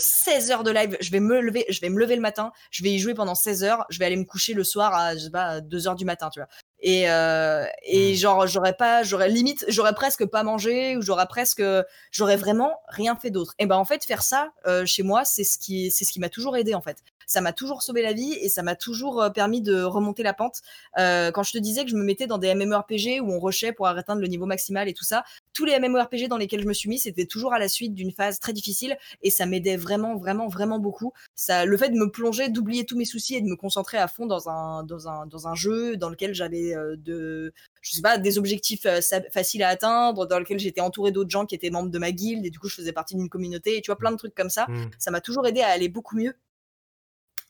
16 0.00 0.50
euh, 0.50 0.54
heures 0.54 0.64
de 0.64 0.70
live. 0.70 0.96
Je 1.00 1.10
vais 1.10 1.20
me 1.20 1.40
lever, 1.40 1.64
je 1.68 1.80
vais 1.80 1.90
me 1.90 2.00
lever 2.00 2.16
le 2.16 2.22
matin, 2.22 2.52
je 2.70 2.82
vais 2.82 2.90
y 2.90 2.98
jouer 2.98 3.14
pendant 3.14 3.34
16 3.34 3.64
heures, 3.64 3.84
je 3.90 3.98
vais 3.98 4.06
aller 4.06 4.16
me 4.16 4.24
coucher 4.24 4.54
le 4.54 4.64
soir 4.64 4.94
à, 4.94 5.14
je 5.14 5.24
sais 5.24 5.30
pas, 5.30 5.60
2 5.60 5.86
heures 5.86 5.94
du 5.94 6.04
matin, 6.04 6.30
tu 6.32 6.40
vois. 6.40 6.48
Et, 6.80 7.08
euh, 7.08 7.64
et 7.84 8.12
mmh. 8.12 8.16
genre, 8.16 8.46
j'aurais 8.46 8.72
pas, 8.72 9.04
j'aurais 9.04 9.28
limite, 9.28 9.64
j'aurais 9.68 9.94
presque 9.94 10.26
pas 10.26 10.42
mangé 10.42 10.96
ou 10.96 11.02
j'aurais 11.02 11.26
presque, 11.26 11.62
j'aurais 12.10 12.36
vraiment 12.36 12.72
rien 12.88 13.14
fait 13.14 13.30
d'autre. 13.30 13.54
Et 13.58 13.66
ben, 13.66 13.76
en 13.76 13.84
fait, 13.84 14.04
faire 14.04 14.22
ça 14.22 14.50
chez 14.84 15.02
moi, 15.02 15.24
c'est 15.24 15.44
ce 15.44 15.58
qui, 15.58 15.90
c'est 15.90 16.04
ce 16.04 16.12
qui 16.12 16.18
m'a 16.18 16.30
toujours 16.30 16.56
aidé, 16.56 16.74
en 16.74 16.82
fait 16.82 16.98
ça 17.26 17.40
m'a 17.40 17.52
toujours 17.52 17.82
sauvé 17.82 18.02
la 18.02 18.12
vie 18.12 18.32
et 18.40 18.48
ça 18.48 18.62
m'a 18.62 18.76
toujours 18.76 19.22
euh, 19.22 19.30
permis 19.30 19.62
de 19.62 19.82
remonter 19.82 20.22
la 20.22 20.34
pente. 20.34 20.60
Euh, 20.98 21.30
quand 21.30 21.42
je 21.42 21.52
te 21.52 21.58
disais 21.58 21.84
que 21.84 21.90
je 21.90 21.96
me 21.96 22.04
mettais 22.04 22.26
dans 22.26 22.38
des 22.38 22.54
MMORPG 22.54 23.20
où 23.22 23.32
on 23.32 23.40
rushait 23.40 23.72
pour 23.72 23.86
atteindre 23.86 24.20
le 24.20 24.28
niveau 24.28 24.46
maximal 24.46 24.88
et 24.88 24.94
tout 24.94 25.04
ça, 25.04 25.24
tous 25.52 25.64
les 25.64 25.78
MMORPG 25.78 26.28
dans 26.28 26.36
lesquels 26.36 26.62
je 26.62 26.68
me 26.68 26.72
suis 26.72 26.88
mis, 26.88 26.98
c'était 26.98 27.26
toujours 27.26 27.52
à 27.52 27.58
la 27.58 27.68
suite 27.68 27.94
d'une 27.94 28.12
phase 28.12 28.38
très 28.40 28.52
difficile 28.52 28.96
et 29.22 29.30
ça 29.30 29.46
m'aidait 29.46 29.76
vraiment, 29.76 30.16
vraiment, 30.16 30.48
vraiment 30.48 30.78
beaucoup. 30.78 31.12
Ça, 31.34 31.64
le 31.64 31.76
fait 31.76 31.90
de 31.90 31.96
me 31.96 32.10
plonger, 32.10 32.48
d'oublier 32.48 32.84
tous 32.84 32.96
mes 32.96 33.04
soucis 33.04 33.36
et 33.36 33.40
de 33.40 33.46
me 33.46 33.56
concentrer 33.56 33.98
à 33.98 34.08
fond 34.08 34.26
dans 34.26 34.48
un, 34.48 34.82
dans 34.84 35.08
un, 35.08 35.26
dans 35.26 35.48
un 35.48 35.54
jeu 35.54 35.96
dans 35.96 36.08
lequel 36.08 36.34
j'avais 36.34 36.74
euh, 36.74 36.96
de, 36.96 37.52
je 37.80 37.92
sais 37.92 38.02
pas, 38.02 38.18
des 38.18 38.38
objectifs 38.38 38.86
faciles 39.32 39.62
à 39.62 39.68
atteindre, 39.68 40.26
dans 40.26 40.38
lequel 40.38 40.58
j'étais 40.58 40.80
entouré 40.80 41.12
d'autres 41.12 41.30
gens 41.30 41.46
qui 41.46 41.54
étaient 41.54 41.70
membres 41.70 41.90
de 41.90 41.98
ma 41.98 42.12
guilde 42.12 42.44
et 42.46 42.50
du 42.50 42.58
coup 42.58 42.68
je 42.68 42.76
faisais 42.76 42.92
partie 42.92 43.14
d'une 43.14 43.28
communauté 43.28 43.76
et 43.76 43.80
tu 43.80 43.90
vois 43.90 43.98
plein 43.98 44.10
de 44.10 44.16
trucs 44.16 44.34
comme 44.34 44.50
ça. 44.50 44.66
Mmh. 44.68 44.90
Ça 44.98 45.10
m'a 45.10 45.20
toujours 45.20 45.46
aidé 45.46 45.60
à 45.60 45.68
aller 45.68 45.88
beaucoup 45.88 46.16
mieux 46.16 46.34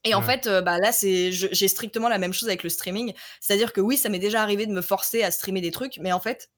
et 0.05 0.15
en 0.15 0.23
fait, 0.23 0.49
bah 0.49 0.79
là, 0.79 0.93
c'est, 0.93 1.31
j'ai 1.33 1.69
strictement 1.69 2.09
la 2.09 2.19
même 2.19 2.33
chose 2.33 2.49
avec 2.49 2.62
le 2.62 2.70
streaming. 2.70 3.12
C'est-à-dire 3.41 3.73
que 3.73 3.81
oui, 3.81 3.97
ça 3.97 4.09
m'est 4.09 4.19
déjà 4.19 4.43
arrivé 4.43 4.66
de 4.66 4.73
me 4.73 4.83
forcer 4.83 5.23
à 5.23 5.31
streamer 5.31 5.61
des 5.61 5.70
trucs, 5.70 5.99
mais 5.99 6.12
en 6.12 6.20
fait, 6.20 6.51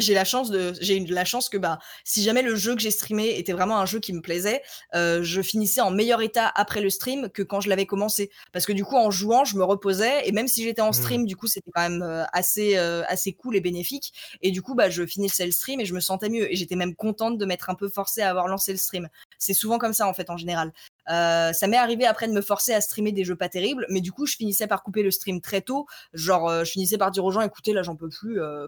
j'ai 0.00 0.14
la 0.14 0.24
chance 0.24 0.50
de, 0.50 0.72
j'ai 0.80 0.98
la 1.00 1.24
chance 1.24 1.48
que 1.48 1.56
bah, 1.56 1.78
si 2.04 2.22
jamais 2.22 2.42
le 2.42 2.56
jeu 2.56 2.74
que 2.74 2.80
j'ai 2.80 2.90
streamé 2.90 3.38
était 3.38 3.52
vraiment 3.52 3.78
un 3.78 3.86
jeu 3.86 4.00
qui 4.00 4.12
me 4.12 4.20
plaisait, 4.20 4.62
euh, 4.94 5.22
je 5.22 5.42
finissais 5.42 5.80
en 5.80 5.90
meilleur 5.90 6.22
état 6.22 6.50
après 6.54 6.80
le 6.80 6.90
stream 6.90 7.28
que 7.30 7.42
quand 7.42 7.60
je 7.60 7.68
l'avais 7.68 7.86
commencé. 7.86 8.30
Parce 8.52 8.66
que 8.66 8.72
du 8.72 8.84
coup, 8.84 8.96
en 8.96 9.10
jouant, 9.10 9.44
je 9.44 9.56
me 9.56 9.64
reposais 9.64 10.26
et 10.26 10.32
même 10.32 10.48
si 10.48 10.64
j'étais 10.64 10.82
en 10.82 10.90
mmh. 10.90 10.94
stream, 10.94 11.26
du 11.26 11.36
coup, 11.36 11.46
c'était 11.46 11.70
quand 11.72 11.88
même 11.88 12.26
assez, 12.32 12.76
assez 12.76 13.32
cool 13.32 13.56
et 13.56 13.60
bénéfique. 13.60 14.12
Et 14.42 14.50
du 14.50 14.62
coup, 14.62 14.74
bah, 14.74 14.90
je 14.90 15.06
finissais 15.06 15.46
le 15.46 15.52
stream 15.52 15.80
et 15.80 15.84
je 15.84 15.94
me 15.94 16.00
sentais 16.00 16.28
mieux. 16.28 16.50
Et 16.50 16.56
j'étais 16.56 16.76
même 16.76 16.94
contente 16.94 17.38
de 17.38 17.44
m'être 17.44 17.70
un 17.70 17.74
peu 17.74 17.88
forcée 17.88 18.22
à 18.22 18.30
avoir 18.30 18.48
lancé 18.48 18.72
le 18.72 18.78
stream. 18.78 19.08
C'est 19.38 19.54
souvent 19.54 19.78
comme 19.78 19.92
ça 19.92 20.06
en 20.06 20.14
fait 20.14 20.30
en 20.30 20.36
général. 20.36 20.72
Euh, 21.08 21.52
ça 21.52 21.66
m'est 21.66 21.76
arrivé 21.76 22.04
après 22.04 22.28
de 22.28 22.32
me 22.32 22.40
forcer 22.40 22.72
à 22.72 22.80
streamer 22.80 23.12
des 23.12 23.24
jeux 23.24 23.36
pas 23.36 23.48
terribles, 23.48 23.86
mais 23.88 24.00
du 24.00 24.12
coup, 24.12 24.26
je 24.26 24.36
finissais 24.36 24.66
par 24.66 24.82
couper 24.82 25.02
le 25.02 25.10
stream 25.10 25.40
très 25.40 25.62
tôt. 25.62 25.86
Genre, 26.12 26.48
euh, 26.48 26.64
je 26.64 26.72
finissais 26.72 26.98
par 26.98 27.10
dire 27.10 27.24
aux 27.24 27.30
gens, 27.30 27.40
écoutez, 27.40 27.72
là, 27.72 27.82
j'en 27.82 27.96
peux 27.96 28.08
plus, 28.08 28.40
euh, 28.40 28.66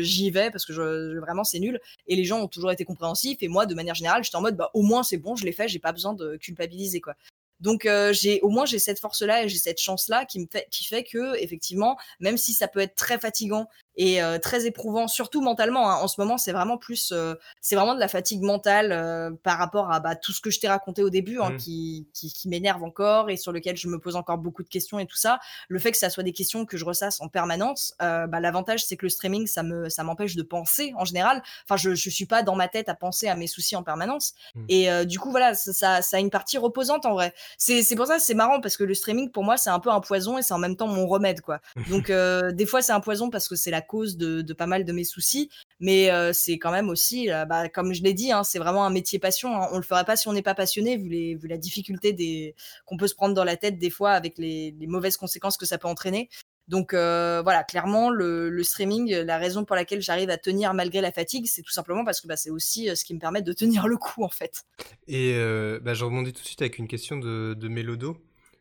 j'y 0.00 0.30
vais 0.30 0.50
parce 0.50 0.64
que 0.64 0.72
je, 0.72 1.18
vraiment, 1.18 1.44
c'est 1.44 1.58
nul. 1.58 1.80
Et 2.06 2.16
les 2.16 2.24
gens 2.24 2.40
ont 2.40 2.48
toujours 2.48 2.70
été 2.70 2.84
compréhensifs. 2.84 3.38
Et 3.42 3.48
moi, 3.48 3.66
de 3.66 3.74
manière 3.74 3.94
générale, 3.94 4.24
j'étais 4.24 4.36
en 4.36 4.42
mode, 4.42 4.56
bah, 4.56 4.70
au 4.74 4.82
moins, 4.82 5.02
c'est 5.02 5.18
bon, 5.18 5.36
je 5.36 5.44
l'ai 5.44 5.52
fait, 5.52 5.68
j'ai 5.68 5.78
pas 5.78 5.92
besoin 5.92 6.14
de 6.14 6.36
culpabiliser, 6.36 7.00
quoi. 7.00 7.14
Donc 7.60 7.88
j'ai 8.10 8.40
au 8.42 8.50
moins 8.50 8.66
j'ai 8.66 8.80
cette 8.80 8.98
force 8.98 9.22
là 9.22 9.44
et 9.44 9.48
j'ai 9.48 9.58
cette 9.58 9.80
chance 9.80 10.08
là 10.08 10.26
qui 10.26 10.40
me 10.40 10.46
fait 10.50 10.66
qui 10.70 10.84
fait 10.84 11.04
que 11.04 11.40
effectivement 11.40 11.96
même 12.18 12.36
si 12.36 12.52
ça 12.52 12.66
peut 12.66 12.80
être 12.80 12.96
très 12.96 13.16
fatigant 13.18 13.68
et 13.96 14.22
euh, 14.22 14.38
très 14.38 14.66
éprouvant, 14.66 15.08
surtout 15.08 15.40
mentalement. 15.40 15.90
Hein. 15.90 15.96
En 15.96 16.08
ce 16.08 16.20
moment, 16.20 16.38
c'est 16.38 16.52
vraiment 16.52 16.76
plus, 16.76 17.12
euh, 17.12 17.34
c'est 17.60 17.76
vraiment 17.76 17.94
de 17.94 18.00
la 18.00 18.08
fatigue 18.08 18.42
mentale 18.42 18.92
euh, 18.92 19.30
par 19.42 19.58
rapport 19.58 19.92
à 19.92 20.00
bah, 20.00 20.16
tout 20.16 20.32
ce 20.32 20.40
que 20.40 20.50
je 20.50 20.58
t'ai 20.60 20.68
raconté 20.68 21.02
au 21.02 21.10
début, 21.10 21.38
hein, 21.38 21.50
mmh. 21.50 21.56
qui, 21.58 22.08
qui, 22.12 22.32
qui 22.32 22.48
m'énerve 22.48 22.82
encore 22.82 23.30
et 23.30 23.36
sur 23.36 23.52
lequel 23.52 23.76
je 23.76 23.88
me 23.88 23.98
pose 23.98 24.16
encore 24.16 24.38
beaucoup 24.38 24.62
de 24.62 24.68
questions 24.68 24.98
et 24.98 25.06
tout 25.06 25.16
ça. 25.16 25.38
Le 25.68 25.78
fait 25.78 25.92
que 25.92 25.98
ça 25.98 26.10
soit 26.10 26.22
des 26.22 26.32
questions 26.32 26.66
que 26.66 26.76
je 26.76 26.84
ressasse 26.84 27.20
en 27.20 27.28
permanence, 27.28 27.94
bah, 28.00 28.40
l'avantage 28.40 28.84
c'est 28.84 28.96
que 28.96 29.06
le 29.06 29.10
streaming, 29.10 29.46
ça 29.46 29.62
me, 29.62 29.88
ça 29.88 30.02
m'empêche 30.02 30.36
de 30.36 30.42
penser 30.42 30.92
en 30.96 31.04
général. 31.04 31.42
Enfin, 31.64 31.76
je, 31.76 31.94
je 31.94 32.10
suis 32.10 32.26
pas 32.26 32.42
dans 32.42 32.56
ma 32.56 32.68
tête 32.68 32.88
à 32.88 32.94
penser 32.94 33.28
à 33.28 33.36
mes 33.36 33.46
soucis 33.46 33.76
en 33.76 33.82
permanence. 33.82 34.34
Mmh. 34.54 34.64
Et 34.68 35.06
du 35.06 35.18
coup, 35.18 35.30
voilà, 35.30 35.54
ça, 35.54 35.72
ça, 35.72 36.02
ça, 36.02 36.16
a 36.16 36.20
une 36.20 36.30
partie 36.30 36.58
reposante 36.58 37.06
en 37.06 37.12
vrai. 37.12 37.32
C'est, 37.58 37.82
c'est 37.82 37.96
pour 37.96 38.06
ça, 38.06 38.18
c'est 38.18 38.34
marrant 38.34 38.60
parce 38.60 38.76
que 38.76 38.84
le 38.84 38.94
streaming 38.94 39.30
pour 39.30 39.44
moi, 39.44 39.56
c'est 39.56 39.70
un 39.70 39.80
peu 39.80 39.90
un 39.90 40.00
poison 40.00 40.38
et 40.38 40.42
c'est 40.42 40.54
en 40.54 40.58
même 40.58 40.76
temps 40.76 40.88
mon 40.88 41.06
remède, 41.06 41.40
quoi. 41.40 41.60
Donc 41.90 42.10
des 42.10 42.66
fois, 42.66 42.82
c'est 42.82 42.92
un 42.92 43.00
poison 43.00 43.30
parce 43.30 43.48
que 43.48 43.56
c'est 43.56 43.70
la 43.70 43.82
cause 43.84 44.16
de, 44.16 44.52
pas 44.52 44.66
mal 44.66 44.84
de 44.84 44.92
mes 44.92 45.04
soucis. 45.04 45.50
Mais 45.78 46.10
c'est 46.32 46.58
quand 46.58 46.72
même 46.72 46.88
aussi, 46.88 47.28
bah, 47.28 47.68
comme 47.68 47.92
je 47.92 48.02
l'ai 48.02 48.14
dit, 48.14 48.32
hein, 48.32 48.42
c'est 48.42 48.58
vraiment 48.58 48.84
un 48.84 48.90
métier 48.90 49.18
passion. 49.18 49.54
Hein. 49.54 49.68
On 49.72 49.76
le 49.76 49.82
ferait 49.82 50.04
pas 50.04 50.16
si 50.16 50.28
on 50.28 50.32
n'est 50.32 50.42
pas 50.42 50.54
passionné, 50.54 50.96
vu, 50.96 51.08
les, 51.08 51.34
vu 51.34 51.48
la 51.48 51.58
difficulté 51.58 52.54
qu'on 52.86 52.96
peut 52.96 53.08
se 53.08 53.14
prendre 53.14 53.34
dans 53.34 53.44
la 53.44 53.56
tête 53.56 53.78
des 53.78 53.90
fois 53.90 54.12
avec 54.12 54.38
les, 54.38 54.74
mauvaises 54.86 55.16
conséquences 55.16 55.56
que 55.56 55.66
ça 55.66 55.78
peut 55.78 55.88
entraîner. 55.88 56.28
Donc 56.66 56.94
euh, 56.94 57.42
voilà, 57.42 57.62
clairement, 57.62 58.10
le, 58.10 58.62
streaming, 58.62 59.14
la 59.14 59.36
raison 59.36 59.64
pour 59.64 59.76
laquelle 59.76 60.00
j'arrive 60.00 60.30
à 60.30 60.38
tenir 60.38 60.72
malgré 60.72 61.00
la 61.00 61.12
fatigue, 61.12 61.46
c'est 61.46 61.62
tout 61.62 61.72
simplement 61.72 62.04
parce 62.04 62.20
que 62.20 62.26
bah, 62.26 62.36
c'est 62.36 62.50
aussi 62.50 62.88
euh, 62.88 62.94
ce 62.94 63.04
qui 63.04 63.14
me 63.14 63.18
permet 63.18 63.42
de 63.42 63.52
tenir 63.52 63.86
le 63.86 63.96
coup 63.98 64.24
en 64.24 64.30
fait. 64.30 64.62
Et 65.06 65.34
euh, 65.34 65.78
bah, 65.80 65.94
je 65.94 66.04
rebondis 66.04 66.32
tout 66.32 66.40
de 66.40 66.46
suite 66.46 66.62
avec 66.62 66.78
une 66.78 66.88
question 66.88 67.18
de, 67.18 67.54
de 67.54 67.68
Mélodo. 67.68 68.16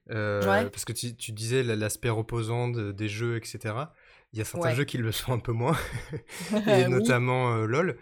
Parce 0.07 0.85
que 0.85 0.93
tu, 0.93 1.31
disais 1.31 1.63
l'aspect 1.63 2.09
reposant 2.09 2.69
des 2.69 3.09
jeux, 3.09 3.37
etc. 3.37 3.59
Il 4.33 4.39
y 4.39 4.41
a 4.41 4.45
certains 4.45 4.73
jeux 4.73 4.83
qui 4.83 4.97
le 4.97 5.11
sont 5.11 5.31
un 5.33 5.39
peu 5.39 5.51
moins, 5.51 5.77
et 6.67 6.87
notamment 6.87 7.55
LOL. 7.55 7.97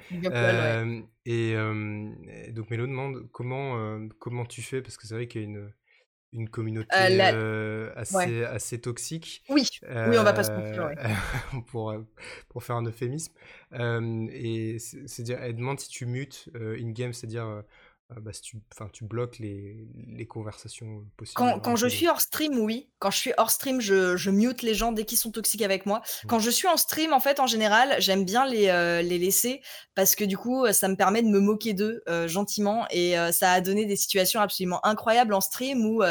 et, 1.25 1.55
donc 2.51 2.69
Mélo 2.69 2.87
demande 2.87 3.27
comment, 3.31 3.99
comment 4.19 4.45
tu 4.45 4.61
fais, 4.61 4.81
parce 4.81 4.97
que 4.97 5.07
c'est 5.07 5.15
vrai 5.15 5.27
qu'il 5.27 5.41
y 5.41 5.43
a 5.43 5.47
une, 5.47 5.71
une 6.33 6.49
communauté 6.49 6.87
euh, 6.93 7.91
assez, 7.95 8.43
assez 8.45 8.79
toxique. 8.79 9.43
Oui, 9.49 9.67
oui, 9.83 10.17
on 10.17 10.23
va 10.23 10.33
pas 10.33 10.43
se 10.43 10.51
mentir. 10.51 10.91
pour, 11.67 11.91
euh, 11.91 11.99
pour 12.49 12.63
faire 12.63 12.77
un 12.77 12.85
euphémisme. 12.85 13.33
et 13.73 14.77
c'est-à-dire, 14.79 15.39
elle 15.41 15.55
demande 15.55 15.79
si 15.79 15.89
tu 15.89 16.05
mutes 16.05 16.49
in-game, 16.55 17.13
c'est-à-dire 17.13 17.63
ah 18.13 18.19
bah, 18.19 18.31
tu, 18.33 18.57
tu 18.91 19.05
bloques 19.05 19.39
les, 19.39 19.87
les, 20.07 20.25
conversations 20.25 21.05
possibles. 21.15 21.35
Quand, 21.35 21.59
quand 21.61 21.77
je 21.77 21.87
suis 21.87 22.09
hors 22.09 22.19
stream, 22.19 22.59
oui. 22.59 22.89
Quand 22.99 23.09
je 23.09 23.17
suis 23.17 23.33
hors 23.37 23.51
stream, 23.51 23.79
je, 23.79 24.17
je 24.17 24.29
mute 24.29 24.63
les 24.63 24.73
gens 24.73 24.91
dès 24.91 25.05
qu'ils 25.05 25.17
sont 25.17 25.31
toxiques 25.31 25.61
avec 25.61 25.85
moi. 25.85 25.99
Mmh. 25.99 26.27
Quand 26.27 26.39
je 26.39 26.49
suis 26.49 26.67
en 26.67 26.75
stream, 26.75 27.13
en 27.13 27.21
fait, 27.21 27.39
en 27.39 27.47
général, 27.47 27.95
j'aime 27.99 28.25
bien 28.25 28.45
les, 28.45 28.67
euh, 28.67 29.01
les 29.01 29.17
laisser 29.17 29.61
parce 29.95 30.15
que 30.15 30.25
du 30.25 30.37
coup, 30.37 30.69
ça 30.73 30.89
me 30.89 30.97
permet 30.97 31.21
de 31.21 31.29
me 31.29 31.39
moquer 31.39 31.73
d'eux 31.73 32.03
euh, 32.09 32.27
gentiment 32.27 32.85
et 32.89 33.17
euh, 33.17 33.31
ça 33.31 33.53
a 33.53 33.61
donné 33.61 33.85
des 33.85 33.95
situations 33.95 34.41
absolument 34.41 34.85
incroyables 34.85 35.33
en 35.33 35.41
stream 35.41 35.85
où, 35.85 36.03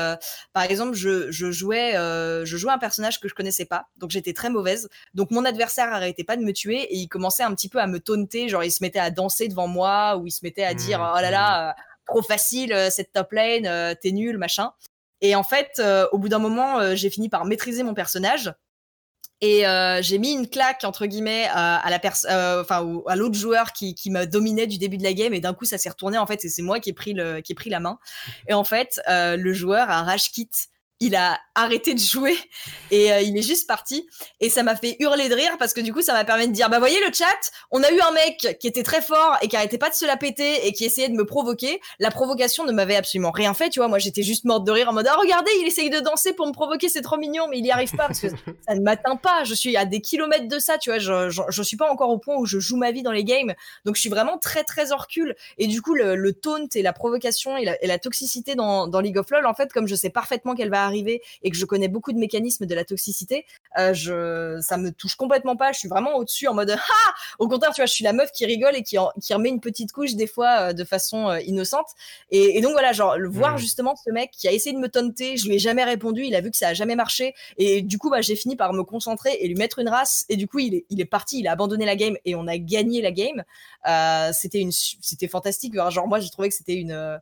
par 0.54 0.62
exemple, 0.62 0.94
je, 0.94 1.30
je 1.30 1.50
jouais, 1.50 1.92
je 1.92 2.56
jouais 2.56 2.72
un 2.72 2.78
personnage 2.78 3.20
que 3.20 3.28
je 3.28 3.34
connaissais 3.34 3.66
pas, 3.66 3.88
donc 3.96 4.10
j'étais 4.10 4.32
très 4.32 4.48
mauvaise. 4.48 4.88
Donc 5.12 5.30
mon 5.30 5.44
adversaire 5.44 5.92
arrêtait 5.92 6.24
pas 6.24 6.38
de 6.38 6.42
me 6.42 6.52
tuer 6.52 6.80
et 6.80 6.96
il 6.96 7.08
commençait 7.08 7.42
un 7.42 7.54
petit 7.54 7.68
peu 7.68 7.78
à 7.78 7.86
me 7.86 8.00
taunter, 8.00 8.48
genre 8.48 8.64
il 8.64 8.70
se 8.70 8.82
mettait 8.82 8.98
à 8.98 9.10
danser 9.10 9.48
devant 9.48 9.68
moi 9.68 10.16
ou 10.16 10.26
il 10.26 10.30
se 10.30 10.40
mettait 10.42 10.64
à 10.64 10.72
dire 10.72 11.00
mmh, 11.00 11.12
oh 11.16 11.20
là 11.20 11.30
là 11.30 11.70
mmh 11.70 11.89
trop 12.10 12.22
facile 12.22 12.72
euh, 12.72 12.90
cette 12.90 13.12
top 13.12 13.32
lane, 13.32 13.66
euh, 13.66 13.94
t'es 14.00 14.12
nul, 14.12 14.36
machin. 14.36 14.72
Et 15.20 15.34
en 15.34 15.42
fait, 15.42 15.72
euh, 15.78 16.06
au 16.12 16.18
bout 16.18 16.28
d'un 16.28 16.38
moment, 16.38 16.94
j'ai 16.94 17.10
fini 17.10 17.28
par 17.28 17.44
maîtriser 17.44 17.82
mon 17.82 17.94
personnage. 17.94 18.52
Et 19.42 19.64
j'ai 20.02 20.18
mis 20.18 20.32
une 20.32 20.50
claque 20.50 20.84
entre 20.84 21.06
guillemets 21.06 21.48
à 21.50 23.16
l'autre 23.16 23.38
joueur 23.38 23.72
qui, 23.72 23.96
me 24.10 24.26
dominait 24.26 24.66
du 24.66 24.76
début 24.76 24.98
de 24.98 25.02
la 25.02 25.14
game 25.14 25.32
et 25.32 25.40
d'un 25.40 25.54
coup 25.54 25.64
ça 25.64 25.78
s'est 25.78 25.88
retourné 25.88 26.18
en 26.18 26.26
fait 26.26 26.44
et 26.44 26.50
c'est 26.50 26.60
moi 26.60 26.78
qui 26.78 26.90
ai 26.90 26.92
pris 26.92 27.14
la 27.14 27.80
main 27.80 27.98
et 28.48 28.52
en 28.52 28.64
fait 28.64 29.00
le 29.08 29.52
joueur 29.54 29.88
a 29.88 30.02
rage 30.02 30.30
kit 30.30 30.50
il 31.00 31.16
a 31.16 31.40
arrêté 31.54 31.94
de 31.94 31.98
jouer 31.98 32.36
et 32.90 33.12
euh, 33.12 33.20
il 33.20 33.36
est 33.36 33.42
juste 33.42 33.66
parti. 33.66 34.06
Et 34.40 34.50
ça 34.50 34.62
m'a 34.62 34.76
fait 34.76 34.96
hurler 35.00 35.28
de 35.28 35.34
rire 35.34 35.56
parce 35.58 35.72
que 35.72 35.80
du 35.80 35.92
coup, 35.92 36.02
ça 36.02 36.12
m'a 36.12 36.24
permis 36.24 36.46
de 36.46 36.52
dire, 36.52 36.68
bah 36.68 36.78
voyez 36.78 37.00
le 37.00 37.12
chat, 37.12 37.26
on 37.70 37.82
a 37.82 37.90
eu 37.90 38.00
un 38.00 38.12
mec 38.12 38.58
qui 38.60 38.66
était 38.66 38.82
très 38.82 39.00
fort 39.00 39.36
et 39.42 39.48
qui 39.48 39.56
arrêtait 39.56 39.78
pas 39.78 39.88
de 39.88 39.94
se 39.94 40.04
la 40.04 40.16
péter 40.16 40.66
et 40.66 40.72
qui 40.72 40.84
essayait 40.84 41.08
de 41.08 41.14
me 41.14 41.24
provoquer. 41.24 41.80
La 41.98 42.10
provocation 42.10 42.64
ne 42.64 42.72
m'avait 42.72 42.96
absolument 42.96 43.30
rien 43.30 43.54
fait, 43.54 43.70
tu 43.70 43.80
vois. 43.80 43.88
Moi, 43.88 43.98
j'étais 43.98 44.22
juste 44.22 44.44
morte 44.44 44.64
de 44.64 44.72
rire 44.72 44.90
en 44.90 44.92
mode, 44.92 45.06
ah 45.08 45.16
regardez, 45.18 45.50
il 45.60 45.66
essaye 45.66 45.88
de 45.88 46.00
danser 46.00 46.34
pour 46.34 46.46
me 46.46 46.52
provoquer, 46.52 46.88
c'est 46.88 47.02
trop 47.02 47.16
mignon, 47.16 47.48
mais 47.48 47.58
il 47.58 47.66
y 47.66 47.70
arrive 47.70 47.92
pas 47.96 48.06
parce 48.06 48.20
que 48.20 48.28
ça 48.68 48.74
ne 48.74 48.80
m'atteint 48.80 49.16
pas. 49.16 49.44
Je 49.44 49.54
suis 49.54 49.76
à 49.76 49.86
des 49.86 50.02
kilomètres 50.02 50.48
de 50.48 50.58
ça, 50.58 50.76
tu 50.76 50.90
vois. 50.90 50.98
Je, 50.98 51.30
je, 51.30 51.62
suis 51.62 51.76
pas 51.76 51.90
encore 51.90 52.10
au 52.10 52.18
point 52.18 52.36
où 52.36 52.44
je 52.44 52.58
joue 52.58 52.76
ma 52.76 52.92
vie 52.92 53.02
dans 53.02 53.12
les 53.12 53.24
games. 53.24 53.54
Donc, 53.86 53.96
je 53.96 54.00
suis 54.00 54.10
vraiment 54.10 54.36
très, 54.36 54.64
très 54.64 54.92
hors 54.92 55.00
recul. 55.00 55.34
Et 55.56 55.66
du 55.66 55.80
coup, 55.80 55.94
le, 55.94 56.14
le 56.14 56.32
taunt 56.34 56.68
et 56.74 56.82
la 56.82 56.92
provocation 56.92 57.56
et 57.56 57.64
la, 57.64 57.82
et 57.82 57.86
la 57.86 57.98
toxicité 57.98 58.54
dans, 58.54 58.86
dans 58.86 59.00
League 59.00 59.16
of 59.16 59.30
LoL, 59.30 59.46
en 59.46 59.54
fait, 59.54 59.72
comme 59.72 59.86
je 59.86 59.94
sais 59.94 60.10
parfaitement 60.10 60.54
qu'elle 60.54 60.70
va 60.70 60.89
arriver 60.90 61.22
et 61.42 61.50
que 61.50 61.56
je 61.56 61.64
connais 61.64 61.88
beaucoup 61.88 62.12
de 62.12 62.18
mécanismes 62.18 62.66
de 62.66 62.74
la 62.74 62.84
toxicité, 62.84 63.46
euh, 63.78 63.94
je, 63.94 64.58
ça 64.60 64.76
me 64.76 64.90
touche 64.90 65.14
complètement 65.14 65.56
pas. 65.56 65.72
Je 65.72 65.78
suis 65.78 65.88
vraiment 65.88 66.16
au-dessus 66.16 66.48
en 66.48 66.54
mode 66.54 66.76
ah. 66.76 67.10
Au 67.38 67.48
contraire, 67.48 67.72
tu 67.72 67.80
vois, 67.80 67.86
je 67.86 67.92
suis 67.92 68.04
la 68.04 68.12
meuf 68.12 68.32
qui 68.32 68.44
rigole 68.46 68.76
et 68.76 68.82
qui, 68.82 68.96
qui 69.22 69.34
remet 69.34 69.48
une 69.48 69.60
petite 69.60 69.92
couche 69.92 70.14
des 70.14 70.26
fois 70.26 70.60
euh, 70.60 70.72
de 70.72 70.84
façon 70.84 71.28
euh, 71.28 71.40
innocente. 71.40 71.88
Et, 72.30 72.60
donc 72.60 72.72
voilà, 72.72 72.92
genre 72.92 73.16
le 73.16 73.28
voir 73.28 73.54
mmh. 73.54 73.58
justement 73.58 73.94
ce 73.96 74.10
mec 74.10 74.32
qui 74.32 74.48
a 74.48 74.52
essayé 74.52 74.74
de 74.74 74.80
me 74.80 74.88
taunter, 74.88 75.36
je 75.36 75.46
lui 75.46 75.54
ai 75.54 75.58
jamais 75.58 75.84
répondu. 75.84 76.22
Il 76.24 76.34
a 76.34 76.40
vu 76.40 76.50
que 76.50 76.56
ça 76.56 76.68
a 76.68 76.74
jamais 76.74 76.96
marché 76.96 77.34
et 77.56 77.82
du 77.82 77.98
coup, 77.98 78.10
bah, 78.10 78.20
j'ai 78.20 78.36
fini 78.36 78.56
par 78.56 78.72
me 78.72 78.82
concentrer 78.82 79.36
et 79.40 79.48
lui 79.48 79.54
mettre 79.54 79.78
une 79.78 79.88
race. 79.88 80.26
Et 80.28 80.36
du 80.36 80.48
coup, 80.48 80.58
il 80.58 80.74
est, 80.74 80.84
il 80.90 81.00
est 81.00 81.06
parti, 81.06 81.40
il 81.40 81.48
a 81.48 81.52
abandonné 81.52 81.84
la 81.86 81.96
game 81.96 82.16
et 82.24 82.34
on 82.34 82.46
a 82.46 82.58
gagné 82.58 83.00
la 83.02 83.12
game. 83.12 83.44
c'était 84.32 84.60
une, 84.60 84.72
c'était 84.72 85.28
fantastique. 85.28 85.74
Genre 85.74 86.08
moi, 86.08 86.20
j'ai 86.20 86.30
trouvé 86.30 86.48
que 86.48 86.54
c'était 86.54 86.74
une 86.74 87.20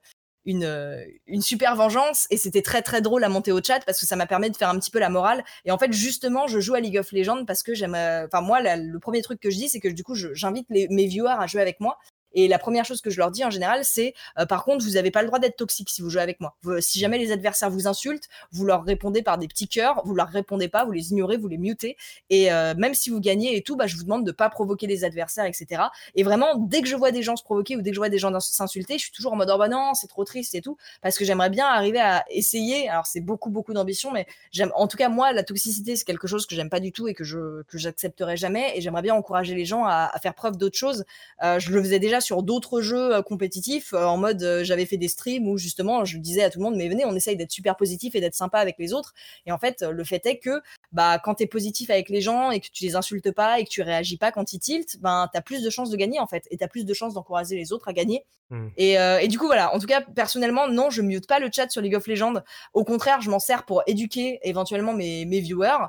une, 0.48 0.64
euh, 0.64 1.04
une 1.26 1.42
super 1.42 1.76
vengeance 1.76 2.26
et 2.30 2.38
c'était 2.38 2.62
très 2.62 2.80
très 2.80 3.02
drôle 3.02 3.22
à 3.22 3.28
monter 3.28 3.52
au 3.52 3.62
chat 3.62 3.80
parce 3.84 4.00
que 4.00 4.06
ça 4.06 4.16
m'a 4.16 4.26
permis 4.26 4.50
de 4.50 4.56
faire 4.56 4.70
un 4.70 4.78
petit 4.78 4.90
peu 4.90 4.98
la 4.98 5.10
morale. 5.10 5.44
Et 5.66 5.70
en 5.70 5.78
fait 5.78 5.92
justement 5.92 6.46
je 6.46 6.58
joue 6.58 6.74
à 6.74 6.80
League 6.80 6.96
of 6.96 7.12
Legends 7.12 7.44
parce 7.44 7.62
que 7.62 7.74
j'aime 7.74 7.94
euh, 7.94 8.26
enfin 8.26 8.40
moi 8.40 8.60
le 8.62 8.98
premier 8.98 9.20
truc 9.20 9.40
que 9.40 9.50
je 9.50 9.56
dis 9.56 9.68
c'est 9.68 9.78
que 9.78 9.88
du 9.88 10.02
coup 10.02 10.14
j'invite 10.14 10.66
mes 10.70 11.06
viewers 11.06 11.36
à 11.38 11.46
jouer 11.46 11.60
avec 11.60 11.80
moi 11.80 11.98
et 12.32 12.48
la 12.48 12.58
première 12.58 12.84
chose 12.84 13.00
que 13.00 13.10
je 13.10 13.18
leur 13.18 13.30
dis 13.30 13.44
en 13.44 13.50
général, 13.50 13.84
c'est 13.84 14.14
euh, 14.38 14.46
par 14.46 14.64
contre, 14.64 14.84
vous 14.84 14.92
n'avez 14.92 15.10
pas 15.10 15.22
le 15.22 15.28
droit 15.28 15.38
d'être 15.38 15.56
toxique 15.56 15.90
si 15.90 16.02
vous 16.02 16.10
jouez 16.10 16.22
avec 16.22 16.40
moi. 16.40 16.56
si 16.80 16.98
jamais 16.98 17.18
les 17.18 17.32
adversaires 17.32 17.70
vous 17.70 17.86
insultent, 17.86 18.28
vous 18.52 18.64
leur 18.64 18.84
répondez 18.84 19.22
par 19.22 19.38
des 19.38 19.48
petits 19.48 19.68
cœurs, 19.68 20.02
vous 20.04 20.14
leur 20.14 20.28
répondez 20.28 20.68
pas, 20.68 20.84
vous 20.84 20.92
les 20.92 21.10
ignorez, 21.10 21.36
vous 21.36 21.48
les 21.48 21.58
mutez. 21.58 21.96
Et 22.30 22.52
euh, 22.52 22.74
même 22.76 22.94
si 22.94 23.10
vous 23.10 23.20
gagnez 23.20 23.56
et 23.56 23.62
tout, 23.62 23.76
bah, 23.76 23.86
je 23.86 23.96
vous 23.96 24.04
demande 24.04 24.24
de 24.26 24.32
pas 24.32 24.48
provoquer 24.50 24.86
les 24.86 25.04
adversaires, 25.04 25.46
etc. 25.46 25.82
Et 26.14 26.22
vraiment, 26.22 26.54
dès 26.56 26.82
que 26.82 26.88
je 26.88 26.96
vois 26.96 27.10
des 27.10 27.22
gens 27.22 27.36
se 27.36 27.42
provoquer 27.42 27.76
ou 27.76 27.82
dès 27.82 27.90
que 27.90 27.94
je 27.94 28.00
vois 28.00 28.08
des 28.08 28.18
gens 28.18 28.38
s'insulter, 28.40 28.94
je 28.94 29.04
suis 29.04 29.12
toujours 29.12 29.32
en 29.32 29.36
mode 29.36 29.50
oh 29.52 29.58
bah 29.58 29.68
non, 29.68 29.94
c'est 29.94 30.06
trop 30.06 30.24
triste 30.24 30.54
et 30.54 30.60
tout, 30.60 30.76
parce 31.02 31.16
que 31.18 31.24
j'aimerais 31.24 31.50
bien 31.50 31.66
arriver 31.66 32.00
à 32.00 32.24
essayer. 32.30 32.88
Alors 32.88 33.06
c'est 33.06 33.20
beaucoup 33.20 33.50
beaucoup 33.50 33.72
d'ambition, 33.72 34.10
mais 34.12 34.26
j'aime. 34.52 34.72
En 34.74 34.86
tout 34.86 34.96
cas, 34.96 35.08
moi, 35.08 35.32
la 35.32 35.42
toxicité, 35.42 35.96
c'est 35.96 36.04
quelque 36.04 36.26
chose 36.26 36.46
que 36.46 36.54
j'aime 36.54 36.70
pas 36.70 36.80
du 36.80 36.92
tout 36.92 37.08
et 37.08 37.14
que 37.14 37.24
je 37.24 37.62
que 37.64 37.78
j'accepterai 37.78 38.36
jamais. 38.36 38.72
Et 38.76 38.80
j'aimerais 38.80 39.02
bien 39.02 39.14
encourager 39.14 39.54
les 39.54 39.64
gens 39.64 39.84
à, 39.84 40.12
faire 40.22 40.34
preuve 40.34 40.56
d'autres 40.56 40.76
choses. 40.76 41.04
Euh, 41.42 41.58
je 41.58 41.72
le 41.72 41.80
faisais 41.82 41.98
déjà 41.98 42.17
sur 42.20 42.42
d'autres 42.42 42.80
jeux 42.80 43.14
euh, 43.14 43.22
compétitif 43.22 43.92
euh, 43.92 44.04
en 44.04 44.16
mode 44.16 44.42
euh, 44.42 44.64
j'avais 44.64 44.86
fait 44.86 44.96
des 44.96 45.08
streams 45.08 45.48
où 45.48 45.58
justement 45.58 46.04
je 46.04 46.18
disais 46.18 46.42
à 46.42 46.50
tout 46.50 46.58
le 46.58 46.64
monde 46.64 46.76
mais 46.76 46.88
venez 46.88 47.04
on 47.04 47.14
essaye 47.14 47.36
d'être 47.36 47.50
super 47.50 47.76
positif 47.76 48.14
et 48.14 48.20
d'être 48.20 48.34
sympa 48.34 48.58
avec 48.58 48.76
les 48.78 48.92
autres. 48.92 49.14
Et 49.46 49.52
en 49.52 49.58
fait 49.58 49.82
le 49.82 50.04
fait 50.04 50.24
est 50.26 50.38
que 50.38 50.60
bah 50.92 51.18
quand 51.18 51.36
tu 51.36 51.44
es 51.44 51.46
positif 51.46 51.90
avec 51.90 52.08
les 52.08 52.20
gens 52.20 52.50
et 52.50 52.60
que 52.60 52.68
tu 52.72 52.84
les 52.84 52.96
insultes 52.96 53.30
pas 53.30 53.60
et 53.60 53.64
que 53.64 53.70
tu 53.70 53.82
réagis 53.82 54.16
pas 54.16 54.32
quand 54.32 54.52
ils 54.52 54.58
tiltent 54.58 54.98
ben 55.00 55.28
tu 55.32 55.38
as 55.38 55.42
plus 55.42 55.62
de 55.62 55.70
chances 55.70 55.90
de 55.90 55.96
gagner 55.96 56.18
en 56.18 56.26
fait. 56.26 56.46
Et 56.50 56.56
tu 56.56 56.64
as 56.64 56.68
plus 56.68 56.84
de 56.84 56.94
chances 56.94 57.14
d'encourager 57.14 57.56
les 57.56 57.72
autres 57.72 57.88
à 57.88 57.92
gagner. 57.92 58.24
Mmh. 58.50 58.68
et, 58.78 58.94
et, 58.94 59.28
du 59.28 59.38
coup 59.38 59.44
voilà. 59.44 59.74
En 59.74 59.78
tout 59.78 59.86
cas 59.86 60.00
personnellement 60.00 60.68
non 60.68 60.88
je 60.88 61.02
mute 61.02 61.26
pas 61.26 61.38
le 61.38 61.50
chat 61.54 61.68
sur 61.68 61.82
League 61.82 61.94
of 61.94 62.06
Legends. 62.06 62.42
Au 62.72 62.84
contraire 62.84 63.20
je 63.20 63.30
m'en 63.30 63.38
sers 63.38 63.66
pour 63.66 63.82
éduquer 63.86 64.40
éventuellement 64.42 64.94
mes, 64.94 65.24
mes 65.24 65.40
viewers. 65.40 65.88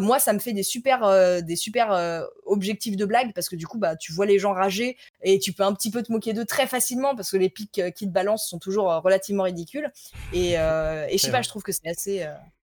Moi 0.00 0.18
ça 0.18 0.32
me 0.32 0.38
fait 0.38 0.52
des 0.52 0.64
super 0.64 1.42
des 1.42 1.56
super 1.56 2.26
objectifs 2.46 2.96
de 2.96 3.04
blague 3.04 3.32
parce 3.32 3.48
que 3.48 3.56
du 3.56 3.66
coup 3.66 3.78
bah 3.78 3.96
tu 3.96 4.12
vois 4.12 4.26
les 4.26 4.38
gens 4.38 4.52
rager 4.52 4.96
et 5.22 5.38
tu 5.38 5.52
peux 5.52 5.62
un 5.62 5.72
petit 5.72 5.90
peu 5.90 6.02
te 6.02 6.12
moquer 6.12 6.32
d'eux 6.32 6.44
très 6.44 6.66
facilement 6.66 7.14
parce 7.14 7.30
que 7.30 7.36
les 7.36 7.50
pics 7.50 7.78
euh, 7.78 7.90
qui 7.90 8.06
te 8.06 8.12
balancent 8.12 8.48
sont 8.48 8.58
toujours 8.58 8.90
euh, 8.90 9.00
relativement 9.00 9.44
ridicules. 9.44 9.90
Et, 10.32 10.58
euh, 10.58 11.06
et 11.08 11.18
je 11.18 11.24
sais 11.24 11.30
pas, 11.30 11.42
je 11.42 11.48
trouve 11.48 11.62
que 11.62 11.72
c'est 11.72 11.88
assez 11.88 12.26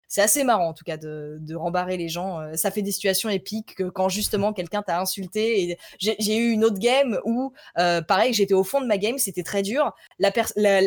c'est 0.07 0.21
assez 0.21 0.43
marrant 0.43 0.67
en 0.67 0.73
tout 0.73 0.83
cas 0.83 0.97
de, 0.97 1.39
de 1.41 1.55
rembarrer 1.55 1.97
les 1.97 2.07
gens. 2.07 2.39
Ça 2.55 2.69
fait 2.69 2.83
des 2.83 2.91
situations 2.91 3.29
épiques 3.29 3.73
que 3.73 3.85
quand 3.85 4.09
justement 4.09 4.53
quelqu'un 4.53 4.83
t'a 4.83 4.99
insulté. 4.99 5.63
Et 5.63 5.77
j'ai 5.97 6.37
eu 6.37 6.51
une 6.51 6.63
autre 6.63 6.77
game 6.77 7.19
où, 7.25 7.51
pareil, 7.75 8.31
j'étais 8.31 8.53
au 8.53 8.63
fond 8.63 8.79
de 8.79 8.85
ma 8.85 8.99
game, 8.99 9.17
c'était 9.17 9.41
très 9.41 9.63
dur. 9.63 9.91
La, 10.19 10.31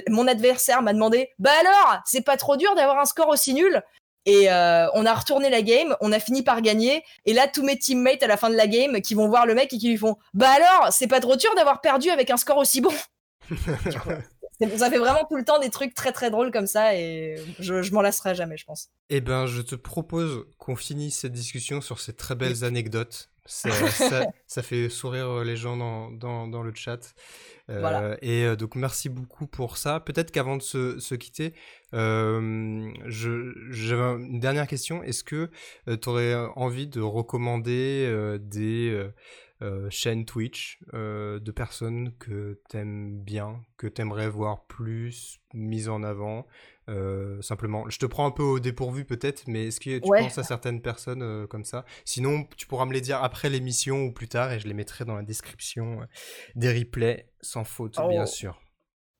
mon 0.08 0.28
adversaire 0.28 0.80
m'a 0.80 0.92
demandé, 0.92 1.30
bah 1.40 1.50
alors, 1.58 2.00
c'est 2.04 2.20
pas 2.20 2.36
trop 2.36 2.56
dur 2.56 2.72
d'avoir 2.76 3.00
un 3.00 3.04
score 3.04 3.28
aussi 3.28 3.52
nul? 3.52 3.82
Et 4.26 4.48
on 4.50 5.06
a 5.06 5.14
retourné 5.14 5.50
la 5.50 5.62
game, 5.62 5.96
on 6.00 6.12
a 6.12 6.18
fini 6.18 6.42
par 6.42 6.60
gagner. 6.60 7.02
Et 7.24 7.32
là, 7.32 7.46
tous 7.48 7.62
mes 7.62 7.78
teammates 7.78 8.22
à 8.22 8.26
la 8.26 8.36
fin 8.36 8.50
de 8.50 8.56
la 8.56 8.66
game 8.66 9.00
qui 9.00 9.14
vont 9.14 9.28
voir 9.28 9.46
le 9.46 9.54
mec 9.54 9.72
et 9.72 9.78
qui 9.78 9.88
lui 9.88 9.96
font 9.96 10.16
Bah 10.34 10.50
alors, 10.50 10.92
c'est 10.92 11.06
pas 11.06 11.20
trop 11.20 11.36
dur 11.36 11.54
d'avoir 11.54 11.80
perdu 11.80 12.10
avec 12.10 12.30
un 12.30 12.36
score 12.36 12.58
aussi 12.58 12.80
bon? 12.80 12.92
Ça 14.78 14.90
fait 14.90 14.98
vraiment 14.98 15.24
tout 15.28 15.36
le 15.36 15.44
temps 15.44 15.58
des 15.58 15.68
trucs 15.68 15.92
très 15.92 16.12
très 16.12 16.30
drôles 16.30 16.50
comme 16.50 16.66
ça 16.66 16.94
et 16.94 17.36
je, 17.58 17.82
je 17.82 17.92
m'en 17.92 18.00
lasserai 18.00 18.34
jamais, 18.34 18.56
je 18.56 18.64
pense. 18.64 18.88
Eh 19.10 19.20
ben, 19.20 19.46
je 19.46 19.60
te 19.60 19.74
propose 19.74 20.46
qu'on 20.56 20.76
finisse 20.76 21.18
cette 21.18 21.32
discussion 21.32 21.82
sur 21.82 22.00
ces 22.00 22.14
très 22.14 22.34
belles 22.34 22.64
anecdotes. 22.64 23.28
Ça, 23.90 24.26
ça, 24.46 24.62
fait 24.62 24.88
sourire 24.88 25.44
les 25.44 25.56
gens 25.56 25.76
dans, 25.76 26.10
dans, 26.10 26.48
dans 26.48 26.62
le 26.62 26.72
chat. 26.74 27.14
Euh, 27.68 28.16
et 28.22 28.44
euh, 28.44 28.56
donc 28.56 28.74
merci 28.76 29.08
beaucoup 29.08 29.46
pour 29.46 29.76
ça. 29.76 30.00
Peut-être 30.00 30.30
qu'avant 30.30 30.56
de 30.56 30.62
se, 30.62 30.98
se 31.00 31.14
quitter, 31.14 31.54
euh, 31.94 32.92
j'avais 33.06 34.22
une 34.22 34.40
dernière 34.40 34.66
question. 34.66 35.02
Est-ce 35.02 35.24
que 35.24 35.50
tu 35.86 36.08
aurais 36.08 36.34
envie 36.54 36.86
de 36.86 37.00
recommander 37.00 38.36
des 38.40 39.08
chaînes 39.90 40.24
Twitch 40.24 40.80
de 40.92 41.50
personnes 41.50 42.12
que 42.18 42.60
t'aimes 42.68 43.18
bien, 43.18 43.64
que 43.76 43.86
t'aimerais 43.86 44.28
voir 44.28 44.64
plus 44.66 45.40
mises 45.54 45.88
en 45.88 46.02
avant 46.02 46.46
Simplement, 47.40 47.88
je 47.88 47.98
te 47.98 48.06
prends 48.06 48.26
un 48.26 48.30
peu 48.30 48.42
au 48.42 48.60
dépourvu 48.60 49.04
peut-être, 49.04 49.44
mais 49.46 49.68
est-ce 49.68 49.80
que 49.80 49.98
tu 49.98 50.08
penses 50.08 50.38
à 50.38 50.44
certaines 50.44 50.80
personnes 50.80 51.46
comme 51.48 51.64
ça? 51.64 51.84
Sinon, 52.04 52.46
tu 52.56 52.66
pourras 52.66 52.84
me 52.86 52.92
les 52.92 53.00
dire 53.00 53.22
après 53.22 53.50
l'émission 53.50 54.04
ou 54.04 54.12
plus 54.12 54.28
tard 54.28 54.52
et 54.52 54.60
je 54.60 54.68
les 54.68 54.74
mettrai 54.74 55.04
dans 55.04 55.16
la 55.16 55.22
description 55.22 56.00
des 56.54 56.72
replays, 56.72 57.28
sans 57.40 57.64
faute, 57.64 57.96
bien 58.08 58.24
oh. 58.24 58.26
sûr. 58.26 58.60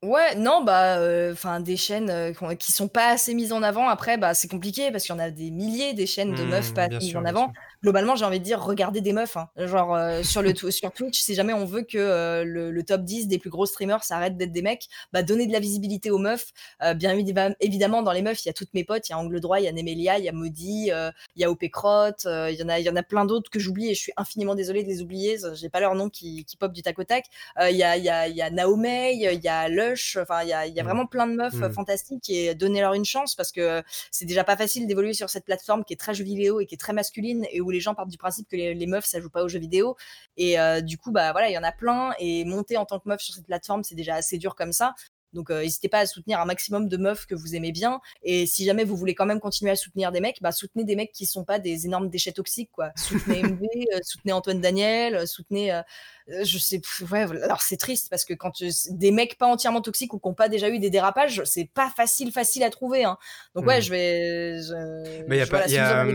Ouais, 0.03 0.35
non, 0.37 0.63
bah, 0.63 1.01
enfin, 1.33 1.61
des 1.61 1.77
chaînes, 1.77 2.35
qui 2.59 2.71
sont 2.71 2.87
pas 2.87 3.09
assez 3.09 3.35
mises 3.35 3.53
en 3.53 3.63
avant. 3.63 3.89
Après, 3.89 4.19
bah, 4.19 4.35
c'est 4.35 4.47
compliqué 4.47 4.91
parce 4.93 5.05
qu'il 5.05 5.15
y 5.15 5.19
en 5.19 5.23
a 5.23 5.31
des 5.31 5.51
milliers 5.51 5.95
des 5.95 6.07
chaînes 6.07 6.35
de 6.35 6.45
meufs 6.45 6.71
mmh, 6.71 6.75
pas 6.75 6.89
mises 6.89 7.17
en 7.17 7.25
avant. 7.25 7.53
Globalement, 7.87 8.17
j'ai 8.17 8.25
envie 8.25 8.41
de 8.41 8.45
dire: 8.45 8.61
«Regardez 8.61 9.01
des 9.01 9.13
meufs», 9.13 9.37
hein. 9.37 9.49
Genre, 9.57 9.97
sur 10.25 10.43
le 10.43 10.53
sur 10.57 10.91
Twitch, 10.91 11.21
si 11.21 11.37
jamais 11.37 11.53
on 11.53 11.65
veut 11.65 11.83
que, 11.83 12.43
le 12.45 12.83
top 12.83 13.03
10 13.03 13.29
des 13.29 13.39
plus 13.39 13.51
gros 13.51 13.65
streamers, 13.65 14.03
ça 14.03 14.17
arrête 14.17 14.37
d'être 14.37 14.51
des 14.51 14.63
mecs, 14.63 14.89
bah, 15.13 15.23
donner 15.23 15.47
de 15.47 15.53
la 15.53 15.61
visibilité 15.61 16.11
aux 16.11 16.19
meufs. 16.19 16.53
bien 16.97 17.17
évidemment, 17.61 18.03
dans 18.03 18.11
les 18.11 18.23
meufs, 18.23 18.45
il 18.45 18.49
y 18.49 18.51
a 18.51 18.53
toutes 18.53 18.75
mes 18.75 18.83
potes, 18.83 19.09
il 19.09 19.13
y 19.13 19.15
a 19.15 19.19
Angle 19.19 19.39
Droit, 19.39 19.61
il 19.61 19.65
y 19.65 19.69
a 19.69 19.73
Nemelia, 19.73 20.19
il 20.19 20.25
y 20.25 20.29
a 20.29 20.33
Maudit, 20.33 20.91
il 20.91 21.13
y 21.37 21.45
a 21.45 21.51
OP 21.51 21.65
Crotte, 21.71 22.25
il 22.27 22.57
y 22.59 22.63
en 22.65 22.69
a 22.69 22.81
il 22.81 22.85
y 22.85 22.91
en 22.91 22.97
a 22.97 23.03
plein 23.05 23.25
d'autres 23.25 23.51
que 23.51 23.61
j'oublie 23.61 23.91
et 23.91 23.95
je 23.95 24.01
suis 24.01 24.13
infiniment 24.17 24.57
désolée 24.57 24.83
de 24.83 24.89
les 24.89 25.01
oublier, 25.01 25.39
j'ai 25.55 25.69
pas 25.69 25.79
leur 25.79 25.95
nom 25.95 26.09
qui 26.09 26.45
qui 26.45 26.57
pop 26.57 26.73
du 26.73 26.83
tac 26.83 26.99
au 26.99 27.05
tac. 27.05 27.27
il 27.71 27.77
y 27.77 27.85
a 27.85 27.97
il 27.97 28.05
y 28.05 28.09
a 28.09 28.27
il 28.27 28.37
y 28.37 28.43
a 28.43 28.51
Naomei, 28.51 29.15
il 29.15 29.21
y 29.21 29.49
a 29.49 29.67
Enfin, 30.21 30.43
il 30.43 30.49
y 30.49 30.53
a, 30.53 30.67
y 30.67 30.81
a 30.81 30.83
mmh. 30.83 30.87
vraiment 30.87 31.07
plein 31.07 31.27
de 31.27 31.35
meufs 31.35 31.55
mmh. 31.55 31.71
fantastiques 31.73 32.31
et 32.31 32.55
donnez-leur 32.55 32.95
une 32.95 33.05
chance 33.05 33.35
parce 33.35 33.53
que 33.53 33.83
c'est 34.11 34.25
déjà 34.25 34.43
pas 34.45 34.57
facile 34.57 34.87
d'évoluer 34.87 35.13
sur 35.13 35.31
cette 35.31 35.45
plateforme 35.45 35.85
qui 35.85 35.93
est 35.93 35.97
très 35.97 36.15
jeu 36.15 36.25
vidéo 36.25 36.61
et 36.61 36.67
qui 36.67 36.75
est 36.75 36.79
très 36.79 36.93
masculine 36.93 37.47
et 37.51 37.61
où 37.61 37.71
les 37.71 37.76
gens 37.81 37.95
partent 37.95 38.11
du 38.11 38.19
principe 38.19 38.49
que 38.49 38.57
les, 38.57 38.87
meufs 38.87 39.05
ça 39.05 39.21
joue 39.21 39.31
pas 39.31 39.43
aux 39.43 39.49
jeux 39.49 39.59
vidéo. 39.59 39.97
Et 40.37 40.57
du 40.83 40.99
coup, 40.99 41.13
bah 41.13 41.33
voilà, 41.33 41.49
il 41.51 41.53
y 41.53 41.59
en 41.59 41.65
a 41.65 41.73
plein 41.73 42.13
et 42.19 42.45
monter 42.45 42.77
en 42.77 42.87
tant 42.87 42.99
que 42.99 43.09
meuf 43.09 43.21
sur 43.21 43.35
cette 43.35 43.47
plateforme, 43.47 43.83
c'est 43.85 43.95
déjà 43.95 44.15
assez 44.15 44.39
dur 44.39 44.55
comme 44.55 44.73
ça. 44.73 44.95
Donc 45.37 45.51
n'hésitez 45.51 45.89
pas 45.89 46.01
à 46.01 46.07
soutenir 46.07 46.41
un 46.41 46.45
maximum 46.45 46.89
de 46.89 46.97
meufs 46.97 47.27
que 47.27 47.35
vous 47.35 47.55
aimez 47.55 47.71
bien. 47.71 48.01
Et 48.23 48.47
si 48.47 48.65
jamais 48.65 48.83
vous 48.83 48.97
voulez 48.97 49.15
quand 49.15 49.27
même 49.27 49.41
continuer 49.41 49.71
à 49.71 49.77
soutenir 49.77 50.11
des 50.11 50.21
mecs, 50.21 50.39
bah 50.41 50.51
soutenez 50.51 50.85
des 50.85 50.97
mecs 50.97 51.13
qui 51.13 51.27
sont 51.27 51.45
pas 51.45 51.59
des 51.59 51.87
énormes 51.87 52.09
déchets 52.09 52.33
toxiques, 52.33 52.71
quoi. 52.73 52.91
Soutenez 52.97 53.43
MV, 53.43 53.61
soutenez 54.03 54.33
Antoine 54.33 54.61
Daniel, 54.61 55.29
soutenez 55.29 55.73
euh, 56.29 56.43
je 56.43 56.59
sais, 56.59 56.81
ouais, 57.13 57.21
alors 57.21 57.61
c'est 57.61 57.77
triste 57.77 58.09
parce 58.11 58.25
que 58.25 58.35
quand 58.35 58.51
des 58.91 59.11
mecs 59.13 59.39
pas 59.39 59.47
entièrement 59.47 59.81
toxiques 59.81 60.13
ou 60.13 60.19
qui 60.19 60.27
n'ont 60.27 60.35
pas 60.35 60.49
déjà 60.49 60.69
eu 60.69 60.81
des 60.81 60.91
dérapages, 60.91 61.43
c'est 61.45 61.71
pas 61.73 61.89
facile, 61.89 62.33
facile 62.33 62.65
à 62.65 62.71
trouver. 62.71 63.05
Hein. 63.05 63.17
Donc 63.55 63.65
ouais, 63.65 63.79
mmh. 63.79 63.83
je 63.83 63.91
vais. 63.91 65.25
Mais 65.29 65.37
il 65.37 65.39
y 65.39 65.43
a, 65.43 65.47
pas, 65.47 65.69
y 65.69 65.79
a, 65.79 66.07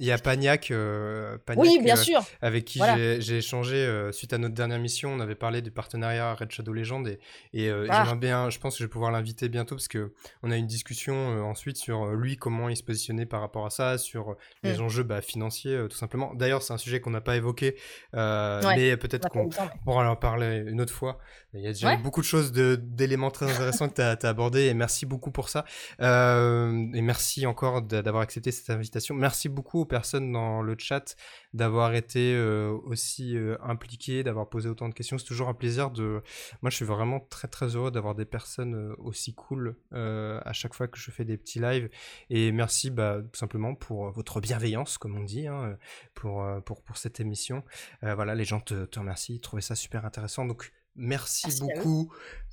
y 0.00 0.10
a 0.10 0.18
Pagnac, 0.18 0.72
euh, 0.72 1.38
oui, 1.56 1.78
bien 1.80 1.96
euh, 1.96 2.02
sûr. 2.02 2.24
avec 2.40 2.64
qui 2.64 2.80
j'ai 3.20 3.36
échangé 3.38 4.10
suite 4.12 4.32
à 4.32 4.38
notre 4.38 4.54
dernière 4.54 4.80
mission. 4.80 5.12
On 5.12 5.20
avait 5.20 5.36
parlé 5.36 5.62
du 5.62 5.70
partenariat 5.70 6.34
Red 6.34 6.50
Shadow 6.50 6.72
Legend 6.72 7.06
et, 7.06 7.20
et 7.52 7.70
ah. 7.70 7.84
j'aimerais 7.88 8.16
bien, 8.16 8.50
je 8.50 8.58
pense 8.62 8.74
que 8.74 8.78
je 8.78 8.84
vais 8.84 8.90
pouvoir 8.90 9.10
l'inviter 9.10 9.48
bientôt 9.48 9.74
parce 9.74 9.88
que 9.88 10.12
on 10.42 10.50
a 10.50 10.56
une 10.56 10.66
discussion 10.66 11.14
ensuite 11.48 11.76
sur 11.76 12.12
lui 12.12 12.36
comment 12.36 12.68
il 12.68 12.76
se 12.76 12.82
positionnait 12.82 13.26
par 13.26 13.40
rapport 13.40 13.66
à 13.66 13.70
ça, 13.70 13.98
sur 13.98 14.36
les 14.62 14.78
mmh. 14.78 14.82
enjeux 14.82 15.02
bah, 15.02 15.20
financiers 15.20 15.86
tout 15.90 15.96
simplement. 15.96 16.32
D'ailleurs, 16.34 16.62
c'est 16.62 16.72
un 16.72 16.78
sujet 16.78 17.00
qu'on 17.00 17.10
n'a 17.10 17.20
pas 17.20 17.36
évoqué, 17.36 17.76
mais 18.12 18.96
peut-être 18.96 19.28
qu'on 19.28 19.50
on 19.86 19.94
va 19.94 20.10
en 20.10 20.16
parler 20.16 20.64
une 20.66 20.80
autre 20.80 20.92
fois. 20.92 21.18
Il 21.54 21.60
y 21.60 21.66
a 21.66 21.72
déjà 21.72 21.96
beaucoup 21.96 22.20
de 22.20 22.26
choses 22.26 22.52
d'éléments 22.52 23.30
très 23.30 23.50
intéressants 23.50 23.88
que 23.88 23.94
tu 23.94 24.00
as, 24.02 24.28
abordés 24.28 24.66
et 24.66 24.74
merci 24.74 25.04
beaucoup 25.04 25.30
pour 25.30 25.48
ça. 25.48 25.64
Euh, 26.00 26.86
et 26.94 27.02
merci 27.02 27.46
encore 27.46 27.82
d'avoir 27.82 28.22
accepté 28.22 28.50
cette 28.52 28.70
invitation. 28.70 29.14
Merci 29.14 29.48
beaucoup 29.48 29.80
aux 29.80 29.84
personnes 29.84 30.32
dans 30.32 30.62
le 30.62 30.76
chat 30.78 31.16
d'avoir 31.54 31.94
été 31.94 32.34
euh, 32.34 32.76
aussi 32.84 33.36
euh, 33.36 33.56
impliquées, 33.62 34.22
d'avoir 34.22 34.48
posé 34.48 34.68
autant 34.68 34.88
de 34.88 34.94
questions. 34.94 35.18
C'est 35.18 35.26
toujours 35.26 35.48
un 35.48 35.54
plaisir 35.54 35.90
de. 35.90 36.22
Moi, 36.62 36.70
je 36.70 36.76
suis 36.76 36.84
vraiment 36.84 37.20
très 37.20 37.48
très 37.48 37.76
heureux 37.76 37.90
d'avoir 37.90 38.14
des 38.14 38.24
personnes 38.24 38.94
aussi 38.98 39.34
cool 39.34 39.76
à 39.92 40.52
chaque 40.52 40.74
fois 40.74 40.88
que 40.88 40.98
je 40.98 41.10
fais 41.10 41.24
des 41.24 41.36
petits 41.36 41.60
lives. 41.60 41.88
Et 42.30 42.52
merci 42.52 42.90
bah, 42.90 43.18
tout 43.32 43.38
simplement 43.38 43.74
pour 43.74 44.10
votre 44.10 44.40
bienveillance, 44.40 44.98
comme 44.98 45.16
on 45.16 45.24
dit, 45.24 45.46
hein, 45.46 45.76
pour, 46.14 46.44
pour, 46.64 46.82
pour 46.82 46.96
cette 46.96 47.20
émission. 47.20 47.62
voilà, 48.02 48.34
les 48.34 48.44
gens 48.44 48.60
te, 48.60 48.84
te 48.84 48.98
remercient, 48.98 49.34
ils 49.34 49.40
trouvaient 49.40 49.62
ça 49.62 49.74
super 49.74 50.04
intéressant. 50.04 50.44
Donc, 50.44 50.72
Merci, 50.96 51.60
beaucoup, 51.60 52.12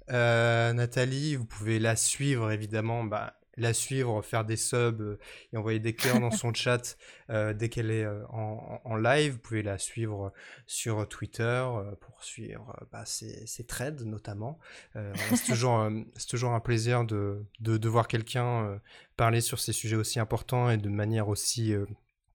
euh, 0.10 0.74
Nathalie. 0.74 1.36
Vous 1.36 1.46
pouvez 1.46 1.80
la 1.80 1.96
suivre, 1.96 2.52
évidemment. 2.52 3.04
Bah, 3.04 3.39
la 3.62 3.74
suivre, 3.74 4.22
faire 4.22 4.46
des 4.46 4.56
subs 4.56 5.02
euh, 5.02 5.20
et 5.54 5.58
envoyer 5.58 5.80
des 5.80 5.94
cœurs 5.94 6.20
dans 6.20 6.32
son 6.32 6.54
chat 6.54 6.98
euh, 7.30 7.54
dès 7.54 7.70
qu'elle 7.70 7.92
est 7.92 8.08
en, 8.30 8.96
live. 8.96 9.34
Vous 9.34 9.40
pouvez 9.40 9.62
la 9.62 9.78
suivre 9.78 10.34
sur 10.66 11.08
Twitter 11.08 11.66
pour 12.02 12.24
suivre 12.24 12.76
bah, 12.92 13.04
ses, 13.06 13.66
trades 13.68 14.02
notamment. 14.02 14.60
c'est 14.94 15.46
toujours, 15.46 15.90
toujours 16.28 16.52
un 16.52 16.60
plaisir 16.60 17.06
de, 17.06 17.46
de, 17.60 17.78
de 17.78 17.90
voir 17.90 18.08
quelqu'un 18.08 18.82
parler 19.16 19.42
sur 19.42 19.60
ces 19.60 19.74
sujets 19.74 19.96
aussi 19.96 20.20
importants 20.20 20.70
et 20.70 20.78
de 20.78 20.90
manière 20.90 21.30
aussi 21.30 21.74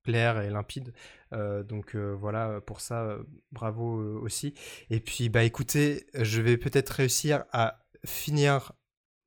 clair 0.05 0.41
et 0.41 0.51
limpide. 0.51 0.93
Euh, 1.33 1.65
donc 1.65 1.97
euh, 1.97 2.15
voilà, 2.15 2.61
pour 2.61 2.81
ça, 2.81 3.03
euh, 3.03 3.23
bravo 3.51 4.21
aussi. 4.21 4.55
Et 4.91 5.01
puis, 5.01 5.29
bah 5.29 5.43
écoutez, 5.43 6.07
je 6.15 6.41
vais 6.41 6.57
peut-être 6.57 6.91
réussir 6.91 7.45
à 7.53 7.81
finir 8.05 8.73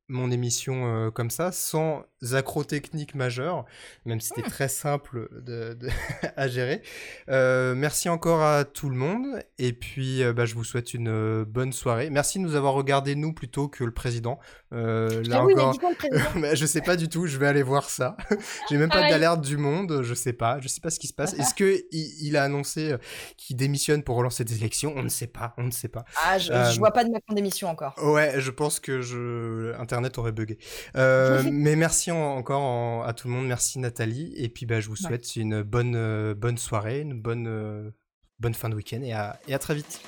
mon 0.09 0.31
émission 0.31 1.11
comme 1.11 1.29
ça, 1.29 1.51
sans 1.51 2.03
accro 2.33 2.63
techniques 2.63 3.15
majeurs, 3.15 3.65
même 4.05 4.19
si 4.19 4.29
c'était 4.29 4.41
mmh. 4.41 4.51
très 4.51 4.67
simple 4.67 5.29
de, 5.41 5.77
à 6.35 6.47
gérer. 6.47 6.81
merci 7.27 8.09
encore 8.09 8.41
à 8.41 8.65
tout 8.65 8.89
le 8.89 8.95
monde, 8.95 9.43
et 9.57 9.73
puis 9.73 10.21
bah, 10.33 10.45
je 10.45 10.55
vous 10.55 10.63
souhaite 10.63 10.93
une 10.93 11.43
bonne 11.43 11.73
soirée. 11.73 12.09
Merci 12.09 12.39
de 12.39 12.43
nous 12.43 12.55
avoir 12.55 12.73
regardé 12.73 13.15
nous 13.15 13.33
plutôt 13.33 13.67
que 13.67 13.83
le 13.83 13.91
président. 13.91 14.39
Euh, 14.73 15.23
là 15.23 15.43
encore, 15.43 15.73
je 16.53 16.65
sais 16.65 16.81
pas 16.81 16.95
du 16.95 17.07
tout. 17.07 17.27
Je 17.27 17.37
vais 17.37 17.47
aller 17.47 17.63
voir 17.63 17.89
ça. 17.89 18.17
J'ai 18.69 18.77
même 18.77 18.89
pas 18.89 19.09
d'alerte 19.09 19.41
du 19.41 19.57
monde. 19.57 20.01
Je 20.03 20.13
sais 20.13 20.33
pas. 20.33 20.59
Je 20.59 20.67
sais 20.67 20.81
pas 20.81 20.89
ce 20.89 20.99
qui 20.99 21.07
se 21.07 21.13
passe. 21.13 21.33
Est-ce 21.33 21.53
que 21.53 21.81
il, 21.91 22.35
a 22.37 22.43
annoncé 22.43 22.91
euh, 22.91 22.97
qu'il 23.37 23.55
démissionne 23.55 24.03
pour 24.03 24.17
relancer 24.17 24.43
des 24.43 24.55
élections? 24.55 24.93
On 24.95 25.03
ne 25.03 25.09
sait 25.09 25.27
pas. 25.27 25.53
On 25.57 25.63
ne 25.63 25.71
sait 25.71 25.87
pas. 25.87 26.05
Ah, 26.25 26.37
je, 26.37 26.51
euh, 26.51 26.71
vois 26.77 26.91
pas 26.91 27.03
de 27.03 27.09
Macron 27.09 27.33
démission 27.33 27.69
encore. 27.69 27.95
Ouais, 28.03 28.35
je 28.39 28.51
pense 28.51 28.79
que 28.79 29.01
je 29.01 29.73
Internet 29.97 30.17
aurait 30.19 30.31
bugué. 30.31 30.59
Euh, 30.95 31.41
mais 31.51 31.75
merci 31.75 32.11
encore 32.11 33.03
à 33.03 33.13
tout 33.13 33.27
le 33.27 33.33
monde. 33.33 33.47
Merci 33.47 33.79
Nathalie. 33.79 34.31
Et 34.37 34.47
puis 34.47 34.67
bah, 34.67 34.79
je 34.79 34.89
vous 34.89 34.95
souhaite 34.95 35.35
une 35.35 35.63
bonne 35.63 36.33
bonne 36.33 36.59
soirée, 36.59 37.01
une 37.01 37.19
bonne 37.19 37.91
bonne 38.39 38.53
fin 38.53 38.69
de 38.69 38.75
week-end 38.75 39.01
et 39.01 39.13
à, 39.13 39.39
et 39.47 39.55
à 39.55 39.59
très 39.59 39.73
vite. 39.73 40.01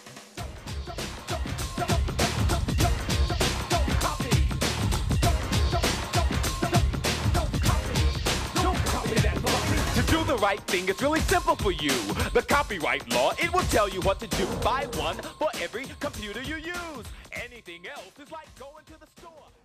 right 10.40 10.66
thing. 10.68 10.88
It's 10.88 11.02
really 11.02 11.20
simple 11.22 11.56
for 11.56 11.72
you. 11.72 11.92
The 12.34 12.44
copyright 12.48 13.12
law, 13.14 13.32
it 13.38 13.54
will 13.54 13.64
tell 13.64 13.90
you 13.90 14.02
what 14.02 14.20
to 14.20 14.28
do. 14.28 14.46
Buy 14.64 14.88
one 14.98 15.18
for 15.38 15.50
every 15.62 15.86
computer 16.00 16.42
you 16.42 16.56
use. 16.56 17.06
Anything 17.34 17.86
else 17.88 18.14
is 18.22 18.32
like 18.32 18.48
going 18.58 18.86
to 18.86 19.00
the 19.00 19.08
store. 19.18 19.59